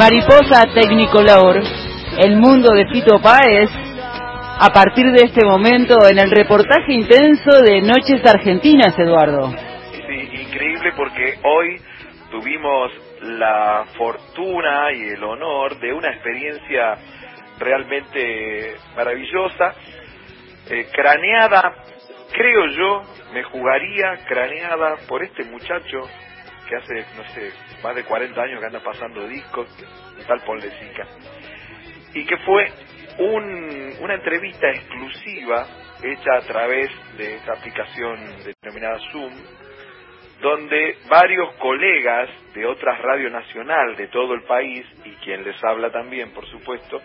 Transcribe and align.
Mariposa 0.00 0.64
Tecnicolor, 0.72 1.60
el 2.24 2.36
mundo 2.36 2.72
de 2.72 2.86
Fito 2.86 3.20
Páez, 3.20 3.68
a 4.58 4.70
partir 4.72 5.04
de 5.12 5.26
este 5.26 5.44
momento 5.44 6.08
en 6.10 6.18
el 6.18 6.30
reportaje 6.30 6.94
intenso 6.94 7.50
de 7.62 7.82
Noches 7.82 8.24
Argentinas, 8.24 8.98
Eduardo. 8.98 9.52
Sí, 9.92 10.40
increíble 10.40 10.94
porque 10.96 11.34
hoy 11.44 11.76
tuvimos 12.30 12.90
la 13.20 13.84
fortuna 13.98 14.90
y 14.94 15.02
el 15.10 15.22
honor 15.22 15.78
de 15.78 15.92
una 15.92 16.08
experiencia 16.14 16.94
realmente 17.58 18.76
maravillosa, 18.96 19.74
eh, 20.70 20.86
craneada, 20.94 21.74
creo 22.32 22.66
yo, 22.68 23.02
me 23.34 23.42
jugaría 23.42 24.16
craneada 24.26 24.96
por 25.06 25.22
este 25.22 25.44
muchacho 25.44 26.08
que 26.70 26.76
hace, 26.76 27.04
no 27.16 27.24
sé, 27.34 27.52
más 27.82 27.96
de 27.96 28.04
40 28.04 28.40
años 28.40 28.60
que 28.60 28.66
anda 28.66 28.80
pasando 28.80 29.26
discos, 29.26 29.68
tal 30.26 30.40
Ponlecica, 30.42 31.06
y 32.14 32.24
que 32.24 32.36
fue 32.38 32.68
un, 33.18 33.96
una 34.00 34.14
entrevista 34.14 34.70
exclusiva 34.70 35.66
hecha 36.02 36.36
a 36.36 36.40
través 36.42 36.88
de 37.18 37.34
esta 37.34 37.54
aplicación 37.54 38.36
denominada 38.62 39.00
Zoom, 39.10 39.32
donde 40.40 40.96
varios 41.10 41.54
colegas 41.56 42.30
de 42.54 42.64
otras 42.64 43.00
radio 43.02 43.28
nacional 43.30 43.96
de 43.96 44.06
todo 44.06 44.34
el 44.34 44.44
país, 44.44 44.86
y 45.04 45.10
quien 45.24 45.42
les 45.44 45.62
habla 45.64 45.90
también, 45.90 46.32
por 46.32 46.46
supuesto, 46.46 47.00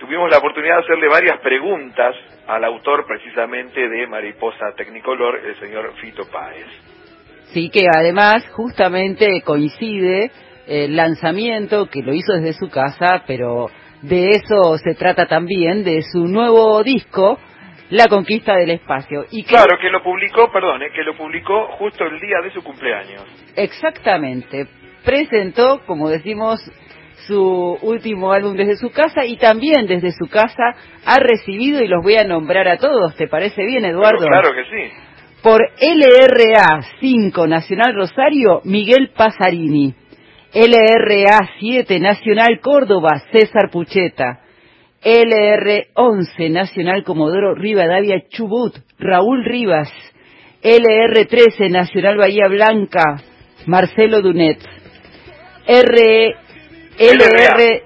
tuvimos 0.00 0.30
la 0.30 0.38
oportunidad 0.38 0.76
de 0.78 0.84
hacerle 0.84 1.08
varias 1.08 1.40
preguntas 1.40 2.16
al 2.46 2.64
autor 2.64 3.06
precisamente 3.06 3.86
de 3.86 4.06
Mariposa 4.06 4.72
Tecnicolor, 4.76 5.40
el 5.44 5.60
señor 5.60 5.94
Fito 6.00 6.28
Páez. 6.30 6.93
Sí, 7.54 7.70
que 7.70 7.86
además 7.86 8.44
justamente 8.50 9.40
coincide 9.44 10.32
el 10.66 10.96
lanzamiento 10.96 11.86
que 11.86 12.02
lo 12.02 12.12
hizo 12.12 12.32
desde 12.32 12.52
su 12.54 12.68
casa, 12.68 13.22
pero 13.28 13.68
de 14.02 14.30
eso 14.30 14.76
se 14.78 14.96
trata 14.96 15.26
también, 15.26 15.84
de 15.84 16.02
su 16.02 16.26
nuevo 16.26 16.82
disco, 16.82 17.38
La 17.90 18.06
Conquista 18.08 18.56
del 18.56 18.70
Espacio. 18.70 19.26
Y 19.30 19.44
claro, 19.44 19.78
que 19.80 19.88
lo 19.88 20.02
publicó, 20.02 20.50
perdón, 20.50 20.82
eh, 20.82 20.90
que 20.92 21.04
lo 21.04 21.16
publicó 21.16 21.68
justo 21.78 22.04
el 22.04 22.18
día 22.18 22.40
de 22.42 22.50
su 22.50 22.60
cumpleaños. 22.64 23.24
Exactamente. 23.54 24.66
Presentó, 25.04 25.80
como 25.86 26.08
decimos, 26.08 26.58
su 27.28 27.78
último 27.82 28.32
álbum 28.32 28.56
desde 28.56 28.78
su 28.78 28.90
casa 28.90 29.24
y 29.24 29.36
también 29.36 29.86
desde 29.86 30.10
su 30.10 30.28
casa 30.28 30.74
ha 31.06 31.20
recibido, 31.20 31.84
y 31.84 31.86
los 31.86 32.02
voy 32.02 32.16
a 32.16 32.24
nombrar 32.24 32.66
a 32.66 32.78
todos, 32.78 33.14
¿te 33.14 33.28
parece 33.28 33.64
bien, 33.64 33.84
Eduardo? 33.84 34.26
claro 34.26 34.50
que 34.56 34.64
sí. 34.64 35.03
Por 35.44 35.60
LRA 35.78 36.80
5 37.00 37.46
Nacional 37.46 37.94
Rosario, 37.94 38.62
Miguel 38.64 39.10
Pasarini. 39.14 39.94
LRA 40.54 41.50
7 41.60 42.00
Nacional 42.00 42.60
Córdoba, 42.62 43.22
César 43.30 43.68
Pucheta. 43.70 44.40
LR11 45.04 46.50
Nacional 46.50 47.04
Comodoro 47.04 47.54
Rivadavia 47.54 48.24
Chubut, 48.30 48.74
Raúl 48.98 49.44
Rivas. 49.44 49.92
LR13 50.62 51.70
Nacional 51.70 52.16
Bahía 52.16 52.48
Blanca, 52.48 53.20
Marcelo 53.66 54.22
Dunet. 54.22 54.60
R, 55.66 56.36
LR, 56.98 57.82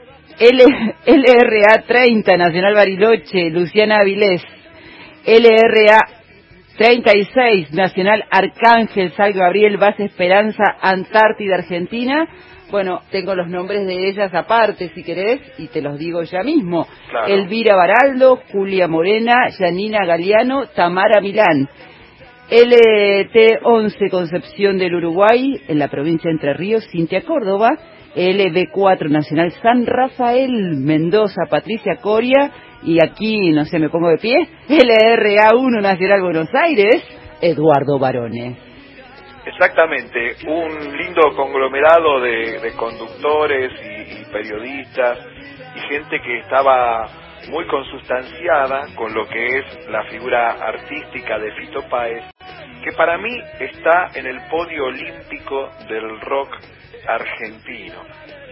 LRA 1.06 1.82
30 1.88 2.36
Nacional 2.36 2.74
Bariloche, 2.74 3.50
Luciana 3.50 3.98
Avilés. 3.98 4.42
LRA 5.26 6.17
36 6.78 7.72
Nacional 7.72 8.24
Arcángel 8.30 9.12
Sal 9.12 9.32
Gabriel 9.34 9.76
Base 9.76 10.04
Esperanza 10.04 10.64
Antártida 10.80 11.56
Argentina 11.56 12.26
bueno, 12.70 13.00
tengo 13.10 13.34
los 13.34 13.48
nombres 13.48 13.86
de 13.86 14.10
ellas 14.10 14.32
aparte, 14.34 14.90
si 14.94 15.02
querés, 15.02 15.40
y 15.58 15.68
te 15.68 15.80
los 15.80 15.98
digo 15.98 16.22
ya 16.22 16.42
mismo. 16.42 16.86
Elvira 17.26 17.74
Baraldo, 17.74 18.40
Julia 18.52 18.86
Morena, 18.86 19.48
Yanina 19.58 20.04
Galeano, 20.04 20.66
Tamara 20.74 21.22
Milán. 21.22 21.66
LT11 22.50 24.10
Concepción 24.10 24.76
del 24.76 24.94
Uruguay, 24.94 25.54
en 25.66 25.78
la 25.78 25.88
provincia 25.88 26.28
de 26.28 26.34
Entre 26.34 26.52
Ríos, 26.54 26.86
Cintia 26.90 27.22
Córdoba. 27.22 27.70
LB4 28.14 29.08
Nacional 29.10 29.52
San 29.62 29.86
Rafael, 29.86 30.76
Mendoza, 30.76 31.42
Patricia 31.48 31.96
Coria. 32.02 32.50
Y 32.82 33.02
aquí, 33.02 33.50
no 33.50 33.64
sé, 33.64 33.78
me 33.78 33.88
pongo 33.88 34.08
de 34.08 34.18
pie. 34.18 34.36
LRA1 34.68 35.82
Nacional 35.82 36.22
Buenos 36.22 36.48
Aires, 36.54 37.02
Eduardo 37.40 37.98
Barone. 37.98 38.68
Exactamente, 39.48 40.36
un 40.46 40.96
lindo 40.96 41.34
conglomerado 41.34 42.20
de, 42.20 42.72
conductores 42.76 43.72
y, 43.82 44.30
periodistas 44.30 45.18
y 45.74 45.80
gente 45.88 46.20
que 46.20 46.40
estaba 46.40 47.08
muy 47.50 47.66
consustanciada 47.66 48.94
con 48.94 49.14
lo 49.14 49.26
que 49.26 49.46
es 49.46 49.88
la 49.88 50.04
figura 50.04 50.50
artística 50.50 51.38
de 51.38 51.52
Fito 51.52 51.80
Páez, 51.88 52.24
que 52.84 52.92
para 52.92 53.16
mí 53.16 53.40
está 53.58 54.10
en 54.14 54.26
el 54.26 54.38
podio 54.50 54.84
olímpico 54.84 55.70
del 55.88 56.20
rock 56.20 56.54
argentino. 57.06 58.02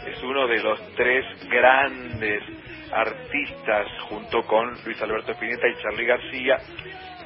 Es 0.07 0.23
uno 0.23 0.47
de 0.47 0.63
los 0.63 0.81
tres 0.95 1.27
grandes 1.51 2.43
artistas 2.93 3.87
junto 4.09 4.43
con 4.43 4.75
Luis 4.85 5.01
Alberto 5.03 5.33
Spinetta 5.33 5.69
y 5.69 5.83
Charlie 5.83 6.07
García 6.07 6.57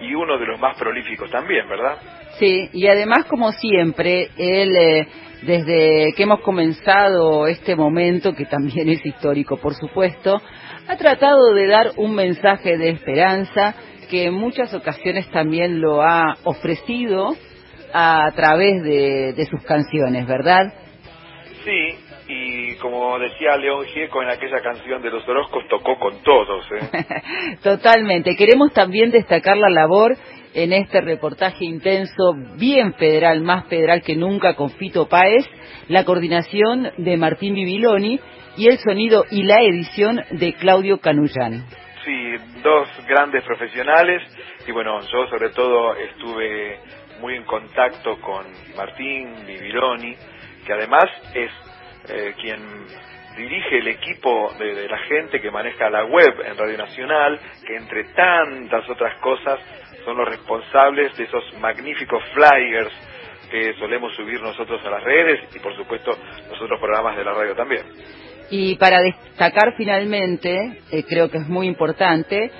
y 0.00 0.14
uno 0.14 0.38
de 0.38 0.46
los 0.46 0.60
más 0.60 0.76
prolíficos 0.78 1.30
también, 1.30 1.68
¿verdad? 1.68 1.96
Sí, 2.38 2.70
y 2.72 2.86
además, 2.86 3.26
como 3.26 3.52
siempre, 3.52 4.30
él, 4.36 4.74
eh, 4.76 5.08
desde 5.42 6.12
que 6.16 6.22
hemos 6.22 6.40
comenzado 6.40 7.46
este 7.46 7.76
momento, 7.76 8.34
que 8.34 8.46
también 8.46 8.88
es 8.88 9.04
histórico, 9.04 9.58
por 9.58 9.74
supuesto, 9.74 10.40
ha 10.88 10.96
tratado 10.96 11.52
de 11.54 11.66
dar 11.66 11.92
un 11.96 12.14
mensaje 12.14 12.78
de 12.78 12.90
esperanza 12.90 13.74
que 14.08 14.24
en 14.24 14.34
muchas 14.34 14.72
ocasiones 14.74 15.30
también 15.30 15.80
lo 15.80 16.02
ha 16.02 16.36
ofrecido 16.44 17.36
a 17.92 18.30
través 18.34 18.82
de, 18.82 19.34
de 19.34 19.46
sus 19.46 19.62
canciones, 19.64 20.26
¿verdad? 20.26 20.72
Como 22.80 23.18
decía 23.18 23.56
León 23.56 23.84
Gieco 23.86 24.22
en 24.22 24.30
aquella 24.30 24.60
canción 24.60 25.02
de 25.02 25.10
los 25.10 25.26
Orozcos, 25.28 25.66
tocó 25.68 25.98
con 25.98 26.22
todos. 26.22 26.64
¿eh? 26.72 27.58
Totalmente. 27.62 28.36
Queremos 28.36 28.72
también 28.72 29.10
destacar 29.10 29.56
la 29.56 29.68
labor 29.68 30.16
en 30.54 30.72
este 30.72 31.00
reportaje 31.00 31.64
intenso, 31.64 32.34
bien 32.56 32.94
federal, 32.94 33.40
más 33.42 33.68
federal 33.68 34.02
que 34.02 34.16
nunca, 34.16 34.54
con 34.54 34.70
Fito 34.70 35.08
Páez, 35.08 35.46
la 35.88 36.04
coordinación 36.04 36.90
de 36.96 37.16
Martín 37.16 37.54
Bibiloni 37.54 38.18
y 38.56 38.68
el 38.68 38.78
sonido 38.78 39.24
y 39.30 39.44
la 39.44 39.62
edición 39.62 40.20
de 40.30 40.54
Claudio 40.54 40.98
Canullán. 40.98 41.64
Sí, 42.04 42.34
dos 42.62 42.88
grandes 43.06 43.44
profesionales 43.44 44.22
y 44.66 44.72
bueno, 44.72 45.00
yo 45.00 45.26
sobre 45.28 45.50
todo 45.50 45.94
estuve 45.96 46.78
muy 47.20 47.36
en 47.36 47.44
contacto 47.44 48.18
con 48.20 48.46
Martín 48.76 49.34
Bibiloni, 49.46 50.14
que 50.66 50.72
además 50.72 51.04
es 51.34 51.50
eh, 52.10 52.34
quien 52.40 52.60
dirige 53.36 53.78
el 53.78 53.88
equipo 53.88 54.52
de, 54.58 54.88
la 54.88 54.98
gente 54.98 55.40
que 55.40 55.50
maneja 55.50 55.88
la 55.88 56.04
web 56.04 56.34
en 56.44 56.56
Radio 56.56 56.78
Nacional, 56.78 57.38
que 57.66 57.76
entre 57.76 58.04
tantas 58.14 58.88
otras 58.88 59.18
cosas 59.20 59.58
son 60.04 60.16
los 60.16 60.28
responsables 60.28 61.16
de 61.16 61.24
esos 61.24 61.44
magníficos 61.58 62.22
flyers 62.34 62.92
que 63.50 63.74
solemos 63.74 64.14
subir 64.14 64.40
nosotros 64.40 64.80
a 64.84 64.90
las 64.90 65.02
redes 65.02 65.40
y 65.54 65.58
por 65.58 65.74
supuesto 65.76 66.12
los 66.48 66.60
otros 66.60 66.80
programas 66.80 67.16
de 67.16 67.24
la 67.24 67.32
radio 67.32 67.54
también. 67.54 67.82
Y 68.50 68.76
para 68.76 69.00
destacar 69.00 69.74
finalmente, 69.76 70.80
eh, 70.90 71.04
creo 71.08 71.30
que 71.30 71.38
es 71.38 71.48
muy 71.48 71.66
importante, 71.66 72.50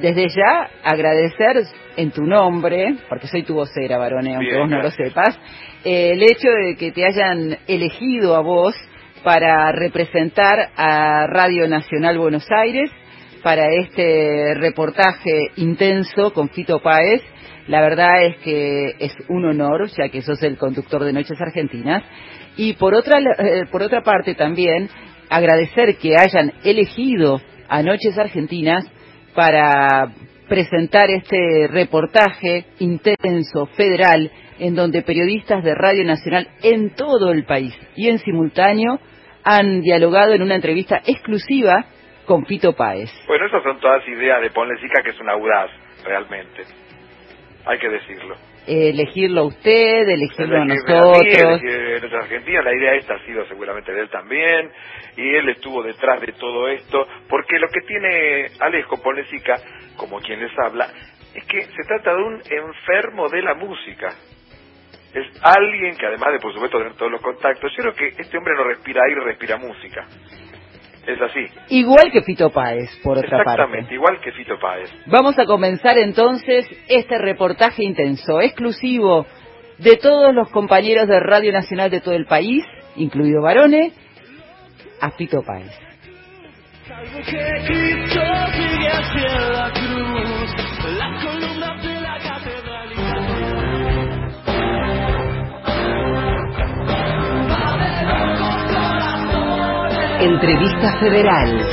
desde 0.00 0.28
ya 0.28 0.70
agradecer 0.82 1.62
en 1.96 2.10
tu 2.10 2.22
nombre, 2.22 2.96
porque 3.08 3.26
soy 3.26 3.42
tu 3.42 3.54
vocera, 3.54 3.98
varone, 3.98 4.34
aunque 4.34 4.58
vos 4.58 4.68
no 4.68 4.82
lo 4.82 4.90
sepas, 4.90 5.38
eh, 5.84 6.12
el 6.12 6.22
hecho 6.22 6.48
de 6.48 6.76
que 6.76 6.92
te 6.92 7.04
hayan 7.04 7.58
elegido 7.66 8.36
a 8.36 8.40
vos 8.40 8.74
para 9.22 9.70
representar 9.72 10.70
a 10.76 11.26
Radio 11.26 11.68
Nacional 11.68 12.18
Buenos 12.18 12.46
Aires 12.50 12.90
para 13.42 13.66
este 13.74 14.54
reportaje 14.54 15.48
intenso 15.56 16.32
con 16.32 16.48
Fito 16.48 16.80
Páez. 16.80 17.22
La 17.68 17.80
verdad 17.80 18.24
es 18.24 18.38
que 18.38 18.94
es 18.98 19.12
un 19.28 19.44
honor, 19.44 19.88
ya 19.96 20.08
que 20.08 20.22
sos 20.22 20.42
el 20.42 20.56
conductor 20.56 21.04
de 21.04 21.12
Noches 21.12 21.40
Argentinas. 21.40 22.02
Y 22.56 22.74
por 22.74 22.94
otra, 22.94 23.18
eh, 23.20 23.62
por 23.70 23.82
otra 23.82 24.02
parte 24.02 24.34
también, 24.34 24.88
agradecer 25.28 25.96
que 25.96 26.16
hayan 26.16 26.52
elegido 26.64 27.40
a 27.68 27.82
Noches 27.82 28.18
Argentinas 28.18 28.84
para 29.34 30.12
presentar 30.48 31.10
este 31.10 31.68
reportaje 31.68 32.66
intenso, 32.78 33.66
federal, 33.76 34.30
en 34.58 34.74
donde 34.74 35.02
periodistas 35.02 35.64
de 35.64 35.74
Radio 35.74 36.04
Nacional 36.04 36.48
en 36.62 36.94
todo 36.94 37.32
el 37.32 37.44
país 37.44 37.74
y 37.96 38.08
en 38.08 38.18
simultáneo 38.18 38.98
han 39.44 39.80
dialogado 39.80 40.34
en 40.34 40.42
una 40.42 40.54
entrevista 40.54 41.00
exclusiva 41.06 41.86
con 42.26 42.44
Fito 42.46 42.74
Páez. 42.74 43.10
Bueno, 43.26 43.46
esas 43.46 43.62
son 43.62 43.80
todas 43.80 44.06
ideas 44.06 44.40
de 44.42 44.50
Ponlecica 44.50 45.02
que 45.02 45.10
es 45.10 45.20
un 45.20 45.30
audaz, 45.30 45.70
realmente. 46.04 46.62
Hay 47.66 47.78
que 47.78 47.88
decirlo. 47.88 48.51
Elegirlo 48.66 49.42
a 49.42 49.44
usted, 49.44 50.08
elegirlo 50.08 50.62
a 50.62 50.64
nosotros. 50.64 51.60
a 52.12 52.16
Argentina, 52.18 52.62
la 52.62 52.74
idea 52.74 52.94
esta 52.94 53.14
ha 53.14 53.26
sido 53.26 53.46
seguramente 53.46 53.92
de 53.92 54.00
él 54.02 54.10
también, 54.10 54.70
y 55.16 55.34
él 55.34 55.48
estuvo 55.48 55.82
detrás 55.82 56.20
de 56.20 56.32
todo 56.32 56.68
esto, 56.68 57.06
porque 57.28 57.58
lo 57.58 57.68
que 57.68 57.80
tiene 57.86 58.46
Alejo 58.60 59.00
Ponesica, 59.02 59.56
como 59.96 60.20
quien 60.20 60.40
les 60.40 60.52
habla, 60.58 60.88
es 61.34 61.44
que 61.44 61.62
se 61.62 61.82
trata 61.86 62.14
de 62.14 62.22
un 62.22 62.42
enfermo 62.50 63.28
de 63.28 63.42
la 63.42 63.54
música. 63.54 64.08
Es 65.14 65.26
alguien 65.42 65.96
que 65.96 66.06
además 66.06 66.32
de 66.32 66.38
por 66.38 66.54
supuesto 66.54 66.78
tener 66.78 66.94
todos 66.94 67.12
los 67.12 67.20
contactos, 67.20 67.70
yo 67.76 67.82
creo 67.82 67.94
que 67.94 68.22
este 68.22 68.38
hombre 68.38 68.54
no 68.56 68.64
respira 68.64 69.02
aire, 69.06 69.20
respira 69.20 69.56
música. 69.58 70.06
Es 71.06 71.20
así. 71.20 71.46
Igual 71.68 72.12
que 72.12 72.22
Fito 72.22 72.50
Páez, 72.50 72.88
por 73.02 73.18
otra 73.18 73.38
parte. 73.38 73.50
Exactamente, 73.50 73.94
igual 73.94 74.20
que 74.20 74.32
Fito 74.32 74.58
Páez. 74.60 74.90
Vamos 75.06 75.36
a 75.38 75.46
comenzar 75.46 75.98
entonces 75.98 76.66
este 76.88 77.18
reportaje 77.18 77.82
intenso, 77.82 78.40
exclusivo 78.40 79.26
de 79.78 79.96
todos 79.96 80.32
los 80.32 80.48
compañeros 80.50 81.08
de 81.08 81.18
Radio 81.18 81.52
Nacional 81.52 81.90
de 81.90 82.00
todo 82.00 82.14
el 82.14 82.26
país, 82.26 82.64
incluido 82.94 83.42
varones, 83.42 83.92
a 85.00 85.10
Fito 85.10 85.42
Páez. 85.42 85.72
Entrevista 100.24 100.98
Federal. 101.00 101.66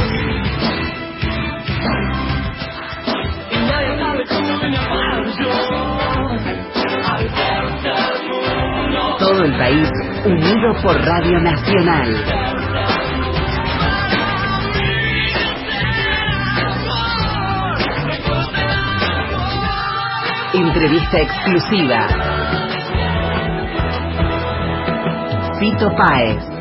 Todo 9.19 9.43
el 9.43 9.55
país 9.55 9.87
unido 10.25 10.81
por 10.81 10.99
Radio 10.99 11.39
Nacional. 11.41 12.15
Entrevista 20.55 21.19
exclusiva. 21.19 22.07
Fito 25.59 25.87
Páez. 25.95 26.59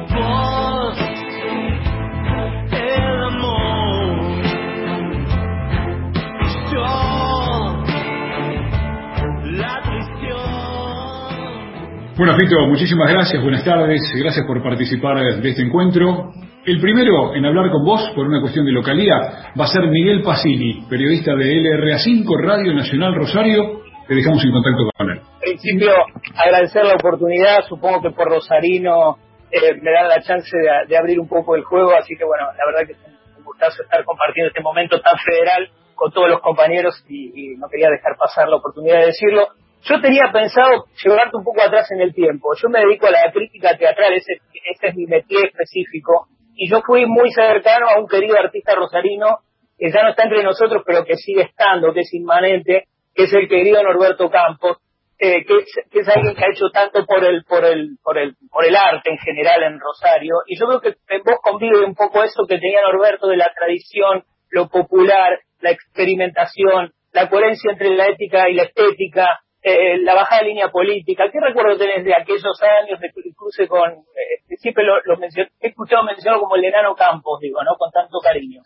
Bueno, 12.19 12.35
Fito, 12.35 12.67
muchísimas 12.67 13.13
gracias, 13.13 13.41
buenas 13.41 13.65
tardes, 13.65 14.01
gracias 14.17 14.45
por 14.45 14.61
participar 14.61 15.23
de 15.41 15.51
este 15.51 15.63
encuentro. 15.63 16.33
El 16.67 16.81
primero 16.81 17.33
en 17.33 17.47
hablar 17.47 17.71
con 17.71 17.85
vos, 17.85 18.11
por 18.13 18.27
una 18.27 18.41
cuestión 18.41 18.67
de 18.67 18.73
localidad, 18.73 19.55
va 19.55 19.67
a 19.67 19.69
ser 19.69 19.87
Miguel 19.87 20.23
Pasini, 20.25 20.85
periodista 20.91 21.37
de 21.37 21.45
LRA5, 21.45 22.27
Radio 22.43 22.75
Nacional 22.75 23.15
Rosario. 23.15 23.83
Te 24.09 24.17
dejamos 24.17 24.45
en 24.45 24.51
contacto 24.51 24.91
con 24.97 25.11
él. 25.11 25.19
En 25.19 25.41
principio, 25.43 25.93
agradecer 26.35 26.85
la 26.87 26.95
oportunidad, 26.95 27.63
supongo 27.69 28.03
que 28.03 28.11
por 28.11 28.27
Rosarino 28.27 29.19
eh, 29.53 29.79
me 29.81 29.93
da 29.93 30.09
la 30.09 30.21
chance 30.21 30.51
de, 30.89 30.97
abrir 30.97 31.21
un 31.21 31.29
poco 31.29 31.55
el 31.55 31.63
juego, 31.63 31.95
así 31.95 32.17
que 32.19 32.25
bueno, 32.25 32.47
la 32.47 32.67
verdad 32.67 32.85
que 32.85 32.95
es 32.95 33.39
un 33.39 33.45
gustazo 33.45 33.85
estar 33.85 34.03
compartiendo 34.03 34.49
este 34.49 34.61
momento 34.61 35.01
tan 35.01 35.17
federal 35.19 35.71
con 35.95 36.11
todos 36.11 36.29
los 36.29 36.41
compañeros 36.41 37.01
y 37.09 37.55
no 37.59 37.69
quería 37.69 37.91
dejar 37.91 38.17
pasar 38.19 38.49
la 38.49 38.57
oportunidad 38.57 38.99
de 38.99 39.07
decirlo. 39.07 39.47
Yo 39.89 40.01
tenía 40.03 40.31
pensado 40.33 40.85
llevarte 41.03 41.37
un 41.37 41.45
poco 41.45 41.63
atrás 41.63 41.91
en 41.93 42.03
el 42.03 42.13
tiempo. 42.13 42.51
Yo 42.61 42.69
me 42.69 42.81
dedico 42.81 43.07
a 43.07 43.11
la 43.11 43.33
crítica 43.33 43.77
teatral, 43.77 44.13
ese, 44.13 44.35
ese 44.53 44.89
es 44.89 44.95
mi 44.95 45.07
métier 45.07 45.47
específico. 45.47 46.27
Y 46.55 46.69
yo 46.69 46.83
fui 46.85 47.07
muy 47.07 47.31
cercano 47.33 47.87
a 47.89 47.99
un 47.99 48.07
querido 48.07 48.37
artista 48.37 48.75
rosarino 48.75 49.39
que 49.79 49.91
ya 49.91 50.03
no 50.03 50.11
está 50.11 50.25
entre 50.25 50.43
nosotros, 50.43 50.83
pero 50.85 51.05
que 51.05 51.17
sigue 51.17 51.43
estando, 51.43 51.95
que 51.95 52.01
es 52.01 52.13
inmanente, 52.13 52.85
que 53.15 53.25
es 53.25 53.33
el 53.33 53.49
querido 53.49 53.83
Norberto 53.83 54.29
Campos, 54.29 54.79
eh, 55.19 55.45
que, 55.45 55.57
es, 55.57 55.73
es, 55.91 56.09
alguien 56.09 56.35
que 56.35 56.45
ha 56.45 56.51
hecho 56.51 56.69
tanto 56.73 57.07
por 57.07 57.25
el, 57.25 57.45
por 57.45 57.65
el, 57.65 57.97
por 58.03 58.19
el, 58.19 58.35
por 58.51 58.67
el 58.67 58.77
arte 58.77 59.11
en 59.11 59.19
general 59.19 59.63
en 59.63 59.81
Rosario. 59.81 60.35
Y 60.47 60.59
yo 60.59 60.67
creo 60.67 60.81
que 60.81 60.97
vos 61.25 61.39
convive 61.43 61.85
un 61.85 61.95
poco 61.95 62.23
eso 62.25 62.45
que 62.47 62.59
tenía 62.59 62.83
Norberto 62.83 63.29
de 63.29 63.37
la 63.37 63.51
tradición, 63.57 64.25
lo 64.51 64.69
popular, 64.69 65.39
la 65.61 65.71
experimentación, 65.71 66.93
la 67.13 67.29
coherencia 67.29 67.73
entre 67.73 67.97
la 67.97 68.09
ética 68.09 68.49
y 68.49 68.55
la 68.55 68.65
estética, 68.65 69.41
eh, 69.63 69.99
la 69.99 70.15
bajada 70.15 70.43
de 70.43 70.49
línea 70.49 70.71
política. 70.71 71.31
¿Qué 71.31 71.41
recuerdo 71.41 71.77
tenés 71.77 72.05
de 72.05 72.15
aquellos 72.15 72.61
años 72.63 73.01
de 73.01 73.11
cruce 73.37 73.67
con, 73.69 73.91
eh, 73.91 74.57
siempre 74.57 74.85
lo, 74.85 74.95
lo 75.05 75.19
he 75.23 75.69
escuchado 75.69 76.05
mencionado 76.05 76.41
como 76.41 76.57
el 76.57 76.65
enano 76.65 76.95
Campos, 76.95 77.41
digo, 77.41 77.63
¿no? 77.65 77.77
Con 77.77 77.91
tanto 77.91 78.19
cariño. 78.19 78.63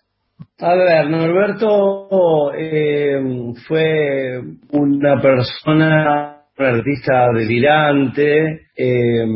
A 0.58 0.74
ver, 0.74 1.08
Norberto 1.08 2.52
eh, 2.54 3.20
fue 3.66 4.40
una 4.70 5.20
persona, 5.20 6.44
un 6.56 6.64
artista 6.64 7.32
delirante, 7.32 8.66
eh, 8.76 9.26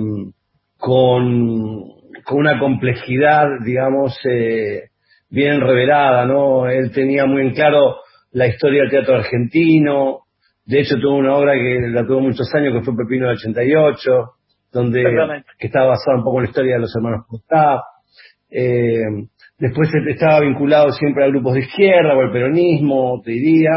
con, 0.78 1.84
con 2.22 2.38
una 2.38 2.58
complejidad, 2.58 3.46
digamos, 3.64 4.16
eh, 4.24 4.90
bien 5.28 5.60
revelada, 5.60 6.26
¿no? 6.26 6.68
Él 6.68 6.92
tenía 6.92 7.26
muy 7.26 7.42
en 7.42 7.54
claro 7.54 7.96
la 8.32 8.46
historia 8.46 8.82
del 8.82 8.90
teatro 8.90 9.16
argentino, 9.16 10.25
de 10.66 10.80
hecho, 10.80 10.96
tuvo 11.00 11.16
una 11.16 11.36
obra 11.36 11.52
que 11.52 11.88
la 11.88 12.04
tuvo 12.04 12.20
muchos 12.20 12.52
años, 12.54 12.74
que 12.74 12.84
fue 12.84 12.96
Pepino 12.96 13.28
del 13.28 13.36
88, 13.36 14.10
donde 14.72 15.02
que 15.58 15.66
estaba 15.68 15.90
basada 15.90 16.18
un 16.18 16.24
poco 16.24 16.38
en 16.38 16.44
la 16.44 16.48
historia 16.48 16.74
de 16.74 16.80
los 16.80 16.96
hermanos 16.96 17.24
Postá. 17.28 17.82
Eh, 18.50 19.28
después 19.58 19.88
estaba 20.08 20.40
vinculado 20.40 20.90
siempre 20.90 21.24
a 21.24 21.28
grupos 21.28 21.54
de 21.54 21.60
izquierda 21.60 22.16
o 22.16 22.20
al 22.20 22.32
peronismo, 22.32 23.22
te 23.24 23.30
diría, 23.30 23.70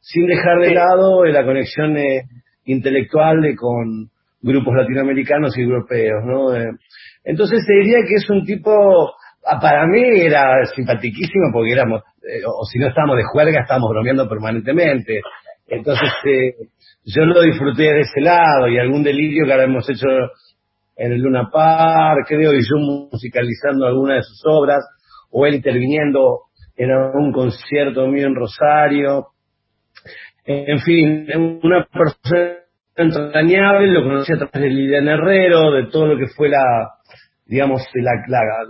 sin 0.00 0.28
dejar 0.28 0.60
de 0.60 0.72
lado 0.72 1.24
la 1.24 1.44
conexión 1.44 1.96
eh, 1.96 2.22
intelectual 2.64 3.42
con 3.56 4.08
grupos 4.40 4.74
latinoamericanos 4.76 5.58
y 5.58 5.62
europeos, 5.62 6.24
¿no? 6.24 6.54
Eh, 6.54 6.70
entonces 7.24 7.64
te 7.66 7.74
diría 7.74 7.98
que 8.06 8.14
es 8.14 8.30
un 8.30 8.44
tipo, 8.44 9.12
ah, 9.44 9.58
para 9.60 9.84
mí 9.88 10.00
era 10.00 10.64
simpatiquísimo 10.66 11.50
porque 11.52 11.72
éramos, 11.72 12.02
eh, 12.22 12.42
o 12.46 12.64
si 12.64 12.78
no 12.78 12.86
estábamos 12.86 13.16
de 13.16 13.24
juerga, 13.24 13.62
estábamos 13.62 13.90
bromeando 13.90 14.28
permanentemente. 14.28 15.22
Entonces, 15.68 16.10
eh, 16.24 16.54
yo 17.04 17.24
lo 17.24 17.42
disfruté 17.42 17.82
de 17.82 18.00
ese 18.00 18.20
lado 18.20 18.68
y 18.68 18.78
algún 18.78 19.02
delirio 19.02 19.44
que 19.44 19.52
ahora 19.52 19.64
hemos 19.64 19.88
hecho 19.88 20.06
en 20.96 21.12
el 21.12 21.20
Luna 21.20 21.50
Park, 21.52 22.26
creo, 22.28 22.52
y 22.54 22.62
yo 22.62 22.78
musicalizando 22.78 23.86
alguna 23.86 24.14
de 24.14 24.22
sus 24.22 24.42
obras, 24.46 24.84
o 25.30 25.44
él 25.46 25.56
interviniendo 25.56 26.40
en 26.76 26.90
algún 26.90 27.32
concierto 27.32 28.06
mío 28.06 28.26
en 28.26 28.34
Rosario. 28.34 29.26
En 30.44 30.78
fin, 30.80 31.26
una 31.62 31.84
persona 31.84 32.58
entrañable, 32.96 33.88
lo 33.88 34.04
conocí 34.04 34.32
a 34.32 34.36
través 34.36 34.52
de 34.62 34.70
Liliana 34.70 35.14
Herrero, 35.14 35.72
de 35.72 35.86
todo 35.86 36.06
lo 36.06 36.18
que 36.18 36.28
fue 36.28 36.48
la, 36.48 36.90
digamos, 37.44 37.82
la, 37.94 38.12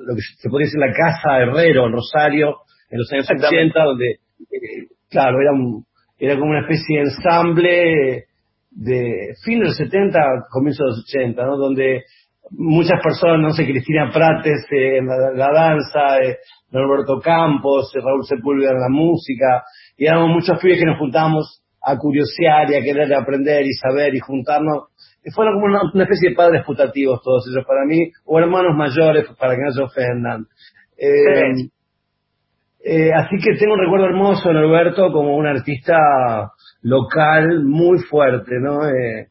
lo 0.05 0.15
que 0.15 0.23
se 0.38 0.49
podría 0.49 0.67
decir 0.67 0.81
la 0.81 0.93
casa 0.93 1.38
Herrero 1.38 1.87
en 1.87 1.93
Rosario, 1.93 2.57
en 2.91 2.99
los 2.99 3.12
años 3.12 3.29
80, 3.31 3.85
donde, 3.85 4.11
eh, 4.11 4.88
claro, 5.11 5.41
era 5.41 5.53
un, 5.53 5.85
era 6.19 6.39
como 6.39 6.51
una 6.51 6.61
especie 6.61 6.99
de 6.99 7.03
ensamble 7.03 8.25
de 8.71 9.35
fin 9.45 9.59
de 9.61 9.67
los 9.67 9.77
70, 9.77 10.47
comienzo 10.51 10.85
de 10.85 10.91
los 10.91 11.05
80, 11.09 11.45
¿no? 11.45 11.57
Donde 11.57 12.05
muchas 12.51 13.01
personas, 13.03 13.41
no 13.41 13.51
sé, 13.53 13.65
Cristina 13.65 14.11
Prates 14.13 14.67
eh, 14.71 14.99
en 14.99 15.07
la, 15.07 15.51
danza, 15.53 16.21
eh, 16.23 16.39
Norberto 16.71 17.21
Campos, 17.21 17.93
eh, 17.95 18.01
Raúl 18.05 18.25
Sepúlveda 18.25 18.71
en 18.71 18.81
la 18.81 18.89
música, 18.89 19.65
y 19.97 20.07
éramos 20.07 20.31
muchos 20.31 20.59
pibes 20.61 20.79
que 20.79 20.87
nos 20.87 20.99
juntábamos 20.99 21.63
a 21.83 21.97
curiosear 21.97 22.71
y 22.71 22.75
a 22.75 22.83
querer 22.83 23.13
aprender 23.15 23.65
y 23.65 23.73
saber 23.73 24.15
y 24.15 24.21
juntarnos. 24.21 24.89
Y 25.25 25.31
fueron 25.31 25.55
como 25.55 25.67
una, 25.67 26.05
especie 26.05 26.31
de 26.31 26.37
padres 26.37 26.65
putativos 26.65 27.21
todos 27.23 27.47
ellos 27.51 27.65
para 27.67 27.85
mí, 27.85 28.11
o 28.25 28.39
hermanos 28.39 28.77
mayores 28.77 29.27
para 29.39 29.57
que 29.57 29.63
no 29.63 29.73
se 29.73 29.83
ofendan. 29.83 30.47
Eh, 30.99 31.69
eh, 32.88 33.12
así 33.12 33.37
que 33.43 33.57
tengo 33.59 33.75
un 33.75 33.81
recuerdo 33.81 34.07
hermoso 34.07 34.49
de 34.49 34.55
Norberto 34.55 35.11
como 35.11 35.37
un 35.37 35.45
artista 35.45 36.52
local 36.83 37.64
muy 37.64 37.99
fuerte, 37.99 38.61
¿no? 38.61 38.88
Eh, 38.88 39.26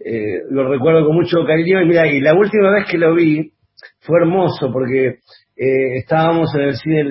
eh, 0.00 0.40
lo 0.48 0.66
recuerdo 0.66 1.04
con 1.04 1.14
mucho 1.14 1.44
cariño 1.46 1.82
y 1.82 1.88
mira, 1.88 2.06
y 2.06 2.22
la 2.22 2.32
última 2.32 2.70
vez 2.70 2.86
que 2.90 2.96
lo 2.96 3.14
vi 3.14 3.52
fue 4.00 4.20
hermoso 4.20 4.72
porque 4.72 5.18
estábamos 5.54 6.54
en 6.54 6.60
el 6.62 6.76
cine, 6.76 7.04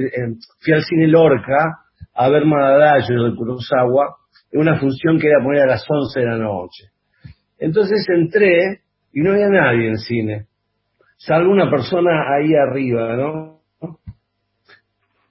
fui 0.60 0.74
al 0.74 0.84
cine 0.84 1.08
Lorca 1.08 1.78
a 2.16 2.30
ver 2.30 2.46
Madadayo 2.46 3.24
de 3.24 3.36
Kurosawa, 3.36 4.16
en 4.52 4.62
una 4.62 4.80
función 4.80 5.20
que 5.20 5.28
era 5.28 5.44
poner 5.44 5.64
a 5.64 5.68
las 5.68 5.86
11 5.88 6.20
de 6.20 6.26
la 6.26 6.38
noche. 6.38 6.86
Entonces 7.60 8.04
entré 8.10 8.82
y 9.14 9.22
no 9.22 9.34
había 9.34 9.50
nadie 9.50 9.90
en 9.90 9.98
cine, 9.98 10.46
salvo 11.18 11.52
una 11.52 11.70
persona 11.70 12.36
ahí 12.36 12.56
arriba, 12.56 13.16
¿no? 13.16 13.60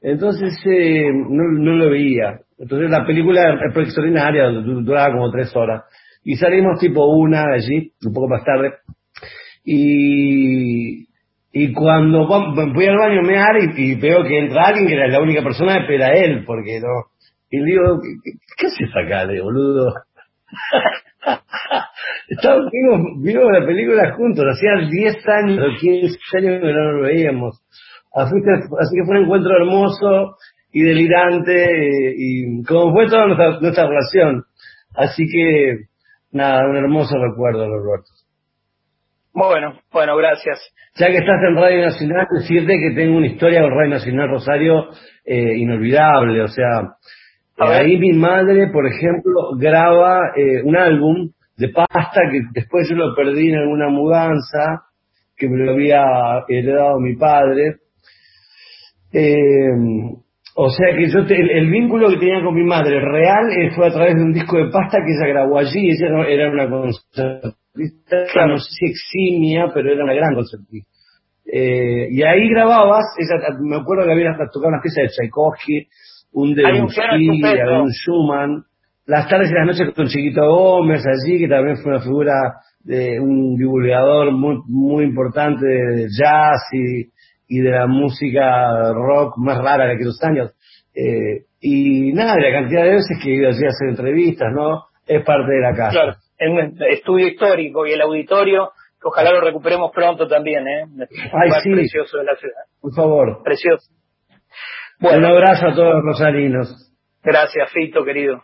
Entonces 0.05 0.53
eh, 0.67 1.11
no, 1.11 1.77
lo 1.77 1.89
veía. 1.91 2.41
Entonces 2.59 2.91
la 2.91 3.07
película 3.07 3.59
fue 3.73 3.85
extraordinaria, 3.85 4.51
duraba 4.51 5.15
como 5.15 5.31
tres 5.31 5.57
horas. 5.57 5.85
Y 6.23 6.37
salimos 6.37 6.79
tipo 6.79 7.07
una 7.07 7.45
allí, 7.55 7.91
un 8.05 8.13
poco 8.13 8.29
más 8.29 8.45
tarde. 8.45 8.75
Y, 9.65 11.09
y 11.53 11.73
cuando 11.73 12.27
voy 12.27 12.87
al 12.87 12.99
baño 12.99 13.21
a 13.21 13.27
mear 13.27 13.57
y, 13.77 13.95
veo 13.95 14.23
que 14.25 14.41
entra 14.41 14.67
alguien 14.67 14.89
que 14.89 14.95
era 14.95 15.09
la 15.09 15.23
única 15.23 15.43
persona, 15.43 15.79
espera 15.79 16.13
él, 16.13 16.45
porque 16.45 16.81
no. 16.81 17.07
Y 17.51 17.61
le 17.61 17.65
digo, 17.65 17.99
¿qué, 18.03 18.33
qué 18.59 18.67
haces 18.67 18.91
acá, 18.95 19.27
de 19.27 19.41
boludo? 19.41 19.95
Estábamos, 22.29 22.71
vimos, 23.23 23.45
la 23.53 23.65
película 23.65 24.13
juntos, 24.17 24.45
hacía 24.45 24.87
10 24.87 25.29
años 25.29 25.59
o 25.61 25.81
15 25.81 26.19
años 26.37 26.61
que 26.61 26.73
no 26.73 26.93
nos 26.93 27.03
veíamos. 27.07 27.63
Así 28.15 28.35
que, 28.43 28.51
así 28.53 28.97
que 28.97 29.05
fue 29.07 29.19
un 29.19 29.25
encuentro 29.25 29.57
hermoso 29.57 30.37
y 30.73 30.83
delirante 30.83 32.15
y 32.17 32.63
como 32.65 32.93
fue 32.93 33.07
toda 33.07 33.27
nuestra, 33.27 33.61
nuestra 33.61 33.89
relación. 33.89 34.45
Así 34.95 35.25
que, 35.27 35.87
nada, 36.33 36.69
un 36.69 36.77
hermoso 36.77 37.17
recuerdo, 37.19 37.67
Roberto. 37.67 38.11
Bueno, 39.33 39.81
bueno, 39.93 40.17
gracias. 40.17 40.61
Ya 40.97 41.09
que 41.09 41.17
estás 41.17 41.41
en 41.49 41.57
Radio 41.57 41.87
Nacional, 41.87 42.27
decirte 42.31 42.79
que 42.79 42.95
tengo 42.95 43.17
una 43.17 43.27
historia 43.27 43.63
con 43.63 43.71
Radio 43.73 43.91
Nacional 43.91 44.29
Rosario 44.31 44.91
eh, 45.25 45.57
inolvidable. 45.57 46.41
O 46.43 46.47
sea, 46.47 46.83
eh, 47.59 47.65
ahí 47.65 47.99
mi 47.99 48.13
madre, 48.13 48.69
por 48.73 48.87
ejemplo, 48.87 49.57
graba 49.59 50.21
eh, 50.37 50.63
un 50.63 50.77
álbum 50.77 51.31
de 51.57 51.69
pasta 51.71 52.21
que 52.31 52.43
después 52.53 52.89
yo 52.89 52.95
lo 52.95 53.13
perdí 53.17 53.51
en 53.51 53.59
alguna 53.59 53.89
mudanza 53.89 54.85
que 55.37 55.49
me 55.49 55.65
lo 55.65 55.73
había 55.73 56.45
heredado 56.49 57.01
mi 57.01 57.17
padre. 57.17 57.79
Eh, 59.15 59.71
o 60.57 60.71
sea 60.71 60.97
que 60.97 61.09
yo 61.09 61.21
el, 61.21 61.71
vínculo 61.71 62.11
que 62.11 62.19
tenía 62.19 62.43
con 62.43 62.55
mi 62.55 62.65
madre 62.65 63.01
real 63.01 63.51
eh, 63.51 63.71
fue 63.75 63.87
a 63.87 63.93
través 63.93 64.17
de 64.17 64.23
un 64.23 64.33
disco 64.33 64.57
de 64.57 64.71
pasta 64.71 64.99
que 64.99 65.13
ella 65.13 65.33
grabó 65.33 65.59
allí. 65.59 65.91
Ella 65.91 66.27
era 66.29 66.51
una 66.51 66.69
concertista, 66.69 68.47
no 68.47 68.59
sé 68.59 68.71
si 68.71 68.87
eximia, 68.87 69.71
pero 69.73 69.93
era 69.93 70.05
una 70.05 70.15
gran 70.15 70.35
concertista. 70.35 70.91
Eh, 71.47 72.09
y 72.11 72.23
ahí 72.23 72.49
grababas, 72.51 73.05
ella, 73.19 73.57
me 73.61 73.77
acuerdo 73.77 74.07
que 74.07 74.13
había 74.13 74.31
hasta 74.31 74.49
tocado 74.53 74.71
una 74.71 74.83
pieza 74.83 75.03
de 75.03 75.09
Tchaikovsky, 75.09 75.89
un 76.33 76.55
de 76.55 76.65
un 76.65 77.93
Schumann, 77.93 78.65
las 79.07 79.29
tardes 79.29 79.51
y 79.51 79.55
las 79.55 79.67
noches 79.67 79.95
con 79.95 80.07
Chiquito 80.07 80.41
Gómez 80.47 81.05
allí, 81.07 81.39
que 81.39 81.49
también 81.49 81.77
fue 81.77 81.93
una 81.93 82.01
figura 82.01 82.33
de 82.83 83.21
un 83.21 83.57
divulgador 83.57 84.33
muy, 84.33 84.57
muy 84.67 85.05
importante 85.05 85.67
de 85.67 86.09
jazz 86.09 86.61
y, 86.73 87.14
y 87.55 87.61
de 87.61 87.71
la 87.71 87.87
música 87.87 88.93
rock 88.93 89.39
más 89.39 89.59
rara 89.59 89.87
de 89.87 89.93
aquellos 89.93 90.21
años. 90.25 90.53
Eh, 90.93 91.45
y 91.61 92.13
nada, 92.13 92.37
la 92.37 92.51
cantidad 92.51 92.83
de 92.83 92.95
veces 92.95 93.17
que 93.23 93.31
he 93.31 93.37
ido 93.37 93.49
allí 93.49 93.65
a 93.65 93.69
hacer 93.69 93.91
entrevistas, 93.91 94.53
¿no? 94.53 94.87
Es 95.07 95.25
parte 95.25 95.53
de 95.53 95.61
la 95.61 95.77
casa. 95.77 95.91
Claro, 95.93 96.15
en 96.39 96.53
un 96.53 96.83
estudio 96.91 97.29
histórico 97.29 97.87
y 97.87 97.93
el 97.93 98.01
auditorio, 98.01 98.71
que 99.01 99.07
ojalá 99.07 99.31
lo 99.31 99.41
recuperemos 99.41 99.93
pronto 99.93 100.27
también, 100.27 100.67
¿eh? 100.67 100.85
Ay, 101.33 101.51
sí. 101.63 101.71
precioso 101.71 102.19
de 102.19 102.25
la 102.25 102.35
ciudad. 102.35 102.63
Por 102.81 102.93
favor. 102.93 103.43
Precioso. 103.45 103.93
Bueno, 104.99 105.19
un 105.19 105.25
abrazo 105.27 105.69
a 105.69 105.75
todos 105.75 105.95
los 105.95 106.05
rosarinos. 106.05 106.93
Gracias, 107.23 107.71
Fito, 107.73 108.05
querido. 108.05 108.43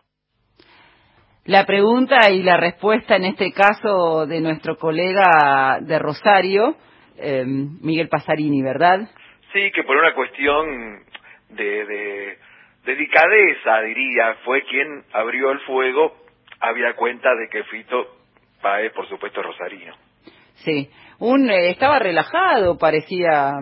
La 1.47 1.67
pregunta 1.67 2.31
y 2.31 2.45
la 2.45 2.59
respuesta 2.59 3.17
en 3.17 3.25
este 3.25 3.51
caso 3.51 4.27
de 4.27 4.41
nuestro 4.41 4.77
colega 4.77 5.81
de 5.81 5.99
Rosario, 5.99 6.77
eh, 7.21 7.45
Miguel 7.47 8.09
Pasarini, 8.09 8.63
¿verdad? 8.63 9.01
Sí, 9.53 9.71
que 9.73 9.83
por 9.85 9.97
una 9.97 10.15
cuestión 10.15 11.05
de, 11.51 11.85
de 11.85 12.39
delicadeza, 12.85 13.81
diría, 13.83 14.37
fue 14.45 14.63
quien 14.63 15.05
abrió 15.13 15.51
el 15.51 15.61
fuego, 15.61 16.17
había 16.61 16.95
cuenta 16.95 17.35
de 17.35 17.49
que 17.49 17.65
Fito 17.65 18.17
Paez, 18.61 18.93
por 18.93 19.09
supuesto, 19.09 19.43
rosarino. 19.43 19.95
Sí, 20.55 20.91
un, 21.19 21.51
eh, 21.51 21.71
estaba 21.71 21.99
relajado, 21.99 22.79
parecía... 22.79 23.53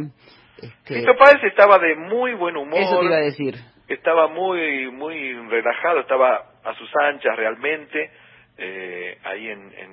Este... 0.60 1.00
Fito 1.00 1.16
Paez 1.16 1.42
estaba 1.44 1.78
de 1.78 1.94
muy 1.94 2.34
buen 2.34 2.56
humor. 2.56 2.78
Eso 2.78 3.00
te 3.00 3.06
iba 3.06 3.16
a 3.16 3.20
decir. 3.20 3.54
Estaba 3.86 4.28
muy, 4.28 4.90
muy 4.90 5.32
relajado, 5.48 6.00
estaba 6.00 6.44
a 6.64 6.74
sus 6.74 6.90
anchas 7.02 7.34
realmente, 7.36 8.10
eh, 8.58 9.18
ahí 9.24 9.48
en, 9.48 9.72
en, 9.72 9.90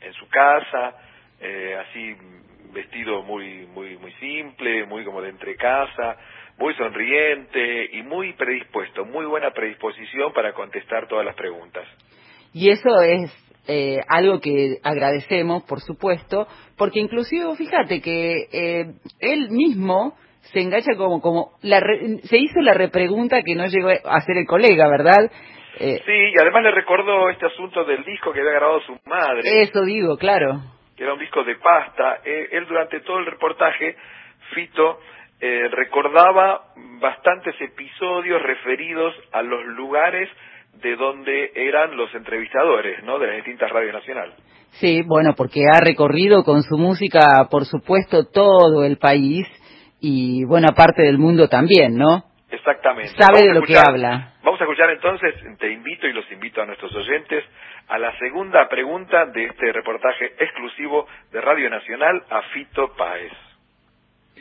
en, 0.00 0.12
su 0.14 0.26
casa, 0.28 0.94
eh, 1.40 1.76
así 1.76 2.16
vestido 2.76 3.22
muy, 3.22 3.66
muy, 3.66 3.96
muy 3.98 4.12
simple, 4.14 4.84
muy 4.86 5.04
como 5.04 5.22
de 5.22 5.30
entre 5.30 5.56
casa, 5.56 6.16
muy 6.58 6.74
sonriente 6.74 7.90
y 7.92 8.02
muy 8.02 8.34
predispuesto, 8.34 9.04
muy 9.04 9.24
buena 9.26 9.50
predisposición 9.50 10.32
para 10.32 10.52
contestar 10.52 11.08
todas 11.08 11.24
las 11.24 11.34
preguntas. 11.34 11.84
Y 12.52 12.70
eso 12.70 13.00
es 13.02 13.30
eh, 13.66 13.98
algo 14.08 14.40
que 14.40 14.78
agradecemos, 14.82 15.64
por 15.64 15.80
supuesto, 15.80 16.46
porque 16.76 17.00
inclusive 17.00 17.56
fíjate 17.56 18.00
que 18.00 18.46
eh, 18.52 18.84
él 19.20 19.50
mismo 19.50 20.14
se 20.52 20.60
engancha 20.60 20.94
como 20.96 21.20
como 21.20 21.52
la 21.62 21.80
se 22.22 22.38
hizo 22.38 22.60
la 22.60 22.74
repregunta 22.74 23.42
que 23.42 23.56
no 23.56 23.66
llegó 23.66 23.88
a 23.88 24.16
hacer 24.16 24.36
el 24.36 24.46
colega, 24.46 24.88
¿verdad? 24.88 25.30
Eh, 25.80 26.00
sí, 26.06 26.12
y 26.12 26.40
además 26.40 26.62
le 26.62 26.70
recordó 26.70 27.28
este 27.28 27.46
asunto 27.46 27.84
del 27.84 28.04
disco 28.04 28.32
que 28.32 28.40
había 28.40 28.52
grabado 28.52 28.80
su 28.82 28.96
madre. 29.04 29.40
Eso 29.62 29.82
digo, 29.84 30.16
claro. 30.16 30.75
Que 30.96 31.04
era 31.04 31.12
un 31.12 31.18
disco 31.18 31.44
de 31.44 31.56
pasta. 31.56 32.20
Eh, 32.24 32.48
él 32.52 32.66
durante 32.66 33.00
todo 33.00 33.18
el 33.18 33.26
reportaje, 33.26 33.96
Fito, 34.54 35.00
eh, 35.40 35.68
recordaba 35.70 36.72
bastantes 37.00 37.54
episodios 37.60 38.42
referidos 38.42 39.14
a 39.32 39.42
los 39.42 39.64
lugares 39.66 40.28
de 40.80 40.96
donde 40.96 41.52
eran 41.54 41.96
los 41.96 42.14
entrevistadores, 42.14 43.02
¿no? 43.04 43.18
De 43.18 43.26
las 43.26 43.36
distintas 43.36 43.70
radios 43.70 43.92
nacionales. 43.92 44.34
Sí, 44.80 45.02
bueno, 45.06 45.34
porque 45.36 45.64
ha 45.70 45.80
recorrido 45.80 46.44
con 46.44 46.62
su 46.62 46.76
música, 46.76 47.48
por 47.50 47.64
supuesto, 47.64 48.26
todo 48.30 48.84
el 48.84 48.98
país 48.98 49.46
y 50.00 50.44
buena 50.44 50.72
parte 50.72 51.02
del 51.02 51.18
mundo 51.18 51.48
también, 51.48 51.96
¿no? 51.96 52.24
Exactamente. 52.50 53.12
Sabe 53.18 53.46
de 53.46 53.54
lo 53.54 53.62
que 53.62 53.76
habla. 53.76 54.34
Vamos 54.42 54.60
a 54.60 54.64
escuchar 54.64 54.90
entonces, 54.90 55.34
te 55.58 55.72
invito 55.72 56.06
y 56.06 56.12
los 56.12 56.30
invito 56.30 56.62
a 56.62 56.66
nuestros 56.66 56.94
oyentes 56.94 57.44
a 57.88 57.98
la 57.98 58.16
segunda 58.18 58.68
pregunta 58.68 59.26
de 59.26 59.46
este 59.46 59.72
reportaje 59.72 60.32
exclusivo 60.38 61.06
de 61.32 61.40
Radio 61.40 61.70
Nacional 61.70 62.22
a 62.30 62.42
Fito 62.52 62.92
Páez. 62.96 63.32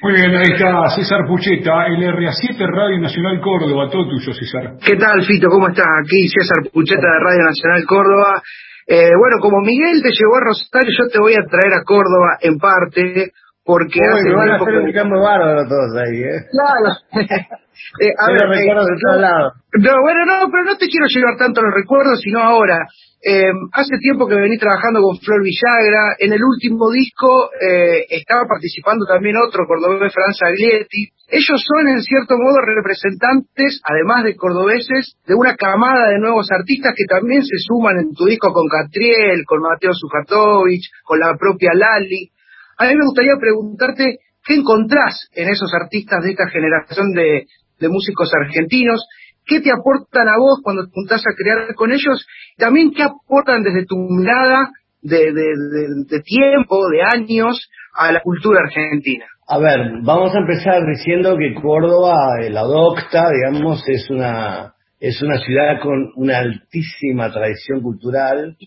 Muy 0.01 0.13
bien, 0.13 0.35
ahí 0.35 0.51
está 0.51 0.89
César 0.89 1.25
Pucheta, 1.25 1.87
LRA7 1.87 2.57
Radio 2.59 2.99
Nacional 2.99 3.39
Córdoba, 3.39 3.89
todo 3.89 4.09
tuyo 4.09 4.33
César. 4.33 4.75
¿Qué 4.83 4.97
tal 4.97 5.23
Fito? 5.23 5.47
¿Cómo 5.47 5.69
estás? 5.69 5.85
Aquí 6.03 6.27
César 6.27 6.71
Pucheta 6.73 7.07
de 7.07 7.19
Radio 7.19 7.43
Nacional 7.45 7.85
Córdoba. 7.87 8.41
Eh, 8.87 9.15
bueno, 9.17 9.37
como 9.41 9.61
Miguel 9.61 10.01
te 10.03 10.11
llevó 10.11 10.35
a 10.35 10.45
Rosario, 10.45 10.91
yo 10.91 11.07
te 11.07 11.19
voy 11.19 11.33
a 11.33 11.45
traer 11.47 11.73
a 11.79 11.83
Córdoba 11.83 12.37
en 12.41 12.57
parte, 12.59 13.31
porque 13.63 13.99
hace 14.03 14.33
van 14.35 14.49
a 14.49 14.55
hacer 14.57 14.77
un 14.77 14.91
cambio 14.91 15.21
bárbaro 15.21 15.63
todos 15.67 15.95
ahí, 15.97 16.21
¿eh? 16.21 16.41
Claro. 16.51 17.55
eh, 17.99 18.13
a 18.17 18.31
ver, 18.31 18.43
eh, 18.53 18.61
de 18.61 19.01
todos 19.01 19.21
lados. 19.21 19.53
No, 19.73 19.91
bueno, 20.01 20.25
no, 20.25 20.49
pero 20.51 20.63
no 20.63 20.77
te 20.77 20.87
quiero 20.87 21.05
llevar 21.07 21.37
tanto 21.37 21.61
los 21.61 21.73
recuerdos, 21.73 22.19
sino 22.21 22.39
ahora. 22.39 22.87
Eh, 23.27 23.49
hace 23.73 23.97
tiempo 23.97 24.27
que 24.27 24.35
vení 24.35 24.55
trabajando 24.59 25.01
con 25.01 25.17
Flor 25.17 25.41
Villagra. 25.41 26.13
En 26.19 26.31
el 26.31 26.43
último 26.43 26.91
disco 26.91 27.49
eh, 27.59 28.05
estaba 28.07 28.45
participando 28.47 29.03
también 29.05 29.35
otro 29.35 29.65
cordobés, 29.65 30.13
Franza 30.13 30.45
Aglietti. 30.45 31.09
Ellos 31.27 31.57
son, 31.57 31.87
en 31.87 32.03
cierto 32.03 32.37
modo, 32.37 32.61
representantes, 32.61 33.81
además 33.83 34.25
de 34.25 34.35
cordobeses, 34.35 35.17
de 35.25 35.33
una 35.33 35.55
camada 35.55 36.09
de 36.09 36.19
nuevos 36.19 36.51
artistas 36.51 36.93
que 36.95 37.05
también 37.05 37.41
se 37.41 37.57
suman 37.57 37.97
en 37.97 38.13
tu 38.13 38.25
disco 38.25 38.53
con 38.53 38.67
Catriel, 38.69 39.43
con 39.47 39.59
Mateo 39.59 39.93
Sujatovich, 39.93 40.85
con 41.03 41.19
la 41.19 41.35
propia 41.35 41.71
Lali. 41.73 42.29
A 42.77 42.85
mí 42.85 42.95
me 42.95 43.05
gustaría 43.05 43.33
preguntarte 43.41 44.19
qué 44.45 44.53
encontrás 44.53 45.29
en 45.33 45.49
esos 45.49 45.73
artistas 45.73 46.23
de 46.23 46.29
esta 46.29 46.47
generación 46.47 47.11
de, 47.13 47.47
músicos 47.79 48.31
argentinos, 48.33 49.05
qué 49.45 49.61
te 49.61 49.71
aportan 49.71 50.27
a 50.27 50.37
vos 50.39 50.59
cuando 50.63 50.85
te 50.85 50.91
juntás 50.93 51.21
a 51.21 51.35
crear 51.35 51.73
con 51.75 51.91
ellos, 51.91 52.25
también 52.57 52.91
qué 52.91 53.03
aportan 53.03 53.63
desde 53.63 53.85
tu 53.85 53.95
mirada 53.97 54.71
de, 55.01 55.31
de, 55.33 56.19
tiempo, 56.21 56.89
de 56.89 57.03
años, 57.03 57.69
a 57.93 58.11
la 58.11 58.21
cultura 58.21 58.61
argentina. 58.61 59.25
A 59.47 59.59
ver, 59.59 60.01
vamos 60.01 60.33
a 60.33 60.39
empezar 60.39 60.81
diciendo 60.87 61.37
que 61.37 61.53
Córdoba, 61.61 62.15
la 62.49 62.63
docta, 62.63 63.29
digamos, 63.31 63.83
es 63.87 64.09
una 64.09 64.73
es 64.99 65.21
una 65.21 65.37
ciudad 65.37 65.81
con 65.83 66.11
una 66.15 66.39
altísima 66.39 67.31
tradición 67.31 67.81
cultural. 67.81 68.57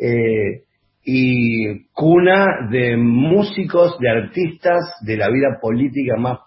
Eh, 0.00 0.64
y 1.10 1.86
cuna 1.94 2.68
de 2.70 2.98
músicos, 2.98 3.98
de 3.98 4.10
artistas, 4.10 4.78
de 5.00 5.16
la 5.16 5.30
vida 5.30 5.58
política 5.58 6.16
más, 6.18 6.38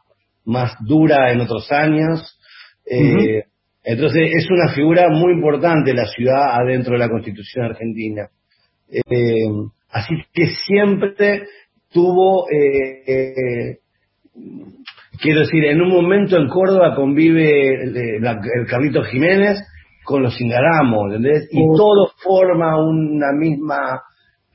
más 0.51 0.75
dura 0.81 1.31
en 1.31 1.41
otros 1.41 1.71
años. 1.71 2.39
Eh, 2.85 3.45
entonces 3.83 4.29
es 4.35 4.49
una 4.49 4.73
figura 4.73 5.09
muy 5.09 5.33
importante 5.33 5.93
la 5.93 6.05
ciudad 6.05 6.59
adentro 6.61 6.93
de 6.93 6.99
la 6.99 7.09
Constitución 7.09 7.65
argentina. 7.65 8.27
Eh, 8.89 9.47
así 9.89 10.15
que 10.33 10.47
siempre 10.67 11.43
tuvo, 11.91 12.45
eh, 12.49 13.77
quiero 15.19 15.39
decir, 15.39 15.65
en 15.65 15.81
un 15.81 15.89
momento 15.89 16.37
en 16.37 16.47
Córdoba 16.47 16.95
convive 16.95 17.83
el, 17.83 18.21
Carlito 18.67 19.03
Jiménez 19.03 19.59
con 20.03 20.23
los 20.23 20.39
Ingaramos, 20.39 21.13
¿entendés? 21.13 21.47
Y 21.51 21.59
todo 21.75 22.11
forma 22.23 22.77
una 22.79 23.31
misma 23.33 24.01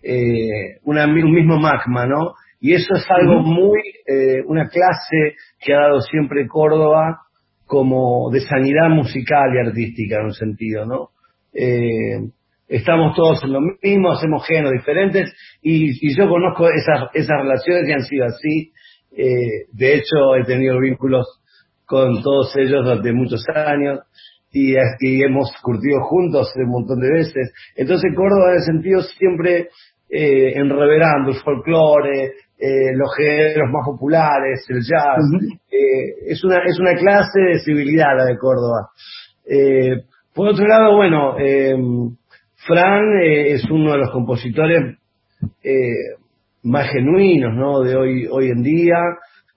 eh, 0.07 0.79
un 0.85 1.33
mismo 1.33 1.59
magma, 1.59 2.07
¿no? 2.07 2.35
Y 2.61 2.75
eso 2.75 2.95
es 2.95 3.05
algo 3.11 3.41
muy, 3.41 3.81
eh, 4.07 4.43
una 4.47 4.69
clase 4.69 5.37
que 5.61 5.75
ha 5.75 5.81
dado 5.81 6.01
siempre 6.01 6.47
Córdoba 6.47 7.21
como 7.67 8.31
de 8.31 8.41
sanidad 8.41 8.89
musical 8.89 9.51
y 9.55 9.67
artística 9.67 10.17
en 10.19 10.27
un 10.27 10.33
sentido, 10.33 10.87
¿no? 10.87 11.11
Eh, 11.53 12.21
estamos 12.69 13.15
todos 13.17 13.43
en 13.45 13.53
lo 13.53 13.61
mismo, 13.61 14.13
hacemos 14.13 14.47
géneros 14.47 14.73
diferentes 14.73 15.35
y, 15.63 16.17
yo 16.17 16.29
conozco 16.29 16.69
esas, 16.69 17.11
esas 17.15 17.37
relaciones 17.43 17.89
y 17.89 17.93
han 17.93 18.03
sido 18.03 18.25
así. 18.27 18.73
Eh, 19.17 19.67
de 19.73 19.95
hecho, 19.95 20.37
he 20.37 20.45
tenido 20.45 20.79
vínculos 20.79 21.27
con 21.87 22.23
todos 22.23 22.55
ellos 22.57 22.85
durante 22.85 23.13
muchos 23.13 23.45
años 23.55 24.01
y, 24.53 24.75
y, 25.01 25.23
hemos 25.23 25.53
curtido 25.63 26.01
juntos 26.03 26.53
un 26.57 26.71
montón 26.71 27.01
de 27.01 27.13
veces. 27.13 27.53
Entonces 27.77 28.13
Córdoba 28.15 28.53
en 28.53 28.57
ese 28.57 28.67
sentido 28.67 29.03
siempre 29.03 29.69
eh, 30.09 30.53
enreverando 30.55 31.31
el 31.31 31.37
folclore, 31.43 32.33
eh, 32.59 32.95
los 32.95 33.15
géneros 33.17 33.71
más 33.71 33.85
populares, 33.85 34.65
el 34.69 34.81
jazz. 34.81 35.19
eh, 35.71 36.15
es, 36.29 36.43
una, 36.45 36.59
es 36.65 36.79
una 36.79 36.95
clase 36.95 37.41
de 37.41 37.59
civilidad 37.61 38.17
la 38.17 38.25
de 38.25 38.39
Córdoba. 38.39 38.91
Eh, 39.49 40.05
por 40.35 40.49
otro 40.49 40.67
lado, 40.67 40.97
bueno, 40.97 41.39
eh, 41.39 41.75
Fran 42.67 43.23
eh, 43.23 43.53
es 43.53 43.65
uno 43.71 43.93
de 43.93 43.99
los 43.99 44.11
compositores 44.11 44.99
eh, 45.63 46.17
más 46.63 46.91
genuinos 46.91 47.55
¿no? 47.55 47.81
de 47.81 47.97
hoy, 47.97 48.27
hoy 48.31 48.51
en 48.51 48.63
día. 48.63 48.97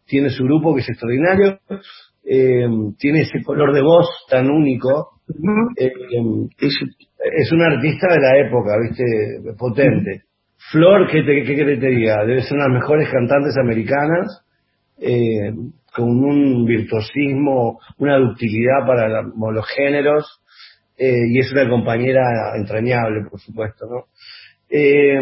Tiene 0.06 0.29
su 0.29 0.44
grupo 0.44 0.74
que 0.74 0.82
es 0.82 0.89
extraordinario. 0.89 1.60
Tiene 2.24 3.22
ese 3.22 3.44
color 3.44 3.74
de 3.74 3.82
voz 3.82 4.08
tan 4.29 4.50
único. 4.50 5.22
Es, 5.75 5.91
es 6.58 7.51
un 7.51 7.62
artista 7.62 8.08
de 8.13 8.20
la 8.20 8.38
época, 8.39 8.72
¿viste? 8.82 9.03
Potente. 9.58 10.24
Flor, 10.72 11.08
¿qué, 11.10 11.24
te, 11.24 11.44
qué 11.44 11.56
te 11.56 11.88
diga? 11.88 12.25
Debe 12.25 12.42
ser 12.42 12.54
una 12.58 12.66
de 12.66 12.74
las 12.74 12.82
mejores 12.82 13.10
cantantes 13.10 13.56
americanas, 13.58 14.46
eh, 15.00 15.54
con 15.96 16.10
un 16.24 16.66
virtuosismo, 16.66 17.80
una 17.98 18.18
ductilidad 18.18 18.86
para 18.86 19.24
los 19.24 19.68
géneros, 19.75 20.42
eh, 20.98 21.28
y 21.30 21.39
es 21.39 21.51
una 21.54 21.68
compañera 21.70 22.56
entrañable, 22.58 23.25
por 23.30 23.39
supuesto, 23.39 23.86
¿no? 23.89 24.04
Eh, 24.70 25.20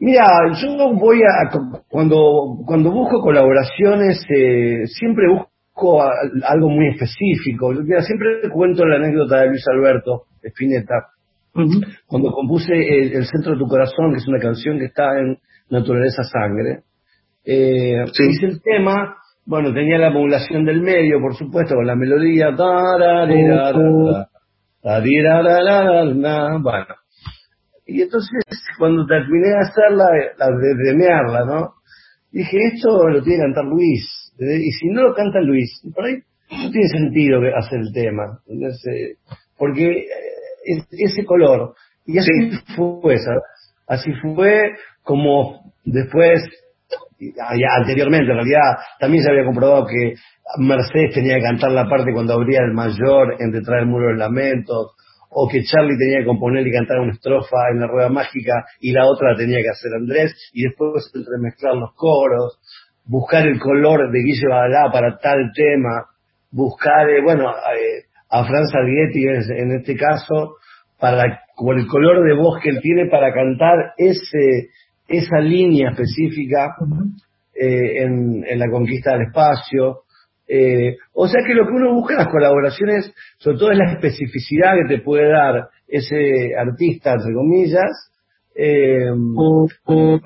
mira, 0.00 0.26
yo 0.60 0.92
voy 0.94 1.20
a, 1.22 1.50
cuando, 1.88 2.58
cuando 2.66 2.90
busco 2.90 3.22
colaboraciones, 3.22 4.26
eh, 4.36 4.82
siempre 4.86 5.26
busco 5.30 6.02
algo 6.02 6.68
muy 6.68 6.88
específico. 6.88 7.70
Mira, 7.70 8.02
siempre 8.02 8.50
cuento 8.52 8.84
la 8.84 8.96
anécdota 8.96 9.40
de 9.40 9.48
Luis 9.48 9.64
Alberto 9.72 10.24
Spinetta, 10.42 11.06
cuando 12.06 12.32
compuse 12.32 12.72
el, 12.72 13.12
el, 13.12 13.26
Centro 13.26 13.52
de 13.52 13.58
tu 13.58 13.66
Corazón, 13.66 14.12
que 14.12 14.18
es 14.18 14.28
una 14.28 14.38
canción 14.38 14.78
que 14.78 14.86
está 14.86 15.18
en 15.18 15.38
Naturaleza 15.70 16.22
Sangre, 16.24 16.82
eh, 17.44 18.04
sí. 18.12 18.24
hice 18.30 18.46
el 18.46 18.62
tema, 18.62 19.16
bueno, 19.44 19.72
tenía 19.72 19.98
la 19.98 20.10
modulación 20.10 20.64
del 20.64 20.80
medio, 20.80 21.20
por 21.20 21.34
supuesto, 21.34 21.74
con 21.74 21.86
la 21.86 21.96
melodía, 21.96 22.50
bueno. 26.62 26.94
Y 27.86 28.02
entonces, 28.02 28.30
cuando 28.78 29.06
terminé 29.06 29.48
de 29.48 29.58
hacerla, 29.58 30.04
la, 30.38 30.46
de 30.46 30.74
dremearla, 30.84 31.44
¿no? 31.44 31.74
Dije, 32.30 32.56
esto 32.72 33.08
lo 33.08 33.22
tiene 33.22 33.38
que 33.38 33.42
cantar 33.42 33.64
Luis. 33.64 34.32
Y 34.38 34.70
si 34.72 34.88
no 34.88 35.02
lo 35.02 35.14
canta 35.14 35.40
Luis, 35.40 35.82
por 35.94 36.04
ahí 36.04 36.14
no 36.50 36.70
tiene 36.70 36.88
sentido 36.88 37.40
hacer 37.56 37.80
el 37.80 37.92
tema. 37.92 38.40
Entonces, 38.46 39.18
porque 39.58 40.06
ese 40.90 41.24
color. 41.24 41.74
Y 42.06 42.18
así 42.18 42.28
sí. 42.28 42.58
fue, 42.76 43.18
¿sabes? 43.18 43.42
Así 43.86 44.12
fue 44.22 44.72
como 45.02 45.72
después, 45.84 46.40
ya 47.18 47.68
anteriormente 47.78 48.30
en 48.30 48.36
realidad, 48.36 48.76
también 48.98 49.22
se 49.22 49.30
había 49.30 49.44
comprobado 49.44 49.86
que 49.86 50.14
Mercedes 50.58 51.14
tenía 51.14 51.36
que 51.36 51.42
cantar 51.42 51.72
la 51.72 51.88
parte 51.88 52.12
cuando 52.12 52.34
abría 52.34 52.60
el 52.60 52.72
mayor 52.72 53.36
en 53.38 53.52
detrás 53.52 53.80
del 53.80 53.88
muro 53.88 54.08
de 54.08 54.18
lamentos, 54.18 54.94
o 55.34 55.48
que 55.48 55.62
Charlie 55.62 55.96
tenía 55.98 56.20
que 56.20 56.26
componer 56.26 56.66
y 56.66 56.72
cantar 56.72 57.00
una 57.00 57.12
estrofa 57.12 57.56
en 57.72 57.80
la 57.80 57.86
rueda 57.86 58.10
mágica 58.10 58.66
y 58.80 58.92
la 58.92 59.06
otra 59.06 59.32
la 59.32 59.38
tenía 59.38 59.62
que 59.62 59.70
hacer 59.70 59.92
Andrés, 59.94 60.34
y 60.52 60.64
después 60.64 61.10
entremezclar 61.14 61.74
los 61.74 61.94
coros, 61.94 62.58
buscar 63.06 63.46
el 63.46 63.58
color 63.58 64.12
de 64.12 64.18
Guille 64.18 64.48
Badalá 64.48 64.90
para 64.92 65.18
tal 65.18 65.50
tema, 65.54 66.06
buscar, 66.50 67.08
eh, 67.08 67.22
bueno, 67.22 67.50
eh, 67.50 68.04
a 68.32 68.44
Fran 68.44 68.66
Salvietti 68.66 69.24
en 69.26 69.72
este 69.72 69.94
caso, 69.94 70.56
para, 70.98 71.42
con 71.54 71.78
el 71.78 71.86
color 71.86 72.24
de 72.26 72.34
voz 72.34 72.60
que 72.62 72.70
él 72.70 72.80
tiene 72.80 73.06
para 73.06 73.32
cantar 73.34 73.92
ese, 73.98 74.70
esa 75.06 75.38
línea 75.40 75.90
específica 75.90 76.74
uh 76.80 76.86
-huh. 76.86 77.10
eh, 77.54 78.02
en, 78.04 78.44
en, 78.48 78.58
la 78.58 78.70
conquista 78.70 79.12
del 79.12 79.26
espacio. 79.26 80.02
Eh, 80.48 80.96
o 81.12 81.28
sea 81.28 81.42
que 81.46 81.54
lo 81.54 81.66
que 81.66 81.72
uno 81.72 81.92
busca 81.94 82.14
en 82.14 82.20
las 82.20 82.28
colaboraciones, 82.28 83.12
sobre 83.38 83.58
todo 83.58 83.70
es 83.72 83.78
la 83.78 83.92
especificidad 83.92 84.74
que 84.76 84.96
te 84.96 85.02
puede 85.02 85.28
dar 85.28 85.68
ese 85.86 86.54
artista, 86.56 87.12
entre 87.12 87.34
comillas, 87.34 87.92
eh, 88.54 89.10
uh 89.10 89.66
-huh. 89.84 90.20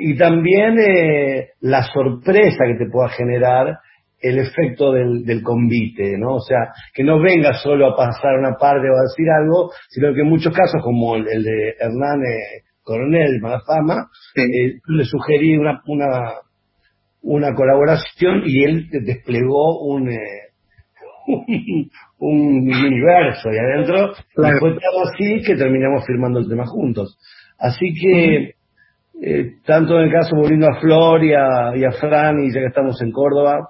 y 0.00 0.16
también 0.16 0.78
eh, 0.80 1.50
la 1.60 1.82
sorpresa 1.82 2.64
que 2.66 2.84
te 2.84 2.90
pueda 2.90 3.08
generar 3.10 3.78
el 4.22 4.38
efecto 4.38 4.92
del, 4.92 5.24
del, 5.24 5.42
convite, 5.42 6.16
¿no? 6.16 6.36
O 6.36 6.40
sea, 6.40 6.72
que 6.94 7.02
no 7.02 7.20
venga 7.20 7.52
solo 7.54 7.88
a 7.88 7.96
pasar 7.96 8.38
una 8.38 8.54
parte 8.56 8.88
o 8.88 8.96
a 8.96 9.02
decir 9.02 9.28
algo, 9.30 9.70
sino 9.88 10.14
que 10.14 10.20
en 10.20 10.28
muchos 10.28 10.54
casos, 10.54 10.80
como 10.82 11.16
el, 11.16 11.26
el 11.28 11.42
de 11.42 11.74
Hernán 11.78 12.22
eh, 12.22 12.62
Coronel 12.82 13.40
Malafama, 13.40 14.08
sí. 14.34 14.42
eh, 14.42 14.80
le 14.86 15.04
sugerí 15.04 15.56
una, 15.56 15.82
una, 15.86 16.34
una 17.22 17.54
colaboración 17.54 18.42
y 18.46 18.64
él 18.64 18.88
desplegó 19.04 19.80
un, 19.86 20.08
eh, 20.08 20.18
un, 21.26 21.90
un, 22.18 22.74
universo 22.74 23.48
ahí 23.48 23.58
adentro, 23.58 24.14
claro. 24.34 24.56
y 24.56 24.60
fue 24.60 24.70
todo 24.72 25.04
así 25.12 25.42
que 25.44 25.56
terminamos 25.56 26.04
firmando 26.06 26.40
el 26.40 26.48
tema 26.48 26.66
juntos. 26.66 27.18
Así 27.58 27.94
que, 27.94 28.54
eh, 29.22 29.52
tanto 29.64 29.98
en 29.98 30.06
el 30.06 30.12
caso 30.12 30.34
volviendo 30.34 30.66
a 30.66 30.80
Flor 30.80 31.24
y 31.24 31.32
a, 31.32 31.76
y 31.76 31.84
a 31.84 31.92
Fran, 31.92 32.42
y 32.42 32.52
ya 32.52 32.60
que 32.60 32.66
estamos 32.66 33.00
en 33.02 33.12
Córdoba, 33.12 33.68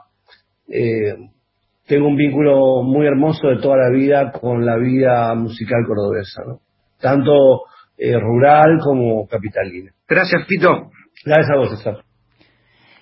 eh, 0.72 1.14
tengo 1.86 2.08
un 2.08 2.16
vínculo 2.16 2.82
muy 2.82 3.06
hermoso 3.06 3.48
de 3.48 3.60
toda 3.60 3.76
la 3.76 3.90
vida 3.90 4.32
con 4.32 4.64
la 4.64 4.76
vida 4.78 5.34
musical 5.34 5.84
cordobesa, 5.86 6.42
¿no? 6.46 6.60
tanto 6.98 7.32
eh, 7.98 8.18
rural 8.18 8.78
como 8.82 9.26
capitalina. 9.26 9.92
Gracias, 10.08 10.46
Fito. 10.46 10.90
Gracias 11.24 11.50
a 11.50 11.58
vos, 11.58 11.70
César. 11.70 11.96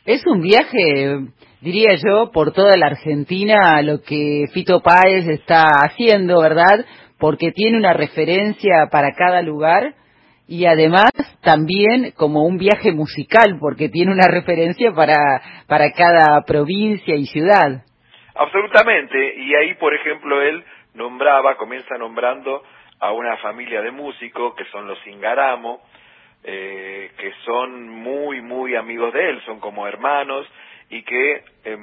Es 0.05 0.27
un 0.27 0.41
viaje, 0.41 1.21
diría 1.61 1.95
yo, 1.95 2.33
por 2.33 2.53
toda 2.53 2.77
la 2.77 2.87
Argentina, 2.87 3.81
lo 3.83 4.01
que 4.01 4.47
Fito 4.53 4.81
Páez 4.81 5.29
está 5.29 5.65
haciendo, 5.85 6.41
¿verdad? 6.41 6.85
Porque 7.19 7.53
tiene 7.53 7.79
una 7.79 7.93
referencia 7.93 8.89
para 8.91 9.13
cada 9.13 9.43
lugar 9.43 9.95
y 10.51 10.67
además 10.67 11.13
también 11.45 12.11
como 12.17 12.43
un 12.43 12.59
viaje 12.59 12.91
musical, 12.91 13.57
porque 13.61 13.89
tiene 13.89 14.11
una 14.11 14.27
referencia 14.27 14.91
para, 14.91 15.15
para 15.69 15.93
cada 15.93 16.43
provincia 16.45 17.15
y 17.15 17.27
ciudad. 17.27 17.85
Absolutamente, 18.35 19.37
y 19.37 19.55
ahí, 19.55 19.75
por 19.77 19.95
ejemplo, 19.95 20.43
él 20.43 20.65
nombraba, 20.95 21.57
comienza 21.57 21.97
nombrando 21.99 22.65
a 22.99 23.13
una 23.13 23.37
familia 23.37 23.81
de 23.81 23.93
músicos 23.93 24.57
que 24.57 24.65
son 24.73 24.89
los 24.89 24.99
Ingaramo, 25.07 25.83
eh, 26.43 27.13
que 27.17 27.33
son 27.45 27.89
muy, 27.89 28.43
muy 28.43 28.75
amigos 28.75 29.13
de 29.13 29.31
él, 29.31 29.41
son 29.47 29.61
como 29.61 29.87
hermanos, 29.87 30.49
y 30.89 31.05
que 31.05 31.45
eh, 31.65 31.79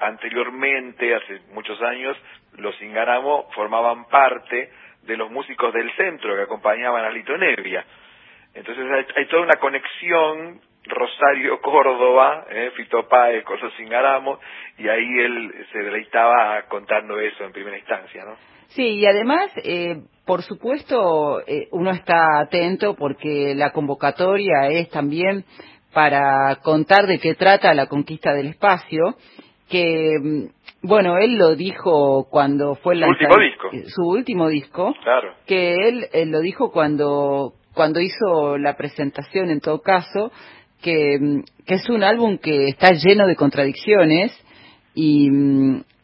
anteriormente, 0.00 1.14
hace 1.14 1.40
muchos 1.54 1.80
años, 1.80 2.18
los 2.58 2.78
Ingaramo 2.82 3.46
formaban 3.54 4.04
parte 4.08 4.68
de 5.06 5.16
los 5.16 5.30
músicos 5.30 5.72
del 5.72 5.90
centro 5.96 6.34
que 6.34 6.42
acompañaban 6.42 7.04
a 7.04 7.10
Lito 7.10 7.36
Nevia. 7.36 7.84
Entonces 8.54 8.84
hay, 8.90 9.06
hay 9.16 9.26
toda 9.28 9.42
una 9.42 9.58
conexión 9.60 10.60
Rosario 10.86 11.60
Córdoba, 11.60 12.46
eh, 12.50 12.70
Fito 12.76 13.08
Páez, 13.08 13.44
Singaramo, 13.76 14.38
y 14.78 14.88
ahí 14.88 15.18
él 15.18 15.66
se 15.72 15.78
deleitaba 15.78 16.62
contando 16.68 17.18
eso 17.18 17.44
en 17.44 17.52
primera 17.52 17.78
instancia, 17.78 18.24
¿no? 18.24 18.36
Sí, 18.68 18.98
y 18.98 19.06
además, 19.06 19.50
eh, 19.56 20.02
por 20.26 20.42
supuesto, 20.42 21.40
eh, 21.46 21.68
uno 21.70 21.90
está 21.90 22.40
atento 22.40 22.94
porque 22.96 23.54
la 23.54 23.70
convocatoria 23.70 24.68
es 24.68 24.90
también 24.90 25.44
para 25.92 26.56
contar 26.62 27.06
de 27.06 27.18
qué 27.18 27.34
trata 27.34 27.72
la 27.72 27.86
conquista 27.86 28.34
del 28.34 28.48
espacio, 28.48 29.14
que 29.74 30.50
bueno, 30.82 31.18
él 31.18 31.34
lo 31.36 31.56
dijo 31.56 32.28
cuando 32.30 32.76
fue 32.76 32.94
la... 32.94 33.06
Su 33.06 33.12
último 33.12 33.38
disco. 33.38 33.70
Su 33.88 34.02
último 34.02 34.48
disco. 34.48 34.94
Claro. 35.02 35.34
Que 35.46 35.74
él, 35.88 36.06
él 36.12 36.30
lo 36.30 36.38
dijo 36.40 36.70
cuando, 36.70 37.54
cuando 37.74 38.00
hizo 38.00 38.56
la 38.56 38.76
presentación, 38.76 39.50
en 39.50 39.58
todo 39.58 39.80
caso, 39.80 40.30
que, 40.80 41.42
que 41.66 41.74
es 41.74 41.88
un 41.88 42.04
álbum 42.04 42.38
que 42.38 42.68
está 42.68 42.92
lleno 42.92 43.26
de 43.26 43.34
contradicciones 43.34 44.32
y, 44.94 45.28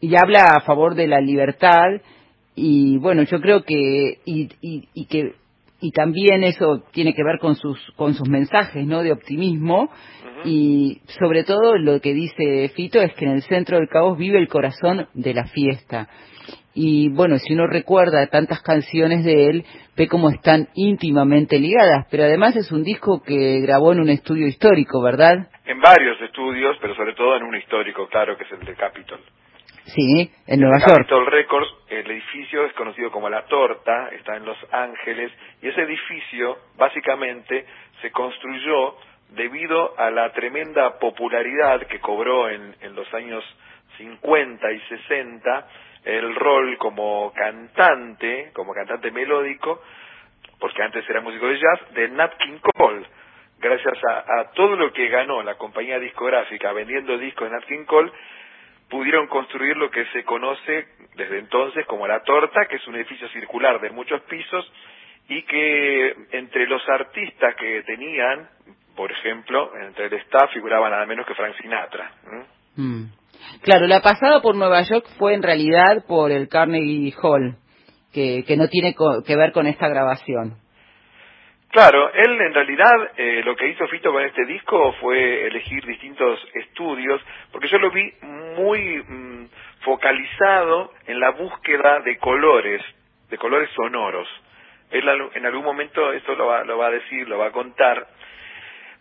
y 0.01 0.15
habla 0.17 0.47
a 0.57 0.61
favor 0.61 0.95
de 0.95 1.07
la 1.07 1.21
libertad 1.21 1.87
y 2.53 2.97
bueno, 2.97 3.23
yo 3.23 3.39
creo 3.39 3.63
que, 3.63 4.17
y, 4.25 4.49
y, 4.59 4.89
y 4.93 5.05
que 5.05 5.35
y 5.81 5.91
también 5.91 6.43
eso 6.43 6.83
tiene 6.91 7.13
que 7.13 7.23
ver 7.23 7.39
con 7.39 7.55
sus 7.55 7.79
con 7.95 8.13
sus 8.13 8.29
mensajes 8.29 8.85
no 8.85 9.01
de 9.01 9.11
optimismo. 9.11 9.89
Y 10.45 11.01
sobre 11.19 11.43
todo 11.43 11.77
lo 11.77 11.99
que 11.99 12.13
dice 12.13 12.69
Fito 12.75 13.01
es 13.01 13.13
que 13.13 13.25
en 13.25 13.31
el 13.31 13.41
centro 13.43 13.77
del 13.77 13.89
caos 13.89 14.17
vive 14.17 14.39
el 14.39 14.47
corazón 14.47 15.07
de 15.13 15.33
la 15.33 15.45
fiesta. 15.45 16.07
Y 16.73 17.09
bueno 17.09 17.37
si 17.37 17.53
uno 17.53 17.67
recuerda 17.67 18.25
tantas 18.27 18.61
canciones 18.61 19.25
de 19.25 19.47
él 19.47 19.65
ve 19.97 20.07
cómo 20.07 20.29
están 20.29 20.69
íntimamente 20.75 21.59
ligadas. 21.59 22.07
Pero 22.11 22.23
además 22.23 22.55
es 22.55 22.71
un 22.71 22.83
disco 22.83 23.21
que 23.23 23.59
grabó 23.61 23.91
en 23.91 23.99
un 23.99 24.09
estudio 24.09 24.47
histórico 24.47 25.01
verdad 25.01 25.49
en 25.65 25.79
varios 25.81 26.21
estudios 26.21 26.77
pero 26.79 26.95
sobre 26.95 27.13
todo 27.13 27.35
en 27.37 27.43
un 27.43 27.55
histórico 27.55 28.07
claro 28.07 28.37
que 28.37 28.43
es 28.43 28.51
el 28.51 28.65
de 28.65 28.75
Capitol 28.75 29.19
Sí, 29.85 30.31
en 30.47 30.59
Nueva 30.61 30.77
York. 30.79 30.97
Capitol 30.97 31.25
Records, 31.25 31.67
el 31.89 32.09
edificio 32.11 32.65
es 32.65 32.73
conocido 32.73 33.11
como 33.11 33.29
La 33.29 33.45
Torta, 33.45 34.09
está 34.09 34.37
en 34.37 34.45
Los 34.45 34.57
Ángeles, 34.71 35.31
y 35.61 35.67
ese 35.67 35.81
edificio 35.81 36.57
básicamente 36.77 37.65
se 38.01 38.11
construyó 38.11 38.95
debido 39.29 39.97
a 39.97 40.11
la 40.11 40.31
tremenda 40.33 40.99
popularidad 40.99 41.87
que 41.87 41.99
cobró 41.99 42.49
en, 42.49 42.75
en 42.81 42.95
los 42.95 43.11
años 43.13 43.43
50 43.97 44.71
y 44.71 44.79
60 44.79 45.67
el 46.05 46.35
rol 46.35 46.77
como 46.77 47.31
cantante, 47.33 48.51
como 48.53 48.73
cantante 48.73 49.11
melódico, 49.11 49.81
porque 50.59 50.81
antes 50.81 51.07
era 51.09 51.21
músico 51.21 51.47
de 51.47 51.59
jazz, 51.59 51.93
de 51.93 52.09
Nat 52.09 52.35
King 52.37 52.59
Cole. 52.75 53.05
Gracias 53.59 53.97
a, 54.09 54.39
a 54.39 54.51
todo 54.51 54.75
lo 54.75 54.91
que 54.91 55.07
ganó 55.09 55.43
la 55.43 55.55
compañía 55.55 55.99
discográfica 55.99 56.73
vendiendo 56.73 57.17
discos 57.17 57.49
de 57.49 57.55
Nat 57.55 57.65
King 57.65 57.85
Cole, 57.85 58.11
pudieron 58.91 59.27
construir 59.27 59.77
lo 59.77 59.89
que 59.89 60.05
se 60.07 60.23
conoce 60.25 60.85
desde 61.15 61.39
entonces 61.39 61.85
como 61.87 62.07
la 62.07 62.21
torta, 62.23 62.67
que 62.69 62.75
es 62.75 62.87
un 62.87 62.95
edificio 62.95 63.27
circular 63.29 63.79
de 63.79 63.89
muchos 63.89 64.21
pisos 64.23 64.69
y 65.29 65.41
que 65.43 66.13
entre 66.33 66.67
los 66.67 66.81
artistas 66.89 67.55
que 67.55 67.83
tenían, 67.83 68.49
por 68.95 69.09
ejemplo, 69.11 69.71
entre 69.81 70.07
el 70.07 70.13
staff 70.13 70.51
figuraba 70.51 70.89
nada 70.89 71.05
menos 71.05 71.25
que 71.25 71.33
Frank 71.33 71.55
Sinatra. 71.61 72.11
Mm. 72.75 73.03
Claro, 73.61 73.87
la 73.87 74.01
pasada 74.01 74.41
por 74.41 74.55
Nueva 74.55 74.81
York 74.81 75.05
fue 75.17 75.35
en 75.35 75.41
realidad 75.41 76.03
por 76.05 76.31
el 76.31 76.49
Carnegie 76.49 77.13
Hall, 77.21 77.55
que, 78.13 78.43
que 78.45 78.57
no 78.57 78.67
tiene 78.67 78.93
que 79.25 79.35
ver 79.37 79.53
con 79.53 79.67
esta 79.67 79.87
grabación. 79.87 80.60
Claro, 81.71 82.11
él 82.13 82.41
en 82.41 82.53
realidad 82.53 83.11
eh, 83.15 83.41
lo 83.45 83.55
que 83.55 83.69
hizo 83.69 83.87
Fito 83.87 84.11
con 84.11 84.23
este 84.23 84.45
disco 84.45 84.91
fue 84.99 85.47
elegir 85.47 85.85
distintos 85.85 86.45
estudios, 86.53 87.21
porque 87.49 87.69
yo 87.69 87.79
lo 87.79 87.89
vi 87.91 88.13
muy 88.21 89.01
mm, 89.01 89.47
focalizado 89.79 90.93
en 91.07 91.21
la 91.21 91.29
búsqueda 91.29 92.01
de 92.01 92.17
colores, 92.17 92.81
de 93.29 93.37
colores 93.37 93.69
sonoros. 93.69 94.27
Él 94.89 95.07
en 95.33 95.45
algún 95.45 95.63
momento 95.63 96.11
esto 96.11 96.35
lo 96.35 96.47
va, 96.47 96.65
lo 96.65 96.77
va 96.77 96.87
a 96.87 96.91
decir, 96.91 97.29
lo 97.29 97.37
va 97.37 97.47
a 97.47 97.51
contar, 97.51 98.05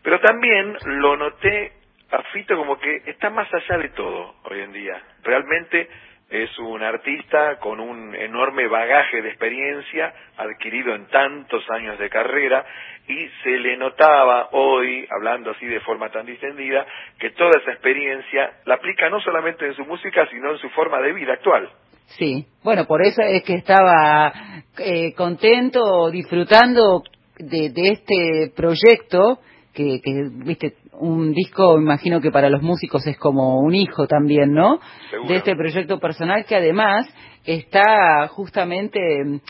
pero 0.04 0.20
también 0.20 0.76
lo 0.84 1.16
noté 1.16 1.72
a 2.12 2.22
Fito 2.32 2.56
como 2.56 2.78
que 2.78 3.02
está 3.06 3.30
más 3.30 3.52
allá 3.52 3.78
de 3.78 3.88
todo 3.88 4.36
hoy 4.44 4.60
en 4.60 4.72
día. 4.72 5.02
Realmente 5.24 5.88
es 6.30 6.56
un 6.60 6.82
artista 6.82 7.58
con 7.58 7.80
un 7.80 8.14
enorme 8.14 8.68
bagaje 8.68 9.20
de 9.20 9.28
experiencia 9.30 10.14
adquirido 10.36 10.94
en 10.94 11.06
tantos 11.08 11.68
años 11.70 11.98
de 11.98 12.08
carrera 12.08 12.64
y 13.08 13.28
se 13.42 13.50
le 13.58 13.76
notaba 13.76 14.50
hoy, 14.52 15.06
hablando 15.10 15.50
así 15.50 15.66
de 15.66 15.80
forma 15.80 16.08
tan 16.10 16.26
distendida, 16.26 16.86
que 17.18 17.30
toda 17.30 17.50
esa 17.60 17.72
experiencia 17.72 18.52
la 18.64 18.76
aplica 18.76 19.10
no 19.10 19.20
solamente 19.20 19.66
en 19.66 19.74
su 19.74 19.84
música, 19.84 20.28
sino 20.30 20.52
en 20.52 20.58
su 20.58 20.68
forma 20.70 21.00
de 21.00 21.12
vida 21.12 21.32
actual. 21.32 21.68
Sí, 22.06 22.46
bueno, 22.62 22.86
por 22.86 23.02
eso 23.02 23.22
es 23.22 23.42
que 23.42 23.54
estaba 23.54 24.32
eh, 24.78 25.12
contento, 25.14 26.10
disfrutando 26.10 27.02
de, 27.38 27.70
de 27.70 27.88
este 27.88 28.52
proyecto 28.54 29.40
que, 29.74 30.00
que, 30.00 30.28
viste, 30.44 30.74
un 31.00 31.32
disco, 31.32 31.78
imagino 31.78 32.20
que 32.20 32.30
para 32.30 32.48
los 32.48 32.62
músicos 32.62 33.06
es 33.06 33.18
como 33.18 33.60
un 33.60 33.74
hijo 33.74 34.06
también, 34.06 34.52
¿no? 34.52 34.78
De 35.26 35.36
este 35.36 35.56
proyecto 35.56 35.98
personal 35.98 36.44
que 36.44 36.56
además 36.56 37.08
está 37.44 38.28
justamente 38.28 39.00
mm, 39.24 39.40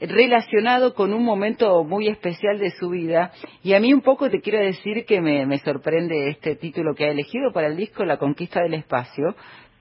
relacionado 0.00 0.94
con 0.94 1.12
un 1.12 1.22
momento 1.22 1.84
muy 1.84 2.08
especial 2.08 2.58
de 2.58 2.70
su 2.70 2.90
vida. 2.90 3.32
Y 3.62 3.74
a 3.74 3.80
mí 3.80 3.92
un 3.92 4.00
poco 4.00 4.30
te 4.30 4.40
quiero 4.40 4.58
decir 4.58 5.04
que 5.06 5.20
me, 5.20 5.46
me 5.46 5.58
sorprende 5.58 6.28
este 6.30 6.56
título 6.56 6.94
que 6.94 7.04
ha 7.04 7.10
elegido 7.10 7.52
para 7.52 7.68
el 7.68 7.76
disco, 7.76 8.04
La 8.04 8.16
Conquista 8.16 8.62
del 8.62 8.74
Espacio, 8.74 9.34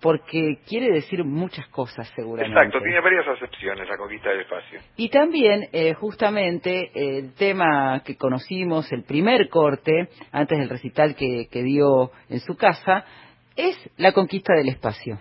porque 0.03 0.57
quiere 0.67 0.91
decir 0.91 1.23
muchas 1.23 1.65
cosas 1.69 2.11
seguramente. 2.13 2.53
Exacto, 2.53 2.79
tiene 2.83 2.99
varias 2.99 3.25
acepciones 3.25 3.87
la 3.87 3.95
conquista 3.95 4.31
del 4.31 4.41
espacio. 4.41 4.81
Y 4.97 5.09
también, 5.09 5.69
eh, 5.71 5.93
justamente, 5.93 6.91
el 6.93 7.33
tema 7.35 8.01
que 8.05 8.17
conocimos, 8.17 8.91
el 8.91 9.03
primer 9.03 9.47
corte, 9.47 10.09
antes 10.33 10.59
del 10.59 10.69
recital 10.69 11.15
que, 11.15 11.47
que 11.49 11.63
dio 11.63 12.11
en 12.29 12.41
su 12.41 12.57
casa, 12.57 13.05
es 13.55 13.77
la 13.95 14.11
conquista 14.11 14.53
del 14.53 14.67
espacio. 14.67 15.17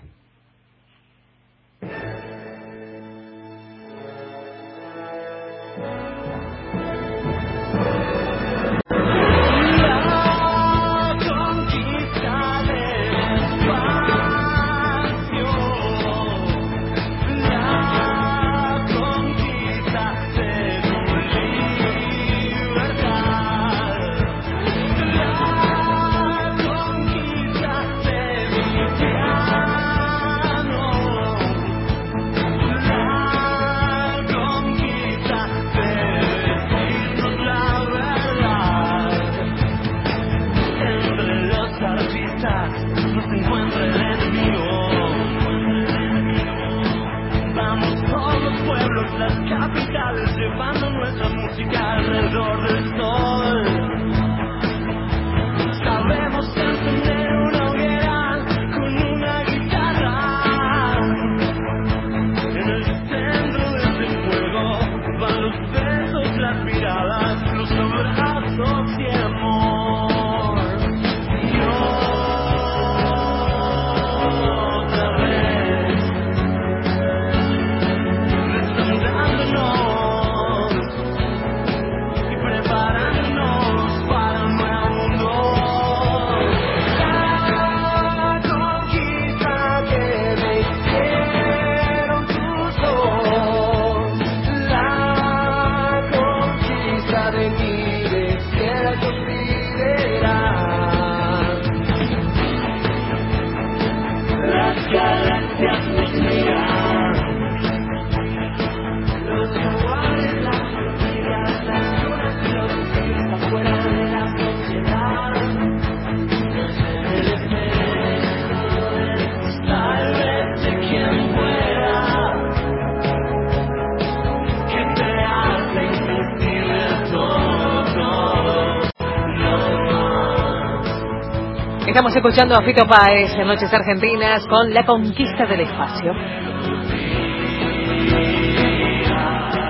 Escuchando 132.24 132.54
a 132.54 132.62
Fito 132.62 132.86
Páez 132.86 133.32
en 133.36 133.48
Noches 133.48 133.74
Argentinas 133.74 134.46
con 134.46 134.72
La 134.72 134.86
Conquista 134.86 135.44
del 135.44 135.62
Espacio. 135.62 136.14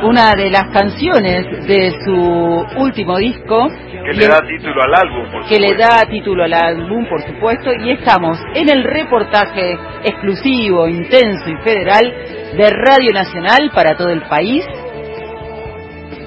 una 0.02 0.32
de 0.36 0.50
las 0.50 0.64
canciones 0.72 1.66
de 1.66 1.92
su 2.04 2.66
último 2.76 3.16
disco. 3.16 3.68
Que 4.04 4.12
le 4.12 4.26
da 4.26 4.40
título 4.40 4.82
al 4.82 4.94
álbum, 4.94 5.30
por 5.30 5.48
Que 5.48 5.60
le 5.60 5.74
da 5.76 6.02
título 6.10 6.44
al 6.44 6.52
álbum, 6.52 7.06
por 7.08 7.22
supuesto, 7.22 7.72
y 7.72 7.92
estamos 7.92 8.36
en 8.54 8.68
el 8.68 8.84
reportaje 8.84 9.78
exclusivo, 10.04 10.88
intenso 10.88 11.48
y 11.48 11.56
federal 11.62 12.04
de 12.04 12.68
Radio 12.68 13.12
Nacional 13.14 13.70
para 13.72 13.96
todo 13.96 14.10
el 14.10 14.22
país. 14.22 14.66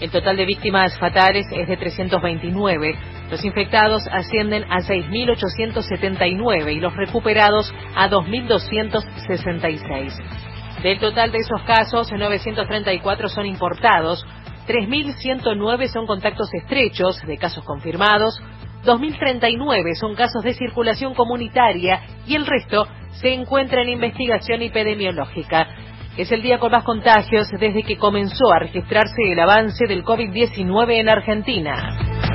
El 0.00 0.10
total 0.10 0.38
de 0.38 0.46
víctimas 0.46 0.98
fatales 0.98 1.44
es 1.52 1.68
de 1.68 1.76
329. 1.76 2.98
Los 3.30 3.44
infectados 3.44 4.08
ascienden 4.10 4.64
a 4.70 4.78
6.879 4.78 6.76
y 6.76 6.80
los 6.80 6.96
recuperados 6.96 7.74
a 7.94 8.08
2.266. 8.08 10.51
Del 10.82 10.98
total 10.98 11.30
de 11.30 11.38
esos 11.38 11.62
casos, 11.62 12.10
934 12.10 13.28
son 13.28 13.46
importados, 13.46 14.26
3.109 14.66 15.86
son 15.86 16.06
contactos 16.06 16.52
estrechos 16.54 17.22
de 17.24 17.38
casos 17.38 17.64
confirmados, 17.64 18.42
2.039 18.84 19.94
son 19.94 20.16
casos 20.16 20.42
de 20.42 20.54
circulación 20.54 21.14
comunitaria 21.14 22.00
y 22.26 22.34
el 22.34 22.46
resto 22.46 22.88
se 23.12 23.32
encuentra 23.32 23.82
en 23.82 23.90
investigación 23.90 24.62
epidemiológica. 24.62 25.68
Es 26.16 26.32
el 26.32 26.42
día 26.42 26.58
con 26.58 26.72
más 26.72 26.82
contagios 26.82 27.48
desde 27.58 27.84
que 27.84 27.96
comenzó 27.96 28.52
a 28.52 28.58
registrarse 28.58 29.22
el 29.30 29.38
avance 29.38 29.86
del 29.86 30.04
COVID-19 30.04 30.98
en 30.98 31.08
Argentina. 31.08 32.31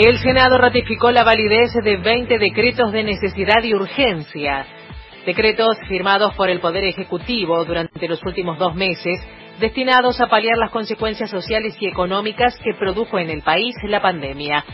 El 0.00 0.16
Senado 0.20 0.58
ratificó 0.58 1.10
la 1.10 1.24
validez 1.24 1.72
de 1.82 1.96
20 1.96 2.38
decretos 2.38 2.92
de 2.92 3.02
necesidad 3.02 3.64
y 3.64 3.74
urgencia. 3.74 4.64
Decretos 5.26 5.76
firmados 5.88 6.34
por 6.36 6.48
el 6.48 6.60
Poder 6.60 6.84
Ejecutivo 6.84 7.64
durante 7.64 8.06
los 8.06 8.22
últimos 8.24 8.60
dos 8.60 8.76
meses 8.76 9.18
destinados 9.58 10.20
a 10.20 10.28
paliar 10.28 10.56
las 10.56 10.70
consecuencias 10.70 11.28
sociales 11.30 11.76
y 11.80 11.88
económicas 11.88 12.56
que 12.62 12.74
produjo 12.74 13.18
en 13.18 13.28
el 13.28 13.42
país 13.42 13.74
la 13.88 14.00
pandemia. 14.00 14.64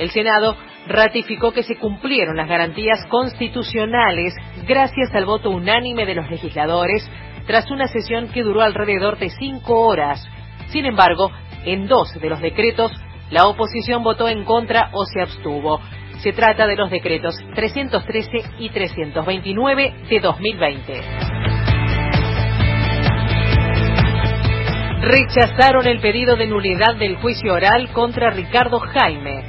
El 0.00 0.10
Senado 0.10 0.56
ratificó 0.88 1.52
que 1.52 1.62
se 1.62 1.76
cumplieron 1.76 2.36
las 2.36 2.48
garantías 2.48 3.06
constitucionales 3.06 4.34
gracias 4.66 5.14
al 5.14 5.26
voto 5.26 5.50
unánime 5.50 6.06
de 6.06 6.16
los 6.16 6.28
legisladores 6.28 7.08
tras 7.46 7.70
una 7.70 7.86
sesión 7.86 8.30
que 8.32 8.42
duró 8.42 8.62
alrededor 8.62 9.16
de 9.16 9.30
cinco 9.30 9.86
horas. 9.86 10.26
Sin 10.70 10.86
embargo, 10.86 11.30
en 11.64 11.86
dos 11.86 12.12
de 12.20 12.28
los 12.28 12.40
decretos, 12.40 12.90
la 13.32 13.48
oposición 13.48 14.04
votó 14.04 14.28
en 14.28 14.44
contra 14.44 14.90
o 14.92 15.04
se 15.06 15.20
abstuvo. 15.20 15.80
Se 16.22 16.32
trata 16.32 16.68
de 16.68 16.76
los 16.76 16.90
decretos 16.90 17.34
313 17.56 18.30
y 18.60 18.70
329 18.70 19.94
de 20.08 20.20
2020. 20.20 21.42
rechazaron 25.02 25.88
el 25.88 26.00
pedido 26.00 26.36
de 26.36 26.46
nulidad 26.46 26.94
del 26.94 27.16
juicio 27.16 27.54
oral 27.54 27.90
contra 27.92 28.30
Ricardo 28.30 28.78
Jaime. 28.78 29.42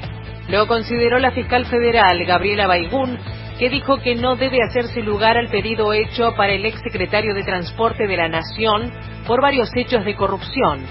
Lo 0.50 0.66
consideró 0.68 1.20
la 1.20 1.30
fiscal 1.30 1.66
federal 1.68 2.26
Gabriela 2.26 2.66
Baigún, 2.66 3.20
que 3.60 3.70
dijo 3.70 4.00
que 4.02 4.16
no 4.16 4.36
debe 4.36 4.58
hacerse 4.68 5.04
lugar 5.04 5.38
al 5.38 5.50
pedido 5.50 5.94
hecho 5.94 6.34
para 6.36 6.54
el 6.54 6.66
exsecretario 6.66 7.36
de 7.36 7.44
Transporte 7.44 8.08
de 8.08 8.18
la 8.18 8.30
Nación 8.30 8.92
por 9.28 9.42
varios 9.42 9.70
hechos 9.76 10.04
de 10.04 10.16
corrupción. 10.16 10.88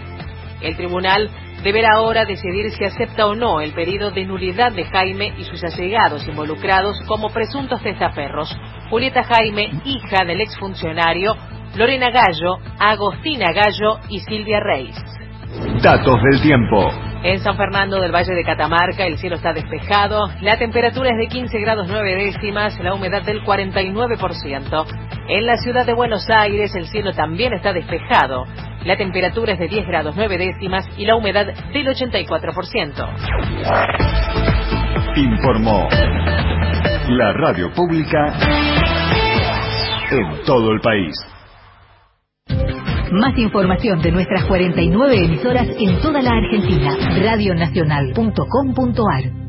El 0.61 0.77
tribunal 0.77 1.29
deberá 1.63 1.91
ahora 1.97 2.25
decidir 2.25 2.71
si 2.73 2.85
acepta 2.85 3.27
o 3.27 3.35
no 3.35 3.61
el 3.61 3.73
pedido 3.73 4.11
de 4.11 4.25
nulidad 4.25 4.73
de 4.73 4.85
Jaime 4.85 5.33
y 5.39 5.45
sus 5.45 5.63
allegados 5.65 6.27
involucrados 6.27 7.01
como 7.07 7.31
presuntos 7.31 7.83
testaferros. 7.83 8.55
Julieta 8.91 9.25
Jaime, 9.25 9.71
hija 9.85 10.25
del 10.25 10.41
exfuncionario, 10.41 11.35
Lorena 11.77 12.11
Gallo, 12.11 12.59
Agostina 12.79 13.53
Gallo 13.53 13.99
y 14.09 14.21
Silvia 14.21 14.61
Reis. 14.61 14.97
Datos 15.83 16.21
del 16.31 16.41
tiempo. 16.41 16.91
En 17.25 17.39
San 17.39 17.57
Fernando 17.57 18.01
del 18.01 18.11
Valle 18.11 18.35
de 18.35 18.43
Catamarca 18.43 19.07
el 19.07 19.17
cielo 19.17 19.37
está 19.37 19.53
despejado, 19.53 20.29
la 20.41 20.59
temperatura 20.59 21.11
es 21.11 21.19
de 21.19 21.29
15 21.29 21.57
grados 21.61 21.87
9 21.89 22.17
décimas, 22.17 22.79
la 22.81 22.95
humedad 22.95 23.23
del 23.23 23.43
49%. 23.45 24.87
En 25.29 25.47
la 25.47 25.57
ciudad 25.59 25.87
de 25.87 25.95
Buenos 25.95 26.29
Aires 26.29 26.75
el 26.75 26.87
cielo 26.87 27.13
también 27.13 27.53
está 27.53 27.73
despejado, 27.73 28.45
la 28.85 28.97
temperatura 28.97 29.53
es 29.53 29.59
de 29.59 29.69
10 29.69 29.87
grados 29.87 30.15
9 30.17 30.39
décimas 30.39 30.89
y 30.97 31.05
la 31.07 31.15
humedad 31.17 31.47
del 31.73 31.87
84%. 31.87 33.09
Informó 35.17 35.89
la 37.09 37.33
radio 37.33 37.73
pública 37.73 38.35
en 40.11 40.43
todo 40.45 40.73
el 40.73 40.81
país. 40.81 41.15
Más 43.13 43.37
información 43.37 44.01
de 44.01 44.11
nuestras 44.11 44.47
49 44.47 45.25
emisoras 45.25 45.69
en 45.79 46.01
toda 46.01 46.23
la 46.23 46.31
Argentina. 46.31 46.97
Radionacional.com.ar 47.23 49.43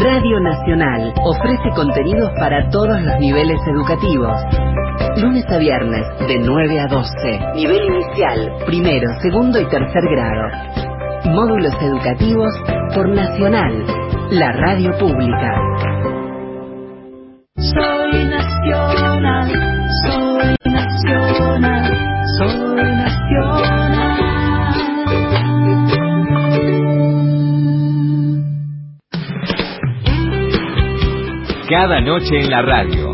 Radio 0.00 0.40
Nacional 0.40 1.12
ofrece 1.24 1.70
contenidos 1.74 2.30
para 2.38 2.70
todos 2.70 3.02
los 3.02 3.18
niveles 3.18 3.58
educativos. 3.66 4.40
Lunes 5.20 5.44
a 5.48 5.58
viernes, 5.58 6.06
de 6.28 6.38
9 6.38 6.78
a 6.78 6.86
12. 6.86 7.40
Nivel 7.56 7.82
inicial, 7.86 8.52
primero, 8.66 9.08
segundo 9.20 9.60
y 9.60 9.66
tercer 9.66 10.04
grado. 10.12 10.48
Módulos 11.24 11.74
educativos 11.82 12.54
por 12.94 13.08
Nacional, 13.08 13.84
la 14.30 14.52
radio 14.52 14.96
pública. 14.96 15.60
Soy 17.56 18.26
nacional, 18.26 19.50
soy 20.06 20.54
nacional, 20.70 21.98
soy 22.38 22.84
nacional. 22.84 23.98
Cada 31.68 32.00
noche 32.00 32.38
en 32.38 32.50
la 32.50 32.62
radio. 32.62 33.07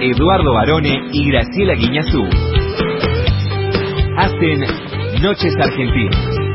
Eduardo 0.00 0.52
Barone 0.52 1.08
y 1.12 1.30
Graciela 1.30 1.74
Guiñazú 1.74 2.22
hacen 4.16 4.60
Noches 5.22 5.54
Argentinas. 5.60 6.46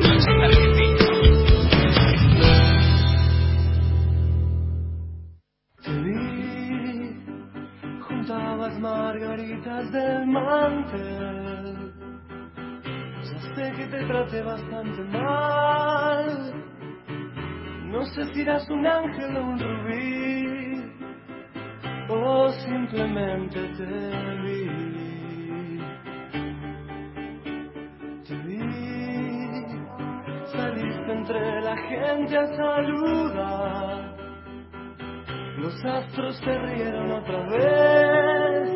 Margaritas 8.80 9.92
del 9.92 10.26
mantel. 10.26 11.94
Ya 13.22 13.40
sé 13.54 13.74
que 13.78 13.86
te 13.86 14.06
traté 14.06 14.42
bastante 14.42 15.04
mal. 15.04 16.54
No 17.92 18.04
sé 18.06 18.26
si 18.34 18.42
eras 18.42 18.68
un 18.72 18.88
ángel 18.88 19.38
o 19.38 19.44
un 19.44 19.60
rubí, 19.60 20.81
o 22.12 22.50
simplemente 22.52 23.60
te 23.78 23.86
vi. 24.44 24.68
Te 28.28 28.36
vi, 28.46 28.60
saliste 30.52 31.12
entre 31.12 31.62
la 31.62 31.78
gente 31.78 32.38
a 32.38 32.48
saludar. 32.48 34.16
Los 35.58 35.86
astros 35.86 36.38
se 36.38 36.58
rieron 36.58 37.12
otra 37.12 37.40
vez. 37.50 38.70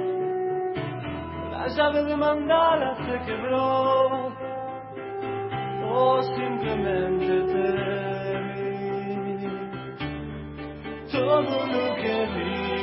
La 1.51 1.67
llave 1.67 2.03
de 2.03 2.15
mandala 2.15 2.95
se 2.95 3.19
quebró. 3.25 4.33
O 5.87 6.21
simplemente 6.23 7.27
te 7.27 7.71
vi. 7.71 7.95
todo 11.11 11.41
lo 11.41 11.95
que 11.95 12.27
digas 12.35 12.74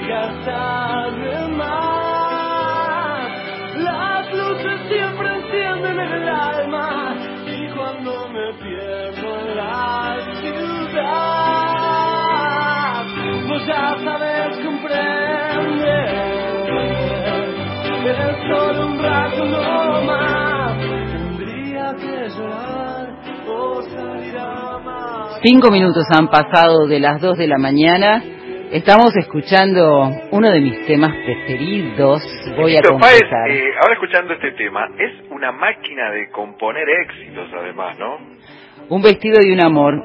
sabe 0.45 1.49
más. 1.57 3.31
Las 3.77 4.33
luces 4.33 4.81
siempre 4.89 5.29
encienden 5.37 6.01
en 6.01 6.13
el 6.13 6.29
alma 6.29 7.17
y 7.47 7.69
cuando 7.75 8.29
me 8.29 8.53
pierdo 8.55 9.55
la 9.55 10.19
ciudad, 10.41 11.45
vos 13.49 13.67
ya 13.67 13.97
sabes 14.05 14.59
comprender. 14.65 15.23
Es 18.05 18.37
solo 18.49 18.87
un 18.89 18.99
rato 18.99 19.45
no 19.45 20.03
más. 20.03 20.77
Tendría 20.79 21.95
que 21.95 22.29
llorar 22.37 23.07
o 23.49 23.83
salir 23.83 24.39
a 24.39 24.79
más. 24.79 25.41
Cinco 25.43 25.71
minutos 25.71 26.05
han 26.11 26.29
pasado 26.29 26.87
de 26.89 26.99
las 26.99 27.21
dos 27.21 27.39
de 27.39 27.47
la 27.47 27.59
mañana. 27.59 28.23
Estamos 28.73 29.15
escuchando 29.17 30.11
uno 30.31 30.51
de 30.51 30.59
mis 30.59 30.87
temas 30.87 31.15
preferidos. 31.27 32.23
Voy 32.57 32.75
a 32.75 32.81
Páez, 32.81 33.21
confesar. 33.21 33.51
eh, 33.51 33.65
ahora 33.79 33.93
escuchando 33.93 34.33
este 34.33 34.53
tema, 34.53 34.89
es 34.99 35.31
una 35.31 35.53
máquina 35.53 36.11
de 36.11 36.31
componer 36.31 36.87
éxitos 36.89 37.51
además, 37.53 37.99
¿no? 37.99 38.17
Un 38.89 39.03
vestido 39.03 39.41
de 39.41 39.53
un 39.53 39.61
amor, 39.61 40.03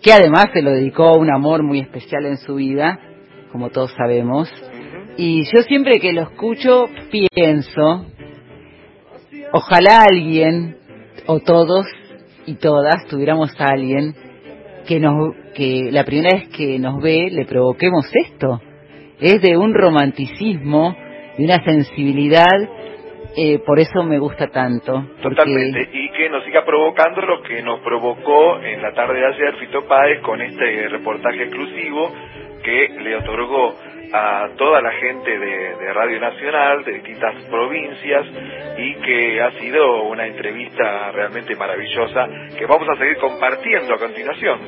que 0.00 0.12
además 0.12 0.50
se 0.54 0.62
lo 0.62 0.70
dedicó 0.70 1.08
a 1.08 1.18
un 1.18 1.34
amor 1.34 1.64
muy 1.64 1.80
especial 1.80 2.26
en 2.26 2.36
su 2.36 2.54
vida, 2.54 3.00
como 3.50 3.70
todos 3.70 3.92
sabemos. 3.94 4.48
Y 5.16 5.42
yo 5.52 5.62
siempre 5.62 5.98
que 5.98 6.12
lo 6.12 6.22
escucho 6.22 6.84
pienso, 7.10 8.06
ojalá 9.50 10.04
alguien, 10.08 10.76
o 11.26 11.40
todos 11.40 11.86
y 12.46 12.54
todas, 12.54 13.04
tuviéramos 13.08 13.60
a 13.60 13.66
alguien 13.66 14.14
que 14.86 15.00
nos, 15.00 15.34
que 15.54 15.90
la 15.90 16.04
primera 16.04 16.36
vez 16.36 16.48
que 16.48 16.78
nos 16.78 17.02
ve 17.02 17.28
le 17.30 17.44
provoquemos 17.44 18.10
esto. 18.14 18.60
Es 19.20 19.40
de 19.42 19.56
un 19.56 19.74
romanticismo, 19.74 20.96
de 21.36 21.44
una 21.44 21.62
sensibilidad, 21.62 22.58
eh, 23.36 23.60
por 23.64 23.78
eso 23.78 24.02
me 24.02 24.18
gusta 24.18 24.48
tanto. 24.48 25.04
Totalmente. 25.22 25.88
Y 25.92 26.10
que 26.10 26.28
nos 26.30 26.44
siga 26.44 26.64
provocando 26.64 27.20
lo 27.22 27.42
que 27.42 27.62
nos 27.62 27.80
provocó 27.80 28.60
en 28.60 28.82
la 28.82 28.92
tarde 28.92 29.20
de 29.20 29.26
ayer 29.26 29.56
Fito 29.56 29.86
Páez 29.86 30.20
con 30.22 30.40
este 30.40 30.88
reportaje 30.88 31.44
exclusivo 31.44 32.12
que 32.64 32.88
le 33.02 33.16
otorgó 33.16 33.74
a 34.12 34.48
toda 34.56 34.80
la 34.80 34.92
gente 34.92 35.38
de, 35.38 35.92
Radio 35.92 36.20
Nacional, 36.20 36.84
de 36.84 36.92
distintas 36.92 37.34
provincias, 37.46 38.26
y 38.78 38.94
que 38.96 39.42
ha 39.42 39.58
sido 39.58 40.04
una 40.04 40.26
entrevista 40.26 41.10
realmente 41.12 41.56
maravillosa 41.56 42.26
que 42.56 42.66
vamos 42.66 42.88
a 42.94 42.98
seguir 42.98 43.16
compartiendo 43.18 43.94
a 43.94 43.98
continuación. 43.98 44.60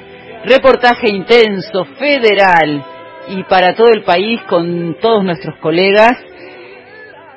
Reportaje 0.44 1.08
intenso, 1.08 1.84
federal 1.98 2.84
y 3.28 3.44
para 3.44 3.74
todo 3.74 3.90
el 3.92 4.02
país 4.02 4.40
con 4.42 4.96
todos 5.00 5.24
nuestros 5.24 5.56
colegas, 5.58 6.12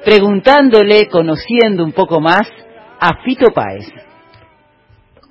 preguntándole, 0.04 1.08
conociendo 1.08 1.84
un 1.84 1.92
poco 1.92 2.20
más 2.20 2.50
a 3.00 3.24
Fito 3.24 3.52
Páez. 3.52 4.05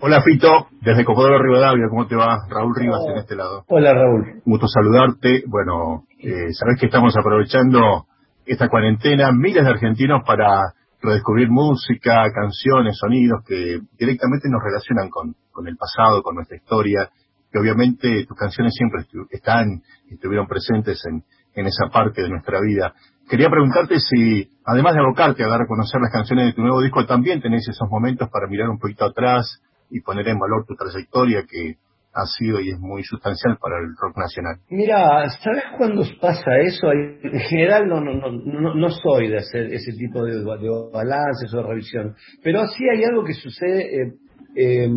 Hola 0.06 0.20
Fito, 0.20 0.66
desde 0.82 1.02
Cocodoro 1.02 1.38
Rivadavia, 1.42 1.86
¿cómo 1.88 2.06
te 2.06 2.14
va? 2.14 2.36
Raúl 2.50 2.74
Rivas 2.76 3.00
en 3.08 3.16
este 3.16 3.34
lado. 3.36 3.64
Hola 3.68 3.90
Raúl. 3.94 4.42
Gusto 4.44 4.68
saludarte. 4.68 5.44
Bueno, 5.46 6.04
eh, 6.20 6.52
sabes 6.52 6.78
que 6.78 6.86
estamos 6.92 7.16
aprovechando 7.16 8.04
esta 8.44 8.68
cuarentena, 8.68 9.32
miles 9.32 9.64
de 9.64 9.70
argentinos 9.70 10.20
para 10.26 10.60
redescubrir 11.00 11.48
música, 11.48 12.22
canciones, 12.34 12.98
sonidos 13.00 13.44
que 13.48 13.80
directamente 13.98 14.50
nos 14.50 14.60
relacionan 14.62 15.08
con, 15.08 15.36
con 15.50 15.66
el 15.68 15.76
pasado, 15.78 16.22
con 16.22 16.34
nuestra 16.34 16.58
historia, 16.58 17.08
que 17.50 17.58
obviamente 17.58 18.26
tus 18.28 18.36
canciones 18.36 18.74
siempre 18.74 19.04
estu- 19.08 19.26
están 19.30 19.80
y 20.10 20.16
estuvieron 20.16 20.46
presentes 20.46 21.00
en, 21.06 21.22
en 21.54 21.66
esa 21.66 21.88
parte 21.90 22.20
de 22.20 22.28
nuestra 22.28 22.60
vida. 22.60 22.92
Quería 23.26 23.48
preguntarte 23.48 23.96
si, 24.00 24.50
además 24.66 24.92
de 24.96 25.00
abocarte 25.00 25.44
a 25.44 25.48
dar 25.48 25.62
a 25.62 25.66
conocer 25.66 25.98
las 26.02 26.12
canciones 26.12 26.44
de 26.48 26.52
tu 26.52 26.60
nuevo 26.60 26.82
disco, 26.82 27.06
también 27.06 27.40
tenés 27.40 27.66
esos 27.66 27.88
momentos 27.88 28.28
para 28.28 28.48
mirar 28.48 28.68
un 28.68 28.78
poquito 28.78 29.06
atrás 29.06 29.62
y 29.94 30.00
poner 30.00 30.26
en 30.26 30.38
valor 30.40 30.66
tu 30.66 30.74
trayectoria 30.74 31.44
que 31.48 31.76
ha 32.12 32.26
sido 32.26 32.60
y 32.60 32.70
es 32.70 32.80
muy 32.80 33.04
sustancial 33.04 33.58
para 33.60 33.78
el 33.78 33.94
rock 33.96 34.16
nacional. 34.18 34.56
Mira, 34.70 35.28
¿sabes 35.42 35.64
cuándo 35.78 36.02
pasa 36.20 36.58
eso? 36.58 36.90
En 36.92 37.40
general 37.40 37.86
no, 37.86 38.00
no, 38.00 38.14
no, 38.14 38.74
no, 38.74 38.90
soy 38.90 39.28
de 39.28 39.38
hacer 39.38 39.72
ese 39.72 39.92
tipo 39.92 40.24
de, 40.24 40.38
de 40.38 40.70
balances 40.92 41.54
o 41.54 41.58
de 41.58 41.62
revisión, 41.62 42.14
pero 42.42 42.66
sí 42.66 42.84
hay 42.92 43.04
algo 43.04 43.24
que 43.24 43.34
sucede 43.34 44.02
eh, 44.02 44.12
eh, 44.56 44.88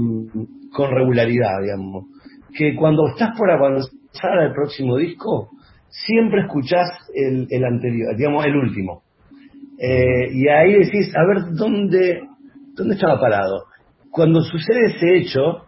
con 0.74 0.92
regularidad, 0.92 1.62
digamos, 1.62 2.06
que 2.56 2.76
cuando 2.76 3.08
estás 3.10 3.38
por 3.38 3.52
avanzar 3.52 4.40
al 4.40 4.54
próximo 4.54 4.98
disco, 4.98 5.50
siempre 5.90 6.42
escuchás 6.42 6.90
el, 7.14 7.48
el 7.52 7.66
anterior, 7.66 8.16
digamos, 8.18 8.46
el 8.46 8.56
último. 8.56 9.04
Eh, 9.80 10.30
y 10.34 10.48
ahí 10.48 10.74
decís, 10.74 11.14
a 11.16 11.24
ver, 11.28 11.56
¿dónde, 11.56 12.22
¿dónde 12.76 12.96
estaba 12.96 13.20
parado? 13.20 13.66
Cuando 14.12 14.42
sucede 14.42 14.96
ese 14.96 15.18
hecho, 15.18 15.66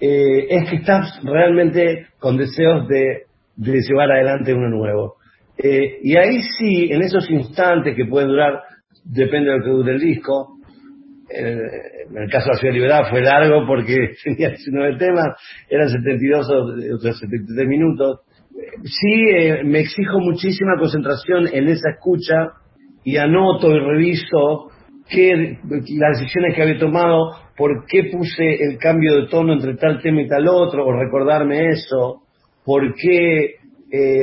eh, 0.00 0.46
es 0.50 0.70
que 0.70 0.76
estás 0.76 1.20
realmente 1.22 2.08
con 2.18 2.36
deseos 2.36 2.88
de, 2.88 3.24
llevar 3.56 4.10
adelante 4.10 4.52
uno 4.52 4.68
nuevo. 4.68 5.16
Eh, 5.56 5.98
y 6.02 6.16
ahí 6.16 6.42
sí, 6.58 6.88
en 6.90 7.02
esos 7.02 7.30
instantes 7.30 7.94
que 7.94 8.06
pueden 8.06 8.28
durar, 8.28 8.62
depende 9.04 9.50
de 9.50 9.58
lo 9.58 9.64
que 9.64 9.70
dure 9.70 9.92
el 9.92 10.00
disco, 10.00 10.54
eh, 11.30 12.04
en 12.10 12.22
el 12.22 12.30
caso 12.30 12.46
de 12.46 12.52
la 12.52 12.58
Ciudad 12.58 12.74
Liberada 12.74 13.10
fue 13.10 13.22
largo 13.22 13.66
porque 13.66 14.14
tenía 14.24 14.50
19 14.50 14.96
temas, 14.98 15.36
eran 15.68 15.88
72 15.88 16.50
o 16.50 16.96
otros 16.96 17.18
73 17.18 17.68
minutos. 17.68 18.20
Sí, 18.84 19.24
eh, 19.36 19.64
me 19.64 19.80
exijo 19.80 20.20
muchísima 20.20 20.76
concentración 20.78 21.48
en 21.52 21.68
esa 21.68 21.90
escucha 21.90 22.52
y 23.04 23.16
anoto 23.16 23.74
y 23.74 23.78
reviso 23.78 24.70
qué, 25.08 25.58
las 25.64 26.18
decisiones 26.18 26.54
que 26.54 26.62
había 26.62 26.78
tomado, 26.78 27.32
por 27.56 27.84
qué 27.86 28.04
puse 28.12 28.54
el 28.60 28.78
cambio 28.78 29.20
de 29.20 29.28
tono 29.28 29.52
entre 29.54 29.74
tal 29.76 30.00
tema 30.02 30.22
y 30.22 30.28
tal 30.28 30.48
otro, 30.48 30.86
o 30.86 30.92
recordarme 30.92 31.68
eso, 31.70 32.22
por 32.64 32.94
qué, 32.94 33.56
eh, 33.92 34.22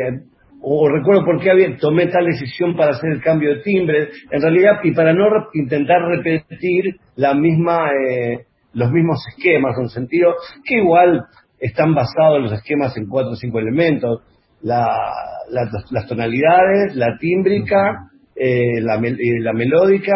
o 0.62 0.89
recuerdo 0.89 1.26
por 1.26 1.39
qué 1.41 1.52
había, 1.52 1.78
tomé 1.78 2.08
tal 2.08 2.26
decisión 2.26 2.76
para 2.76 2.91
hacer 2.91 3.12
el 3.12 3.22
cambio 3.22 3.56
de 3.56 3.62
timbre, 3.62 4.10
en 4.30 4.41
realidad, 4.41 4.80
y 4.84 4.91
para 4.91 5.13
no 5.13 5.30
re- 5.30 5.46
intentar 5.54 6.02
repetir 6.08 6.96
la 7.15 7.34
misma, 7.34 7.89
eh, 7.91 8.46
los 8.74 8.91
mismos 8.91 9.20
esquemas, 9.36 9.76
en 9.80 9.89
sentido 9.89 10.34
que 10.65 10.78
igual 10.78 11.24
están 11.60 11.94
basados 11.94 12.41
los 12.41 12.54
esquemas 12.54 12.96
en 12.98 13.08
cuatro 13.08 13.32
o 13.32 13.36
cinco 13.36 13.60
elementos, 13.60 14.22
la, 14.62 14.86
la- 15.50 15.70
las 15.91 16.08
tonalidades, 16.08 16.96
la 16.96 17.17
tímbrica, 17.20 18.10
eh, 18.36 18.82
la, 18.82 18.96
eh, 18.96 19.39
la 19.39 19.54
melódica 19.54 20.13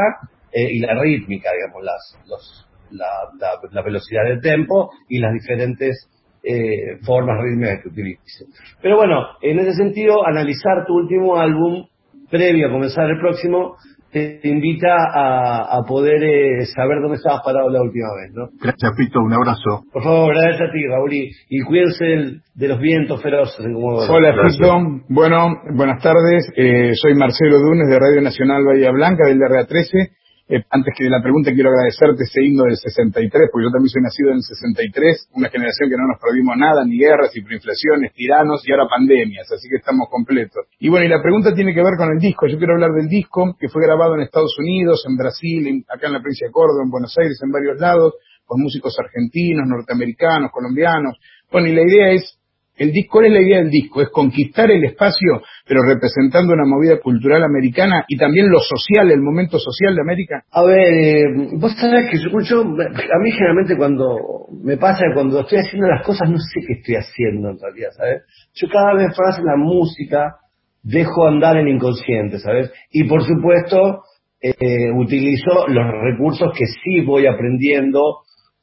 eh, 0.55 0.69
y 0.71 0.79
la 0.79 0.93
rítmica, 1.01 1.49
digamos, 1.53 1.83
las, 1.83 2.17
los, 2.29 2.67
la, 2.91 3.05
la- 3.39 3.59
la 3.71 3.81
velocidad 3.81 4.23
del 4.27 4.39
tempo 4.41 4.89
y 5.09 5.19
las 5.19 5.33
diferentes 5.33 6.09
eh, 6.43 6.97
formas 7.05 7.37
rítmicas 7.43 7.81
que 7.81 7.89
utilice. 7.89 8.45
Pero 8.81 8.97
bueno, 8.97 9.17
en 9.41 9.59
ese 9.59 9.73
sentido, 9.73 10.25
analizar 10.25 10.85
tu 10.87 10.93
último 10.95 11.35
álbum 11.37 11.85
previo 12.29 12.67
a 12.67 12.71
comenzar 12.71 13.09
el 13.09 13.19
próximo 13.19 13.75
te 14.11 14.39
invita 14.47 14.87
a, 15.13 15.77
a 15.77 15.81
poder 15.85 16.23
eh, 16.23 16.65
saber 16.67 17.01
dónde 17.01 17.17
estabas 17.17 17.41
parado 17.43 17.69
la 17.69 17.81
última 17.81 18.07
vez, 18.15 18.31
¿no? 18.33 18.47
Gracias 18.63 18.93
Fito, 18.95 19.19
un 19.19 19.33
abrazo. 19.33 19.83
Por 19.91 20.03
favor, 20.03 20.33
gracias 20.33 20.69
a 20.69 20.71
ti, 20.71 20.87
Raúl, 20.87 21.11
y, 21.13 21.31
y 21.49 21.61
cuídense 21.63 22.05
de 22.53 22.67
los 22.69 22.79
vientos 22.79 23.21
feroces. 23.21 23.57
como- 23.73 23.97
Hola 23.97 24.33
Fito, 24.47 24.77
bueno, 25.09 25.49
buenas 25.75 26.01
tardes, 26.01 26.49
eh, 26.55 26.91
soy 26.93 27.13
Marcelo 27.15 27.57
Dunes 27.59 27.89
de 27.89 27.99
Radio 27.99 28.21
Nacional 28.21 28.63
Bahía 28.63 28.91
Blanca 28.91 29.27
del 29.27 29.37
DRA13. 29.37 30.11
Eh, 30.47 30.61
antes 30.69 30.93
que 30.95 31.09
la 31.09 31.23
pregunta 31.23 31.49
quiero 31.53 31.69
agradecerte 31.73 32.21
ese 32.21 32.43
himno 32.45 32.65
del 32.69 32.77
63, 32.77 33.49
porque 33.51 33.65
yo 33.65 33.71
también 33.73 33.89
soy 33.89 34.03
nacido 34.05 34.29
en 34.29 34.37
el 34.37 34.45
63, 34.45 35.29
una 35.33 35.49
generación 35.49 35.89
que 35.89 35.97
no 35.97 36.05
nos 36.05 36.21
perdimos 36.21 36.53
nada, 36.55 36.85
ni 36.85 37.01
guerras, 37.01 37.33
hiperinflaciones, 37.33 38.13
tiranos 38.13 38.61
y 38.61 38.69
ahora 38.71 38.85
pandemias, 38.85 39.49
así 39.51 39.65
que 39.67 39.77
estamos 39.81 40.05
completos. 40.07 40.69
Y 40.77 40.89
bueno, 40.89 41.05
y 41.05 41.09
la 41.09 41.17
pregunta 41.21 41.49
tiene 41.55 41.73
que 41.73 41.81
ver 41.81 41.97
con 41.97 42.13
el 42.13 42.19
disco, 42.21 42.45
yo 42.45 42.59
quiero 42.61 42.73
hablar 42.77 42.91
del 42.93 43.09
disco 43.09 43.57
que 43.57 43.69
fue 43.69 43.81
grabado 43.81 44.13
en 44.13 44.21
Estados 44.21 44.53
Unidos, 44.59 45.01
en 45.09 45.17
Brasil, 45.17 45.65
en- 45.65 45.83
acá 45.89 46.07
en 46.07 46.13
la 46.13 46.21
provincia 46.21 46.45
de 46.45 46.53
Córdoba, 46.53 46.83
en 46.85 46.91
Buenos 46.93 47.17
Aires, 47.17 47.41
en 47.41 47.49
varios 47.51 47.79
lados, 47.81 48.13
con 48.45 48.61
músicos 48.61 48.93
argentinos, 49.01 49.65
norteamericanos, 49.65 50.51
colombianos. 50.53 51.17
Bueno, 51.51 51.69
y 51.69 51.73
la 51.73 51.81
idea 51.81 52.11
es 52.13 52.37
el 52.77 52.91
disco, 52.91 53.13
¿cuál 53.13 53.25
es 53.27 53.33
la 53.33 53.41
idea 53.41 53.57
del 53.59 53.69
disco? 53.69 54.01
Es 54.01 54.09
conquistar 54.09 54.69
el 54.71 54.83
espacio, 54.83 55.41
pero 55.67 55.81
representando 55.83 56.53
una 56.53 56.65
movida 56.65 56.99
cultural 56.99 57.43
americana 57.43 58.03
y 58.07 58.17
también 58.17 58.49
lo 58.49 58.59
social, 58.59 59.09
el 59.11 59.21
momento 59.21 59.57
social 59.59 59.95
de 59.95 60.01
América. 60.01 60.43
A 60.51 60.63
ver, 60.63 60.93
eh, 60.93 61.23
vos 61.53 61.75
sabés 61.79 62.09
que 62.11 62.17
yo, 62.17 62.29
yo- 62.41 62.61
a 62.61 63.19
mí 63.23 63.31
generalmente 63.31 63.77
cuando 63.77 64.17
me 64.63 64.77
pasa 64.77 65.03
cuando 65.13 65.41
estoy 65.41 65.59
haciendo 65.59 65.87
las 65.87 66.05
cosas 66.05 66.29
no 66.29 66.37
sé 66.37 66.61
qué 66.67 66.73
estoy 66.73 66.95
haciendo 66.95 67.49
en 67.51 67.59
realidad, 67.59 67.89
¿sabes? 67.95 68.23
Yo 68.55 68.67
cada 68.69 68.93
vez 68.93 69.09
más 69.17 69.39
la 69.43 69.55
música 69.57 70.35
dejo 70.83 71.27
andar 71.27 71.57
el 71.57 71.67
inconsciente, 71.67 72.39
¿sabes? 72.39 72.71
Y 72.91 73.05
por 73.05 73.23
supuesto 73.23 74.03
eh, 74.41 74.91
utilizo 74.91 75.67
los 75.67 75.85
recursos 76.03 76.51
que 76.57 76.65
sí 76.65 77.01
voy 77.05 77.25
aprendiendo 77.25 77.99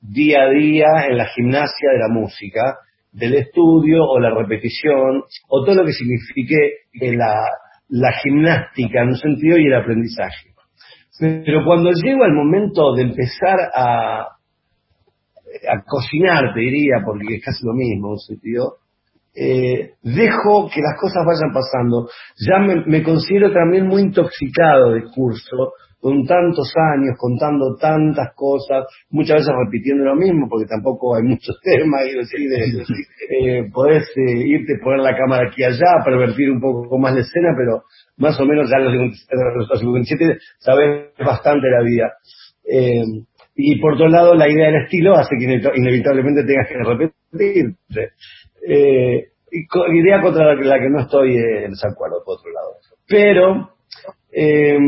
día 0.01 0.43
a 0.43 0.51
día 0.51 0.87
en 1.09 1.17
la 1.17 1.27
gimnasia 1.27 1.91
de 1.93 1.99
la 1.99 2.09
música 2.09 2.77
del 3.13 3.35
estudio 3.35 4.05
o 4.05 4.19
la 4.19 4.31
repetición 4.31 5.23
o 5.49 5.65
todo 5.65 5.77
lo 5.77 5.85
que 5.85 5.93
signifique 5.93 6.57
la, 7.15 7.35
la 7.89 8.13
gimnástica 8.23 9.03
en 9.03 9.09
un 9.09 9.17
sentido 9.17 9.59
y 9.59 9.67
el 9.67 9.75
aprendizaje. 9.75 10.53
Pero 11.21 11.65
cuando 11.65 11.91
llego 11.93 12.25
al 12.25 12.33
momento 12.33 12.95
de 12.95 13.03
empezar 13.03 13.57
a, 13.75 14.23
a 14.23 15.83
cocinar, 15.87 16.55
te 16.55 16.61
diría, 16.61 16.97
porque 17.05 17.37
es 17.37 17.45
casi 17.45 17.65
lo 17.65 17.75
mismo 17.75 18.09
en 18.09 18.13
un 18.13 18.19
sentido, 18.19 18.77
eh, 19.35 19.93
dejo 20.03 20.69
que 20.73 20.81
las 20.81 20.99
cosas 21.01 21.25
vayan 21.25 21.53
pasando. 21.53 22.09
Ya 22.39 22.59
me, 22.59 22.85
me, 22.87 23.03
considero 23.03 23.53
también 23.53 23.87
muy 23.87 24.03
intoxicado 24.03 24.93
de 24.93 25.05
curso, 25.05 25.73
con 26.03 26.27
tantos 26.27 26.75
años, 26.97 27.15
contando 27.17 27.77
tantas 27.77 28.35
cosas, 28.35 28.87
muchas 29.11 29.37
veces 29.37 29.55
repitiendo 29.65 30.03
lo 30.03 30.17
mismo, 30.17 30.49
porque 30.51 30.67
tampoco 30.67 31.15
hay 31.15 31.23
muchos 31.23 31.57
temas, 31.63 32.01
y 32.11 32.17
decir, 32.17 32.41
eh, 33.31 33.71
podés 33.73 34.11
eh, 34.17 34.43
irte, 34.45 34.81
poner 34.83 34.99
la 34.99 35.17
cámara 35.17 35.49
aquí 35.49 35.63
allá, 35.63 36.03
pervertir 36.05 36.51
un 36.51 36.61
poco 36.61 36.99
más 36.99 37.15
la 37.15 37.21
escena, 37.21 37.55
pero 37.57 37.85
más 38.17 38.39
o 38.41 38.45
menos 38.45 38.69
ya 38.69 38.79
a 38.79 38.81
los 38.81 39.81
57 39.81 40.39
sabes 40.59 41.13
bastante 41.25 41.71
la 41.71 41.83
vida. 41.85 42.13
Eh, 42.69 43.05
y 43.55 43.81
por 43.81 43.95
otro 43.95 44.09
lado, 44.09 44.35
la 44.35 44.49
idea 44.49 44.73
del 44.73 44.83
estilo 44.83 45.15
hace 45.15 45.37
que 45.39 45.45
inevitablemente 45.45 46.43
tengas 46.43 46.67
que 46.67 46.79
repetir. 46.83 47.77
Eh, 48.67 49.29
idea 49.53 50.21
contra 50.21 50.53
la 50.53 50.79
que, 50.81 50.91
no 50.91 51.01
estoy 51.01 51.37
en 51.37 51.71
desacuerdo, 51.71 52.25
por 52.25 52.39
otro 52.39 52.51
lado. 52.51 52.75
Pero 53.07 53.71
eh, 54.33 54.79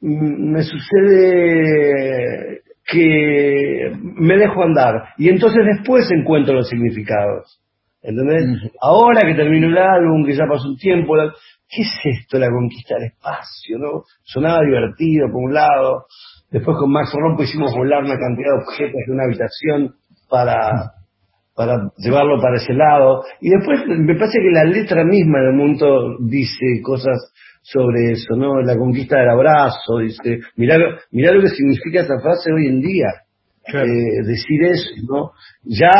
me 0.00 0.62
sucede 0.62 2.60
que 2.86 3.92
me 4.00 4.36
dejo 4.36 4.62
andar 4.62 5.08
y 5.18 5.28
entonces 5.28 5.62
después 5.76 6.08
encuentro 6.12 6.54
los 6.54 6.68
significados. 6.68 7.60
¿Entendés? 8.02 8.70
Ahora 8.80 9.22
que 9.26 9.34
termino 9.34 9.66
el 9.66 9.76
álbum, 9.76 10.24
que 10.24 10.36
ya 10.36 10.44
pasó 10.48 10.68
un 10.68 10.76
tiempo, 10.76 11.14
¿qué 11.68 11.82
es 11.82 12.20
esto, 12.20 12.38
la 12.38 12.48
conquista 12.48 12.94
del 12.94 13.08
espacio? 13.08 13.78
¿no? 13.78 14.04
Sonaba 14.22 14.62
divertido 14.64 15.26
por 15.26 15.42
un 15.42 15.54
lado. 15.54 16.06
Después 16.52 16.76
con 16.76 16.92
Max 16.92 17.12
Rompo 17.14 17.42
hicimos 17.42 17.74
volar 17.74 18.04
una 18.04 18.16
cantidad 18.16 18.46
de 18.54 18.62
objetos 18.62 19.00
de 19.06 19.12
una 19.12 19.24
habitación 19.24 19.96
para, 20.30 20.92
para 21.56 21.90
llevarlo 21.96 22.40
para 22.40 22.58
ese 22.58 22.74
lado. 22.74 23.24
Y 23.40 23.50
después 23.50 23.80
me 23.88 24.14
parece 24.14 24.38
que 24.38 24.52
la 24.52 24.64
letra 24.64 25.02
misma 25.02 25.40
del 25.40 25.54
mundo 25.54 26.16
dice 26.20 26.80
cosas 26.84 27.32
sobre 27.72 28.12
eso, 28.12 28.36
¿no? 28.36 28.60
La 28.62 28.76
conquista 28.76 29.18
del 29.18 29.30
abrazo, 29.30 29.98
dice, 29.98 30.38
mirá, 30.56 30.76
mirá 31.10 31.32
lo 31.32 31.40
que 31.40 31.48
significa 31.48 32.02
esa 32.02 32.20
frase 32.20 32.52
hoy 32.52 32.68
en 32.68 32.80
día. 32.80 33.08
Eh, 33.66 34.22
decir 34.24 34.62
eso, 34.62 34.90
¿no? 35.08 35.32
Ya, 35.64 35.90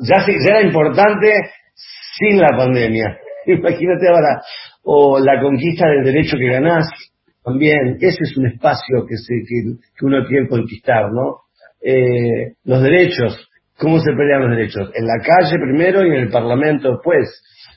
ya, 0.00 0.24
ya 0.26 0.56
era 0.56 0.62
importante 0.62 1.30
sin 2.18 2.40
la 2.40 2.48
pandemia. 2.56 3.18
Imagínate 3.46 4.08
ahora, 4.08 4.40
o 4.82 5.18
la 5.18 5.42
conquista 5.42 5.86
del 5.88 6.04
derecho 6.04 6.38
que 6.38 6.48
ganás, 6.48 6.88
también, 7.44 7.98
ese 8.00 8.18
es 8.22 8.36
un 8.38 8.46
espacio 8.46 9.04
que, 9.06 9.16
se, 9.16 9.34
que, 9.46 9.76
que 9.98 10.06
uno 10.06 10.24
quiere 10.26 10.48
conquistar, 10.48 11.12
¿no? 11.12 11.40
Eh, 11.82 12.54
los 12.64 12.82
derechos, 12.82 13.46
¿cómo 13.78 13.98
se 13.98 14.12
pelean 14.12 14.48
los 14.48 14.56
derechos? 14.56 14.90
En 14.94 15.06
la 15.06 15.22
calle 15.22 15.58
primero 15.58 16.02
y 16.06 16.08
en 16.08 16.22
el 16.22 16.30
Parlamento 16.30 16.92
después. 16.92 17.28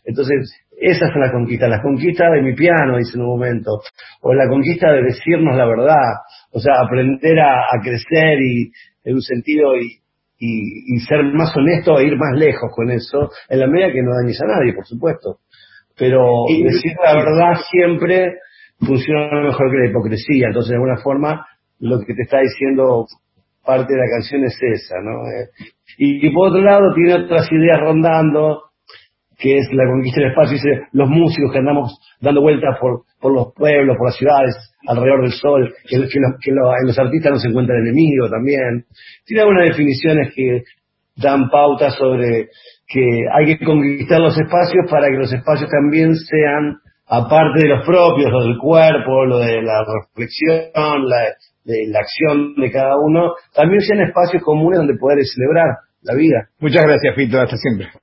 Entonces, 0.05 0.53
esas 0.79 1.11
son 1.11 1.21
las 1.21 1.31
conquistas, 1.31 1.69
las 1.69 1.81
conquistas 1.81 2.31
de 2.33 2.41
mi 2.41 2.55
piano, 2.55 2.97
dice 2.97 3.15
en 3.15 3.21
un 3.21 3.29
momento, 3.29 3.81
o 4.21 4.33
la 4.33 4.47
conquista 4.47 4.91
de 4.91 5.03
decirnos 5.03 5.55
la 5.55 5.65
verdad, 5.65 6.21
o 6.51 6.59
sea, 6.59 6.73
aprender 6.81 7.39
a, 7.39 7.79
crecer 7.81 8.39
y 8.41 8.71
en 9.03 9.15
un 9.15 9.21
sentido 9.21 9.75
y, 9.75 9.99
y, 10.39 10.99
ser 10.99 11.23
más 11.33 11.55
honesto 11.55 11.99
e 11.99 12.07
ir 12.07 12.17
más 12.17 12.37
lejos 12.37 12.69
con 12.75 12.89
eso, 12.91 13.29
en 13.49 13.59
la 13.59 13.67
medida 13.67 13.91
que 13.93 14.01
no 14.01 14.11
dañes 14.15 14.41
a 14.41 14.47
nadie, 14.47 14.73
por 14.73 14.85
supuesto. 14.85 15.39
Pero 15.97 16.45
decir 16.49 16.93
la 17.03 17.13
verdad 17.13 17.53
siempre 17.69 18.39
funciona 18.79 19.41
mejor 19.41 19.69
que 19.71 19.77
la 19.77 19.89
hipocresía, 19.89 20.47
entonces 20.47 20.71
de 20.71 20.75
alguna 20.75 21.01
forma 21.01 21.45
lo 21.79 21.99
que 21.99 22.13
te 22.13 22.23
está 22.23 22.39
diciendo 22.39 23.05
parte 23.63 23.93
de 23.93 23.99
la 23.99 24.09
canción 24.09 24.43
es 24.43 24.57
esa, 24.61 24.95
¿no? 25.01 25.21
Eh, 25.27 25.49
y, 25.97 26.27
y 26.27 26.33
por 26.33 26.49
otro 26.49 26.61
lado 26.61 26.93
tiene 26.93 27.23
otras 27.23 27.49
ideas 27.51 27.79
rondando, 27.79 28.72
que 29.43 29.57
es 29.57 29.67
la 29.73 29.83
conquista 29.91 30.21
del 30.21 30.29
espacio, 30.29 30.55
dice 30.55 30.87
los 30.93 31.09
músicos 31.09 31.51
que 31.51 31.59
andamos 31.59 31.99
dando 32.21 32.39
vueltas 32.39 32.79
por, 32.79 33.03
por 33.19 33.33
los 33.33 33.53
pueblos, 33.53 33.97
por 33.97 34.07
las 34.07 34.15
ciudades, 34.15 34.55
alrededor 34.87 35.23
del 35.23 35.33
sol, 35.33 35.73
que, 35.83 35.97
que, 35.99 36.49
en 36.49 36.87
los 36.87 36.97
artistas 36.97 37.31
no 37.33 37.39
se 37.39 37.49
encuentra 37.49 37.75
enemigo 37.77 38.29
también. 38.29 38.85
Tiene 39.25 39.41
algunas 39.41 39.67
definiciones 39.67 40.31
que 40.33 40.63
dan 41.17 41.49
pautas 41.49 41.93
sobre 41.95 42.47
que 42.87 43.03
hay 43.35 43.57
que 43.57 43.65
conquistar 43.65 44.21
los 44.21 44.39
espacios 44.39 44.89
para 44.89 45.07
que 45.07 45.17
los 45.17 45.33
espacios 45.33 45.69
también 45.69 46.15
sean, 46.15 46.79
aparte 47.05 47.67
de 47.67 47.67
los 47.67 47.85
propios, 47.85 48.31
lo 48.31 48.45
del 48.45 48.57
cuerpo, 48.57 49.25
lo 49.25 49.39
de 49.39 49.61
la 49.61 49.83
reflexión, 49.83 50.71
la, 51.03 51.35
de 51.65 51.83
la 51.91 51.99
acción 51.99 52.55
de 52.55 52.71
cada 52.71 52.95
uno, 52.95 53.33
también 53.53 53.81
sean 53.81 54.07
espacios 54.07 54.41
comunes 54.41 54.79
donde 54.79 54.95
poder 54.95 55.19
celebrar 55.25 55.67
la 56.01 56.15
vida. 56.15 56.47
Muchas 56.59 56.83
gracias, 56.85 57.13
Fito. 57.13 57.41
Hasta 57.41 57.57
siempre. 57.57 58.02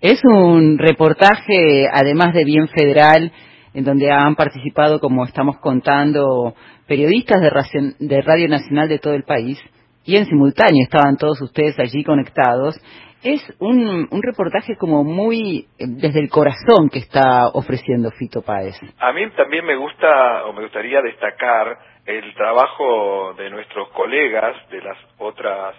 Es 0.00 0.20
un 0.24 0.76
reportaje, 0.78 1.88
además 1.90 2.34
de 2.34 2.44
bien 2.44 2.68
federal, 2.68 3.32
en 3.72 3.84
donde 3.84 4.10
han 4.10 4.34
participado, 4.34 5.00
como 5.00 5.24
estamos 5.24 5.58
contando, 5.58 6.54
periodistas 6.86 7.40
de, 7.40 8.20
Radio 8.20 8.48
Nacional 8.48 8.88
de 8.88 8.98
todo 8.98 9.14
el 9.14 9.24
país, 9.24 9.58
y 10.04 10.16
en 10.16 10.26
simultáneo 10.26 10.84
estaban 10.84 11.16
todos 11.16 11.40
ustedes 11.40 11.78
allí 11.78 12.04
conectados. 12.04 12.78
Es 13.22 13.42
un, 13.58 14.08
reportaje 14.22 14.76
como 14.76 15.02
muy 15.02 15.66
desde 15.78 16.20
el 16.20 16.28
corazón 16.28 16.90
que 16.92 16.98
está 16.98 17.48
ofreciendo 17.54 18.10
Fito 18.10 18.42
Páez. 18.42 18.76
A 18.98 19.12
mí 19.12 19.28
también 19.30 19.64
me 19.64 19.76
gusta, 19.76 20.44
o 20.44 20.52
me 20.52 20.62
gustaría 20.62 21.00
destacar, 21.00 21.78
el 22.04 22.34
trabajo 22.34 23.32
de 23.34 23.48
nuestros 23.48 23.88
colegas 23.88 24.56
de 24.70 24.80
las 24.80 24.98
otras 25.18 25.74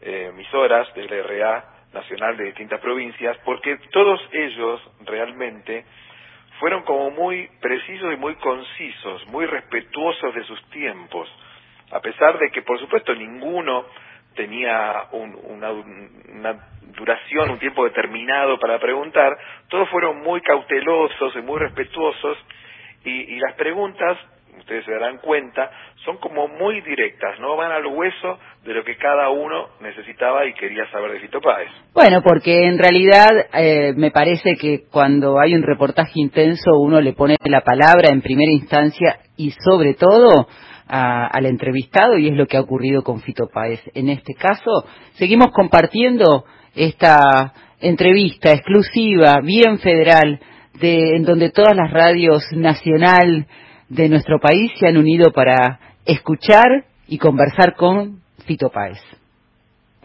eh, 0.00 0.30
emisoras 0.32 0.86
del 0.94 1.08
RA, 1.08 1.79
nacional 1.92 2.36
de 2.36 2.44
distintas 2.44 2.80
provincias, 2.80 3.36
porque 3.44 3.76
todos 3.90 4.20
ellos 4.32 4.80
realmente 5.04 5.84
fueron 6.58 6.82
como 6.82 7.10
muy 7.10 7.48
precisos 7.60 8.12
y 8.12 8.16
muy 8.16 8.34
concisos, 8.36 9.26
muy 9.28 9.46
respetuosos 9.46 10.34
de 10.34 10.44
sus 10.44 10.62
tiempos, 10.70 11.28
a 11.90 12.00
pesar 12.00 12.38
de 12.38 12.50
que 12.50 12.62
por 12.62 12.78
supuesto 12.78 13.14
ninguno 13.14 13.86
tenía 14.34 15.06
una, 15.12 16.68
duración, 16.96 17.50
un 17.50 17.58
tiempo 17.58 17.84
determinado 17.84 18.58
para 18.58 18.78
preguntar, 18.78 19.36
todos 19.68 19.88
fueron 19.88 20.20
muy 20.20 20.40
cautelosos 20.42 21.34
y 21.34 21.40
muy 21.40 21.58
respetuosos 21.58 22.38
y, 23.04 23.34
y 23.34 23.40
las 23.40 23.54
preguntas 23.54 24.18
ustedes 24.60 24.84
se 24.84 24.92
darán 24.92 25.18
cuenta, 25.18 25.70
son 26.04 26.18
como 26.18 26.48
muy 26.48 26.80
directas, 26.82 27.38
¿no? 27.40 27.56
Van 27.56 27.72
al 27.72 27.86
hueso 27.86 28.38
de 28.64 28.74
lo 28.74 28.84
que 28.84 28.96
cada 28.96 29.30
uno 29.30 29.68
necesitaba 29.80 30.46
y 30.46 30.54
quería 30.54 30.90
saber 30.90 31.12
de 31.12 31.20
Fito 31.20 31.40
Páez. 31.40 31.70
Bueno, 31.92 32.22
porque 32.22 32.66
en 32.66 32.78
realidad 32.78 33.30
eh, 33.54 33.92
me 33.96 34.10
parece 34.10 34.56
que 34.56 34.84
cuando 34.90 35.40
hay 35.40 35.54
un 35.54 35.62
reportaje 35.62 36.12
intenso 36.14 36.70
uno 36.78 37.00
le 37.00 37.12
pone 37.12 37.36
la 37.44 37.62
palabra 37.62 38.10
en 38.10 38.22
primera 38.22 38.52
instancia 38.52 39.18
y 39.36 39.50
sobre 39.50 39.94
todo 39.94 40.46
al 40.92 41.46
entrevistado 41.46 42.18
y 42.18 42.28
es 42.28 42.34
lo 42.34 42.46
que 42.46 42.56
ha 42.56 42.60
ocurrido 42.60 43.02
con 43.02 43.20
Fito 43.20 43.48
Páez. 43.52 43.80
En 43.94 44.08
este 44.08 44.34
caso, 44.34 44.84
seguimos 45.12 45.52
compartiendo 45.52 46.44
esta 46.74 47.52
entrevista 47.80 48.52
exclusiva, 48.52 49.40
bien 49.40 49.78
federal, 49.78 50.40
de, 50.80 51.16
en 51.16 51.24
donde 51.24 51.50
todas 51.50 51.76
las 51.76 51.92
radios 51.92 52.42
nacional 52.52 53.46
de 53.90 54.08
nuestro 54.08 54.38
país 54.38 54.72
se 54.78 54.86
han 54.86 54.96
unido 54.96 55.32
para 55.32 55.78
escuchar 56.06 56.84
y 57.08 57.18
conversar 57.18 57.74
con 57.74 58.20
Fito 58.46 58.70
Páez. 58.70 58.98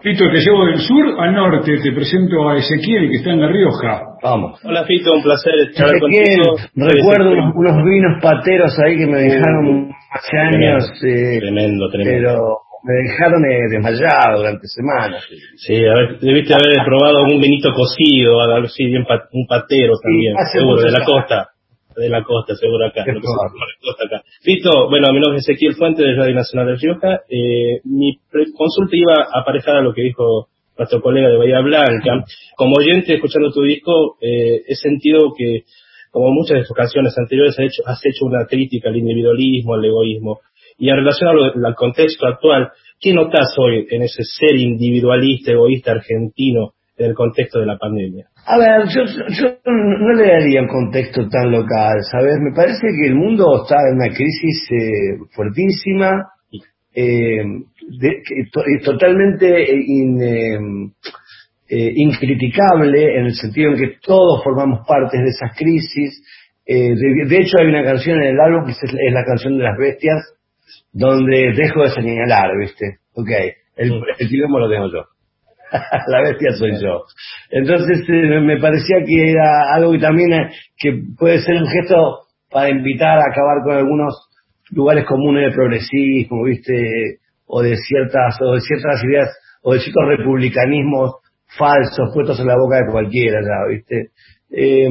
Fito, 0.01 0.25
te 0.29 0.39
llevo 0.39 0.65
del 0.65 0.79
sur 0.79 1.19
al 1.19 1.33
norte, 1.33 1.77
te 1.81 1.91
presento 1.91 2.49
a 2.49 2.57
Ezequiel 2.57 3.09
que 3.09 3.17
está 3.17 3.31
en 3.31 3.41
La 3.41 3.47
Rioja. 3.47 4.01
Vamos. 4.21 4.59
Hola 4.63 4.85
Fito, 4.85 5.13
un 5.13 5.23
placer 5.23 5.53
estar 5.69 5.87
Ezequiel, 5.87 6.41
recuerdo 6.75 7.31
unos, 7.31 7.83
vinos 7.85 8.21
pateros 8.21 8.77
ahí 8.85 8.97
que 8.97 9.07
me 9.07 9.17
dejaron 9.17 9.91
hace 10.11 10.37
años. 10.37 10.83
Eh, 11.03 11.39
tremendo, 11.39 11.89
tremendo. 11.89 12.27
Pero 12.27 12.57
me 12.83 12.93
dejaron 13.09 13.45
eh, 13.45 13.69
desmayado 13.69 14.37
durante 14.37 14.67
semanas. 14.67 15.23
Sí, 15.57 15.75
a 15.75 15.93
ver, 15.93 16.19
debiste 16.19 16.53
haber 16.53 16.85
probado 16.85 17.23
un 17.23 17.41
vinito 17.41 17.71
cocido, 17.73 18.41
algo 18.41 18.67
así, 18.67 18.85
un 18.85 19.47
patero 19.47 19.93
también, 20.03 20.35
seguro, 20.51 20.83
de 20.83 20.91
la 20.91 21.03
costa 21.03 21.49
de 21.95 22.09
la 22.09 22.23
costa, 22.23 22.55
seguro 22.55 22.87
acá. 22.87 23.03
Lo 23.07 23.21
costa 23.21 24.05
acá. 24.05 24.23
Listo, 24.43 24.89
bueno, 24.89 25.07
mi 25.13 25.19
nombre 25.19 25.39
es 25.39 25.49
Ezequiel 25.49 25.75
Fuente 25.75 26.03
de 26.03 26.15
Radio 26.15 26.35
Nacional 26.35 26.67
de 26.67 26.75
Rioja. 26.75 27.21
Eh, 27.29 27.81
mi 27.85 28.19
consulta 28.55 28.95
iba 28.95 29.13
a 29.13 29.41
aparejar 29.41 29.77
a 29.77 29.81
lo 29.81 29.93
que 29.93 30.01
dijo 30.01 30.49
nuestro 30.77 31.01
colega 31.01 31.29
de 31.29 31.37
Bahía 31.37 31.61
Blanca. 31.61 32.25
Como 32.55 32.75
oyente, 32.77 33.15
escuchando 33.15 33.51
tu 33.51 33.61
disco, 33.61 34.17
eh, 34.21 34.61
he 34.67 34.75
sentido 34.75 35.33
que, 35.37 35.63
como 36.11 36.31
muchas 36.31 36.57
de 36.57 36.65
tus 36.65 36.75
canciones 36.75 37.17
anteriores, 37.17 37.57
has 37.57 37.65
hecho, 37.65 37.83
has 37.85 38.05
hecho 38.05 38.25
una 38.25 38.45
crítica 38.45 38.89
al 38.89 38.97
individualismo, 38.97 39.73
al 39.73 39.85
egoísmo. 39.85 40.39
Y 40.77 40.89
en 40.89 40.97
relación 40.97 41.29
al 41.65 41.75
contexto 41.75 42.27
actual, 42.27 42.71
¿Qué 42.99 43.13
notas 43.13 43.53
hoy 43.57 43.87
en 43.89 44.03
ese 44.03 44.23
ser 44.23 44.55
individualista, 44.55 45.51
egoísta 45.51 45.91
argentino 45.91 46.74
en 46.97 47.05
el 47.07 47.13
contexto 47.13 47.59
de 47.59 47.65
la 47.65 47.77
pandemia? 47.77 48.27
A 48.45 48.57
ver, 48.57 48.87
yo, 48.87 49.03
no 49.65 50.13
le 50.13 50.27
daría 50.27 50.61
un 50.61 50.67
contexto 50.67 51.27
tan 51.29 51.51
local, 51.51 52.01
¿sabes? 52.11 52.39
Me 52.39 52.53
parece 52.53 52.87
que 52.87 53.07
el 53.07 53.15
mundo 53.15 53.63
está 53.63 53.75
en 53.89 53.95
una 53.95 54.09
crisis 54.09 54.67
eh, 54.71 55.17
fuertísima, 55.31 56.29
eh, 56.93 57.43
totalmente 58.83 59.63
eh, 59.71 60.57
incriticable 61.95 63.17
en 63.19 63.25
el 63.25 63.33
sentido 63.33 63.71
en 63.71 63.77
que 63.77 63.97
todos 64.01 64.43
formamos 64.43 64.87
parte 64.87 65.17
de 65.17 65.29
esas 65.29 65.57
crisis. 65.57 66.23
De, 66.65 67.37
hecho, 67.37 67.57
hay 67.59 67.67
una 67.67 67.83
canción 67.83 68.21
en 68.21 68.29
el 68.29 68.39
álbum 68.39 68.65
que 68.65 68.71
es, 68.71 68.93
la 69.11 69.25
canción 69.25 69.57
de 69.57 69.63
las 69.63 69.77
bestias, 69.77 70.23
donde 70.93 71.53
dejo 71.53 71.81
de 71.83 71.89
señalar, 71.89 72.57
¿viste? 72.57 72.99
Ok, 73.13 73.29
el, 73.75 73.91
el 74.19 74.29
lo 74.47 74.69
tengo 74.69 74.91
yo. 74.91 75.14
la 76.07 76.21
bestia 76.21 76.51
soy 76.53 76.71
yo. 76.81 77.03
Entonces 77.49 77.99
eh, 78.07 78.39
me 78.41 78.59
parecía 78.59 78.97
que 79.05 79.31
era 79.31 79.73
algo 79.73 79.91
que 79.91 79.99
también 79.99 80.33
eh, 80.33 80.49
que 80.77 81.01
puede 81.17 81.39
ser 81.39 81.55
un 81.55 81.67
gesto 81.67 82.25
para 82.49 82.69
invitar 82.69 83.17
a 83.17 83.31
acabar 83.31 83.63
con 83.63 83.75
algunos 83.75 84.13
lugares 84.71 85.05
comunes 85.05 85.49
de 85.49 85.55
progresismo, 85.55 86.43
¿viste? 86.43 87.19
O 87.47 87.61
de 87.61 87.75
ciertas, 87.77 88.37
o 88.41 88.53
de 88.53 88.61
ciertas 88.61 89.03
ideas, 89.03 89.29
o 89.61 89.73
de 89.73 89.79
ciertos 89.79 90.03
republicanismos 90.07 91.15
falsos 91.57 92.11
puestos 92.13 92.39
en 92.39 92.47
la 92.47 92.57
boca 92.57 92.77
de 92.77 92.91
cualquiera, 92.91 93.39
ya, 93.41 93.69
¿viste? 93.69 94.09
Eh, 94.51 94.89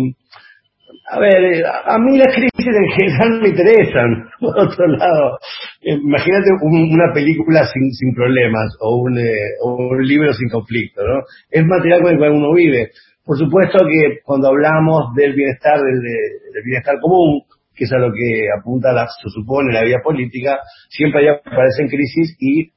a 1.06 1.18
ver, 1.20 1.44
eh, 1.44 1.62
a 1.64 1.98
mí 1.98 2.16
las 2.16 2.34
crisis 2.34 2.66
en 2.66 2.88
general 2.96 3.40
me 3.42 3.48
interesan. 3.48 4.28
Por 4.40 4.58
otro 4.58 4.86
lado, 4.86 5.38
eh, 5.82 5.94
imagínate 5.94 6.50
una 6.62 7.12
película 7.12 7.66
sin, 7.66 8.14
problemas 8.14 8.74
o 8.80 8.96
un, 9.02 9.18
eh, 9.18 9.56
o 9.62 9.74
un 9.90 10.06
libro 10.06 10.32
sin 10.32 10.48
conflicto, 10.48 11.02
¿no? 11.06 11.20
Es 11.50 11.64
material 11.64 12.02
con 12.02 12.12
el 12.12 12.18
cual 12.18 12.32
uno 12.32 12.54
vive. 12.54 12.90
Por 13.24 13.38
supuesto 13.38 13.78
que 13.86 14.20
cuando 14.24 14.48
hablamos 14.48 15.14
del 15.14 15.34
bienestar, 15.34 15.78
del, 15.78 16.00
del 16.00 16.62
bienestar 16.64 16.96
común, 17.00 17.42
que 17.74 17.84
es 17.84 17.92
a 17.92 17.98
lo 17.98 18.12
que 18.12 18.46
apunta, 18.58 18.92
la, 18.92 19.06
se 19.06 19.28
supone, 19.28 19.72
la 19.72 19.82
vida 19.82 19.98
política, 20.02 20.60
siempre 20.88 21.28
aparecen 21.28 21.88
crisis 21.88 22.36
y 22.38 22.70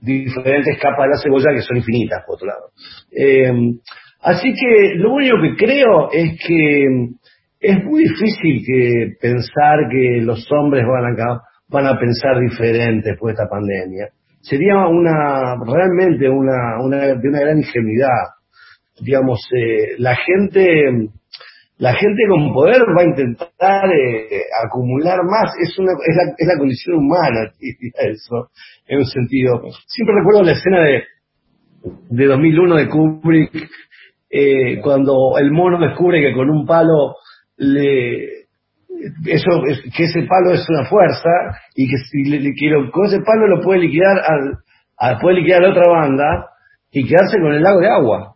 diferentes 0.00 0.78
capas 0.80 1.06
de 1.06 1.08
la 1.08 1.22
cebolla 1.22 1.54
que 1.54 1.62
son 1.62 1.76
infinitas, 1.76 2.22
por 2.26 2.36
otro 2.36 2.46
lado. 2.46 2.70
Eh, 3.10 3.52
Así 4.26 4.52
que 4.54 4.96
lo 4.96 5.12
único 5.12 5.36
que 5.40 5.54
creo 5.54 6.10
es 6.10 6.36
que 6.44 6.84
es 7.60 7.84
muy 7.84 8.02
difícil 8.02 8.60
que 8.66 9.12
pensar 9.20 9.88
que 9.88 10.20
los 10.20 10.44
hombres 10.50 10.84
van 10.84 11.14
a, 11.14 11.42
van 11.68 11.86
a 11.86 11.96
pensar 11.96 12.40
diferente 12.40 13.10
después 13.10 13.36
de 13.36 13.42
esta 13.44 13.48
pandemia. 13.48 14.08
Sería 14.40 14.84
una, 14.88 15.54
realmente 15.64 16.28
una, 16.28 16.82
una, 16.82 17.06
de 17.14 17.28
una 17.28 17.38
gran 17.38 17.58
ingenuidad. 17.58 18.34
Digamos, 19.00 19.46
eh, 19.54 19.94
la 19.98 20.16
gente, 20.16 21.08
la 21.78 21.94
gente 21.94 22.22
con 22.28 22.52
poder 22.52 22.82
va 22.82 23.02
a 23.02 23.06
intentar 23.06 23.88
eh, 23.92 24.42
acumular 24.64 25.20
más, 25.22 25.54
es 25.62 25.78
una, 25.78 25.92
es 25.92 26.16
la, 26.16 26.34
es 26.36 26.48
la 26.48 26.58
condición 26.58 26.96
humana, 26.96 27.52
eso, 28.10 28.50
en 28.88 28.98
un 28.98 29.06
sentido. 29.06 29.62
Siempre 29.86 30.16
recuerdo 30.16 30.42
la 30.42 30.52
escena 30.52 30.80
de, 30.80 31.04
de 32.10 32.26
2001 32.26 32.74
de 32.74 32.88
Kubrick, 32.88 33.70
eh, 34.30 34.80
cuando 34.82 35.38
el 35.38 35.50
mono 35.52 35.78
descubre 35.78 36.20
que 36.20 36.34
con 36.34 36.50
un 36.50 36.66
palo 36.66 37.16
le 37.56 38.46
eso 39.26 39.62
que 39.94 40.04
ese 40.04 40.22
palo 40.22 40.52
es 40.52 40.66
una 40.68 40.84
fuerza 40.88 41.30
y 41.74 41.88
que 41.88 41.96
si 41.98 42.24
le, 42.24 42.90
con 42.90 43.06
ese 43.06 43.20
palo 43.20 43.46
lo 43.46 43.62
puede 43.62 43.80
liquidar 43.80 44.18
al 44.98 45.18
puede 45.20 45.36
liquidar 45.36 45.64
a 45.64 45.68
la 45.68 45.70
otra 45.70 45.88
banda 45.88 46.24
y 46.90 47.06
quedarse 47.06 47.38
con 47.40 47.52
el 47.52 47.62
lago 47.62 47.80
de 47.80 47.88
agua. 47.88 48.34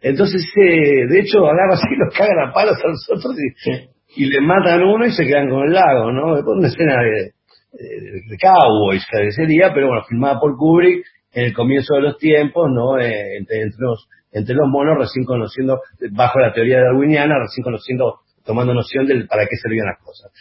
Entonces 0.00 0.42
eh, 0.56 1.06
de 1.06 1.20
hecho 1.20 1.46
agarra 1.46 1.74
así 1.74 1.88
los 1.96 2.14
cagan 2.14 2.48
a 2.48 2.52
palos 2.52 2.76
a 2.82 2.88
nosotros 2.88 3.36
y, 3.38 4.24
y 4.24 4.26
le 4.26 4.40
matan 4.40 4.82
uno 4.82 5.06
y 5.06 5.12
se 5.12 5.26
quedan 5.26 5.48
con 5.48 5.64
el 5.64 5.72
lago 5.72 6.10
no 6.10 6.36
es 6.36 6.44
una 6.44 6.68
escena 6.68 6.96
de, 7.02 7.32
de, 7.72 8.20
de 8.28 8.36
cowboys 8.40 9.06
sería 9.36 9.72
pero 9.72 9.88
bueno 9.88 10.02
filmada 10.08 10.40
por 10.40 10.56
Kubrick 10.56 11.04
en 11.32 11.44
el 11.44 11.54
comienzo 11.54 11.94
de 11.94 12.02
los 12.02 12.18
tiempos 12.18 12.68
no 12.74 12.98
eh, 12.98 13.36
entre, 13.36 13.62
entre 13.62 13.78
los 13.78 14.08
entre 14.32 14.54
los 14.54 14.68
monos, 14.68 14.98
recién 14.98 15.24
conociendo, 15.24 15.80
bajo 16.12 16.38
la 16.38 16.52
teoría 16.52 16.80
darwiniana, 16.80 17.38
recién 17.38 17.64
conociendo, 17.64 18.20
tomando 18.44 18.72
noción 18.74 19.06
de 19.06 19.26
para 19.26 19.44
qué 19.46 19.56
servían 19.56 19.86
las 19.86 19.98
cosas. 19.98 20.32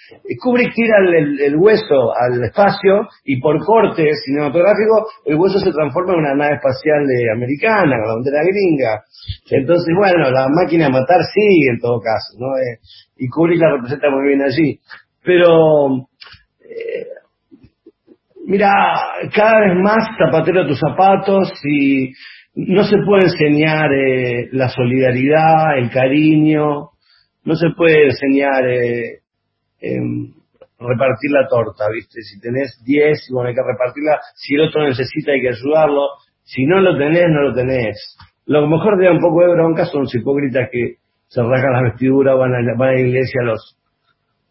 Kubrick 0.42 0.74
tira 0.74 0.98
el, 1.00 1.56
hueso 1.58 2.14
al 2.16 2.44
espacio 2.44 3.08
y 3.26 3.40
por 3.42 3.64
corte 3.66 4.10
cinematográfico 4.26 5.08
el 5.26 5.36
hueso 5.36 5.60
se 5.60 5.72
transforma 5.72 6.14
en 6.14 6.20
una 6.20 6.36
nave 6.36 6.56
espacial 6.56 7.06
de 7.08 7.32
americana, 7.32 7.98
la 7.98 8.14
bandera 8.14 8.42
gringa. 8.44 9.04
Entonces, 9.50 9.94
bueno, 9.98 10.30
la 10.32 10.48
máquina 10.50 10.86
de 10.86 10.92
matar 10.92 11.22
sigue 11.26 11.72
en 11.72 11.80
todo 11.80 12.00
caso, 12.00 12.38
¿no? 12.38 12.58
Eh, 12.58 12.80
y 13.18 13.28
Kubrick 13.28 13.60
la 13.60 13.76
representa 13.76 14.10
muy 14.10 14.28
bien 14.28 14.42
allí. 14.42 14.80
Pero, 15.24 16.08
eh, 16.62 17.08
mira, 18.46 18.72
cada 19.36 19.60
vez 19.60 19.76
más 19.84 20.08
zapatero 20.18 20.66
tus 20.68 20.80
zapatos 20.80 21.52
y 21.66 22.14
no 22.68 22.84
se 22.84 22.98
puede 23.06 23.26
enseñar 23.26 23.92
eh, 23.94 24.50
la 24.52 24.68
solidaridad, 24.70 25.78
el 25.78 25.90
cariño, 25.90 26.90
no 27.46 27.56
se 27.56 27.70
puede 27.76 28.08
enseñar 28.08 28.68
eh, 28.68 29.20
em, 29.80 30.34
repartir 30.78 31.32
la 31.32 31.48
torta, 31.48 31.86
¿viste? 31.94 32.22
Si 32.22 32.40
tenés 32.42 32.82
10, 32.84 33.30
bueno, 33.32 33.50
hay 33.50 33.56
que 33.56 33.62
repartirla, 33.62 34.20
si 34.36 34.56
el 34.56 34.68
otro 34.68 34.86
necesita 34.86 35.32
hay 35.32 35.42
que 35.42 35.50
ayudarlo, 35.50 36.08
si 36.44 36.66
no 36.66 36.82
lo 36.82 36.98
tenés, 36.98 37.28
no 37.30 37.44
lo 37.44 37.54
tenés. 37.54 38.18
Lo 38.46 38.68
mejor 38.68 39.00
de 39.00 39.10
un 39.10 39.20
poco 39.20 39.42
de 39.42 39.54
bronca 39.54 39.86
son 39.86 40.02
los 40.02 40.16
hipócritas 40.16 40.70
que 40.72 40.96
se 41.28 41.42
rasgan 41.42 41.74
las 41.74 41.84
vestiduras, 41.94 42.38
van 42.38 42.54
a, 42.54 42.78
van 42.78 42.90
a 42.90 42.94
la 42.94 43.00
iglesia 43.00 43.42
los, 43.44 43.78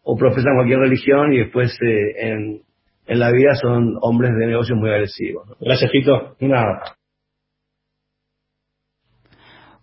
o 0.03 0.15
profesan 0.15 0.55
cualquier 0.55 0.79
religión 0.79 1.33
y 1.33 1.39
después 1.39 1.77
eh, 1.81 2.29
en, 2.31 2.61
en 3.05 3.19
la 3.19 3.31
vida 3.31 3.53
son 3.53 3.97
hombres 4.01 4.31
de 4.35 4.47
negocios 4.47 4.79
muy 4.79 4.89
agresivos. 4.89 5.47
Gracias, 5.59 5.91
Fito. 5.91 6.35
Nada 6.39 6.98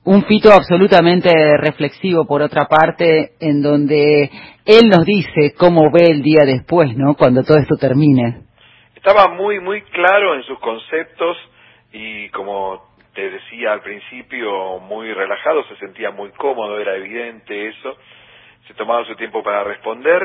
un 0.07 0.23
Fito 0.25 0.53
absolutamente 0.53 1.31
reflexivo, 1.59 2.27
por 2.27 2.41
otra 2.41 2.67
parte, 2.67 3.33
en 3.41 3.61
donde 3.61 4.31
él 4.65 4.89
nos 4.89 5.05
dice 5.05 5.55
cómo 5.59 5.91
ve 5.91 6.07
el 6.07 6.23
día 6.23 6.45
después, 6.45 6.97
¿no? 6.97 7.15
Cuando 7.15 7.43
todo 7.43 7.59
esto 7.59 7.75
termine. 7.77 8.43
Estaba 8.95 9.35
muy, 9.35 9.59
muy 9.59 9.83
claro 9.83 10.37
en 10.37 10.45
sus 10.45 10.61
conceptos 10.61 11.37
y 11.93 12.29
como 12.31 12.95
te 13.15 13.31
decía 13.31 13.73
al 13.73 13.81
principio, 13.81 14.79
muy 14.79 15.13
relajado, 15.13 15.65
se 15.65 15.77
sentía 15.77 16.13
muy 16.13 16.31
cómodo, 16.33 16.79
era 16.79 16.95
evidente 16.95 17.69
eso. 17.69 17.97
Se 18.69 18.75
tomaba 18.75 19.05
su 19.07 19.17
tiempo 19.17 19.43
para 19.43 19.65
responder, 19.65 20.23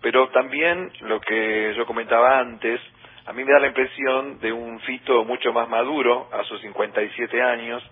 pero 0.00 0.28
también 0.30 0.90
lo 1.02 1.20
que 1.20 1.74
yo 1.76 1.84
comentaba 1.84 2.38
antes, 2.38 2.80
a 3.26 3.34
mí 3.34 3.44
me 3.44 3.52
da 3.52 3.60
la 3.60 3.66
impresión 3.66 4.40
de 4.40 4.52
un 4.52 4.80
Fito 4.80 5.22
mucho 5.26 5.52
más 5.52 5.68
maduro 5.68 6.28
a 6.32 6.44
sus 6.44 6.62
57 6.62 7.42
años, 7.42 7.82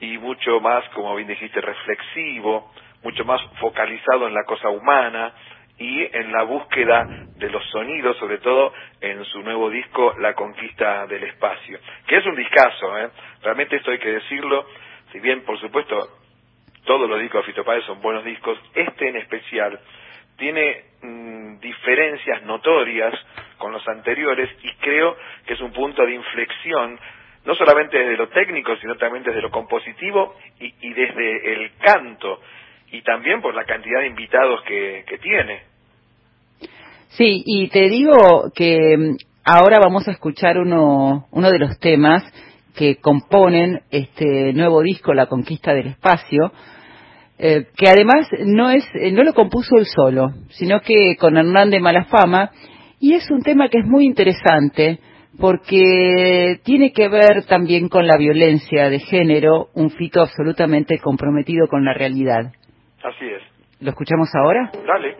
y 0.00 0.18
mucho 0.18 0.60
más, 0.60 0.88
como 0.90 1.14
bien 1.16 1.28
dijiste, 1.28 1.60
reflexivo, 1.60 2.72
mucho 3.02 3.24
más 3.24 3.40
focalizado 3.60 4.26
en 4.26 4.34
la 4.34 4.44
cosa 4.44 4.68
humana 4.70 5.32
y 5.78 6.02
en 6.02 6.32
la 6.32 6.44
búsqueda 6.44 7.08
de 7.36 7.50
los 7.50 7.64
sonidos, 7.70 8.16
sobre 8.18 8.38
todo 8.38 8.72
en 9.00 9.24
su 9.24 9.42
nuevo 9.42 9.68
disco 9.70 10.14
La 10.18 10.34
Conquista 10.34 11.06
del 11.06 11.24
Espacio, 11.24 11.78
que 12.06 12.16
es 12.16 12.26
un 12.26 12.36
discazo, 12.36 12.98
¿eh? 12.98 13.10
realmente 13.42 13.76
esto 13.76 13.90
hay 13.90 13.98
que 13.98 14.12
decirlo, 14.12 14.66
si 15.12 15.20
bien 15.20 15.42
por 15.42 15.58
supuesto 15.60 16.08
todos 16.84 17.08
los 17.08 17.20
discos 17.20 17.44
de 17.44 17.52
Fito 17.52 17.64
Páez 17.64 17.84
son 17.84 18.00
buenos 18.00 18.24
discos, 18.24 18.58
este 18.74 19.08
en 19.08 19.16
especial 19.16 19.80
tiene 20.36 20.84
mm, 21.02 21.58
diferencias 21.58 22.42
notorias 22.42 23.14
con 23.58 23.72
los 23.72 23.86
anteriores 23.88 24.50
y 24.62 24.72
creo 24.76 25.16
que 25.46 25.54
es 25.54 25.60
un 25.60 25.72
punto 25.72 26.04
de 26.04 26.14
inflexión 26.14 26.98
no 27.44 27.54
solamente 27.54 27.98
desde 27.98 28.16
lo 28.16 28.28
técnico, 28.28 28.76
sino 28.76 28.96
también 28.96 29.24
desde 29.24 29.42
lo 29.42 29.50
compositivo 29.50 30.34
y, 30.58 30.92
desde 30.92 31.52
el 31.52 31.72
canto, 31.78 32.40
y 32.90 33.02
también 33.02 33.42
por 33.42 33.54
la 33.54 33.64
cantidad 33.64 34.00
de 34.00 34.08
invitados 34.08 34.62
que, 34.62 35.04
tiene. 35.22 35.62
Sí, 37.08 37.42
y 37.44 37.68
te 37.68 37.88
digo 37.88 38.50
que 38.54 38.96
mm, 38.96 39.16
ahora 39.44 39.78
vamos 39.78 40.08
a 40.08 40.12
escuchar 40.12 40.58
uno, 40.58 41.26
uno 41.30 41.50
de 41.50 41.58
los 41.58 41.78
temas 41.78 42.24
que 42.74 42.96
componen 42.96 43.82
este 43.90 44.52
nuevo 44.52 44.82
disco, 44.82 45.14
La 45.14 45.26
Conquista 45.26 45.74
del 45.74 45.88
Espacio, 45.88 46.52
eh, 47.38 47.66
que 47.76 47.88
además 47.88 48.28
no, 48.44 48.70
es, 48.70 48.84
eh, 48.94 49.12
no 49.12 49.22
lo 49.22 49.34
compuso 49.34 49.76
él 49.76 49.86
solo, 49.86 50.32
sino 50.50 50.80
que 50.80 51.16
con 51.18 51.36
Hernán 51.36 51.70
de 51.70 51.80
Malafama, 51.80 52.50
y 53.00 53.14
es 53.14 53.30
un 53.30 53.42
tema 53.42 53.68
que 53.68 53.78
es 53.78 53.86
muy 53.86 54.06
interesante, 54.06 54.98
porque 55.38 56.60
tiene 56.64 56.92
que 56.92 57.08
ver 57.08 57.44
también 57.46 57.88
con 57.88 58.06
la 58.06 58.16
violencia 58.16 58.88
de 58.88 59.00
género, 59.00 59.68
un 59.74 59.90
fito 59.90 60.20
absolutamente 60.20 60.98
comprometido 60.98 61.66
con 61.68 61.84
la 61.84 61.94
realidad. 61.94 62.52
Así 63.02 63.26
es. 63.26 63.42
¿Lo 63.80 63.90
escuchamos 63.90 64.28
ahora? 64.34 64.70
Dale. 64.86 65.16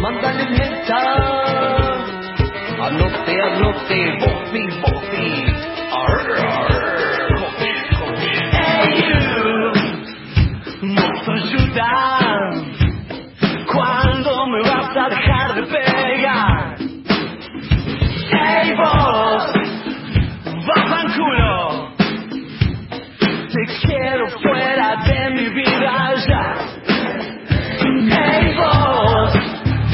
Mándale 0.00 0.46
bofi, 4.20 4.80
bofi. 4.80 5.45
¿Cuándo 13.70 14.46
me 14.46 14.62
vas 14.62 14.96
a 14.96 15.08
dejar 15.10 15.54
de 15.56 15.62
pegar? 15.64 16.76
Hey, 18.30 18.72
vos, 18.78 19.52
al 20.74 21.14
culo. 21.14 21.92
Te 23.18 23.66
quiero 23.86 24.26
fuera 24.40 24.96
de 25.04 25.30
mi 25.30 25.48
vida 25.50 26.14
ya. 26.26 26.56
Hey 28.08 28.56
vos, 28.56 29.32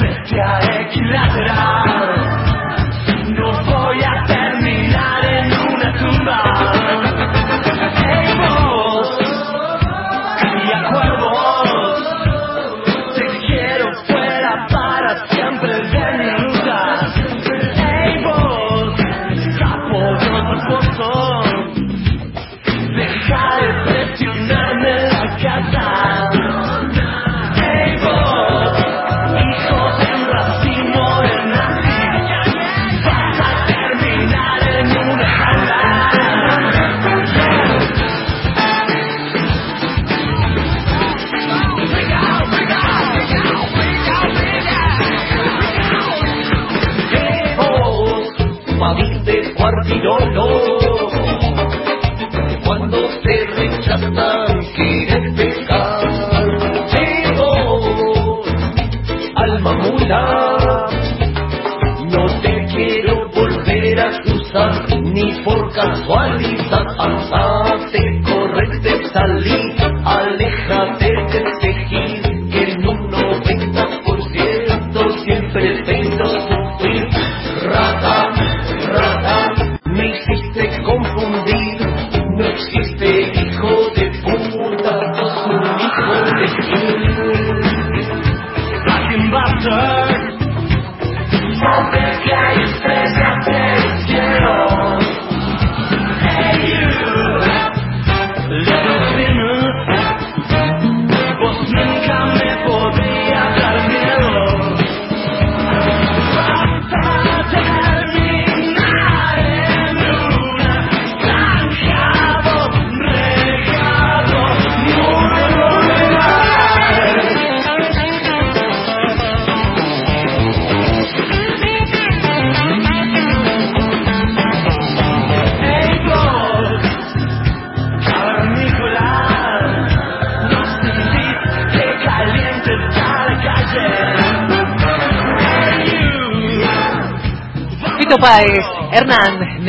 vete 0.00 0.40
a 0.40 0.80
equilátera. 0.82 2.01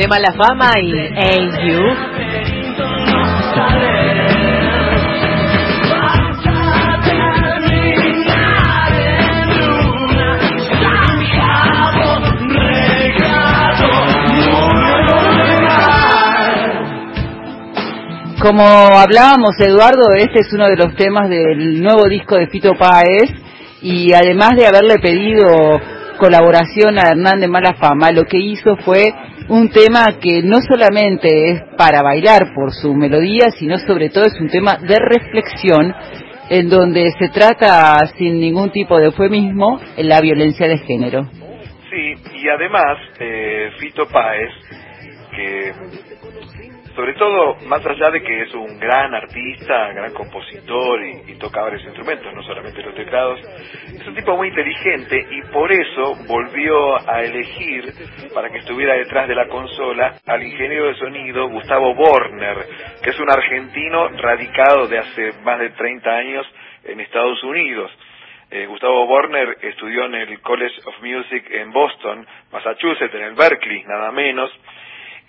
De 0.04 0.08
Mala 0.08 0.34
Fama 0.36 0.72
y 0.82 0.92
Hey 1.16 1.48
You. 1.66 1.80
Como 18.42 18.62
hablábamos, 18.62 19.58
Eduardo, 19.58 20.12
este 20.18 20.40
es 20.40 20.52
uno 20.52 20.66
de 20.66 20.76
los 20.76 20.94
temas 20.96 21.30
del 21.30 21.82
nuevo 21.82 22.08
disco 22.10 22.36
de 22.36 22.48
Fito 22.48 22.74
Páez 22.74 23.30
y 23.80 24.12
además 24.12 24.50
de 24.56 24.66
haberle 24.66 24.98
pedido 24.98 25.80
colaboración 26.18 26.98
a 26.98 27.08
Hernán 27.08 27.40
de 27.40 27.48
Mala 27.48 27.74
Fama, 27.80 28.10
lo 28.10 28.24
que 28.24 28.38
hizo 28.38 28.76
fue 28.84 29.14
un 29.48 29.68
tema 29.70 30.18
que 30.20 30.42
no 30.42 30.60
solamente 30.60 31.50
es 31.50 31.62
para 31.76 32.02
bailar 32.02 32.52
por 32.54 32.72
su 32.72 32.94
melodía, 32.94 33.50
sino 33.58 33.78
sobre 33.78 34.08
todo 34.10 34.24
es 34.24 34.40
un 34.40 34.48
tema 34.48 34.76
de 34.78 34.98
reflexión 34.98 35.94
en 36.50 36.68
donde 36.68 37.10
se 37.18 37.28
trata 37.28 37.98
sin 38.18 38.40
ningún 38.40 38.70
tipo 38.70 38.98
de 38.98 39.06
eufemismo 39.06 39.80
la 39.96 40.20
violencia 40.20 40.68
de 40.68 40.78
género. 40.78 41.28
Sí, 41.90 42.14
y 42.34 42.48
además, 42.48 42.98
eh, 43.20 43.70
Fito 43.78 44.06
Páez, 44.06 44.50
que 45.34 45.72
sobre 46.94 47.14
todo, 47.14 47.56
más 47.66 47.84
allá 47.84 48.10
de 48.10 48.22
que 48.22 48.42
es 48.42 48.54
un 48.54 48.78
gran 48.78 49.12
artista, 49.14 49.92
gran 49.92 50.12
compositor 50.12 51.00
y, 51.04 51.34
toca 51.38 51.62
varios 51.62 51.82
instrumentos, 51.84 52.32
no 52.32 52.42
solamente 52.44 52.82
los 52.82 52.94
teclados, 52.94 53.40
es 53.40 54.06
un 54.06 54.14
tipo 54.14 54.36
muy 54.36 54.48
inteligente 54.48 55.26
y 55.28 55.42
por 55.52 55.70
eso 55.72 56.14
volvió 56.28 56.96
a 57.08 57.22
elegir 57.22 57.92
para 58.32 58.48
que 58.48 58.58
estuviera 58.58 58.94
detrás 58.94 59.26
de 59.28 59.34
la 59.34 59.48
consola 59.48 60.14
al 60.24 60.42
ingeniero 60.42 60.86
de 60.86 60.94
sonido 60.94 61.48
Gustavo 61.48 61.94
Borner, 61.94 62.58
que 63.02 63.10
es 63.10 63.18
un 63.18 63.30
argentino 63.30 64.08
radicado 64.10 64.86
de 64.86 64.98
hace 64.98 65.32
más 65.42 65.58
de 65.58 65.70
30 65.70 66.10
años 66.10 66.46
en 66.84 67.00
Estados 67.00 67.42
Unidos. 67.42 67.90
Eh, 68.50 68.66
Gustavo 68.66 69.06
Borner 69.06 69.58
estudió 69.62 70.04
en 70.04 70.14
el 70.14 70.40
College 70.40 70.76
of 70.84 71.02
Music 71.02 71.44
en 71.50 71.72
Boston, 71.72 72.24
Massachusetts, 72.52 73.14
en 73.14 73.22
el 73.22 73.34
Berkeley, 73.34 73.82
nada 73.84 74.12
menos, 74.12 74.50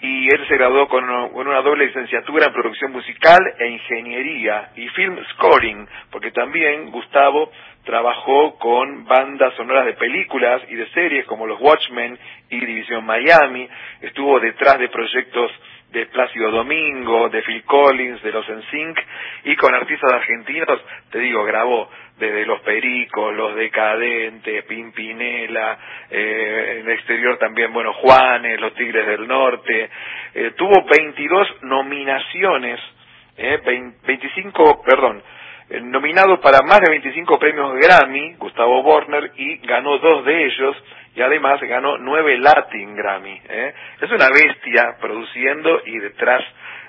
y 0.02 0.28
él 0.28 0.46
se 0.48 0.58
graduó 0.58 0.88
con, 0.88 1.10
una 1.10 1.62
doble 1.62 1.88
licenciatura 1.88 2.48
en 2.48 2.54
producción 2.54 2.92
musical 2.92 3.40
e 3.60 3.68
ingeniería 3.68 4.72
y 4.76 4.88
film 4.90 5.18
scoring, 5.34 5.88
porque 6.12 6.32
también 6.32 6.92
Gustavo 6.92 7.52
trabajó 7.84 8.58
con 8.58 9.06
bandas 9.06 9.54
sonoras 9.56 9.86
de 9.86 9.94
películas 9.94 10.62
y 10.70 10.76
de 10.76 10.88
series 10.90 11.26
como 11.26 11.48
Los 11.48 11.62
Watchmen 11.62 12.18
y 12.50 12.60
División 12.60 13.06
Miami, 13.06 13.70
estuvo 14.02 14.40
detrás 14.40 14.80
de 14.80 14.90
proyectos 14.90 15.52
de 15.96 16.08
Plácido 16.08 16.52
Domingo, 16.52 17.30
de 17.30 17.42
Phil 17.42 17.64
Collins, 17.64 18.22
de 18.22 18.32
los 18.34 18.46
NSYNC 18.48 19.00
y 19.46 19.56
con 19.56 19.74
artistas 19.74 20.12
argentinos, 20.12 20.82
te 21.10 21.20
digo, 21.20 21.46
grabó 21.46 21.90
desde 22.18 22.46
Los 22.46 22.60
Pericos, 22.62 23.34
Los 23.34 23.56
Decadentes, 23.56 24.66
Pimpinela, 24.66 25.80
eh, 26.12 26.80
en 26.80 26.90
el 26.90 26.96
exterior 26.96 27.38
también, 27.38 27.72
bueno, 27.72 27.94
Juanes, 27.94 28.60
Los 28.60 28.74
Tigres 28.76 29.08
del 29.08 29.26
Norte, 29.26 29.90
eh, 30.34 30.52
tuvo 30.58 30.84
22 30.84 31.64
nominaciones, 31.64 32.78
eh, 33.38 33.62
20, 33.66 34.06
25, 34.06 34.84
perdón, 34.84 35.24
eh, 35.70 35.80
nominado 35.80 36.42
para 36.42 36.60
más 36.62 36.82
de 36.82 36.92
25 36.92 37.40
premios 37.40 37.74
Grammy, 37.76 38.34
Gustavo 38.34 38.84
Borner, 38.84 39.32
y 39.38 39.58
ganó 39.66 39.98
dos 40.00 40.26
de 40.26 40.46
ellos, 40.46 40.76
y 41.16 41.22
además 41.22 41.60
ganó 41.62 41.98
nueve 41.98 42.38
Latin 42.38 42.96
Grammy. 42.96 43.42
¿eh? 43.48 43.74
Es 44.02 44.12
una 44.12 44.28
bestia 44.30 44.98
produciendo 45.00 45.82
y 45.86 45.98
detrás 46.00 46.44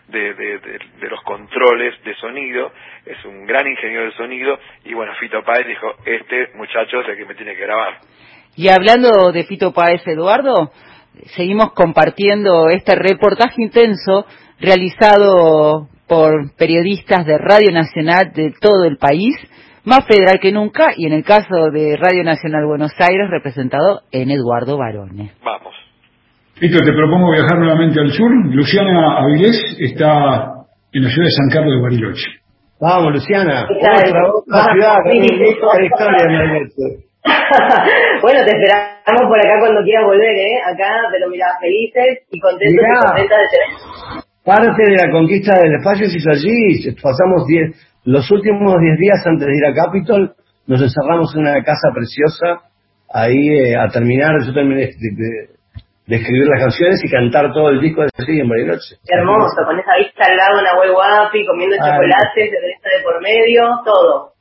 de, 0.08 0.34
de, 0.34 0.58
de, 0.58 1.08
los 1.08 1.20
controles 1.22 1.94
de 2.04 2.14
sonido, 2.16 2.72
es 3.04 3.24
un 3.24 3.44
gran 3.44 3.66
ingeniero 3.66 4.04
de 4.04 4.12
sonido, 4.12 4.58
y 4.84 4.94
bueno, 4.94 5.12
Fito 5.18 5.42
Páez 5.42 5.66
dijo, 5.66 5.94
este 6.04 6.50
muchacho 6.54 7.00
es 7.00 7.08
el 7.08 7.16
que 7.16 7.24
me 7.24 7.34
tiene 7.34 7.56
que 7.56 7.62
grabar. 7.62 7.98
Y 8.54 8.68
hablando 8.68 9.32
de 9.32 9.44
Fito 9.44 9.72
Páez, 9.72 10.06
Eduardo, 10.06 10.70
seguimos 11.34 11.72
compartiendo 11.72 12.68
este 12.68 12.94
reportaje 12.94 13.62
intenso 13.62 14.26
realizado 14.60 15.88
por 16.06 16.54
periodistas 16.56 17.26
de 17.26 17.38
Radio 17.38 17.72
Nacional 17.72 18.32
de 18.32 18.54
todo 18.60 18.84
el 18.84 18.96
país, 18.96 19.34
más 19.86 20.04
federal 20.04 20.38
que 20.42 20.52
nunca, 20.52 20.88
y 20.96 21.06
en 21.06 21.12
el 21.12 21.24
caso 21.24 21.70
de 21.72 21.96
Radio 21.96 22.24
Nacional 22.24 22.66
Buenos 22.66 22.92
Aires, 22.98 23.30
representado 23.30 24.02
en 24.10 24.30
Eduardo 24.32 24.76
Barone. 24.76 25.32
Vamos. 25.44 25.74
Víctor, 26.60 26.84
te 26.84 26.92
propongo 26.92 27.30
viajar 27.30 27.56
nuevamente 27.58 28.00
al 28.00 28.10
sur. 28.10 28.30
Luciana 28.50 29.18
Avilés 29.22 29.56
está 29.78 30.66
en 30.92 31.04
la 31.04 31.10
ciudad 31.10 31.26
de 31.26 31.30
San 31.30 31.50
Carlos 31.52 31.76
de 31.76 31.82
Bariloche. 31.82 32.26
Vamos, 32.80 33.12
Luciana. 33.14 33.64
Otra, 33.64 33.96
ciudad, 33.96 34.98
bueno, 38.22 38.38
te 38.44 38.52
esperamos 38.54 39.26
por 39.26 39.38
acá 39.38 39.58
cuando 39.58 39.82
quieras 39.82 40.04
volver, 40.06 40.34
¿eh? 40.36 40.60
Acá, 40.64 40.90
pero 41.10 41.28
mira, 41.28 41.46
felices 41.60 42.26
y 42.30 42.38
contentos 42.40 42.74
y 42.74 43.06
contentas 43.06 43.38
de 43.38 43.46
tener. 43.50 43.68
Parte 44.44 44.82
de 44.82 44.96
la 44.96 45.10
conquista 45.10 45.58
del 45.58 45.74
espacio 45.74 46.06
se 46.08 46.18
hizo 46.18 46.30
allí. 46.30 46.94
Pasamos 47.02 47.46
diez, 47.48 47.74
los 48.06 48.30
últimos 48.30 48.80
10 48.80 48.98
días 48.98 49.26
antes 49.26 49.46
de 49.46 49.56
ir 49.56 49.66
a 49.66 49.74
Capitol, 49.74 50.34
nos 50.66 50.80
encerramos 50.80 51.34
en 51.34 51.42
una 51.42 51.62
casa 51.62 51.90
preciosa, 51.92 52.62
ahí 53.12 53.48
eh, 53.48 53.76
a 53.76 53.88
terminar, 53.88 54.30
yo 54.46 54.54
terminé 54.54 54.86
de, 54.94 55.48
de, 56.06 56.16
escribir 56.16 56.46
las 56.46 56.60
canciones 56.62 57.02
y 57.02 57.10
cantar 57.10 57.52
todo 57.52 57.70
el 57.70 57.80
disco 57.80 58.02
de 58.02 58.08
así 58.16 58.38
en 58.38 58.48
Bariloche. 58.48 58.96
Qué 59.02 59.14
hermoso, 59.14 59.58
con 59.66 59.78
esa 59.78 59.98
vista 59.98 60.22
al 60.22 60.36
lado, 60.36 60.60
una 60.62 60.78
huevo 60.78 60.94
guapi, 60.94 61.46
comiendo 61.46 61.76
chocolates, 61.76 62.50
de 62.50 62.58
de 62.62 63.02
por 63.02 63.20
medio, 63.20 63.62
todo. 63.84 64.35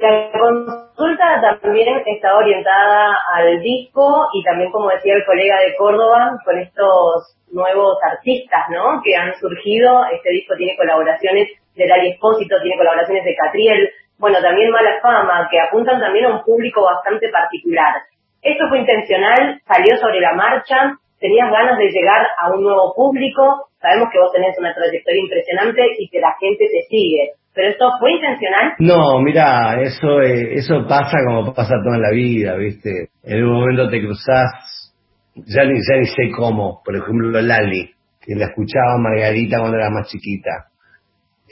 La 0.00 0.30
consulta 0.32 1.58
también 1.60 2.02
está 2.06 2.34
orientada 2.34 3.14
al 3.34 3.60
disco 3.60 4.26
y 4.32 4.42
también, 4.42 4.70
como 4.70 4.88
decía 4.88 5.14
el 5.14 5.26
colega 5.26 5.60
de 5.60 5.76
Córdoba, 5.76 6.38
con 6.46 6.58
estos 6.58 7.36
nuevos 7.52 7.98
artistas, 8.10 8.70
¿no? 8.70 9.02
Que 9.04 9.14
han 9.16 9.34
surgido. 9.34 10.06
Este 10.12 10.30
disco 10.30 10.54
tiene 10.56 10.76
colaboraciones 10.78 11.48
de 11.74 11.86
Dali 11.86 12.12
Espósito, 12.12 12.56
tiene 12.62 12.78
colaboraciones 12.78 13.22
de 13.24 13.36
Catriel. 13.36 13.90
Bueno, 14.18 14.38
también 14.40 14.70
Mala 14.70 14.98
Fama, 15.02 15.46
que 15.50 15.60
apuntan 15.60 16.00
también 16.00 16.24
a 16.24 16.36
un 16.36 16.42
público 16.42 16.82
bastante 16.82 17.28
particular. 17.28 17.94
Esto 18.40 18.64
fue 18.70 18.78
intencional, 18.78 19.60
salió 19.66 19.96
sobre 19.98 20.20
la 20.20 20.32
marcha, 20.32 20.96
tenías 21.20 21.50
ganas 21.50 21.76
de 21.76 21.90
llegar 21.90 22.26
a 22.38 22.50
un 22.50 22.62
nuevo 22.62 22.94
público, 22.94 23.68
sabemos 23.80 24.08
que 24.10 24.20
vos 24.20 24.32
tenés 24.32 24.58
una 24.58 24.74
trayectoria 24.74 25.20
impresionante 25.20 25.82
y 25.98 26.08
que 26.08 26.20
la 26.20 26.34
gente 26.40 26.66
te 26.66 26.82
sigue. 26.88 27.32
¿Pero 27.58 27.70
esto 27.70 27.90
fue 27.98 28.12
intencional? 28.12 28.74
No, 28.78 29.20
mira, 29.20 29.82
eso, 29.82 30.22
eh, 30.22 30.54
eso 30.54 30.86
pasa 30.86 31.18
como 31.26 31.52
pasa 31.52 31.74
toda 31.82 31.98
la 31.98 32.12
vida, 32.12 32.54
¿viste? 32.54 33.08
En 33.24 33.44
un 33.44 33.52
momento 33.52 33.90
te 33.90 34.00
cruzás, 34.00 34.94
ya 35.34 35.64
ni, 35.64 35.74
ya 35.74 35.96
ni 35.96 36.06
sé 36.06 36.30
cómo, 36.36 36.80
por 36.84 36.94
ejemplo, 36.94 37.32
Lali, 37.42 37.90
que 38.20 38.36
la 38.36 38.44
escuchaba 38.44 38.98
Margarita 38.98 39.58
cuando 39.58 39.76
era 39.76 39.90
más 39.90 40.06
chiquita, 40.06 40.68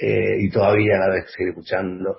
eh, 0.01 0.43
y 0.43 0.49
todavía 0.49 0.97
la 0.97 1.09
vez 1.09 1.25
sigue 1.37 1.49
escuchando. 1.49 2.19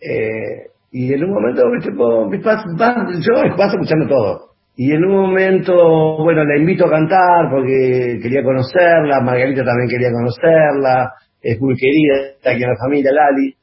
Eh, 0.00 0.70
y 0.92 1.12
en 1.12 1.24
un 1.24 1.32
momento, 1.32 1.62
¿viste? 1.72 1.90
yo 1.90 3.56
paso 3.56 3.72
escuchando 3.72 4.06
todo. 4.06 4.50
Y 4.76 4.92
en 4.92 5.04
un 5.04 5.12
momento, 5.12 6.22
bueno, 6.22 6.44
la 6.44 6.56
invito 6.56 6.86
a 6.86 6.90
cantar 6.90 7.50
porque 7.50 8.20
quería 8.22 8.44
conocerla, 8.44 9.20
Margarita 9.22 9.64
también 9.64 9.88
quería 9.88 10.12
conocerla, 10.12 11.14
es 11.44 11.60
muy 11.60 11.76
querida 11.76 12.32
aquí 12.52 12.62
en 12.62 12.70
la 12.70 12.76
familia 12.76 13.12
Lali. 13.12 13.54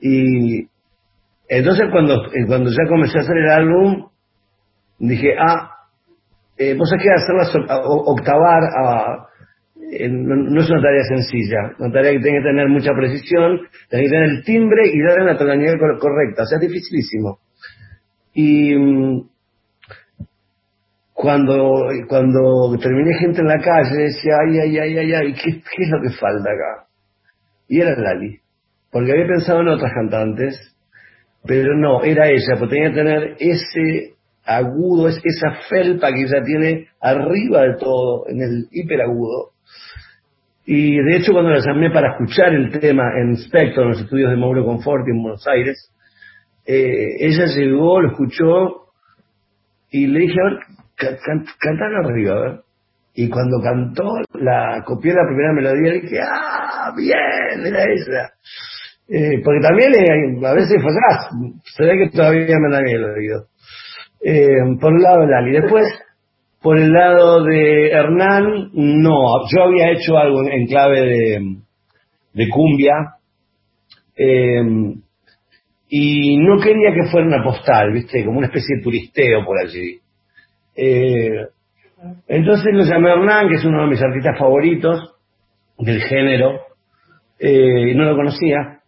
Y 0.00 0.68
entonces 1.48 1.86
cuando, 1.92 2.26
eh, 2.26 2.46
cuando 2.46 2.70
ya 2.70 2.88
comencé 2.88 3.18
a 3.18 3.22
hacer 3.22 3.36
el 3.36 3.50
álbum, 3.50 4.08
dije, 4.98 5.34
ah, 5.38 5.70
eh, 6.58 6.74
vos 6.74 6.90
sabés 6.90 7.04
que 7.04 7.12
hacerla 7.12 7.78
octavar 7.80 8.62
a, 8.76 9.28
eh, 9.92 10.08
no, 10.08 10.60
es 10.60 10.70
una 10.70 10.82
tarea 10.82 11.04
sencilla, 11.04 11.76
una 11.78 11.92
tarea 11.92 12.12
que 12.12 12.20
tiene 12.20 12.38
que 12.38 12.44
tener 12.44 12.68
mucha 12.68 12.90
precisión, 12.92 13.60
tiene 13.88 14.04
que 14.04 14.10
tener 14.10 14.28
el 14.30 14.44
timbre 14.44 14.82
y 14.92 15.00
darle 15.00 15.32
la 15.32 15.38
tonalidad 15.38 15.74
correcta, 16.00 16.42
o 16.42 16.46
sea, 16.46 16.58
es 16.58 16.68
dificilísimo. 16.68 17.38
Y 18.34 18.74
mm, 18.74 19.28
cuando, 21.12 21.86
cuando 22.08 22.76
terminé 22.82 23.14
gente 23.20 23.42
en 23.42 23.46
la 23.46 23.58
calle, 23.58 23.96
decía, 23.96 24.32
ay, 24.44 24.58
ay, 24.58 24.78
ay, 24.78 24.98
ay, 24.98 25.12
ay, 25.14 25.34
¿qué, 25.34 25.52
qué 25.52 25.82
es 25.84 25.90
lo 25.90 26.02
que 26.02 26.10
falta 26.18 26.50
acá? 26.50 26.91
Y 27.72 27.80
era 27.80 27.98
Lali. 27.98 28.38
Porque 28.90 29.12
había 29.12 29.26
pensado 29.26 29.62
en 29.62 29.68
otras 29.68 29.90
cantantes, 29.94 30.76
pero 31.42 31.74
no, 31.74 32.02
era 32.02 32.28
ella, 32.28 32.54
porque 32.58 32.74
tenía 32.74 32.90
que 32.90 32.96
tener 32.96 33.36
ese 33.38 34.12
agudo, 34.44 35.08
esa 35.08 35.52
felpa 35.70 36.12
que 36.12 36.20
ella 36.20 36.42
tiene 36.44 36.88
arriba 37.00 37.62
de 37.62 37.76
todo, 37.78 38.28
en 38.28 38.42
el 38.42 38.68
hiperagudo. 38.70 39.52
Y 40.66 40.96
de 40.96 41.16
hecho 41.16 41.32
cuando 41.32 41.50
la 41.50 41.60
llamé 41.64 41.90
para 41.90 42.12
escuchar 42.12 42.52
el 42.52 42.78
tema 42.78 43.04
en 43.18 43.38
Spectrum, 43.38 43.86
en 43.86 43.92
los 43.92 44.02
estudios 44.02 44.30
de 44.30 44.36
Mauro 44.36 44.66
Conforti 44.66 45.10
en 45.10 45.22
Buenos 45.22 45.46
Aires, 45.48 45.90
eh, 46.66 47.16
ella 47.20 47.46
llegó, 47.46 48.02
lo 48.02 48.10
escuchó 48.10 48.92
y 49.90 50.08
le 50.08 50.20
dije, 50.20 50.34
a 50.38 50.50
ver, 50.50 51.16
can, 51.24 52.04
arriba, 52.04 52.36
a 52.36 52.40
ver. 52.40 52.60
Y 53.14 53.28
cuando 53.28 53.60
cantó, 53.62 54.14
la 54.34 54.82
copié 54.84 55.12
la 55.12 55.26
primera 55.26 55.52
melodía 55.52 55.94
y 55.94 56.00
dije, 56.00 56.20
¡ah, 56.22 56.92
bien! 56.96 57.66
Era 57.66 57.84
esa. 57.92 58.32
Eh, 59.08 59.42
porque 59.44 59.60
también 59.60 59.92
eh, 59.94 60.46
a 60.46 60.54
veces 60.54 60.82
fallás, 60.82 61.28
se 61.76 61.84
ve 61.84 61.98
que 61.98 62.16
todavía 62.16 62.56
me 62.58 62.74
da 62.74 62.80
bien 62.80 62.96
el 62.96 63.04
oído. 63.04 63.46
Eh, 64.24 64.78
por 64.80 64.94
un 64.94 65.02
lado 65.02 65.20
de 65.20 65.26
Lali. 65.26 65.52
Después, 65.52 65.84
por 66.62 66.78
el 66.78 66.90
lado 66.90 67.44
de 67.44 67.90
Hernán, 67.90 68.70
no. 68.72 69.46
Yo 69.54 69.64
había 69.64 69.90
hecho 69.90 70.16
algo 70.16 70.42
en, 70.48 70.66
clave 70.66 71.00
de, 71.02 71.56
de 72.32 72.48
cumbia. 72.48 72.94
y 75.88 76.38
no 76.38 76.58
quería 76.62 76.94
que 76.94 77.10
fuera 77.10 77.26
una 77.26 77.44
postal, 77.44 77.92
¿viste? 77.92 78.24
Como 78.24 78.38
una 78.38 78.46
especie 78.46 78.76
de 78.76 78.82
turisteo 78.82 79.44
por 79.44 79.58
allí. 79.58 80.00
Entonces 82.28 82.72
lo 82.72 82.84
llamé 82.84 83.10
Hernán, 83.10 83.48
que 83.48 83.54
es 83.54 83.64
uno 83.64 83.82
de 83.82 83.88
mis 83.88 84.02
artistas 84.02 84.38
favoritos 84.38 85.14
del 85.78 86.00
género, 86.02 86.60
eh, 87.38 87.90
y 87.90 87.94
no 87.94 88.04
lo 88.04 88.16
conocía. 88.16 88.80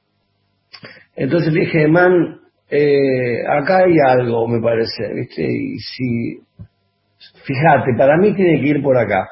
Entonces 1.17 1.53
dije, 1.53 1.87
man, 1.89 2.41
eh, 2.71 3.47
acá 3.47 3.85
hay 3.85 3.97
algo, 4.05 4.49
me 4.49 4.61
parece, 4.61 5.12
¿viste? 5.15 5.43
Y 5.43 5.79
si, 5.79 6.39
fíjate, 7.45 7.95
para 7.97 8.17
mí 8.17 8.35
tiene 8.35 8.61
que 8.61 8.69
ir 8.69 8.83
por 8.83 8.97
acá. 8.97 9.29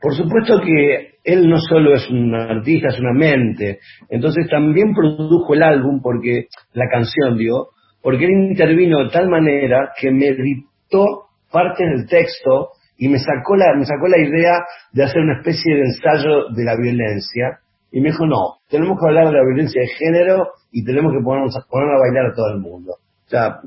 Por 0.00 0.14
supuesto 0.14 0.60
que 0.60 1.14
él 1.24 1.48
no 1.48 1.58
solo 1.58 1.94
es 1.94 2.08
un 2.08 2.34
artista, 2.34 2.88
es 2.88 2.98
una 3.00 3.12
mente, 3.12 3.80
entonces 4.08 4.48
también 4.48 4.94
produjo 4.94 5.54
el 5.54 5.62
álbum 5.62 6.00
porque, 6.02 6.46
la 6.72 6.88
canción, 6.90 7.36
digo, 7.36 7.70
porque 8.02 8.24
él 8.24 8.30
intervino 8.30 9.04
de 9.04 9.10
tal 9.10 9.28
manera 9.28 9.92
que 10.00 10.10
me 10.10 10.28
editó 10.28 11.29
parte 11.50 11.84
del 11.84 12.06
texto 12.06 12.70
y 12.96 13.08
me 13.08 13.18
sacó 13.18 13.56
la, 13.56 13.74
me 13.74 13.86
sacó 13.86 14.08
la 14.08 14.18
idea 14.18 14.64
de 14.92 15.04
hacer 15.04 15.22
una 15.22 15.38
especie 15.38 15.74
de 15.74 15.80
ensayo 15.80 16.48
de 16.54 16.64
la 16.64 16.76
violencia 16.76 17.60
y 17.92 18.00
me 18.00 18.10
dijo, 18.10 18.26
no, 18.26 18.58
tenemos 18.68 18.98
que 19.00 19.08
hablar 19.08 19.26
de 19.26 19.32
la 19.32 19.44
violencia 19.44 19.80
de 19.80 19.88
género 19.88 20.52
y 20.70 20.84
tenemos 20.84 21.12
que 21.12 21.24
ponernos 21.24 21.56
a, 21.56 21.66
poner 21.68 21.88
a 21.88 21.98
bailar 21.98 22.26
a 22.30 22.34
todo 22.34 22.52
el 22.52 22.60
mundo. 22.60 22.92
O 23.26 23.28
sea, 23.28 23.60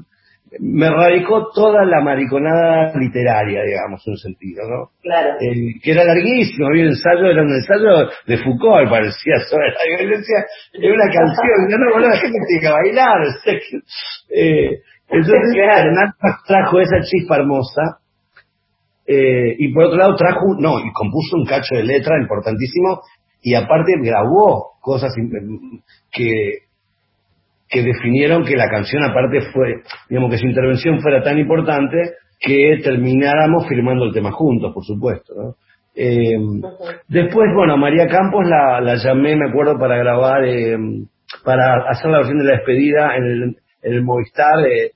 me 0.60 0.90
radicó 0.90 1.50
toda 1.54 1.84
la 1.86 2.02
mariconada 2.02 2.94
literaria, 2.96 3.64
digamos, 3.64 4.06
en 4.06 4.12
un 4.12 4.18
sentido, 4.18 4.64
¿no? 4.70 4.92
Claro. 5.02 5.36
Eh, 5.42 5.80
que 5.82 5.92
era 5.92 6.04
larguísimo, 6.04 6.68
había 6.68 6.84
un 6.84 6.90
ensayo, 6.90 7.26
era 7.26 7.42
un 7.42 7.54
ensayo 7.54 8.10
de 8.28 8.38
Foucault, 8.38 8.90
parecía, 8.90 9.40
sobre 9.50 9.70
la 9.70 9.98
violencia, 9.98 10.46
era 10.74 10.94
una 10.94 11.12
canción, 11.12 11.82
no, 11.82 11.92
bueno, 11.92 12.10
la 12.10 12.18
gente 12.18 12.38
tiene 12.48 12.62
que 12.62 12.72
bailar, 12.72 13.18
eh, 14.30 14.82
entonces, 15.14 15.54
claro. 15.54 15.92
trajo 16.48 16.80
esa 16.80 17.02
chispa 17.02 17.38
hermosa, 17.38 18.00
eh, 19.06 19.56
y 19.58 19.74
por 19.74 19.86
otro 19.86 19.98
lado 19.98 20.16
trajo, 20.16 20.56
no, 20.60 20.80
y 20.80 20.92
compuso 20.94 21.38
un 21.38 21.46
cacho 21.46 21.76
de 21.76 21.84
letra 21.84 22.20
importantísimo, 22.22 23.02
y 23.42 23.56
aparte 23.56 23.94
grabó 24.02 24.74
cosas 24.82 25.14
que, 26.12 26.60
que 27.70 27.84
definieron 27.84 28.46
que 28.46 28.56
la 28.56 28.70
canción 28.70 29.04
aparte 29.04 29.42
fue, 29.54 29.82
digamos 30.10 30.32
que 30.32 30.38
su 30.38 30.48
intervención 30.48 31.02
fuera 31.02 31.22
tan 31.22 31.38
importante 31.38 31.98
que 32.40 32.80
termináramos 32.84 33.68
firmando 33.68 34.06
el 34.06 34.14
tema 34.14 34.32
juntos, 34.32 34.74
por 34.74 34.84
supuesto, 34.84 35.34
¿no? 35.36 35.56
Eh, 35.96 36.38
después, 37.08 37.50
bueno, 37.56 37.78
María 37.78 38.08
Campos 38.08 38.46
la, 38.48 38.82
la, 38.82 38.96
llamé, 38.96 39.36
me 39.36 39.50
acuerdo, 39.50 39.78
para 39.78 39.96
grabar, 39.98 40.44
eh, 40.44 40.76
para 41.44 41.88
hacer 41.90 42.10
la 42.10 42.18
versión 42.18 42.40
de 42.40 42.46
la 42.46 42.52
despedida 42.54 43.16
en 43.16 43.24
el, 43.24 43.44
en 43.84 43.94
el 43.94 44.04
Movistar, 44.04 44.66
eh, 44.68 44.92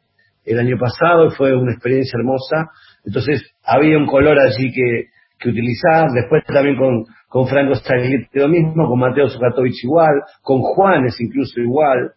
el 0.48 0.60
año 0.60 0.78
pasado 0.80 1.30
fue 1.32 1.56
una 1.56 1.74
experiencia 1.74 2.18
hermosa. 2.18 2.72
Entonces 3.06 3.54
había 3.64 3.98
un 3.98 4.08
color 4.08 4.40
allí 4.40 4.72
que, 4.72 5.08
que 5.38 5.50
utilizar. 5.50 6.10
Después 6.14 6.44
también 6.46 6.78
con, 6.78 7.04
con 7.28 7.48
Franco 7.48 7.76
Staglietti 7.76 8.40
lo 8.40 8.48
mismo, 8.48 8.88
con 8.88 9.00
Mateo 9.00 9.28
Zukatovich 9.28 9.84
igual, 9.84 10.22
con 10.42 10.62
Juanes 10.62 11.20
incluso 11.20 11.60
igual. 11.60 12.12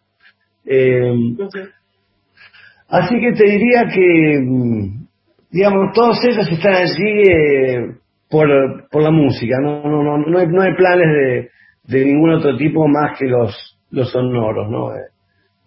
Eh, 0.65 1.13
así 2.87 3.19
que 3.19 3.33
te 3.33 3.43
diría 3.43 3.87
que, 3.93 4.47
digamos, 5.51 5.93
todos 5.93 6.23
ellos 6.23 6.47
están 6.49 6.75
allí 6.75 7.21
eh, 7.29 7.95
por, 8.29 8.47
por 8.89 9.03
la 9.03 9.11
música, 9.11 9.57
no, 9.61 9.83
no, 9.83 10.03
no, 10.03 10.17
no, 10.19 10.37
hay, 10.37 10.47
no 10.47 10.61
hay 10.61 10.73
planes 10.75 11.07
de, 11.07 11.49
de 11.83 12.05
ningún 12.05 12.31
otro 12.31 12.55
tipo 12.55 12.87
más 12.87 13.19
que 13.19 13.25
los, 13.25 13.77
los 13.89 14.11
sonoros, 14.11 14.69
¿no? 14.69 14.95
Eh, 14.95 15.10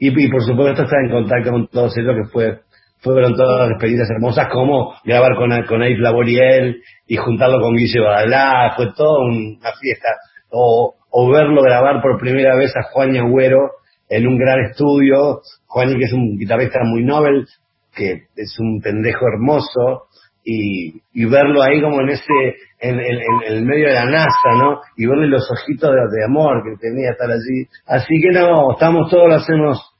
y, 0.08 0.30
por 0.30 0.42
supuesto 0.42 0.82
estar 0.82 0.98
en 1.04 1.10
contacto 1.10 1.50
con 1.50 1.66
todos 1.68 1.96
ellos 1.96 2.14
que 2.16 2.30
fue 2.30 2.60
fueron 3.04 3.34
todas 3.36 3.70
experiencias 3.70 4.10
hermosas, 4.10 4.48
como 4.50 4.94
grabar 5.04 5.36
con, 5.36 5.50
con 5.68 5.82
Aif 5.82 5.98
Laboriel 5.98 6.82
y 7.06 7.16
juntarlo 7.16 7.60
con 7.60 7.76
Guille 7.76 8.00
Badalá, 8.00 8.72
fue 8.74 8.92
toda 8.96 9.26
una 9.26 9.72
fiesta. 9.78 10.08
O, 10.50 10.94
o 11.10 11.30
verlo 11.30 11.62
grabar 11.62 12.00
por 12.00 12.18
primera 12.18 12.56
vez 12.56 12.74
a 12.74 12.90
Juan 12.90 13.14
Agüero 13.14 13.72
en 14.08 14.26
un 14.26 14.38
gran 14.38 14.60
estudio, 14.70 15.40
Juan 15.66 15.98
que 15.98 16.04
es 16.04 16.12
un 16.14 16.38
guitarrista 16.38 16.80
muy 16.82 17.04
noble, 17.04 17.44
que 17.94 18.22
es 18.36 18.58
un 18.58 18.80
pendejo 18.80 19.26
hermoso, 19.26 20.08
y, 20.42 21.02
y 21.12 21.24
verlo 21.26 21.62
ahí 21.62 21.80
como 21.82 22.00
en 22.00 22.10
ese, 22.10 22.32
en, 22.80 23.00
el 23.46 23.64
medio 23.64 23.88
de 23.88 23.94
la 23.94 24.04
NASA, 24.06 24.50
¿no? 24.56 24.80
Y 24.96 25.06
verle 25.06 25.26
los 25.26 25.50
ojitos 25.50 25.90
de, 25.90 26.18
de 26.18 26.24
amor 26.24 26.62
que 26.62 26.76
tenía 26.78 27.10
estar 27.10 27.30
allí. 27.30 27.66
Así 27.86 28.20
que 28.20 28.30
no, 28.30 28.72
estamos 28.72 29.10
todos 29.10 29.28
lo 29.28 29.34
hacemos 29.36 29.93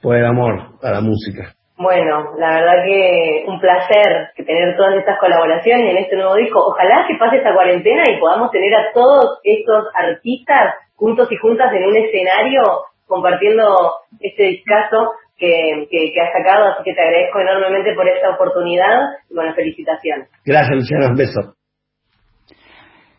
por 0.00 0.16
el 0.16 0.24
amor 0.24 0.78
a 0.82 0.90
la 0.90 1.00
música. 1.00 1.54
Bueno, 1.78 2.32
la 2.38 2.50
verdad 2.52 2.84
que 2.84 3.44
un 3.46 3.60
placer 3.60 4.30
tener 4.46 4.76
todas 4.76 4.94
estas 4.96 5.18
colaboraciones 5.18 5.90
en 5.90 5.98
este 5.98 6.16
nuevo 6.16 6.34
disco. 6.36 6.58
Ojalá 6.58 7.04
que 7.06 7.16
pase 7.16 7.36
esta 7.36 7.52
cuarentena 7.52 8.04
y 8.08 8.18
podamos 8.18 8.50
tener 8.50 8.74
a 8.74 8.92
todos 8.94 9.40
estos 9.44 9.84
artistas 9.94 10.74
juntos 10.94 11.30
y 11.30 11.36
juntas 11.36 11.70
en 11.74 11.84
un 11.84 11.96
escenario 11.96 12.62
compartiendo 13.06 13.92
este 14.20 14.44
discazo 14.44 15.12
que, 15.36 15.86
que, 15.90 16.12
que 16.14 16.20
has 16.20 16.32
sacado. 16.32 16.72
Así 16.72 16.84
que 16.84 16.94
te 16.94 17.02
agradezco 17.02 17.40
enormemente 17.40 17.94
por 17.94 18.08
esta 18.08 18.30
oportunidad 18.30 19.00
y 19.28 19.34
bueno, 19.34 19.52
felicitaciones. 19.54 20.30
Gracias, 20.46 20.76
Luciana. 20.76 21.08
Un 21.08 21.16
beso. 21.16 21.54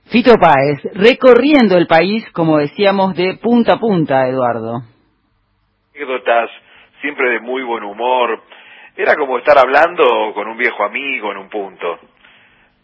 Fito 0.06 0.36
Páez, 0.40 0.82
recorriendo 0.96 1.78
el 1.78 1.86
país, 1.86 2.26
como 2.32 2.58
decíamos, 2.58 3.16
de 3.16 3.38
punta 3.42 3.74
a 3.74 3.80
punta, 3.80 4.28
Eduardo. 4.28 4.82
Anécdotas 5.94 6.50
siempre 7.08 7.32
de 7.32 7.40
muy 7.40 7.64
buen 7.64 7.84
humor. 7.86 8.44
Era 8.98 9.16
como 9.16 9.38
estar 9.38 9.58
hablando 9.58 10.34
con 10.34 10.46
un 10.50 10.58
viejo 10.58 10.84
amigo 10.84 11.32
en 11.32 11.38
un 11.38 11.50
punto. 11.50 12.00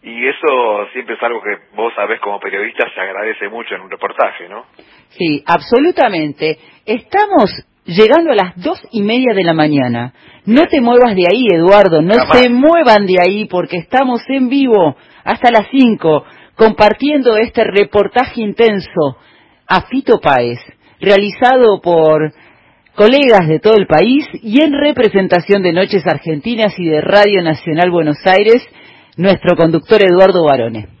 Y 0.02 0.26
eso 0.26 0.86
siempre 0.94 1.16
es 1.16 1.22
algo 1.22 1.42
que 1.42 1.76
vos 1.76 1.92
sabés 1.94 2.20
como 2.20 2.40
periodista 2.40 2.86
se 2.94 3.00
agradece 3.00 3.48
mucho 3.50 3.74
en 3.74 3.82
un 3.82 3.90
reportaje, 3.90 4.48
¿no? 4.48 4.64
Sí, 5.10 5.44
absolutamente. 5.46 6.58
Estamos 6.86 7.50
llegando 7.84 8.32
a 8.32 8.34
las 8.34 8.56
dos 8.56 8.80
y 8.92 9.02
media 9.02 9.34
de 9.34 9.44
la 9.44 9.52
mañana. 9.52 10.14
No 10.46 10.62
te 10.64 10.80
muevas 10.80 11.14
de 11.14 11.26
ahí, 11.30 11.46
Eduardo, 11.52 12.00
no 12.00 12.14
se 12.14 12.48
muevan 12.48 13.04
de 13.04 13.20
ahí 13.20 13.44
porque 13.46 13.76
estamos 13.76 14.22
en 14.28 14.48
vivo 14.48 14.96
hasta 15.24 15.50
las 15.50 15.68
cinco 15.70 16.24
compartiendo 16.54 17.36
este 17.36 17.64
reportaje 17.64 18.40
intenso 18.40 19.18
a 19.66 19.82
Fito 19.82 20.18
Páez, 20.20 20.60
realizado 21.00 21.80
por 21.82 22.32
colegas 22.94 23.48
de 23.48 23.60
todo 23.60 23.74
el 23.74 23.86
país 23.86 24.26
y 24.42 24.62
en 24.62 24.72
representación 24.72 25.62
de 25.62 25.72
Noches 25.72 26.06
Argentinas 26.06 26.78
y 26.78 26.86
de 26.86 27.00
Radio 27.00 27.42
Nacional 27.42 27.90
Buenos 27.90 28.18
Aires, 28.24 28.62
nuestro 29.16 29.56
conductor 29.56 30.00
Eduardo 30.02 30.44
Barone. 30.44 30.93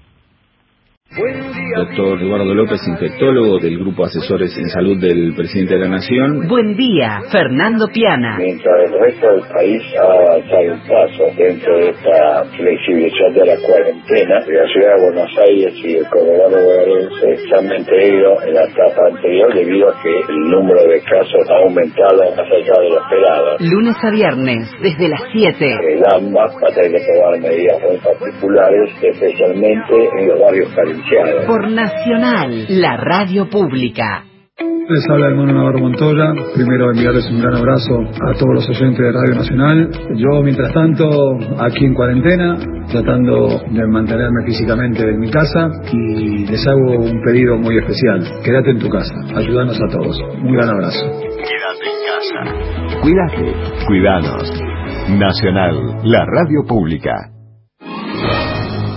Doctor 1.14 2.20
Eduardo 2.20 2.54
López, 2.54 2.80
infectólogo 2.88 3.60
del 3.60 3.78
Grupo 3.78 4.04
Asesores 4.04 4.50
en 4.58 4.68
Salud 4.68 4.98
del 5.00 5.32
Presidente 5.36 5.74
de 5.74 5.80
la 5.80 5.88
Nación. 5.88 6.48
Buen 6.48 6.74
día, 6.74 7.22
Fernando 7.30 7.86
Piana. 7.86 8.36
Mientras 8.36 8.90
el 8.90 8.98
resto 8.98 9.26
del 9.30 9.42
país 9.46 9.82
ha 9.94 10.10
avanzado 10.10 10.74
un 10.74 10.80
paso 10.80 11.24
dentro 11.38 11.78
de 11.78 11.90
esta 11.90 12.44
flexibilización 12.56 13.34
de 13.34 13.46
la 13.46 13.56
cuarentena, 13.62 14.34
la 14.42 14.66
ciudad 14.66 14.90
de 14.90 15.02
Buenos 15.06 15.30
Aires 15.38 15.74
y 15.84 15.94
el 15.94 16.06
Colorado 16.10 16.50
bonaerense 16.50 17.46
se 17.46 17.54
han 17.54 17.66
mantenido 17.68 18.42
en 18.42 18.54
la 18.54 18.64
etapa 18.64 19.06
anterior 19.06 19.54
debido 19.54 19.88
a 19.90 20.02
que 20.02 20.10
el 20.18 20.40
número 20.50 20.82
de 20.82 20.98
casos 20.98 21.46
ha 21.46 21.56
aumentado 21.62 22.26
más 22.34 22.50
allá 22.50 22.74
de 22.74 22.88
lo 22.90 22.98
esperado. 22.98 23.56
Lunes 23.60 23.96
a 24.02 24.10
viernes, 24.10 24.66
desde 24.82 25.08
las 25.08 25.22
7. 25.30 25.62
El 25.62 26.02
AMBA 26.10 26.42
va 26.42 26.68
a 26.68 26.74
tener 26.74 26.90
que 26.90 27.06
tomar 27.06 27.38
medidas 27.38 27.78
muy 27.86 27.98
particulares, 28.02 28.90
especialmente 29.00 29.94
en 30.18 30.28
los 30.28 30.40
barrios 30.40 30.74
Por 31.46 31.70
Nacional, 31.70 32.64
la 32.68 32.96
radio 32.96 33.46
pública. 33.50 34.24
Les 34.88 35.10
habla 35.10 35.28
el 35.28 35.34
mono 35.34 35.52
Navarro 35.52 35.80
Montoya. 35.80 36.32
Primero 36.54 36.90
enviarles 36.92 37.26
un 37.30 37.40
gran 37.40 37.56
abrazo 37.56 38.00
a 38.26 38.32
todos 38.38 38.54
los 38.54 38.68
oyentes 38.70 38.98
de 38.98 39.12
Radio 39.12 39.34
Nacional. 39.34 39.90
Yo, 40.16 40.42
mientras 40.42 40.72
tanto, 40.72 41.06
aquí 41.60 41.84
en 41.84 41.94
cuarentena, 41.94 42.56
tratando 42.90 43.48
de 43.70 43.86
mantenerme 43.86 44.44
físicamente 44.46 45.02
en 45.02 45.20
mi 45.20 45.30
casa 45.30 45.68
y 45.92 46.46
les 46.46 46.66
hago 46.66 46.98
un 46.98 47.20
pedido 47.22 47.58
muy 47.58 47.76
especial. 47.76 48.24
Quédate 48.42 48.70
en 48.70 48.78
tu 48.78 48.88
casa. 48.88 49.14
Ayúdanos 49.36 49.78
a 49.78 49.92
todos. 49.92 50.18
Un 50.42 50.54
gran 50.54 50.70
abrazo. 50.70 51.04
Quédate 51.20 51.84
en 51.84 52.00
casa. 52.08 53.00
Cuídate. 53.02 53.52
Cuidanos. 53.86 54.52
Nacional, 55.18 56.00
la 56.04 56.24
radio 56.24 56.64
pública. 56.66 57.34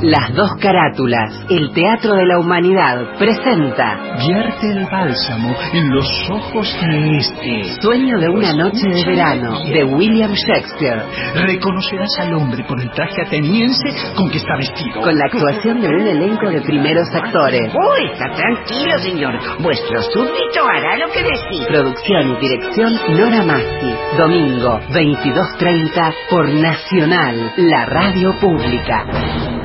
Las 0.02 0.32
dos 0.36 0.52
carátulas, 0.62 1.34
el 1.50 1.74
Teatro 1.74 2.14
de 2.14 2.26
la 2.28 2.38
Humanidad, 2.38 3.18
presenta 3.18 3.98
Vierte 4.28 4.70
el 4.70 4.86
bálsamo 4.86 5.56
en 5.74 5.89
los 5.89 6.06
ojos 6.30 6.78
de 6.82 7.18
este. 7.18 7.82
Sueño 7.82 8.20
de 8.20 8.30
una 8.30 8.54
noche 8.54 8.88
de 8.88 9.04
verano, 9.04 9.60
de 9.64 9.84
William 9.84 10.32
Shakespeare. 10.34 11.02
Reconocerás 11.48 12.12
al 12.20 12.36
hombre 12.36 12.64
por 12.68 12.80
el 12.80 12.91
traje 12.91 13.24
ateniense 13.26 13.89
con 14.16 14.30
que 14.30 14.38
está 14.38 14.56
vestido. 14.58 15.02
Con 15.02 15.18
la 15.18 15.26
actuación 15.26 15.82
de 15.82 15.88
un 15.88 16.08
elenco 16.08 16.48
de 16.48 16.62
primeros 16.62 17.08
actores. 17.16 17.74
Uy, 17.74 18.12
está 18.12 18.30
tranquilo, 18.36 19.00
señor. 19.00 19.34
Vuestro 19.62 20.02
súbdito 20.04 20.64
hará 20.64 20.98
lo 20.98 21.08
que 21.08 21.24
decís. 21.24 21.66
Producción 21.68 22.30
y 22.30 22.39
dirección 22.39 22.93
Nora 23.18 23.41
Massi. 23.41 23.95
Domingo, 24.16 24.80
22.30 24.91 26.14
por 26.30 26.50
Nacional, 26.50 27.52
la 27.58 27.86
radio 27.86 28.34
pública. 28.39 29.57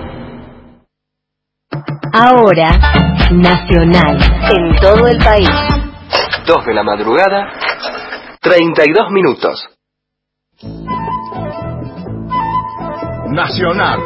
Ahora, 2.12 2.70
Nacional, 3.31 4.18
en 4.55 4.77
todo 4.81 5.07
el 5.09 5.18
país. 5.18 5.49
2 6.47 6.66
de 6.66 6.75
la 6.75 6.83
madrugada, 6.83 7.53
32 8.41 9.11
minutos. 9.11 9.68
Nacional, 13.31 14.01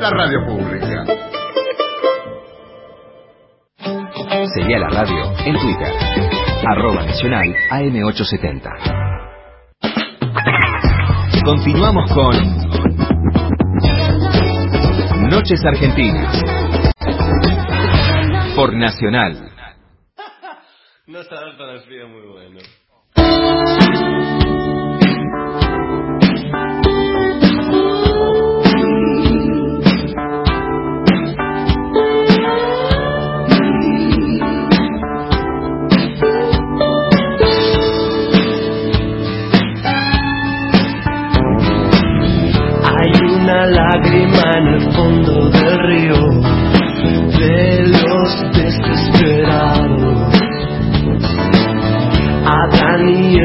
la 0.00 0.10
radio 0.10 0.46
pública. 0.46 1.04
Seguí 4.54 4.74
a 4.74 4.78
la 4.78 4.88
radio 4.88 5.32
en 5.44 5.58
Twitter. 5.58 5.92
Arroba 6.66 7.06
Nacional 7.06 7.54
AM870. 7.70 8.70
Continuamos 11.44 12.12
con 12.12 13.09
Noches 15.40 15.64
Argentinas. 15.64 16.36
Por 18.54 18.74
Nacional. 18.74 19.50
No 21.06 21.20
estaba 21.20 21.56
tan 21.56 21.80
frío 21.80 22.06
muy 22.08 22.26
bueno. 22.28 22.60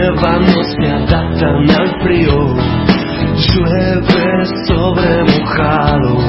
rebanos 0.06 0.76
me 0.78 0.91
adaptan 0.91 1.70
al 1.72 2.01
frío, 2.01 2.56
llueve 3.53 4.45
sobre 4.68 5.24
mojado. 5.24 6.25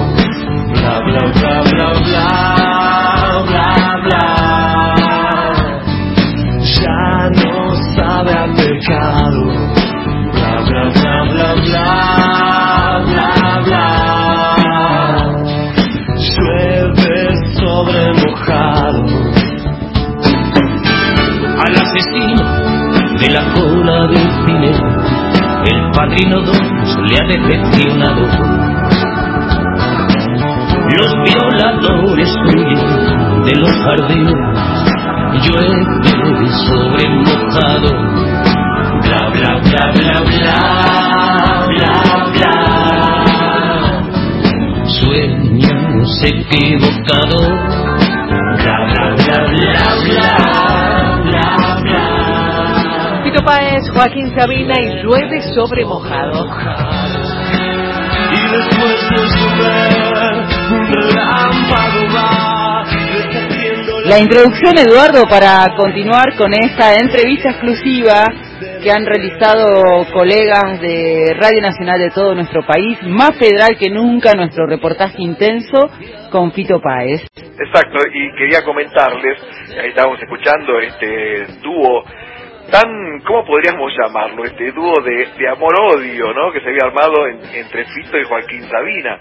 Le 27.08 27.16
ha 27.18 27.24
decepcionado. 27.26 28.22
Los 30.98 31.10
violadores 31.24 32.30
huyen 32.46 33.44
de 33.44 33.54
los 33.56 33.72
jardines, 33.84 34.34
llueve 35.42 36.48
sobre 36.68 37.08
mojado. 37.10 37.90
Bla 39.02 39.22
bla 39.30 39.52
bla 39.62 39.84
bla 39.92 40.16
bla 40.26 40.58
bla 41.68 41.94
bla. 42.32 42.54
Sueños 44.84 46.10
equivocados. 46.24 47.48
Bla 48.56 48.76
bla 48.86 49.04
bla 49.16 49.38
bla 49.46 49.80
bla 50.04 50.30
bla 51.24 51.46
bla. 51.82 52.04
Fito 53.24 53.40
Páez, 53.44 53.84
Joaquín 53.92 54.26
Sabina 54.36 54.74
y 54.80 55.02
llueve 55.02 55.38
sobre 55.54 55.84
mojado. 55.84 56.48
La 64.06 64.20
introducción, 64.20 64.78
Eduardo, 64.78 65.24
para 65.28 65.66
continuar 65.76 66.36
con 66.36 66.52
esta 66.54 66.94
entrevista 66.94 67.50
exclusiva 67.50 68.24
que 68.80 68.90
han 68.90 69.04
realizado 69.04 70.06
colegas 70.12 70.80
de 70.80 71.34
Radio 71.36 71.60
Nacional 71.60 71.98
de 71.98 72.10
todo 72.10 72.34
nuestro 72.34 72.64
país, 72.64 73.02
más 73.02 73.36
federal 73.36 73.76
que 73.76 73.90
nunca 73.90 74.32
nuestro 74.34 74.66
reportaje 74.66 75.20
intenso 75.20 75.90
con 76.30 76.52
Fito 76.52 76.80
Páez. 76.80 77.26
Exacto, 77.34 77.98
y 78.14 78.38
quería 78.38 78.62
comentarles, 78.64 79.42
ahí 79.82 79.88
estábamos 79.88 80.22
escuchando 80.22 80.78
este 80.78 81.46
dúo 81.60 82.04
tan, 82.70 83.20
¿cómo 83.26 83.44
podríamos 83.44 83.92
llamarlo? 83.96 84.44
Este 84.44 84.72
dúo 84.72 84.94
de, 85.02 85.28
de 85.38 85.48
amor-odio, 85.48 86.32
¿no? 86.34 86.52
Que 86.52 86.60
se 86.60 86.68
había 86.68 86.84
armado 86.86 87.26
en- 87.26 87.40
entre 87.54 87.84
Fito 87.86 88.18
y 88.18 88.24
Joaquín 88.24 88.62
Sabina, 88.68 89.18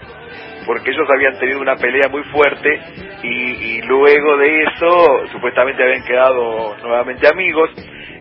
porque 0.66 0.90
ellos 0.90 1.08
habían 1.14 1.38
tenido 1.38 1.60
una 1.60 1.76
pelea 1.76 2.08
muy 2.10 2.22
fuerte 2.24 2.80
y, 3.22 3.28
y 3.28 3.82
luego 3.82 4.36
de 4.38 4.62
eso 4.64 5.26
supuestamente 5.32 5.82
habían 5.82 6.04
quedado 6.04 6.76
nuevamente 6.82 7.28
amigos 7.28 7.70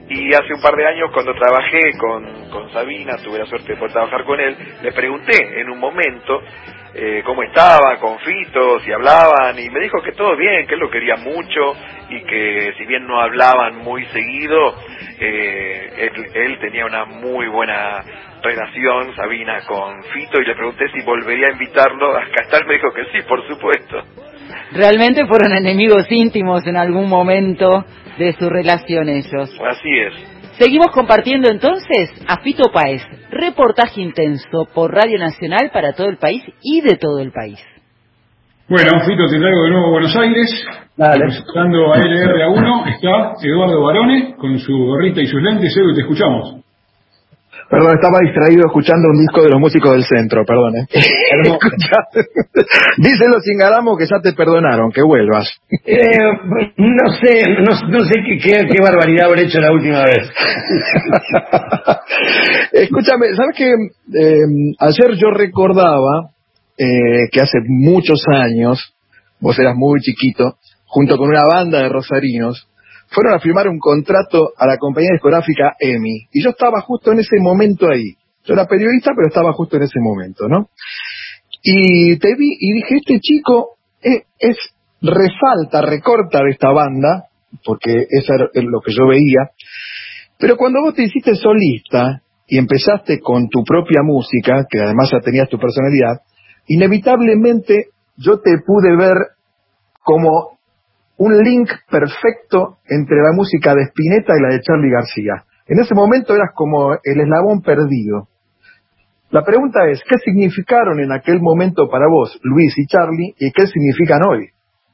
y 0.08 0.34
hace 0.36 0.54
un 0.54 0.62
par 0.62 0.76
de 0.76 0.86
años 0.86 1.10
cuando 1.14 1.34
trabajé 1.34 1.82
con, 1.98 2.50
con 2.52 2.72
Sabina, 2.72 3.18
tuve 3.24 3.40
la 3.40 3.46
suerte 3.48 3.74
de 3.74 3.78
poder 3.78 3.94
trabajar 3.94 4.24
con 4.24 4.40
él, 4.40 4.56
le 4.84 4.92
pregunté 4.92 5.60
en 5.62 5.70
un 5.72 5.80
momento 5.80 6.42
eh, 6.98 7.24
cómo 7.26 7.44
estaba 7.44 7.98
con 8.00 8.18
Fito, 8.20 8.80
si 8.80 8.92
hablaban, 8.92 9.60
y 9.60 9.70
me 9.70 9.82
dijo 9.82 10.02
que 10.02 10.14
todo 10.14 10.38
bien, 10.38 10.66
que 10.66 10.76
él 10.76 10.80
lo 10.80 10.90
quería 10.90 11.18
mucho 11.18 11.76
y 12.10 12.24
que 12.24 12.74
si 12.78 12.86
bien 12.86 13.06
no 13.06 13.20
hablaban 13.20 13.76
muy 13.78 14.06
seguido, 14.06 14.76
eh, 15.20 15.90
él, 15.98 16.26
él 16.34 16.60
tenía 16.60 16.86
una 16.86 17.04
muy 17.04 17.50
buena 17.50 18.02
relación, 18.42 19.14
Sabina, 19.16 19.62
con 19.68 20.04
Fito, 20.04 20.40
y 20.40 20.46
le 20.46 20.56
pregunté 20.56 20.88
si 20.94 21.02
volvería 21.02 21.48
a 21.50 21.52
invitarlo 21.52 22.16
a 22.16 22.24
estar, 22.24 22.66
me 22.66 22.76
dijo 22.76 22.94
que 22.94 23.04
sí, 23.06 23.28
por 23.28 23.46
supuesto. 23.48 24.02
Realmente 24.72 25.26
fueron 25.26 25.54
enemigos 25.54 26.10
íntimos 26.10 26.66
en 26.66 26.78
algún 26.78 27.10
momento 27.10 27.84
de 28.18 28.34
su 28.34 28.50
relación 28.50 29.10
ellos. 29.10 29.54
Así 29.68 30.00
es. 30.00 30.35
Seguimos 30.58 30.88
compartiendo 30.92 31.50
entonces 31.50 32.12
a 32.28 32.40
Fito 32.40 32.72
Páez, 32.72 33.02
reportaje 33.30 34.02
intenso 34.02 34.66
por 34.74 34.94
Radio 34.94 35.20
Nacional 35.20 35.70
para 35.74 35.92
todo 35.94 36.08
el 36.08 36.18
país 36.18 36.44
y 36.62 36.80
de 36.80 36.96
todo 36.96 37.20
el 37.20 37.34
país. 37.34 37.60
Bueno, 38.70 39.02
Fito, 39.06 39.28
te 39.28 39.38
traigo 39.38 39.64
de 39.64 39.70
nuevo 39.70 39.88
a 39.88 39.92
Buenos 39.92 40.16
Aires. 40.16 40.66
Representando 40.98 41.94
a 41.94 41.98
LRA1 41.98 42.96
está 42.96 43.34
Eduardo 43.46 43.84
Barone 43.84 44.36
con 44.38 44.58
su 44.60 44.72
gorrita 44.78 45.22
y 45.22 45.28
sus 45.28 45.42
lentes. 45.42 45.76
Edu, 45.76 45.94
te 45.94 46.02
escuchamos. 46.02 46.65
Perdón, 47.70 47.96
estaba 47.96 48.20
distraído 48.22 48.64
escuchando 48.68 49.10
un 49.10 49.20
disco 49.20 49.42
de 49.42 49.50
los 49.50 49.60
músicos 49.60 49.94
del 49.94 50.04
centro, 50.04 50.46
perdón. 50.46 50.76
¿eh? 50.78 50.86
Díselo 52.98 53.40
sin 53.42 53.58
garamo 53.58 53.98
que 53.98 54.06
ya 54.06 54.20
te 54.22 54.34
perdonaron, 54.34 54.92
que 54.92 55.02
vuelvas. 55.02 55.50
Eh, 55.86 56.20
no 56.78 57.10
sé, 57.20 57.42
no, 57.60 57.72
no 57.90 58.06
sé 58.06 58.22
qué, 58.26 58.38
qué, 58.38 58.68
qué 58.72 58.80
barbaridad 58.82 59.26
habré 59.26 59.42
hecho 59.44 59.60
la 59.60 59.72
última 59.72 60.04
vez. 60.04 60.32
Escúchame, 62.72 63.34
¿sabes 63.36 63.56
qué? 63.58 63.74
Eh, 64.14 64.46
ayer 64.80 65.16
yo 65.18 65.32
recordaba 65.32 66.30
eh, 66.78 67.30
que 67.32 67.42
hace 67.42 67.58
muchos 67.68 68.24
años, 68.28 68.94
vos 69.40 69.58
eras 69.58 69.76
muy 69.76 70.02
chiquito, 70.02 70.58
junto 70.86 71.18
con 71.18 71.30
una 71.30 71.42
banda 71.50 71.80
de 71.80 71.90
rosarinos, 71.90 72.68
fueron 73.08 73.34
a 73.34 73.40
firmar 73.40 73.68
un 73.68 73.80
contrato 73.80 74.52
a 74.58 74.68
la 74.68 74.78
compañía 74.78 75.12
discográfica 75.14 75.76
EMI. 75.80 76.28
Y 76.32 76.44
yo 76.44 76.52
estaba 76.52 76.82
justo 76.82 77.12
en 77.12 77.20
ese 77.20 77.38
momento 77.40 77.88
ahí. 77.88 78.16
Yo 78.46 78.54
era 78.54 78.68
periodista, 78.68 79.12
pero 79.16 79.28
estaba 79.28 79.54
justo 79.54 79.78
en 79.78 79.84
ese 79.84 80.00
momento, 80.00 80.48
¿no? 80.48 80.70
Y 81.64 82.18
te 82.20 82.36
vi 82.36 82.58
y 82.60 82.74
dije, 82.74 82.98
este 82.98 83.20
chico 83.20 83.78
es, 84.02 84.24
es 84.40 84.58
resalta, 85.02 85.82
recorta 85.82 86.44
de 86.44 86.52
esta 86.52 86.72
banda, 86.72 87.26
porque 87.64 88.06
eso 88.10 88.34
era 88.34 88.50
lo 88.54 88.82
que 88.82 88.94
yo 88.94 89.08
veía, 89.08 89.52
pero 90.38 90.58
cuando 90.58 90.82
vos 90.82 90.94
te 90.94 91.04
hiciste 91.04 91.36
solista 91.36 92.22
y 92.48 92.58
empezaste 92.58 93.20
con 93.20 93.48
tu 93.50 93.64
propia 93.64 94.02
música, 94.04 94.66
que 94.70 94.80
además 94.80 95.10
ya 95.12 95.20
tenías 95.20 95.50
tu 95.50 95.58
personalidad, 95.58 96.22
inevitablemente 96.68 97.90
yo 98.18 98.40
te 98.40 98.52
pude 98.66 98.96
ver 98.96 99.16
como 100.04 100.55
un 101.18 101.38
link 101.44 101.70
perfecto 101.90 102.78
entre 102.90 103.18
la 103.18 103.32
música 103.34 103.74
de 103.74 103.84
Spinetta 103.84 104.34
y 104.38 104.42
la 104.42 104.50
de 104.56 104.62
Charlie 104.62 104.92
García. 104.92 105.44
En 105.68 105.80
ese 105.80 105.96
momento 105.96 106.36
eras 106.36 106.52
como 106.54 106.94
el 106.94 107.20
eslabón 107.22 107.62
perdido. 107.62 108.28
La 109.32 109.44
pregunta 109.44 109.80
es, 109.90 110.02
¿qué 110.08 110.18
significaron 110.24 111.00
en 111.00 111.12
aquel 111.12 111.40
momento 111.42 111.90
para 111.90 112.08
vos, 112.08 112.40
Luis 112.44 112.78
y 112.78 112.86
Charlie, 112.86 113.34
y 113.40 113.52
qué 113.52 113.66
significan 113.68 114.20
hoy? 114.30 114.48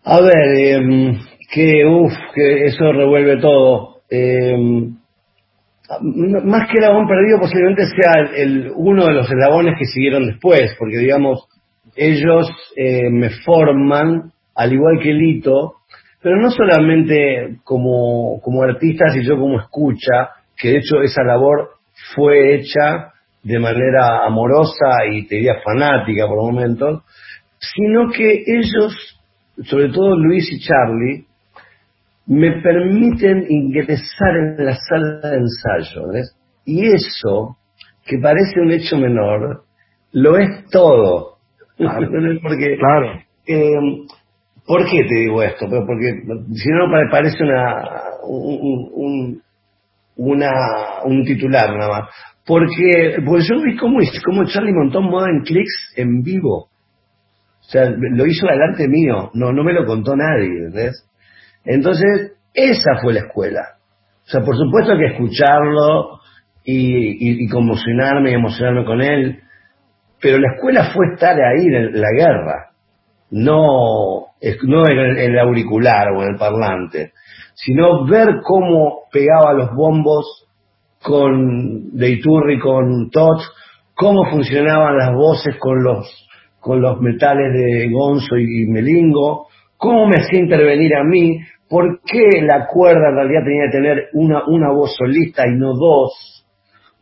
A 0.04 0.22
ver, 0.22 0.56
eh, 0.58 1.20
que 1.54 1.86
uff, 1.86 2.14
que 2.34 2.66
eso 2.66 2.92
revuelve 2.94 3.38
todo. 3.42 3.98
Eh, 4.10 4.58
más 6.46 6.68
que 6.68 6.78
el 6.78 6.84
eslabón 6.84 7.08
perdido, 7.08 7.40
posiblemente 7.40 7.84
sea 7.88 8.24
el- 8.38 8.72
uno 8.76 9.06
de 9.08 9.14
los 9.14 9.30
eslabones 9.30 9.76
que 9.78 9.86
siguieron 9.86 10.26
después, 10.26 10.74
porque 10.80 10.98
digamos, 10.98 11.48
ellos 11.96 12.50
eh, 12.78 13.10
me 13.10 13.30
forman, 13.46 14.32
al 14.56 14.74
igual 14.74 15.00
que 15.04 15.12
Lito, 15.14 15.74
pero 16.22 16.38
no 16.38 16.50
solamente 16.52 17.58
como, 17.64 18.40
como 18.42 18.64
artistas 18.64 19.16
y 19.16 19.26
yo 19.26 19.38
como 19.38 19.60
escucha, 19.60 20.30
que 20.58 20.70
de 20.70 20.78
hecho 20.78 21.02
esa 21.02 21.24
labor 21.24 21.72
fue 22.16 22.56
hecha 22.56 23.12
de 23.44 23.60
manera 23.60 24.26
amorosa 24.26 25.06
y 25.12 25.26
te 25.28 25.36
diría 25.36 25.56
fanática 25.64 26.28
por 26.28 26.38
momentos, 26.38 27.04
sino 27.60 28.10
que 28.12 28.44
ellos, 28.46 29.20
sobre 29.64 29.90
todo 29.90 30.16
Luis 30.18 30.48
y 30.52 30.60
Charlie, 30.60 31.26
me 32.28 32.62
permiten 32.62 33.46
ingresar 33.50 34.38
en 34.38 34.66
la 34.66 34.76
sala 34.76 35.30
de 35.32 35.38
ensayo. 35.38 36.08
¿ves? 36.14 36.38
Y 36.66 36.86
eso, 36.86 37.58
que 38.06 38.18
parece 38.20 38.60
un 38.62 38.72
hecho 38.72 38.98
menor, 38.98 39.64
lo 40.12 40.38
es 40.38 40.66
todo. 40.72 41.38
Porque, 41.78 42.78
Claro. 42.78 43.22
eh, 43.48 44.06
¿Por 44.66 44.86
qué 44.90 45.04
te 45.08 45.16
digo 45.16 45.42
esto? 45.44 45.68
Porque 45.70 46.22
si 46.54 46.70
no 46.70 46.90
pare- 46.92 47.10
parece 47.12 47.44
una, 47.44 47.84
un, 48.24 48.90
un- 48.94 49.42
una, 50.18 50.50
un 51.06 51.24
titular 51.26 51.76
nada 51.76 51.90
más. 51.90 52.10
Porque, 52.46 53.18
porque 53.26 53.44
yo 53.44 53.62
vi 53.62 53.76
cómo, 53.78 54.00
cómo 54.26 54.46
Charlie 54.46 54.74
montó 54.74 55.02
Modern 55.02 55.42
Clicks 55.44 55.94
en 55.98 56.22
vivo. 56.22 56.68
O 57.60 57.64
sea, 57.72 57.90
lo 57.90 58.26
hizo 58.26 58.48
delante 58.48 58.88
mío, 58.88 59.32
no, 59.34 59.54
no 59.54 59.64
me 59.64 59.74
lo 59.74 59.86
contó 59.86 60.16
nadie, 60.16 60.70
¿ves? 60.74 61.08
Entonces, 61.64 62.34
esa 62.54 63.00
fue 63.02 63.14
la 63.14 63.22
escuela. 63.22 63.62
O 64.26 64.30
sea, 64.30 64.42
por 64.42 64.58
supuesto 64.58 64.98
que 64.98 65.14
escucharlo 65.14 66.20
y, 66.66 66.86
y, 67.12 67.46
y 67.46 67.48
conmocionarme 67.50 68.32
y 68.32 68.34
emocionarme 68.34 68.84
con 68.86 69.02
él, 69.02 69.40
pero 70.22 70.38
la 70.38 70.54
escuela 70.54 70.92
fue 70.94 71.14
estar 71.14 71.36
ahí 71.40 71.66
en 71.66 72.00
la 72.02 72.10
guerra, 72.12 72.71
no, 73.32 74.28
no 74.64 74.88
en 74.88 75.18
el, 75.18 75.40
auricular 75.40 76.10
o 76.12 76.22
en 76.24 76.34
el 76.34 76.38
parlante, 76.38 77.14
sino 77.56 78.06
ver 78.06 78.42
cómo 78.44 79.04
pegaba 79.12 79.54
los 79.54 79.74
bombos 79.74 80.48
con 81.02 81.98
de 81.98 82.10
Iturri, 82.10 82.60
con 82.60 83.10
Tot, 83.10 83.42
cómo 83.96 84.30
funcionaban 84.30 84.98
las 84.98 85.14
voces 85.14 85.56
con 85.60 85.84
los 85.84 86.28
con 86.60 86.80
los 86.80 87.02
metales 87.02 87.54
de 87.54 87.90
Gonzo 87.90 88.38
y 88.38 88.68
Melingo, 88.68 89.48
cómo 89.78 90.06
me 90.06 90.18
hacía 90.18 90.40
intervenir 90.40 90.96
a 90.96 91.04
mí, 91.04 91.40
por 91.68 92.02
qué 92.04 92.42
la 92.44 92.68
cuerda 92.68 93.10
en 93.10 93.16
realidad 93.16 93.44
tenía 93.44 93.66
que 93.66 93.78
tener 93.78 94.10
una, 94.14 94.44
una 94.46 94.72
voz 94.72 94.96
solista 94.96 95.48
y 95.48 95.56
no 95.56 95.74
dos, 95.74 96.46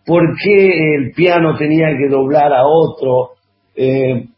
por 0.05 0.21
qué 0.41 0.95
el 0.95 1.11
piano 1.11 1.57
tenía 1.57 1.87
que 1.97 2.07
doblar 2.07 2.53
a 2.53 2.65
otro, 2.65 3.31
eh, 3.75 4.29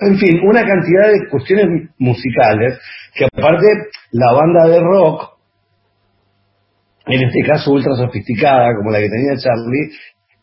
en 0.00 0.16
fin, 0.18 0.40
una 0.44 0.64
cantidad 0.64 1.08
de 1.08 1.28
cuestiones 1.28 1.90
musicales 1.98 2.78
que 3.14 3.24
aparte 3.24 3.66
la 4.12 4.32
banda 4.32 4.68
de 4.68 4.80
rock, 4.80 5.38
en 7.06 7.24
este 7.26 7.40
caso 7.46 7.72
ultra 7.72 7.94
sofisticada 7.94 8.74
como 8.76 8.90
la 8.90 9.00
que 9.00 9.08
tenía 9.08 9.36
Charlie, 9.36 9.90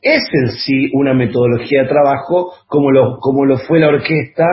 es 0.01 0.21
en 0.33 0.51
sí 0.51 0.89
una 0.93 1.13
metodología 1.13 1.83
de 1.83 1.87
trabajo 1.89 2.53
como 2.67 2.91
lo, 2.91 3.17
como 3.19 3.45
lo 3.45 3.57
fue 3.57 3.79
la 3.79 3.87
orquesta 3.87 4.45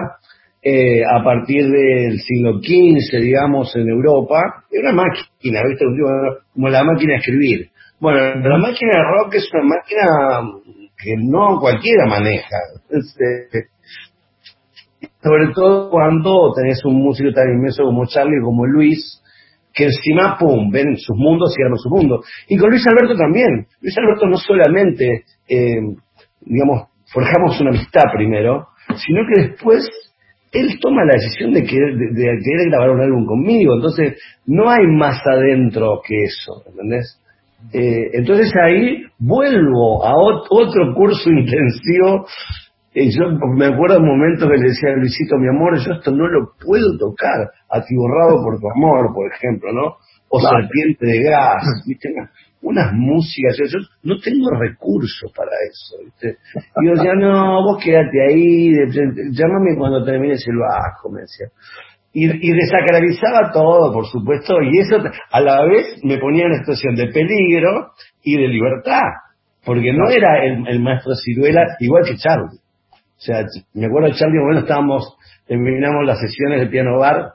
eh, 0.62 1.02
a 1.04 1.24
partir 1.24 1.68
del 1.68 2.20
siglo 2.20 2.60
XV, 2.60 3.20
digamos, 3.20 3.74
en 3.74 3.88
Europa. 3.88 4.64
Era 4.70 4.90
una 4.90 5.02
máquina, 5.02 5.60
¿viste? 5.68 5.84
Como 6.54 6.68
la 6.68 6.84
máquina 6.84 7.14
de 7.14 7.18
escribir. 7.18 7.70
Bueno, 7.98 8.18
la 8.18 8.58
máquina 8.58 8.92
de 8.92 9.02
rock 9.02 9.34
es 9.34 9.50
una 9.52 9.64
máquina 9.64 10.04
que 10.96 11.16
no 11.18 11.58
cualquiera 11.60 12.06
maneja. 12.06 12.56
Este, 12.90 13.66
sobre 15.22 15.52
todo 15.54 15.90
cuando 15.90 16.52
tenés 16.54 16.84
un 16.84 16.96
músico 16.96 17.32
tan 17.32 17.48
inmenso 17.48 17.84
como 17.84 18.06
Charlie, 18.06 18.42
como 18.42 18.66
Luis, 18.66 19.22
que 19.72 19.84
encima, 19.84 20.36
pum, 20.38 20.70
ven 20.70 20.96
sus 20.96 21.16
mundos 21.16 21.54
y 21.56 21.62
arman 21.62 21.78
su 21.78 21.88
mundo. 21.88 22.20
Y 22.48 22.56
con 22.56 22.70
Luis 22.70 22.86
Alberto 22.86 23.16
también. 23.16 23.66
Luis 23.80 23.96
Alberto 23.98 24.26
no 24.26 24.36
solamente, 24.36 25.24
eh, 25.48 25.80
digamos, 26.40 26.88
forjamos 27.12 27.60
una 27.60 27.70
amistad 27.70 28.02
primero, 28.14 28.68
sino 28.96 29.22
que 29.28 29.48
después 29.48 29.88
él 30.52 30.78
toma 30.80 31.04
la 31.04 31.14
decisión 31.14 31.52
de 31.52 31.64
querer, 31.64 31.96
de, 31.96 32.12
querer 32.14 32.68
grabar 32.68 32.90
un 32.90 33.00
álbum 33.00 33.26
conmigo. 33.26 33.74
Entonces, 33.74 34.20
no 34.46 34.68
hay 34.70 34.86
más 34.86 35.20
adentro 35.26 36.00
que 36.06 36.24
eso, 36.24 36.62
¿entendés? 36.68 37.18
Eh, 37.72 38.10
entonces 38.14 38.52
ahí 38.60 39.04
vuelvo 39.18 40.04
a 40.04 40.14
otro 40.16 40.94
curso 40.94 41.30
intensivo 41.30 42.26
y 42.94 43.10
yo 43.10 43.24
me 43.56 43.66
acuerdo 43.66 43.98
un 43.98 44.06
momento 44.06 44.46
que 44.46 44.58
le 44.58 44.68
decía 44.68 44.90
a 44.90 44.96
Luisito, 44.96 45.38
mi 45.38 45.48
amor, 45.48 45.78
yo 45.78 45.94
esto 45.94 46.10
no 46.10 46.28
lo 46.28 46.52
puedo 46.60 46.98
tocar, 46.98 47.48
atiborrado 47.70 48.44
por 48.44 48.60
tu 48.60 48.68
amor, 48.68 49.14
por 49.14 49.32
ejemplo, 49.32 49.72
¿no? 49.72 49.96
O 50.28 50.40
serpiente 50.40 51.06
de 51.06 51.22
gas, 51.22 51.64
¿viste? 51.86 52.10
Unas 52.60 52.92
músicas, 52.92 53.56
yo, 53.56 53.78
no 54.02 54.20
tengo 54.20 54.50
recursos 54.60 55.32
para 55.34 55.50
eso, 55.70 56.04
¿viste? 56.04 56.36
Y 56.82 56.86
yo 56.86 56.92
decía, 56.92 57.14
no, 57.14 57.62
vos 57.62 57.82
quédate 57.82 58.26
ahí, 58.28 58.72
llámame 59.32 59.76
cuando 59.78 60.04
termines 60.04 60.46
el 60.46 60.58
bajo, 60.58 61.10
me 61.10 61.22
decía. 61.22 61.46
Y, 62.12 62.26
y, 62.26 62.52
desacralizaba 62.52 63.52
todo, 63.54 63.90
por 63.90 64.04
supuesto, 64.04 64.54
y 64.60 64.80
eso 64.80 64.96
a 65.30 65.40
la 65.40 65.64
vez 65.64 65.98
me 66.02 66.18
ponía 66.18 66.44
en 66.44 66.50
una 66.50 66.58
situación 66.58 66.94
de 66.94 67.06
peligro 67.06 67.92
y 68.22 68.36
de 68.36 68.48
libertad, 68.48 69.00
porque 69.64 69.94
no 69.94 70.10
era 70.10 70.44
el, 70.44 70.68
el 70.68 70.80
maestro 70.80 71.14
Ciruela 71.14 71.64
igual 71.80 72.04
que 72.04 72.16
Charlie. 72.16 72.61
O 73.22 73.24
sea, 73.24 73.46
me 73.74 73.86
acuerdo 73.86 74.08
de 74.08 74.14
Charlie, 74.14 74.40
bueno, 74.42 74.60
estábamos, 74.60 75.16
terminamos 75.46 76.04
las 76.04 76.18
sesiones 76.18 76.60
de 76.60 76.66
piano 76.66 76.98
bar, 76.98 77.34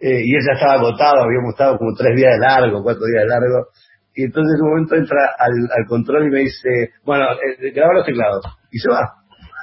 eh, 0.00 0.22
y 0.24 0.34
ella 0.34 0.54
estaba 0.54 0.80
agotado, 0.80 1.24
habíamos 1.24 1.52
estado 1.52 1.76
como 1.76 1.92
tres 1.92 2.16
días 2.16 2.32
de 2.32 2.38
largo, 2.40 2.82
cuatro 2.82 3.04
días 3.04 3.24
de 3.24 3.28
largo, 3.28 3.66
y 4.14 4.24
entonces 4.24 4.56
en 4.56 4.62
un 4.64 4.70
momento 4.70 4.96
entra 4.96 5.34
al, 5.38 5.52
al 5.76 5.84
control 5.86 6.26
y 6.26 6.30
me 6.30 6.40
dice, 6.40 6.92
bueno, 7.04 7.26
eh, 7.34 7.70
graba 7.72 7.92
los 7.92 8.06
teclados, 8.06 8.46
y 8.72 8.78
se 8.78 8.88
va. 8.88 9.12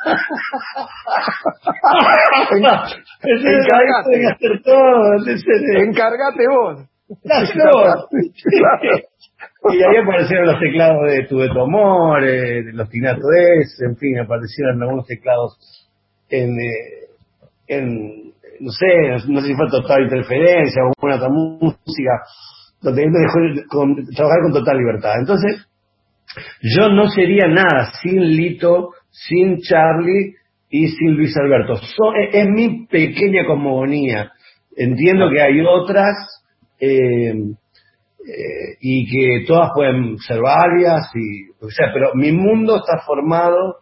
Encargate 5.82 6.48
vos. 6.50 6.86
Y 9.72 9.84
ahí 9.84 9.98
aparecieron 10.02 10.48
los 10.48 10.60
teclados 10.60 11.10
de 11.10 11.26
Tu 11.28 11.38
de 11.40 11.50
tu 11.50 11.62
amor, 11.62 12.24
eh, 12.24 12.64
los 12.74 12.90
Tinato 12.90 13.22
S, 13.62 13.86
en 13.86 13.98
fin, 13.98 14.20
aparecieron 14.20 14.82
algunos 14.82 15.06
teclados 15.06 15.58
en, 16.30 16.50
eh, 16.60 17.08
en 17.68 18.34
no 18.60 18.72
sé, 18.72 18.86
no 19.28 19.42
sé 19.42 19.48
si 19.48 19.56
fue 19.56 19.70
total 19.70 20.04
interferencia 20.04 20.84
o 20.84 20.92
alguna 20.96 21.16
otra 21.16 21.30
música, 21.30 22.12
donde 22.82 23.04
él 23.04 23.12
me 23.12 23.20
dejó 23.20 23.68
con, 23.70 23.96
trabajar 24.16 24.42
con 24.44 24.54
total 24.54 24.78
libertad. 24.78 25.14
Entonces, 25.20 25.68
yo 26.62 26.90
no 26.90 27.08
sería 27.10 27.48
nada 27.48 27.92
sin 28.02 28.22
Lito, 28.22 28.90
sin 29.10 29.60
Charlie 29.60 30.36
y 30.70 30.88
sin 30.88 31.16
Luis 31.16 31.36
Alberto. 31.38 31.74
es, 31.74 32.48
mi 32.50 32.88
pequeña 32.88 33.46
cosmogonía. 33.46 34.32
Entiendo 34.76 35.30
que 35.30 35.42
hay 35.42 35.62
otras, 35.62 36.43
eh, 36.86 37.34
eh, 38.26 38.78
y 38.82 39.06
que 39.10 39.46
todas 39.48 39.72
pueden 39.74 40.18
ser 40.18 40.42
varias, 40.42 41.10
y, 41.16 41.50
o 41.64 41.70
sea, 41.70 41.92
pero 41.94 42.12
mi 42.16 42.34
mundo 42.34 42.76
está 42.76 43.06
formado, 43.06 43.78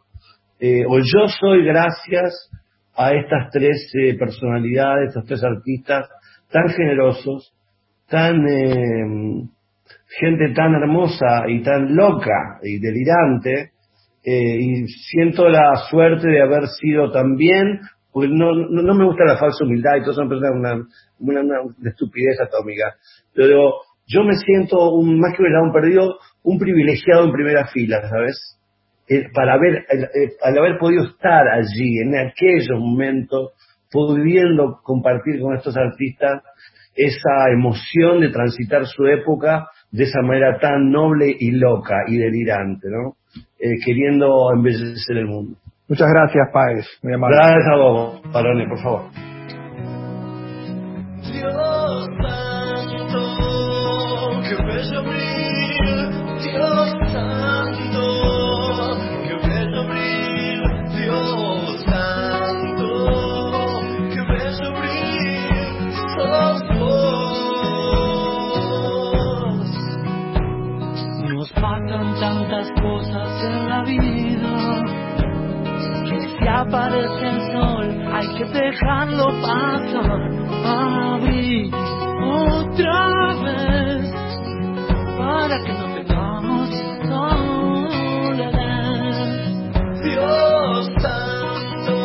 eh, 0.59 0.83
o 0.87 0.99
yo 0.99 1.27
soy 1.27 1.65
gracias 1.65 2.51
a 2.95 3.13
estas 3.13 3.49
tres 3.51 3.91
personalidades, 4.19 5.09
estos 5.09 5.25
tres 5.25 5.43
artistas 5.43 6.07
tan 6.51 6.69
generosos, 6.69 7.53
tan 8.07 8.45
gente 10.19 10.53
tan 10.53 10.73
hermosa 10.75 11.45
y 11.47 11.63
tan 11.63 11.95
loca 11.95 12.59
y 12.61 12.77
delirante, 12.79 13.71
y 14.23 14.85
siento 14.87 15.49
la 15.49 15.75
suerte 15.89 16.27
de 16.27 16.41
haber 16.41 16.67
sido 16.67 17.11
también, 17.11 17.79
pues 18.11 18.29
no, 18.29 18.53
no, 18.53 18.93
me 18.93 19.05
gusta 19.05 19.23
la 19.25 19.37
falsa 19.37 19.63
humildad 19.63 19.97
y 19.97 20.01
todo 20.01 20.11
eso 20.11 20.23
me 20.23 20.29
parece 20.29 20.47
una, 20.51 20.87
una, 21.19 21.61
una 21.61 21.89
estupidez 21.89 22.39
atómica, 22.41 22.95
pero 23.33 23.71
yo 24.07 24.23
me 24.23 24.35
siento 24.35 24.91
un, 24.91 25.19
más 25.19 25.35
que 25.35 25.43
un 25.43 25.71
perdido, 25.71 26.19
un 26.43 26.59
privilegiado 26.59 27.25
en 27.25 27.31
primera 27.31 27.67
fila, 27.67 28.01
¿sabes? 28.09 28.57
Eh, 29.07 29.27
para 29.33 29.53
haber, 29.53 29.85
eh, 29.89 30.33
al 30.41 30.57
haber 30.57 30.77
podido 30.77 31.03
estar 31.05 31.47
allí, 31.47 31.99
en 31.99 32.15
aquellos 32.15 32.79
momentos, 32.79 33.51
pudiendo 33.91 34.79
compartir 34.83 35.39
con 35.41 35.55
estos 35.55 35.75
artistas 35.77 36.43
esa 36.95 37.51
emoción 37.53 38.19
de 38.19 38.29
transitar 38.29 38.85
su 38.85 39.05
época 39.05 39.67
de 39.91 40.03
esa 40.03 40.21
manera 40.21 40.59
tan 40.59 40.91
noble 40.91 41.35
y 41.37 41.51
loca 41.51 42.03
y 42.07 42.17
delirante, 42.17 42.87
¿no? 42.89 43.15
Eh, 43.59 43.77
queriendo 43.85 44.51
embellecer 44.53 45.17
el 45.17 45.27
mundo. 45.27 45.57
Muchas 45.91 46.07
gracias, 46.09 46.47
Páez. 46.53 46.87
Gracias 47.35 47.67
a 47.67 47.75
vos, 47.75 48.21
Parone, 48.31 48.65
por 48.65 48.81
favor. 48.81 49.01
Aparece 76.71 77.27
el 77.27 77.41
sol, 77.51 77.85
hay 78.13 78.27
que 78.37 78.45
dejarlo 78.45 79.25
pasar, 79.41 80.21
abrir 80.63 81.69
otra 82.23 83.33
vez, 83.43 84.07
para 85.17 85.55
que 85.65 85.73
no 85.73 85.85
tengamos 85.95 86.69
soledad. 88.31 88.71
Dios 90.01 90.87
santo, 91.01 91.95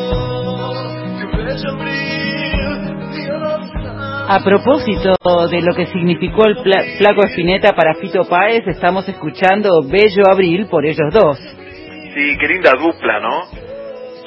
que 1.20 1.26
bello 1.44 1.70
abrir, 1.70 2.66
Dios 3.12 3.62
santo. 3.70 4.32
A 4.32 4.40
propósito 4.42 5.14
de 5.48 5.60
lo 5.62 5.74
que 5.76 5.86
significó 5.86 6.44
el 6.46 6.56
flaco 6.98 7.22
Espineta 7.24 7.72
para 7.72 7.94
Fito 7.94 8.24
Páez, 8.24 8.66
estamos 8.66 9.08
escuchando 9.08 9.82
Bello 9.88 10.24
Abril 10.28 10.66
por 10.68 10.84
ellos 10.84 11.12
dos. 11.12 11.38
Sí, 11.38 12.36
qué 12.40 12.48
linda 12.48 12.72
dupla, 12.76 13.20
¿no? 13.20 13.65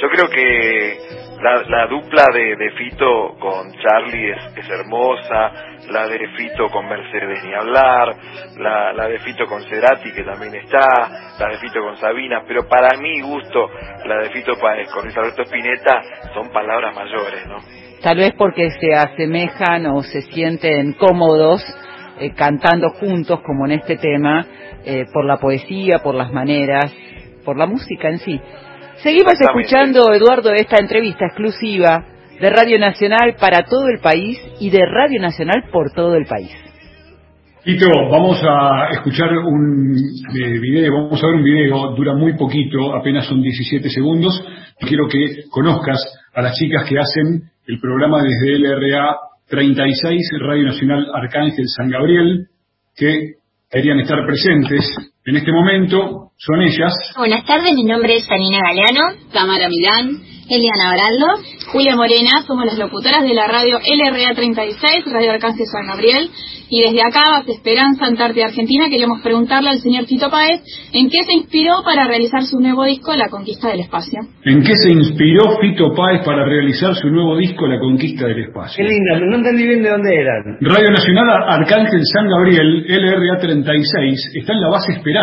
Yo 0.01 0.07
creo 0.09 0.29
que 0.29 0.97
la, 1.41 1.87
dupla 1.87 2.23
de, 2.33 2.71
Fito 2.71 3.35
con 3.39 3.71
Charlie 3.73 4.31
es, 4.31 4.69
hermosa, 4.69 5.51
la 5.89 6.07
de 6.07 6.27
Fito 6.37 6.67
con 6.69 6.87
Mercedes 6.87 7.43
ni 7.43 7.53
hablar, 7.53 8.15
la, 8.57 9.07
de 9.07 9.19
Fito 9.19 9.45
con 9.45 9.61
Cerati 9.63 10.11
que 10.13 10.23
también 10.23 10.55
está, 10.55 11.35
la 11.39 11.49
de 11.49 11.57
Fito 11.57 11.81
con 11.81 11.97
Sabina, 11.97 12.43
pero 12.47 12.67
para 12.67 12.97
mi 12.97 13.21
gusto 13.21 13.69
la 14.05 14.19
de 14.19 14.29
Fito 14.29 14.53
con 14.57 15.03
Luis 15.03 15.17
Alberto 15.17 15.43
Spinetta 15.43 16.01
son 16.33 16.49
palabras 16.49 16.95
mayores, 16.95 17.45
¿no? 17.47 17.57
Tal 18.01 18.17
vez 18.17 18.33
porque 18.37 18.69
se 18.71 18.93
asemejan 18.93 19.85
o 19.87 20.03
se 20.03 20.21
sienten 20.21 20.93
cómodos 20.93 21.61
eh, 22.19 22.31
cantando 22.35 22.89
juntos 22.91 23.41
como 23.41 23.65
en 23.65 23.73
este 23.73 23.97
tema, 23.97 24.45
eh, 24.85 25.05
por 25.11 25.25
la 25.25 25.37
poesía, 25.37 25.99
por 25.99 26.15
las 26.15 26.31
maneras, 26.31 26.93
por 27.43 27.57
la 27.57 27.65
música 27.65 28.09
en 28.09 28.19
sí. 28.19 28.41
Seguimos 29.03 29.35
escuchando, 29.39 30.11
Eduardo, 30.13 30.51
esta 30.51 30.75
entrevista 30.77 31.27
exclusiva 31.27 32.03
de 32.37 32.49
Radio 32.49 32.77
Nacional 32.77 33.35
para 33.39 33.63
todo 33.63 33.87
el 33.87 33.99
país 33.99 34.37
y 34.59 34.69
de 34.69 34.79
Radio 34.85 35.21
Nacional 35.21 35.69
por 35.71 35.93
todo 35.93 36.15
el 36.15 36.25
país. 36.25 36.51
Tito, 37.63 37.87
vamos 38.11 38.41
a 38.43 38.89
escuchar 38.91 39.29
un 39.37 39.95
eh, 40.35 40.59
video, 40.59 40.91
vamos 40.93 41.23
a 41.23 41.27
ver 41.27 41.35
un 41.35 41.43
video, 41.43 41.95
dura 41.95 42.13
muy 42.13 42.35
poquito, 42.35 42.93
apenas 42.93 43.25
son 43.25 43.41
17 43.41 43.89
segundos. 43.89 44.33
Quiero 44.81 45.07
que 45.07 45.43
conozcas 45.49 45.97
a 46.33 46.41
las 46.41 46.57
chicas 46.57 46.83
que 46.89 46.99
hacen 46.99 47.43
el 47.67 47.79
programa 47.79 48.21
desde 48.21 48.59
LRA 48.59 49.15
36, 49.47 50.29
Radio 50.41 50.65
Nacional 50.65 51.05
Arcángel 51.13 51.65
San 51.67 51.89
Gabriel, 51.89 52.47
que 52.97 53.35
querían 53.71 54.01
estar 54.01 54.25
presentes 54.25 54.85
En 55.29 55.35
este 55.35 55.51
momento 55.51 56.31
son 56.37 56.59
ellas. 56.63 56.91
Buenas 57.15 57.45
tardes, 57.45 57.73
mi 57.75 57.83
nombre 57.83 58.15
es 58.15 58.25
Sanina 58.25 58.61
Galeano. 58.63 59.29
Tamara 59.31 59.69
Milán. 59.69 60.23
Eliana 60.49 60.89
Baraldo. 60.89 61.27
Julia 61.71 61.95
Morena, 61.95 62.41
somos 62.47 62.65
las 62.65 62.79
locutoras 62.79 63.21
de 63.21 63.35
la 63.35 63.45
radio 63.45 63.77
LRA 63.77 64.33
36, 64.33 65.05
Radio 65.05 65.31
Alcance 65.31 65.63
San 65.65 65.85
Gabriel. 65.85 66.31
Y 66.71 66.81
desde 66.81 67.01
acá, 67.01 67.21
Base 67.31 67.51
Esperanza, 67.51 68.05
Antártida 68.05 68.45
Argentina, 68.45 68.89
queríamos 68.89 69.21
preguntarle 69.21 69.69
al 69.69 69.79
señor 69.79 70.05
Tito 70.05 70.29
Páez 70.29 70.61
en 70.93 71.09
qué 71.09 71.23
se 71.25 71.33
inspiró 71.33 71.81
para 71.83 72.05
realizar 72.05 72.43
su 72.43 72.59
nuevo 72.59 72.85
disco, 72.85 73.15
La 73.15 73.29
Conquista 73.29 73.69
del 73.69 73.81
Espacio. 73.81 74.19
¿En 74.45 74.61
qué 74.61 74.73
se 74.75 74.91
inspiró 74.91 75.57
Fito 75.61 75.93
Páez 75.95 76.23
para 76.23 76.45
realizar 76.45 76.93
su 76.93 77.09
nuevo 77.09 77.37
disco, 77.37 77.65
La 77.65 77.79
Conquista 77.79 78.27
del 78.27 78.45
Espacio? 78.45 78.77
Qué 78.77 78.83
linda, 78.83 79.17
no 79.17 79.37
entendí 79.37 79.65
bien 79.65 79.81
de 79.81 79.89
dónde 79.89 80.13
eran. 80.13 80.57
Radio 80.61 80.91
Nacional 80.91 81.25
Arcángel 81.47 82.01
San 82.13 82.29
Gabriel, 82.29 82.85
LRA 82.87 83.39
36, 83.39 84.31
está 84.35 84.53
en 84.53 84.61
la 84.61 84.69
Base 84.69 84.93
Esperanza, 84.93 85.18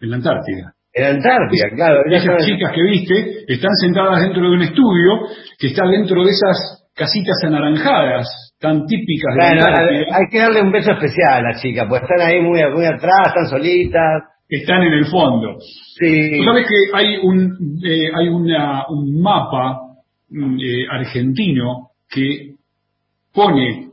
en 0.00 0.10
la 0.10 0.16
Antártida. 0.16 0.74
En 0.94 1.04
Antártida, 1.04 1.70
claro. 1.74 2.02
Esas 2.10 2.44
chicas 2.44 2.72
que 2.74 2.82
viste 2.82 3.44
están 3.48 3.74
sentadas 3.80 4.22
dentro 4.22 4.42
de 4.42 4.56
un 4.56 4.62
estudio 4.62 5.26
que 5.58 5.68
está 5.68 5.86
dentro 5.86 6.24
de 6.24 6.30
esas 6.30 6.90
casitas 6.94 7.36
anaranjadas 7.44 8.54
tan 8.60 8.86
típicas 8.86 9.34
de 9.34 9.40
Bueno, 9.40 9.62
Antártida. 9.66 10.16
hay 10.16 10.26
que 10.30 10.38
darle 10.38 10.62
un 10.62 10.72
beso 10.72 10.92
especial 10.92 11.34
a 11.34 11.42
las 11.42 11.62
chicas, 11.62 11.86
pues 11.88 12.02
están 12.02 12.20
ahí 12.20 12.40
muy, 12.40 12.60
muy 12.74 12.84
atrás, 12.84 13.28
están 13.28 13.46
solitas. 13.48 14.24
Están 14.48 14.82
en 14.82 14.92
el 14.92 15.06
fondo. 15.06 15.56
Sí. 15.98 16.36
Tú 16.36 16.44
sabes 16.44 16.66
que 16.66 16.94
hay 16.94 17.16
un, 17.22 17.80
eh, 17.82 18.10
hay 18.14 18.28
una, 18.28 18.84
un 18.86 19.22
mapa 19.22 19.78
mm, 20.28 20.58
eh, 20.60 20.86
argentino 20.90 21.88
que 22.06 22.56
pone 23.32 23.92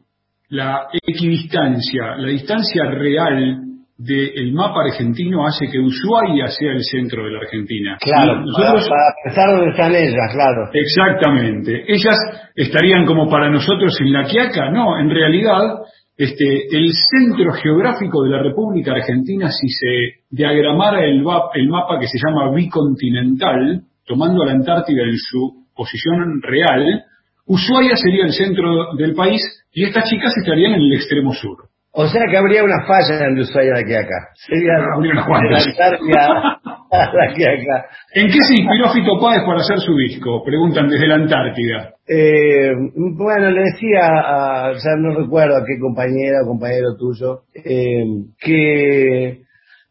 la 0.50 0.88
equidistancia, 0.91 2.18
la 2.18 2.28
distancia 2.28 2.84
real 2.91 3.69
del 4.02 4.54
mapa 4.54 4.84
argentino 4.86 5.46
hace 5.46 5.68
que 5.70 5.78
Ushuaia 5.78 6.48
sea 6.48 6.72
el 6.72 6.84
centro 6.84 7.26
de 7.26 7.32
la 7.32 7.40
Argentina. 7.40 7.98
Claro, 8.00 8.40
nosotros- 8.46 8.88
para, 8.88 9.36
para 9.36 9.70
están 9.70 9.94
ellas, 9.94 10.32
claro. 10.32 10.70
Exactamente. 10.74 11.84
Ellas 11.86 12.18
estarían 12.56 13.06
como 13.06 13.30
para 13.30 13.50
nosotros 13.50 13.94
en 14.00 14.14
la 14.14 14.24
Quiaca. 14.24 14.72
No, 14.72 14.98
en 14.98 15.10
realidad, 15.10 15.80
este, 16.16 16.68
el 16.72 16.92
centro 16.94 17.52
geográfico 17.52 18.24
de 18.24 18.30
la 18.30 18.42
República 18.42 18.94
Argentina, 18.94 19.50
si 19.52 19.68
se 19.68 20.22
diagramara 20.30 21.04
el, 21.04 21.22
el 21.56 21.68
mapa 21.68 22.00
que 22.00 22.08
se 22.08 22.20
llama 22.26 22.54
bicontinental, 22.56 23.82
tomando 24.06 24.44
a 24.44 24.46
la 24.46 24.54
Antártida 24.54 25.04
en 25.04 25.18
su 25.18 25.66
posición 25.76 26.42
real, 26.42 27.04
Ushuaia 27.46 27.96
sería 27.96 28.26
el 28.26 28.32
centro 28.34 28.96
del 28.96 29.14
país 29.14 29.42
y 29.74 29.84
estas 29.84 30.10
chicas 30.10 30.34
estarían 30.38 30.74
en 30.74 30.82
el 30.82 30.94
extremo 30.94 31.34
sur. 31.34 31.69
O 32.02 32.08
sea 32.08 32.22
que 32.32 32.38
habría 32.38 32.64
una 32.64 32.82
falla 32.88 33.28
en 33.28 33.38
Ushuaia 33.38 33.74
de 33.74 33.82
aquí 33.82 33.94
a 33.94 34.00
acá. 34.00 34.30
Sería 34.48 34.72
de 34.72 35.26
cuantas. 35.28 35.66
la 35.78 36.60
a 36.92 36.98
a 36.98 37.14
acá. 37.14 37.86
¿En 38.16 38.28
qué 38.28 38.40
se 38.40 38.54
inspiró 38.54 38.90
Fito 38.94 39.20
Páez 39.20 39.44
para 39.46 39.60
hacer 39.60 39.80
su 39.80 39.94
disco? 39.98 40.42
Preguntan 40.46 40.88
desde 40.88 41.08
la 41.08 41.16
Antártida. 41.16 41.92
Eh, 42.08 42.72
bueno, 42.96 43.52
le 43.52 43.64
decía, 43.64 44.00
a, 44.16 44.72
ya 44.72 44.96
no 44.98 45.14
recuerdo 45.14 45.58
a 45.58 45.66
qué 45.66 45.78
compañera 45.78 46.38
o 46.46 46.48
compañero 46.48 46.96
tuyo, 46.98 47.42
eh, 47.54 48.06
que, 48.40 49.42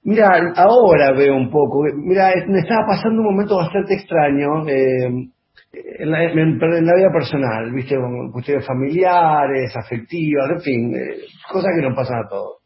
mira, 0.04 0.30
ahora 0.56 1.12
veo 1.12 1.36
un 1.36 1.50
poco, 1.50 1.84
mira, 1.94 2.32
me 2.48 2.60
estaba 2.60 2.86
pasando 2.86 3.20
un 3.20 3.34
momento 3.34 3.58
bastante 3.58 3.92
extraño 3.92 4.66
eh, 4.66 5.28
en, 5.72 6.10
la, 6.10 6.24
en- 6.24 6.58
la 6.86 6.94
vida 6.96 7.10
personal, 7.12 7.72
viste, 7.72 7.96
con 7.96 8.30
cuestiones 8.32 8.66
familiares, 8.66 9.74
afectivas, 9.76 10.50
en 10.50 10.60
fin, 10.60 10.94
eh, 10.96 11.16
cosas 11.50 11.70
que 11.76 11.82
nos 11.86 11.94
pasan 11.96 12.24
a 12.24 12.28
todos. 12.28 12.58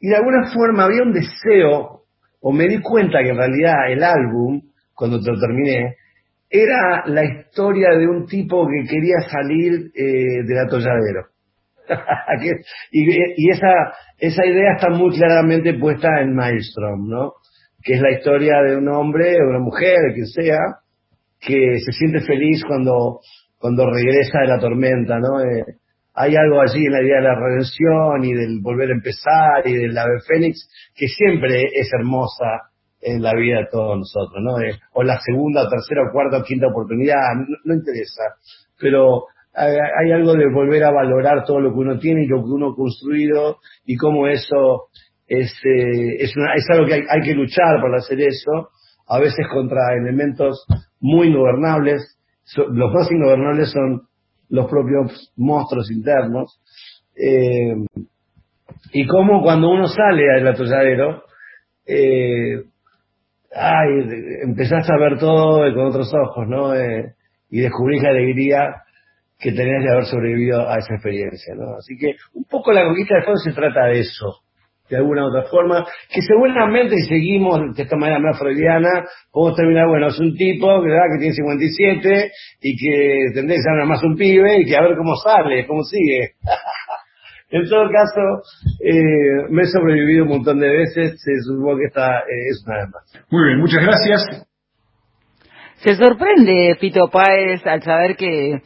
Y 0.00 0.08
de 0.08 0.16
alguna 0.16 0.50
forma 0.52 0.84
había 0.84 1.02
un 1.02 1.12
deseo, 1.12 2.02
o 2.40 2.52
me 2.52 2.68
di 2.68 2.80
cuenta 2.80 3.18
que 3.22 3.30
en 3.30 3.36
realidad 3.36 3.90
el 3.90 4.02
álbum, 4.04 4.60
cuando 4.94 5.20
te 5.20 5.30
lo 5.32 5.40
terminé, 5.40 5.96
era 6.50 7.04
la 7.06 7.24
historia 7.24 7.90
de 7.98 8.06
un 8.06 8.24
tipo 8.26 8.66
que 8.66 8.88
quería 8.88 9.20
salir 9.30 9.90
eh, 9.94 10.44
del 10.46 10.58
atolladero. 10.58 11.26
Que- 12.40 12.60
y 12.92 13.10
y 13.36 13.50
esa, 13.50 13.72
esa 14.18 14.46
idea 14.46 14.74
está 14.76 14.90
muy 14.90 15.16
claramente 15.16 15.74
puesta 15.74 16.20
en 16.20 16.34
Maelstrom, 16.34 17.08
¿no? 17.08 17.32
Que 17.82 17.94
es 17.94 18.00
la 18.00 18.12
historia 18.12 18.60
de 18.62 18.76
un 18.76 18.88
hombre 18.88 19.36
o 19.36 19.50
una 19.50 19.58
mujer, 19.60 19.96
quien 20.14 20.26
sea, 20.26 20.58
que 21.40 21.78
se 21.78 21.92
siente 21.92 22.20
feliz 22.20 22.62
cuando, 22.66 23.20
cuando 23.58 23.90
regresa 23.90 24.40
de 24.40 24.48
la 24.48 24.58
tormenta, 24.58 25.18
¿no? 25.18 25.40
Eh, 25.40 25.64
hay 26.14 26.34
algo 26.34 26.60
allí 26.60 26.84
en 26.86 26.92
la 26.92 27.02
idea 27.02 27.16
de 27.18 27.22
la 27.28 27.34
redención 27.36 28.24
y 28.24 28.34
del 28.34 28.60
volver 28.60 28.90
a 28.90 28.94
empezar 28.94 29.66
y 29.66 29.72
del 29.74 29.96
ave 29.96 30.18
fénix 30.26 30.68
que 30.96 31.06
siempre 31.06 31.62
es 31.72 31.88
hermosa 31.92 32.70
en 33.00 33.22
la 33.22 33.32
vida 33.34 33.58
de 33.58 33.66
todos 33.70 33.96
nosotros, 33.98 34.42
¿no? 34.42 34.58
Eh, 34.60 34.76
o 34.94 35.04
la 35.04 35.18
segunda, 35.20 35.68
tercera, 35.70 36.10
cuarta 36.12 36.42
quinta 36.42 36.66
oportunidad, 36.66 37.14
no, 37.64 37.74
interesa, 37.74 38.22
pero 38.80 39.26
hay, 39.54 39.76
hay 39.76 40.10
algo 40.12 40.34
de 40.34 40.50
volver 40.52 40.82
a 40.82 40.90
valorar 40.90 41.44
todo 41.44 41.60
lo 41.60 41.70
que 41.72 41.78
uno 41.78 41.98
tiene 42.00 42.24
y 42.24 42.26
lo 42.26 42.38
que 42.38 42.50
uno 42.50 42.70
ha 42.72 42.74
construido 42.74 43.58
y 43.86 43.96
cómo 43.96 44.26
eso 44.26 44.88
es, 45.28 45.52
eh, 45.64 46.16
es, 46.18 46.36
una- 46.36 46.54
es 46.54 46.66
algo 46.70 46.86
que 46.86 46.94
hay, 46.94 47.02
hay 47.08 47.20
que 47.20 47.34
luchar 47.34 47.80
para 47.80 47.98
hacer 47.98 48.20
eso, 48.20 48.70
a 49.06 49.20
veces 49.20 49.46
contra 49.52 49.94
elementos 49.96 50.66
muy 51.00 51.28
ingobernables, 51.28 52.18
los 52.56 52.92
más 52.92 53.10
ingobernables 53.10 53.70
son 53.70 54.02
los 54.48 54.66
propios 54.70 55.32
monstruos 55.36 55.90
internos, 55.90 56.60
eh, 57.16 57.74
y 58.92 59.06
cómo 59.06 59.42
cuando 59.42 59.68
uno 59.70 59.86
sale 59.86 60.22
del 60.22 60.48
atolladero, 60.48 61.24
eh, 61.86 62.62
ay, 63.54 63.88
empezás 64.42 64.88
a 64.88 64.98
ver 64.98 65.18
todo 65.18 65.60
con 65.74 65.86
otros 65.86 66.12
ojos, 66.14 66.46
¿no? 66.48 66.74
Eh, 66.74 67.14
y 67.50 67.60
descubrís 67.60 68.02
la 68.02 68.10
alegría 68.10 68.82
que 69.38 69.52
tenés 69.52 69.84
de 69.84 69.90
haber 69.90 70.04
sobrevivido 70.04 70.68
a 70.68 70.78
esa 70.78 70.94
experiencia, 70.94 71.54
¿no? 71.54 71.76
Así 71.76 71.96
que 71.96 72.16
un 72.34 72.44
poco 72.44 72.72
la 72.72 72.84
conquista 72.84 73.16
de 73.16 73.22
fondo 73.22 73.38
se 73.38 73.52
trata 73.52 73.86
de 73.86 74.00
eso, 74.00 74.42
de 74.88 74.96
alguna 74.96 75.24
u 75.24 75.28
otra 75.28 75.42
forma, 75.50 75.84
que 76.12 76.22
seguramente 76.22 76.96
si 76.96 77.08
seguimos 77.08 77.74
de 77.74 77.82
esta 77.82 77.96
manera 77.96 78.18
más 78.18 78.38
freudiana, 78.38 79.04
podemos 79.30 79.56
terminar, 79.56 79.88
bueno, 79.88 80.08
es 80.08 80.18
un 80.18 80.34
tipo 80.34 80.82
que, 80.82 80.88
¿verdad? 80.88 81.06
que 81.12 81.18
tiene 81.18 81.34
57 81.34 82.30
y 82.62 82.76
que 82.76 83.34
tendría 83.34 83.56
que 83.56 83.62
ser 83.62 83.72
nada 83.74 83.86
más 83.86 84.02
un 84.02 84.16
pibe 84.16 84.60
y 84.60 84.64
que 84.64 84.76
a 84.76 84.82
ver 84.82 84.96
cómo 84.96 85.14
sale, 85.16 85.66
cómo 85.66 85.82
sigue. 85.82 86.32
En 87.50 87.66
todo 87.66 87.88
caso, 87.90 88.42
eh, 88.84 89.48
me 89.48 89.62
he 89.62 89.66
sobrevivido 89.66 90.24
un 90.24 90.28
montón 90.28 90.60
de 90.60 90.68
veces, 90.68 91.18
se 91.18 91.32
supongo 91.46 91.78
que 91.78 91.86
esta 91.86 92.18
eh, 92.18 92.50
es 92.50 92.62
una 92.66 92.76
vez 92.76 92.88
más. 92.92 93.26
Muy 93.30 93.46
bien, 93.46 93.58
muchas 93.60 93.82
gracias. 93.82 94.46
Se 95.76 95.94
sorprende 95.94 96.76
Fito 96.78 97.08
Páez 97.08 97.66
al 97.66 97.82
saber 97.82 98.16
que, 98.16 98.60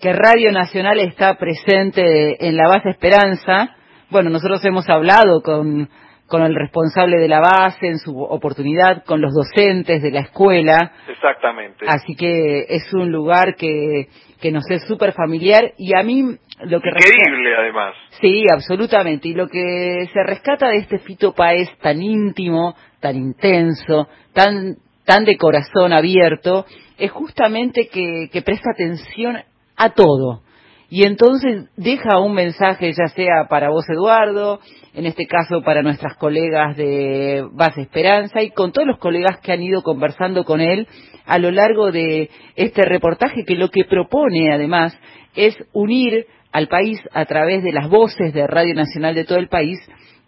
que 0.00 0.12
Radio 0.12 0.50
Nacional 0.50 0.98
está 0.98 1.36
presente 1.36 2.44
en 2.44 2.56
la 2.56 2.66
base 2.68 2.88
Esperanza. 2.88 3.76
Bueno, 4.10 4.30
nosotros 4.30 4.64
hemos 4.64 4.88
hablado 4.88 5.42
con, 5.42 5.88
con 6.26 6.42
el 6.42 6.54
responsable 6.54 7.18
de 7.18 7.28
la 7.28 7.40
base 7.40 7.86
en 7.86 7.98
su 7.98 8.18
oportunidad, 8.22 9.04
con 9.04 9.20
los 9.20 9.34
docentes 9.34 10.02
de 10.02 10.10
la 10.10 10.20
escuela. 10.20 10.92
Exactamente. 11.08 11.84
Así 11.86 12.14
que 12.16 12.66
es 12.68 12.92
un 12.94 13.10
lugar 13.10 13.54
que, 13.56 14.08
que 14.40 14.50
nos 14.50 14.70
es 14.70 14.86
súper 14.86 15.12
familiar 15.12 15.72
y 15.76 15.94
a 15.94 16.02
mí 16.02 16.22
lo 16.64 16.80
que 16.80 16.88
Increíble, 16.88 17.54
además. 17.56 17.94
Sí, 18.20 18.44
absolutamente. 18.50 19.28
Y 19.28 19.34
lo 19.34 19.48
que 19.48 20.08
se 20.12 20.22
rescata 20.22 20.68
de 20.68 20.78
este 20.78 20.98
Fito 20.98 21.34
Páez 21.34 21.68
tan 21.80 22.02
íntimo, 22.02 22.74
tan 23.00 23.16
intenso, 23.16 24.08
tan, 24.32 24.76
tan 25.04 25.24
de 25.24 25.36
corazón 25.36 25.92
abierto, 25.92 26.66
es 26.96 27.10
justamente 27.10 27.88
que, 27.88 28.28
que 28.32 28.42
presta 28.42 28.70
atención 28.70 29.38
a 29.76 29.90
todo. 29.90 30.42
Y 30.90 31.04
entonces 31.04 31.68
deja 31.76 32.18
un 32.18 32.32
mensaje, 32.34 32.92
ya 32.92 33.08
sea 33.08 33.46
para 33.48 33.68
vos, 33.68 33.84
Eduardo, 33.90 34.60
en 34.94 35.04
este 35.04 35.26
caso 35.26 35.62
para 35.62 35.82
nuestras 35.82 36.16
colegas 36.16 36.76
de 36.76 37.46
Base 37.52 37.82
Esperanza 37.82 38.42
y 38.42 38.50
con 38.50 38.72
todos 38.72 38.86
los 38.86 38.98
colegas 38.98 39.38
que 39.42 39.52
han 39.52 39.62
ido 39.62 39.82
conversando 39.82 40.44
con 40.44 40.60
él 40.60 40.88
a 41.26 41.38
lo 41.38 41.50
largo 41.50 41.92
de 41.92 42.30
este 42.56 42.86
reportaje, 42.86 43.44
que 43.44 43.54
lo 43.54 43.68
que 43.68 43.84
propone 43.84 44.52
además 44.52 44.98
es 45.36 45.56
unir 45.74 46.26
al 46.52 46.68
país 46.68 46.98
a 47.12 47.26
través 47.26 47.62
de 47.62 47.72
las 47.72 47.90
voces 47.90 48.32
de 48.32 48.46
Radio 48.46 48.74
Nacional 48.74 49.14
de 49.14 49.24
todo 49.24 49.38
el 49.38 49.48
país 49.48 49.78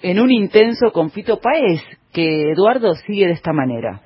en 0.02 0.20
un 0.20 0.30
intenso 0.30 0.92
confito 0.92 1.40
país 1.40 1.82
que 2.12 2.50
Eduardo 2.52 2.94
sigue 2.94 3.26
de 3.26 3.32
esta 3.32 3.52
manera. 3.54 4.02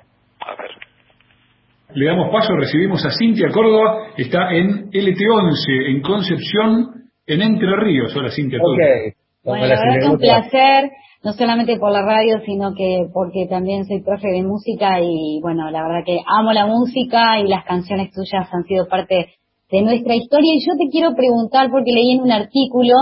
Le 1.95 2.07
damos 2.07 2.29
paso, 2.33 2.57
recibimos 2.57 3.07
a 3.07 3.11
Cintia 3.17 3.51
Córdoba, 3.53 4.09
está 4.17 4.53
en 4.53 4.91
LT11, 4.91 5.95
en 5.95 6.03
Concepción, 6.03 7.05
en 7.25 7.41
Entre 7.41 7.77
Ríos. 7.77 8.15
Hola 8.17 8.31
Cintia, 8.31 8.59
¿todo 8.59 8.75
bien? 8.75 9.15
Bueno, 9.45 9.67
la 9.67 9.79
verdad 9.79 10.01
que 10.01 10.09
un 10.09 10.19
placer, 10.19 10.91
no 11.23 11.33
solamente 11.35 11.79
por 11.79 11.93
la 11.93 12.03
radio, 12.03 12.41
sino 12.45 12.75
que 12.75 13.07
porque 13.13 13.47
también 13.49 13.85
soy 13.85 14.03
profe 14.03 14.27
de 14.27 14.43
música 14.43 15.01
y 15.01 15.39
bueno, 15.41 15.71
la 15.71 15.83
verdad 15.87 16.03
que 16.05 16.19
amo 16.27 16.53
la 16.53 16.67
música 16.67 17.39
y 17.39 17.47
las 17.47 17.65
canciones 17.65 18.11
tuyas 18.11 18.49
han 18.53 18.65
sido 18.65 18.89
parte 18.89 19.29
de 19.71 19.83
nuestra 19.83 20.17
historia 20.17 20.53
y 20.53 20.67
yo 20.67 20.75
te 20.77 20.91
quiero 20.91 21.15
preguntar 21.15 21.71
porque 21.71 21.93
leí 21.93 22.17
en 22.17 22.23
un 22.23 22.33
artículo 22.33 22.95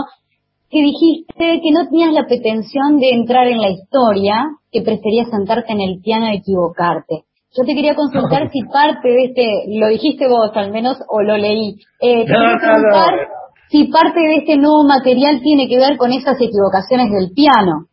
que 0.68 0.82
dijiste 0.82 1.60
que 1.62 1.70
no 1.72 1.88
tenías 1.88 2.12
la 2.12 2.26
pretensión 2.26 2.98
de 2.98 3.10
entrar 3.10 3.46
en 3.48 3.58
la 3.58 3.70
historia, 3.70 4.48
que 4.70 4.82
preferías 4.82 5.30
sentarte 5.30 5.72
en 5.72 5.80
el 5.80 6.00
piano 6.02 6.30
y 6.30 6.36
equivocarte. 6.36 7.24
Yo 7.56 7.64
te 7.64 7.74
quería 7.74 7.94
consultar 7.94 8.48
si 8.52 8.62
parte 8.64 9.08
de 9.08 9.24
este, 9.24 9.46
lo 9.78 9.88
dijiste 9.88 10.28
vos 10.28 10.50
al 10.54 10.72
menos 10.72 10.98
o 11.08 11.22
lo 11.22 11.36
leí, 11.36 11.76
eh, 12.00 12.24
te 12.24 12.32
No, 12.32 12.38
quería 12.38 12.54
no, 12.54 12.58
preguntar 12.60 13.12
no. 13.14 13.28
si 13.70 13.84
parte 13.84 14.20
de 14.20 14.36
este 14.36 14.56
nuevo 14.56 14.84
material 14.84 15.40
tiene 15.42 15.68
que 15.68 15.78
ver 15.78 15.96
con 15.96 16.12
esas 16.12 16.36
equivocaciones 16.40 17.10
del 17.10 17.32
piano. 17.32 17.86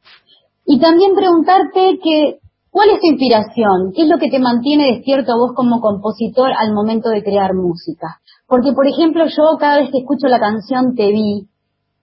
Y 0.66 0.80
también 0.80 1.16
preguntarte 1.16 2.00
que, 2.04 2.38
¿cuál 2.70 2.90
es 2.92 3.00
tu 3.02 3.08
inspiración? 3.08 3.92
¿Qué 3.96 4.04
es 4.04 4.08
lo 4.08 4.18
que 4.20 4.30
te 4.30 4.40
mantiene 4.40 4.94
despierto 4.94 5.34
a 5.34 5.38
vos 5.38 5.52
como 5.56 5.82
compositor 5.82 6.52
al 6.52 6.74
momento 6.74 7.10
de 7.10 7.24
crear 7.24 7.54
música? 7.56 8.20
Porque, 8.48 8.74
por 8.74 8.88
ejemplo, 8.88 9.26
yo 9.26 9.58
cada 9.60 9.78
vez 9.78 9.90
que 9.92 10.00
escucho 10.00 10.28
la 10.28 10.40
canción 10.40 10.96
Te 10.96 11.08
vi, 11.08 11.48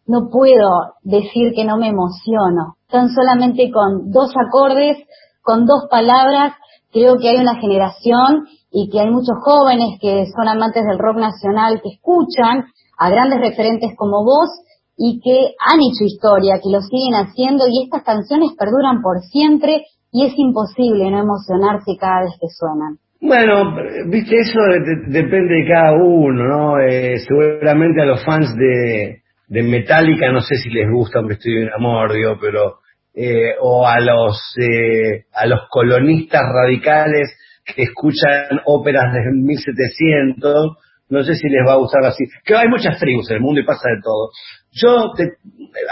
no 0.06 0.28
puedo 0.30 0.94
decir 1.02 1.52
que 1.54 1.64
no 1.64 1.76
me 1.76 1.88
emociono. 1.88 2.76
Tan 2.88 3.08
solamente 3.08 3.70
con 3.70 4.10
dos 4.10 4.32
acordes, 4.36 4.98
con 5.42 5.64
dos 5.66 5.86
palabras, 5.90 6.54
creo 6.96 7.16
que 7.20 7.28
hay 7.28 7.36
una 7.36 7.56
generación 7.60 8.46
y 8.72 8.88
que 8.90 9.00
hay 9.00 9.10
muchos 9.10 9.36
jóvenes 9.44 9.98
que 10.00 10.24
son 10.34 10.48
amantes 10.48 10.82
del 10.88 10.98
rock 10.98 11.16
nacional 11.18 11.80
que 11.82 11.90
escuchan 11.96 12.64
a 12.98 13.10
grandes 13.10 13.40
referentes 13.40 13.90
como 13.96 14.24
vos 14.24 14.48
y 14.96 15.20
que 15.20 15.52
han 15.60 15.78
hecho 15.84 16.04
historia, 16.08 16.56
que 16.62 16.72
lo 16.72 16.80
siguen 16.80 17.14
haciendo 17.20 17.64
y 17.68 17.84
estas 17.84 18.02
canciones 18.02 18.50
perduran 18.58 19.02
por 19.02 19.20
siempre 19.20 19.84
y 20.10 20.24
es 20.24 20.32
imposible 20.38 21.10
no 21.10 21.18
emocionarse 21.20 21.92
cada 22.00 22.22
vez 22.24 22.32
que 22.40 22.48
suenan. 22.48 22.96
Bueno, 23.20 23.76
viste, 24.10 24.36
eso 24.40 24.60
de- 24.72 24.80
de- 24.80 25.22
depende 25.22 25.52
de 25.54 25.66
cada 25.68 25.92
uno, 25.94 26.44
¿no? 26.44 26.78
Eh, 26.80 27.18
seguramente 27.26 28.00
a 28.02 28.06
los 28.06 28.24
fans 28.24 28.54
de, 28.56 29.20
Metallica, 29.62 30.32
no 30.32 30.40
sé 30.40 30.56
si 30.56 30.70
les 30.70 30.90
gusta 30.90 31.20
un 31.20 31.28
vestido 31.28 31.60
de 31.60 31.70
amor, 31.76 32.12
digo, 32.12 32.36
pero, 32.40 32.78
eh, 33.16 33.54
o 33.60 33.86
a 33.88 33.98
los, 34.00 34.38
eh, 34.60 35.24
a 35.32 35.46
los 35.46 35.60
colonistas 35.70 36.42
radicales 36.52 37.34
que 37.64 37.82
escuchan 37.84 38.60
óperas 38.66 39.12
desde 39.12 39.32
1700, 39.32 40.76
no 41.08 41.22
sé 41.22 41.34
si 41.34 41.48
les 41.48 41.66
va 41.66 41.72
a 41.72 41.76
gustar 41.78 42.04
así. 42.04 42.24
Que 42.44 42.54
hay 42.54 42.68
muchas 42.68 42.98
tribus 42.98 43.28
en 43.30 43.36
el 43.36 43.42
mundo 43.42 43.60
y 43.60 43.64
pasa 43.64 43.88
de 43.88 44.00
todo. 44.02 44.30
Yo, 44.72 45.12
te- 45.16 45.38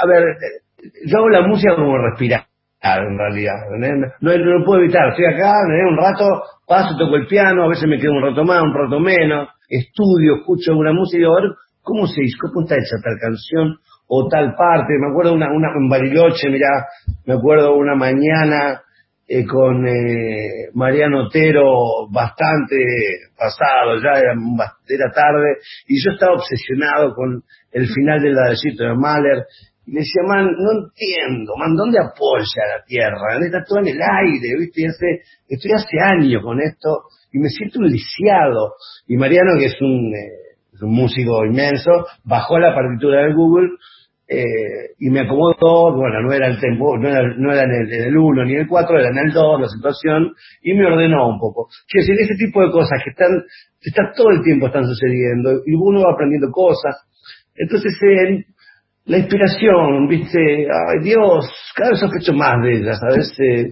a 0.02 0.06
ver, 0.06 0.22
yo 1.06 1.18
hago 1.18 1.28
la 1.30 1.46
música 1.46 1.74
como 1.74 1.96
respirar, 1.98 2.44
en 2.82 3.18
realidad. 3.18 3.54
No, 4.20 4.32
lo 4.36 4.64
puedo 4.64 4.80
evitar. 4.82 5.08
Estoy 5.10 5.24
acá, 5.26 5.52
un 5.88 5.96
rato, 5.96 6.42
paso, 6.66 6.96
toco 6.98 7.16
el 7.16 7.26
piano, 7.26 7.64
a 7.64 7.68
veces 7.68 7.88
me 7.88 7.98
quedo 7.98 8.12
un 8.12 8.22
rato 8.22 8.44
más, 8.44 8.62
un 8.62 8.74
rato 8.74 9.00
menos, 9.00 9.48
estudio, 9.68 10.36
escucho 10.40 10.76
una 10.76 10.92
música 10.92 11.16
y 11.16 11.20
digo, 11.20 11.36
a 11.38 11.40
ver, 11.42 11.50
¿cómo 11.82 12.06
se? 12.06 12.20
¿Cómo 12.40 12.62
está 12.62 12.74
hecha 12.76 12.96
tal 13.02 13.16
canción? 13.20 13.78
O 14.06 14.28
tal 14.28 14.54
parte. 14.54 14.94
Me 15.00 15.10
acuerdo 15.10 15.34
una, 15.34 15.50
una 15.52 15.68
en 15.76 15.88
Bariloche, 15.88 16.48
mirá, 16.50 16.86
me 17.26 17.34
acuerdo 17.34 17.74
una 17.74 17.94
mañana 17.94 18.82
eh, 19.26 19.46
con 19.46 19.86
eh, 19.88 20.68
Mariano 20.74 21.26
Otero 21.26 22.06
bastante 22.10 22.76
pasado, 23.36 23.96
ya 23.96 24.20
era, 24.20 24.34
era 24.86 25.10
tarde, 25.12 25.56
y 25.88 25.96
yo 25.96 26.12
estaba 26.12 26.34
obsesionado 26.34 27.14
con 27.14 27.42
el 27.72 27.88
final 27.88 28.20
del 28.20 28.34
ladrillito 28.34 28.84
de 28.84 28.94
Mahler, 28.94 29.44
y 29.86 29.92
le 29.92 30.00
decía, 30.00 30.22
man, 30.26 30.44
no 30.44 30.72
entiendo, 30.72 31.56
man, 31.56 31.74
¿dónde 31.74 31.98
apoya 32.00 32.76
la 32.76 32.84
Tierra? 32.84 33.38
Está 33.40 33.64
todo 33.66 33.80
en 33.80 33.88
el 33.88 33.98
aire, 34.00 34.58
¿viste? 34.58 34.82
Y 34.82 34.86
hace, 34.86 35.22
estoy 35.48 35.72
hace 35.72 35.96
años 36.00 36.42
con 36.42 36.60
esto, 36.60 37.04
y 37.32 37.38
me 37.38 37.48
siento 37.48 37.80
un 37.80 37.88
lisiado. 37.88 38.74
Y 39.06 39.16
Mariano, 39.16 39.58
que 39.58 39.66
es 39.66 39.80
un, 39.80 40.12
eh, 40.14 40.56
es 40.72 40.82
un 40.82 40.92
músico 40.92 41.44
inmenso, 41.46 42.06
bajó 42.24 42.58
la 42.58 42.74
partitura 42.74 43.26
de 43.26 43.32
Google, 43.32 43.70
eh, 44.40 44.90
y 44.98 45.10
me 45.10 45.20
acomodó, 45.20 45.94
bueno, 45.96 46.22
no 46.22 46.32
era 46.32 46.48
el 46.48 46.60
tempo, 46.60 46.96
no 46.98 47.08
era, 47.08 47.34
no 47.36 47.52
era 47.52 47.64
en 47.64 47.70
el, 47.70 47.92
en 47.92 48.02
el 48.08 48.16
1 48.16 48.44
ni 48.44 48.54
en 48.54 48.60
el 48.60 48.68
4, 48.68 48.98
era 48.98 49.08
en 49.08 49.18
el 49.18 49.32
2 49.32 49.60
la 49.60 49.68
situación, 49.68 50.32
y 50.62 50.74
me 50.74 50.86
ordenó 50.86 51.28
un 51.28 51.38
poco. 51.38 51.68
Quiero 51.88 52.06
decir, 52.06 52.24
ese 52.24 52.36
tipo 52.36 52.60
de 52.62 52.70
cosas 52.70 53.00
que 53.04 53.10
están, 53.10 53.30
que 53.80 53.90
están 53.90 54.12
todo 54.16 54.30
el 54.30 54.42
tiempo 54.42 54.66
están 54.66 54.86
sucediendo, 54.86 55.62
y 55.66 55.74
uno 55.74 56.02
va 56.02 56.12
aprendiendo 56.12 56.50
cosas. 56.50 57.06
Entonces, 57.56 57.92
eh, 58.02 58.44
la 59.06 59.18
inspiración, 59.18 60.08
viste, 60.08 60.66
ay 60.66 61.02
Dios, 61.02 61.46
cada 61.76 61.90
vez 61.90 62.00
sospecho 62.00 62.32
más 62.32 62.62
de 62.62 62.78
ella, 62.78 62.94
¿sabes? 62.94 63.36
Eh, 63.38 63.70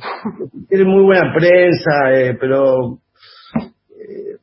tiene 0.68 0.84
muy 0.84 1.04
buena 1.04 1.32
prensa, 1.32 2.12
eh, 2.12 2.36
pero 2.38 2.98
eh, 3.90 4.36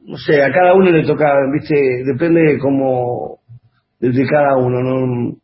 no 0.00 0.16
sé, 0.16 0.42
a 0.42 0.50
cada 0.50 0.74
uno 0.74 0.90
le 0.90 1.06
toca, 1.06 1.34
viste, 1.52 1.74
depende 2.06 2.40
de, 2.40 4.10
de 4.10 4.26
cada 4.26 4.56
uno, 4.56 4.80
¿no? 4.80 5.36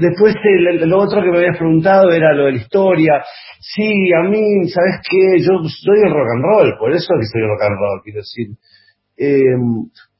Después 0.00 0.34
lo 0.86 0.98
otro 0.98 1.22
que 1.22 1.30
me 1.30 1.38
habías 1.38 1.58
preguntado 1.58 2.10
era 2.10 2.34
lo 2.34 2.46
de 2.46 2.52
la 2.52 2.58
historia. 2.58 3.22
Sí, 3.60 4.12
a 4.12 4.28
mí, 4.28 4.68
¿sabes 4.68 5.00
qué? 5.08 5.40
Yo 5.40 5.58
soy 5.66 5.98
el 6.04 6.12
rock 6.12 6.28
and 6.34 6.44
roll, 6.44 6.78
por 6.78 6.92
eso 6.92 7.14
que 7.18 7.26
soy 7.26 7.42
rock 7.42 7.62
and 7.62 7.78
roll, 7.78 8.02
quiero 8.02 8.18
decir. 8.18 8.48
Eh, 9.16 9.56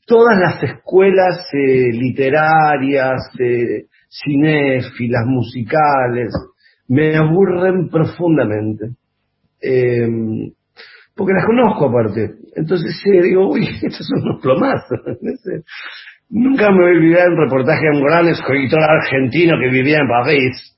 todas 0.06 0.38
las 0.38 0.62
escuelas 0.62 1.46
eh, 1.52 1.90
literarias, 1.92 3.30
eh, 3.38 3.86
cinéfilas, 4.08 5.26
musicales, 5.26 6.32
me 6.88 7.16
aburren 7.16 7.88
profundamente. 7.90 8.90
Eh, 9.60 10.08
porque 11.16 11.32
las 11.32 11.46
conozco 11.46 11.86
aparte. 11.86 12.34
Entonces 12.56 13.00
eh, 13.06 13.22
digo, 13.22 13.48
uy, 13.48 13.66
estos 13.82 14.06
son 14.06 14.22
unos 14.22 14.42
plomazos. 14.42 15.00
Nunca 16.34 16.68
me 16.72 16.98
voy 16.98 17.14
a 17.14 17.30
un 17.30 17.38
reportaje 17.46 17.86
de 17.86 17.96
un 17.96 18.02
gran 18.02 18.26
escritor 18.26 18.80
argentino 18.82 19.54
que 19.56 19.70
vivía 19.70 19.98
en 19.98 20.08
París, 20.08 20.74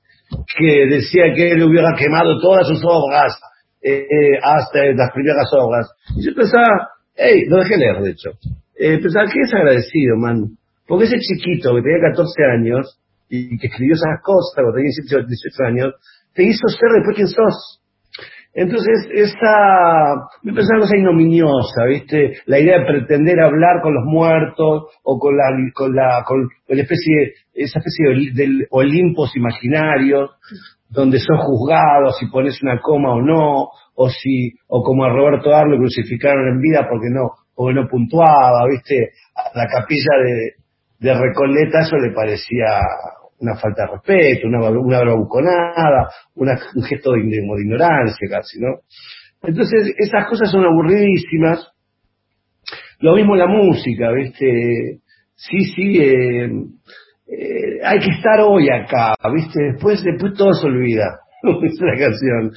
que 0.55 0.85
decía 0.85 1.33
que 1.35 1.53
él 1.53 1.63
hubiera 1.63 1.95
quemado 1.97 2.39
todas 2.39 2.67
sus 2.67 2.79
obras, 2.85 3.33
eh, 3.81 4.05
eh, 4.05 4.37
hasta 4.39 4.85
las 4.93 5.11
primeras 5.11 5.49
obras. 5.57 5.89
Y 6.15 6.27
yo 6.27 6.35
pensaba, 6.35 6.89
hey, 7.15 7.45
lo 7.47 7.57
dejé 7.57 7.75
leer, 7.75 8.03
de 8.03 8.11
hecho. 8.11 8.29
Eh, 8.77 8.99
pensaba, 9.01 9.25
qué 9.25 9.39
desagradecido, 9.39 10.15
man. 10.17 10.45
Porque 10.85 11.05
ese 11.05 11.17
chiquito 11.17 11.73
que 11.73 11.81
tenía 11.81 12.13
14 12.13 12.43
años 12.53 13.01
y 13.27 13.57
que 13.57 13.65
escribió 13.65 13.95
esas 13.95 14.21
cosas 14.21 14.53
cuando 14.53 14.73
tenía 14.73 14.93
18, 14.93 15.25
18 15.25 15.63
años, 15.73 15.93
te 16.35 16.43
hizo 16.43 16.67
ser 16.69 17.01
después 17.01 17.15
quien 17.15 17.29
sos. 17.29 17.81
Entonces, 18.57 19.07
esa, 19.13 20.15
me 20.41 20.51
parece 20.51 20.73
una 20.73 20.81
cosa 20.81 20.97
ignominiosa, 20.97 21.85
¿viste? 21.87 22.39
La 22.47 22.57
idea 22.57 22.79
de 22.79 22.85
pretender 22.87 23.39
hablar 23.39 23.83
con 23.83 23.93
los 23.93 24.03
muertos 24.05 24.97
o 25.03 25.19
con 25.19 25.37
la, 25.37 25.43
con 25.75 25.95
la, 25.95 26.23
con 26.25 26.49
la 26.67 26.81
especie, 26.81 27.35
esa 27.53 27.77
especie 27.77 28.09
de, 28.09 28.31
del 28.33 28.67
Olimpos 28.71 29.35
imaginarios, 29.35 30.31
donde 30.89 31.19
sos 31.19 31.37
juzgado 31.37 32.11
si 32.19 32.25
pones 32.31 32.59
una 32.63 32.79
coma 32.81 33.13
o 33.13 33.21
no, 33.21 33.67
o 33.93 34.09
si, 34.09 34.53
o 34.65 34.81
como 34.81 35.03
a 35.03 35.09
Roberto 35.09 35.53
Ar 35.53 35.67
lo 35.67 35.77
crucificaron 35.77 36.47
en 36.47 36.59
vida 36.59 36.87
porque 36.89 37.09
no, 37.11 37.29
porque 37.53 37.79
no 37.79 37.87
puntuaba, 37.87 38.65
¿viste? 38.71 39.11
A 39.35 39.55
la 39.55 39.67
capilla 39.67 40.17
de, 40.25 40.53
de 40.97 41.13
Recoleta 41.13 41.81
eso 41.81 41.95
le 41.97 42.11
parecía 42.11 42.81
una 43.39 43.55
falta 43.55 43.83
de 43.83 43.91
respeto, 43.93 44.47
una, 44.47 44.69
una 44.69 45.01
bravuconada, 45.01 46.09
un 46.35 46.83
gesto 46.83 47.11
de, 47.13 47.21
de- 47.23 47.61
ignorancia 47.61 48.27
casi, 48.29 48.59
¿no? 48.59 48.79
Entonces, 49.43 49.93
esas 49.97 50.27
cosas 50.27 50.51
son 50.51 50.65
aburridísimas. 50.65 51.67
Lo 52.99 53.15
mismo 53.15 53.35
la 53.35 53.47
música, 53.47 54.11
¿viste? 54.11 54.99
Sí, 55.35 55.65
sí, 55.75 55.99
eh, 55.99 56.49
eh, 57.27 57.79
hay 57.83 57.99
que 57.99 58.09
estar 58.09 58.41
hoy 58.41 58.69
acá, 58.69 59.13
¿viste? 59.31 59.61
Después, 59.73 60.03
después 60.03 60.33
todo 60.33 60.51
se 60.53 60.65
olvida, 60.65 61.19
es 61.63 61.79
la 61.79 61.97
canción. 61.97 62.51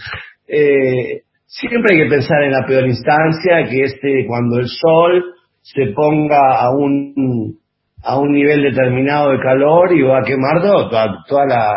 Eh, 0.49 1.23
siempre 1.47 1.95
hay 1.95 2.05
que 2.05 2.11
pensar 2.11 2.43
en 2.45 2.53
la 2.53 2.67
peor 2.67 2.87
instancia, 2.87 3.69
que 3.69 3.83
es 3.83 3.95
cuando 4.27 4.59
el 4.59 4.67
sol 4.69 5.25
se 5.61 5.93
ponga 5.95 6.59
a 6.59 6.71
un 6.75 7.60
a 8.03 8.19
un 8.19 8.33
nivel 8.33 8.63
determinado 8.63 9.31
de 9.31 9.41
calor 9.41 9.93
y 9.93 10.03
va 10.03 10.21
a 10.21 10.25
quemar 10.25 10.63
todo, 10.63 10.89
toda, 10.89 11.25
toda 11.29 11.47
la, 11.47 11.73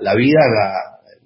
la, 0.00 0.14
vida 0.14 0.40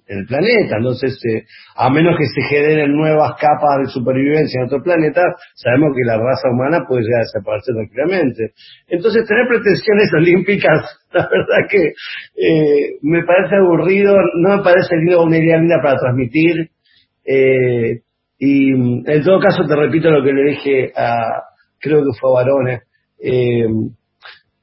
en 0.07 0.19
el 0.19 0.25
planeta. 0.25 0.77
Entonces, 0.77 1.19
eh, 1.25 1.43
a 1.75 1.89
menos 1.89 2.15
que 2.17 2.25
se 2.25 2.41
generen 2.47 2.95
nuevas 2.95 3.33
capas 3.39 3.79
de 3.79 3.87
supervivencia 3.87 4.59
en 4.59 4.67
otro 4.67 4.81
planeta, 4.83 5.21
sabemos 5.55 5.89
que 5.95 6.05
la 6.05 6.17
raza 6.17 6.49
humana 6.49 6.85
puede 6.87 7.03
llegar 7.03 7.21
a 7.21 7.23
desaparecer 7.23 7.75
tranquilamente. 7.75 8.53
Entonces, 8.87 9.27
tener 9.27 9.47
pretensiones 9.47 10.13
olímpicas, 10.17 10.99
la 11.11 11.27
verdad 11.29 11.67
que 11.69 11.93
eh, 12.35 12.97
me 13.01 13.23
parece 13.23 13.55
aburrido, 13.55 14.15
no 14.39 14.57
me 14.57 14.63
parece 14.63 14.95
una 15.17 15.37
idea 15.37 15.57
linda 15.57 15.81
para 15.81 15.97
transmitir. 15.97 16.69
eh, 17.25 18.01
y 18.39 18.71
en 18.71 19.23
todo 19.23 19.39
caso, 19.39 19.63
te 19.67 19.75
repito 19.75 20.11
lo 20.11 20.23
que 20.23 20.31
le 20.31 20.51
dije 20.51 20.91
a, 20.95 21.41
creo 21.79 22.01
que 22.01 22.19
fue 22.19 22.29
a 22.29 22.33
Varones, 22.43 22.81
eh, 23.19 23.65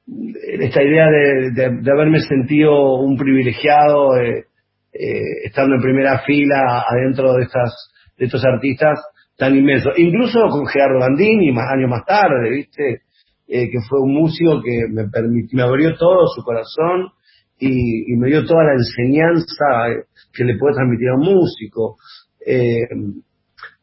esta 0.07 0.83
idea 0.83 1.07
de, 1.09 1.91
haberme 1.91 2.19
sentido 2.19 2.95
un 2.99 3.17
privilegiado 3.17 4.17
eh, 4.17 4.45
eh, 4.93 5.45
estando 5.45 5.75
en 5.75 5.81
primera 5.81 6.19
fila 6.19 6.85
adentro 6.87 7.33
de 7.33 7.43
estas 7.43 7.89
de 8.17 8.25
estos 8.25 8.45
artistas 8.45 8.99
tan 9.37 9.55
inmensos 9.55 9.93
incluso 9.97 10.47
con 10.49 10.67
Gerardo 10.67 10.99
Gandini 10.99 11.51
más 11.51 11.71
años 11.71 11.89
más 11.89 12.05
tarde 12.05 12.49
viste 12.49 13.01
Eh, 13.47 13.69
que 13.69 13.77
fue 13.87 13.99
un 14.01 14.11
músico 14.11 14.59
que 14.63 14.87
me 14.89 15.07
permitió 15.07 15.55
me 15.55 15.61
abrió 15.61 15.95
todo 15.95 16.25
su 16.33 16.41
corazón 16.41 17.11
y, 17.59 18.11
y 18.11 18.17
me 18.17 18.29
dio 18.29 18.43
toda 18.43 18.63
la 18.63 18.73
enseñanza 18.73 20.01
que 20.33 20.43
le 20.43 20.57
puede 20.57 20.75
transmitir 20.75 21.09
a 21.09 21.15
un 21.15 21.25
músico. 21.25 21.97
Eh, 22.45 22.87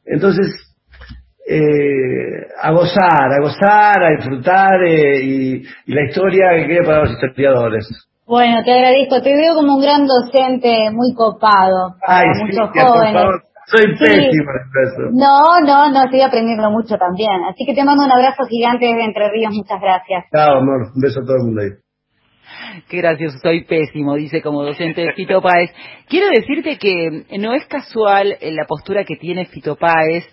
entonces, 0.04 0.71
eh, 1.48 2.46
a 2.60 2.70
gozar, 2.72 3.32
a 3.32 3.40
gozar, 3.40 4.02
a 4.02 4.10
disfrutar 4.16 4.82
eh, 4.84 5.20
y, 5.22 5.62
y 5.86 5.94
la 5.94 6.04
historia 6.04 6.50
que 6.56 6.66
quede 6.66 6.84
para 6.84 7.00
los 7.00 7.10
historiadores. 7.12 7.88
Bueno, 8.26 8.62
te 8.64 8.72
agradezco. 8.72 9.20
Te 9.22 9.34
veo 9.34 9.54
como 9.54 9.74
un 9.76 9.82
gran 9.82 10.06
docente 10.06 10.90
muy 10.92 11.12
copado 11.14 11.96
para 12.06 12.20
Ay, 12.20 12.26
muchos 12.44 12.70
jóvenes. 12.70 13.12
favor, 13.14 13.42
soy 13.66 13.82
Sí. 13.96 14.04
pésimo 14.04 14.50
en 14.52 14.86
eso. 14.86 15.02
No, 15.12 15.60
no, 15.66 15.90
no, 15.90 16.04
estoy 16.04 16.20
aprendiendo 16.22 16.70
mucho 16.70 16.96
también. 16.96 17.42
Así 17.50 17.64
que 17.66 17.74
te 17.74 17.84
mando 17.84 18.04
un 18.04 18.12
abrazo 18.12 18.44
gigante 18.48 18.86
desde 18.86 19.04
Entre 19.04 19.28
Ríos. 19.30 19.52
Muchas 19.54 19.80
gracias. 19.80 20.24
Chao, 20.34 20.58
amor. 20.58 20.92
Un 20.94 21.00
beso 21.02 21.20
a 21.20 21.24
todo 21.24 21.36
el 21.36 21.42
mundo 21.44 21.62
ahí. 21.62 21.68
Qué 22.88 22.98
gracioso, 22.98 23.38
soy 23.42 23.64
pésimo, 23.64 24.14
dice 24.14 24.40
como 24.40 24.62
docente 24.62 25.02
de 25.02 25.12
Fito 25.14 25.42
Páez. 25.42 25.70
Quiero 26.08 26.28
decirte 26.28 26.78
que 26.78 27.24
no 27.38 27.52
es 27.54 27.66
casual 27.66 28.36
eh, 28.40 28.52
la 28.52 28.64
postura 28.66 29.04
que 29.04 29.16
tiene 29.16 29.46
Fito 29.46 29.76
Páez 29.76 30.24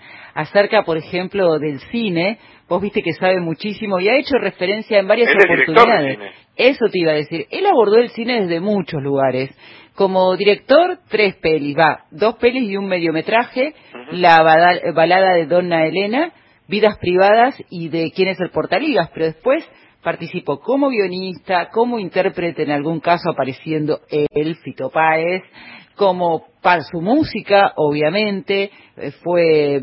acerca, 0.41 0.84
por 0.84 0.98
ejemplo, 0.98 1.60
del 1.60 1.80
cine. 1.91 2.40
Vos 2.68 2.82
viste 2.82 3.02
que 3.02 3.14
sabe 3.14 3.40
muchísimo 3.40 3.99
y 3.99 4.07
ha 4.10 4.18
hecho 4.18 4.38
referencia 4.40 4.99
en 4.99 5.07
varias 5.07 5.30
oportunidades. 5.66 6.18
Eso 6.56 6.86
te 6.91 6.99
iba 6.99 7.11
a 7.11 7.16
decir. 7.16 7.45
Él 7.52 7.66
abordó 7.66 7.98
el 7.98 8.10
cine 8.10 8.41
desde 8.41 8.60
muchos 8.60 9.02
lugares. 9.02 9.49
Como 9.95 10.36
director, 10.38 10.99
tres 11.10 11.36
pelis, 11.38 11.76
va, 11.78 12.06
dos 12.11 12.36
pelis 12.36 12.70
y 12.70 12.78
un 12.78 12.88
mediometraje, 12.88 13.74
la 14.11 14.41
bada- 14.44 14.94
balada 14.94 15.34
de 15.34 15.45
Donna 15.45 15.86
Elena, 15.86 16.32
Vidas 16.68 16.98
Privadas 16.99 17.56
y 17.70 17.90
de 17.90 18.11
quién 18.16 18.30
es 18.30 18.40
el 18.40 18.49
Portaligas, 18.52 19.10
pero 19.14 19.26
después 19.26 19.68
participó 20.03 20.60
como 20.60 20.90
guionista, 20.90 21.70
como 21.70 21.99
intérprete 21.99 22.64
en 22.64 22.72
algún 22.72 22.99
caso 23.02 23.32
apareciendo 23.32 23.99
él, 24.10 24.56
Fito 24.64 24.90
Páez, 24.90 25.41
como 25.95 26.45
para 26.61 26.84
su 26.84 27.02
música, 27.02 27.74
obviamente, 27.76 28.72
eh, 28.95 29.11
fue 29.22 29.82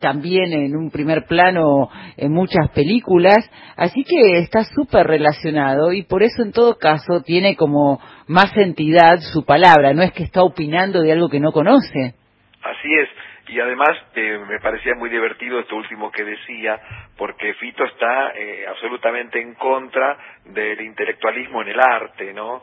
también 0.00 0.52
en 0.52 0.76
un 0.76 0.90
primer 0.90 1.24
plano 1.26 1.88
en 2.16 2.32
muchas 2.32 2.70
películas, 2.74 3.38
así 3.76 4.04
que 4.04 4.38
está 4.38 4.64
súper 4.64 5.06
relacionado 5.06 5.92
y 5.92 6.02
por 6.02 6.22
eso 6.22 6.42
en 6.42 6.52
todo 6.52 6.78
caso 6.78 7.22
tiene 7.22 7.56
como 7.56 8.00
más 8.26 8.56
entidad 8.56 9.18
su 9.32 9.44
palabra, 9.44 9.92
no 9.94 10.02
es 10.02 10.12
que 10.12 10.24
está 10.24 10.42
opinando 10.42 11.00
de 11.00 11.12
algo 11.12 11.28
que 11.28 11.40
no 11.40 11.52
conoce. 11.52 12.14
Así 12.62 12.94
es. 12.94 13.08
Y 13.48 13.60
además 13.60 13.96
eh, 14.14 14.38
me 14.46 14.60
parecía 14.60 14.94
muy 14.94 15.08
divertido 15.08 15.58
esto 15.58 15.76
último 15.76 16.10
que 16.10 16.22
decía, 16.22 16.78
porque 17.16 17.54
Fito 17.54 17.82
está 17.84 18.32
eh, 18.36 18.66
absolutamente 18.68 19.40
en 19.40 19.54
contra 19.54 20.18
del 20.44 20.82
intelectualismo 20.82 21.62
en 21.62 21.68
el 21.68 21.80
arte, 21.80 22.34
¿no? 22.34 22.62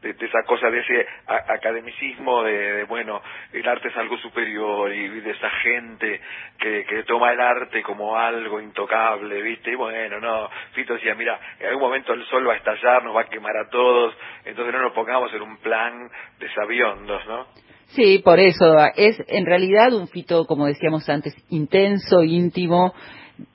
De, 0.00 0.12
de 0.12 0.26
esa 0.26 0.44
cosa, 0.46 0.70
de 0.70 0.78
ese 0.78 1.06
a- 1.26 1.52
academicismo 1.54 2.44
de, 2.44 2.52
de, 2.52 2.84
bueno, 2.84 3.20
el 3.52 3.66
arte 3.68 3.88
es 3.88 3.96
algo 3.96 4.16
superior 4.18 4.94
y 4.94 5.08
de 5.08 5.30
esa 5.32 5.50
gente 5.50 6.20
que, 6.56 6.84
que 6.84 7.02
toma 7.02 7.32
el 7.32 7.40
arte 7.40 7.82
como 7.82 8.16
algo 8.16 8.60
intocable, 8.60 9.42
¿viste? 9.42 9.72
Y 9.72 9.74
bueno, 9.74 10.20
no, 10.20 10.48
Fito 10.72 10.94
decía, 10.94 11.16
mira, 11.16 11.40
en 11.58 11.66
algún 11.66 11.82
momento 11.82 12.12
el 12.12 12.24
sol 12.26 12.48
va 12.48 12.52
a 12.52 12.56
estallar, 12.58 13.02
nos 13.02 13.16
va 13.16 13.22
a 13.22 13.28
quemar 13.28 13.56
a 13.56 13.68
todos, 13.70 14.14
entonces 14.44 14.72
no 14.72 14.82
nos 14.82 14.92
pongamos 14.92 15.34
en 15.34 15.42
un 15.42 15.56
plan 15.56 16.08
de 16.38 16.48
sabiondos, 16.54 17.26
¿no? 17.26 17.46
Sí, 17.88 18.20
por 18.22 18.38
eso 18.38 18.76
es 18.96 19.18
en 19.28 19.46
realidad 19.46 19.92
un 19.94 20.06
fito, 20.08 20.44
como 20.46 20.66
decíamos 20.66 21.08
antes, 21.08 21.34
intenso, 21.50 22.22
íntimo. 22.22 22.94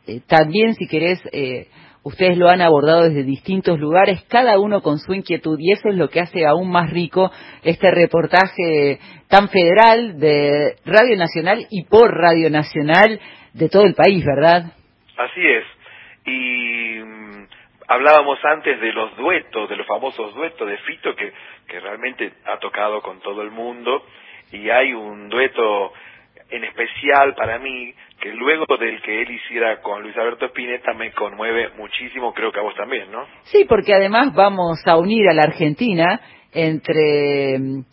Eh, 0.08 0.22
también, 0.28 0.74
si 0.74 0.88
querés, 0.88 1.22
eh, 1.32 1.68
ustedes 2.04 2.38
lo 2.38 2.50
han 2.50 2.62
abordado 2.62 3.04
desde 3.04 3.24
distintos 3.24 3.80
lugares, 3.80 4.24
cada 4.30 4.60
uno 4.60 4.82
con 4.82 5.00
su 5.00 5.14
inquietud, 5.14 5.58
y 5.60 5.72
eso 5.72 5.90
es 5.90 5.96
lo 5.96 6.10
que 6.10 6.20
hace 6.20 6.46
aún 6.46 6.70
más 6.72 6.92
rico 6.92 7.32
este 7.64 7.90
reportaje 7.92 9.00
tan 9.30 9.50
federal 9.50 10.20
de 10.20 10.76
Radio 10.86 11.18
Nacional 11.18 11.66
y 11.70 11.86
por 11.86 12.12
Radio 12.12 12.50
Nacional 12.50 13.20
de 13.54 13.70
todo 13.70 13.86
el 13.86 13.96
país, 13.96 14.24
¿verdad? 14.26 14.74
Así 15.18 15.42
es. 15.46 15.64
Y 16.26 17.00
mm, 17.00 17.48
hablábamos 17.88 18.40
antes 18.44 18.80
de 18.80 18.92
los 18.92 19.16
duetos, 19.16 19.70
de 19.70 19.76
los 19.76 19.88
famosos 19.88 20.36
duetos 20.36 20.68
de 20.68 20.78
Fito 20.80 21.16
que, 21.16 21.32
que 21.68 21.80
realmente 21.80 22.34
ha 22.46 22.58
tocado 22.60 23.02
con 23.02 23.20
todo 23.22 23.42
el 23.42 23.52
mundo 23.52 24.06
y 24.52 24.70
hay 24.70 24.94
un 24.94 25.30
dueto 25.30 25.94
en 26.50 26.64
especial 26.64 27.34
para 27.36 27.60
mí 27.60 27.94
que 28.24 28.32
luego 28.32 28.66
del 28.80 29.02
que 29.02 29.22
él 29.22 29.32
hiciera 29.32 29.82
con 29.82 30.02
Luis 30.02 30.16
Alberto 30.16 30.46
Spinetta 30.46 30.94
me 30.94 31.12
conmueve 31.12 31.72
muchísimo, 31.78 32.34
creo 32.34 32.54
que 32.54 32.60
a 32.62 32.64
vos 32.64 32.74
también, 32.74 33.12
¿no? 33.12 33.26
Sí, 33.44 33.66
porque 33.68 33.94
además 33.94 34.34
vamos 34.34 34.80
a 34.86 34.98
unir 34.98 35.28
a 35.28 35.34
la 35.34 35.42
Argentina 35.42 36.22
entre 36.54 37.60
mm, 37.60 37.84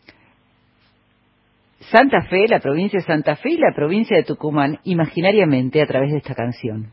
Santa 1.80 2.22
Fe, 2.30 2.46
la 2.46 2.60
provincia 2.60 3.00
de 3.00 3.04
Santa 3.04 3.34
Fe 3.34 3.50
y 3.50 3.56
la 3.56 3.72
provincia 3.74 4.16
de 4.16 4.22
Tucumán, 4.22 4.78
imaginariamente 4.84 5.82
a 5.82 5.86
través 5.86 6.12
de 6.12 6.18
esta 6.18 6.36
canción. 6.36 6.92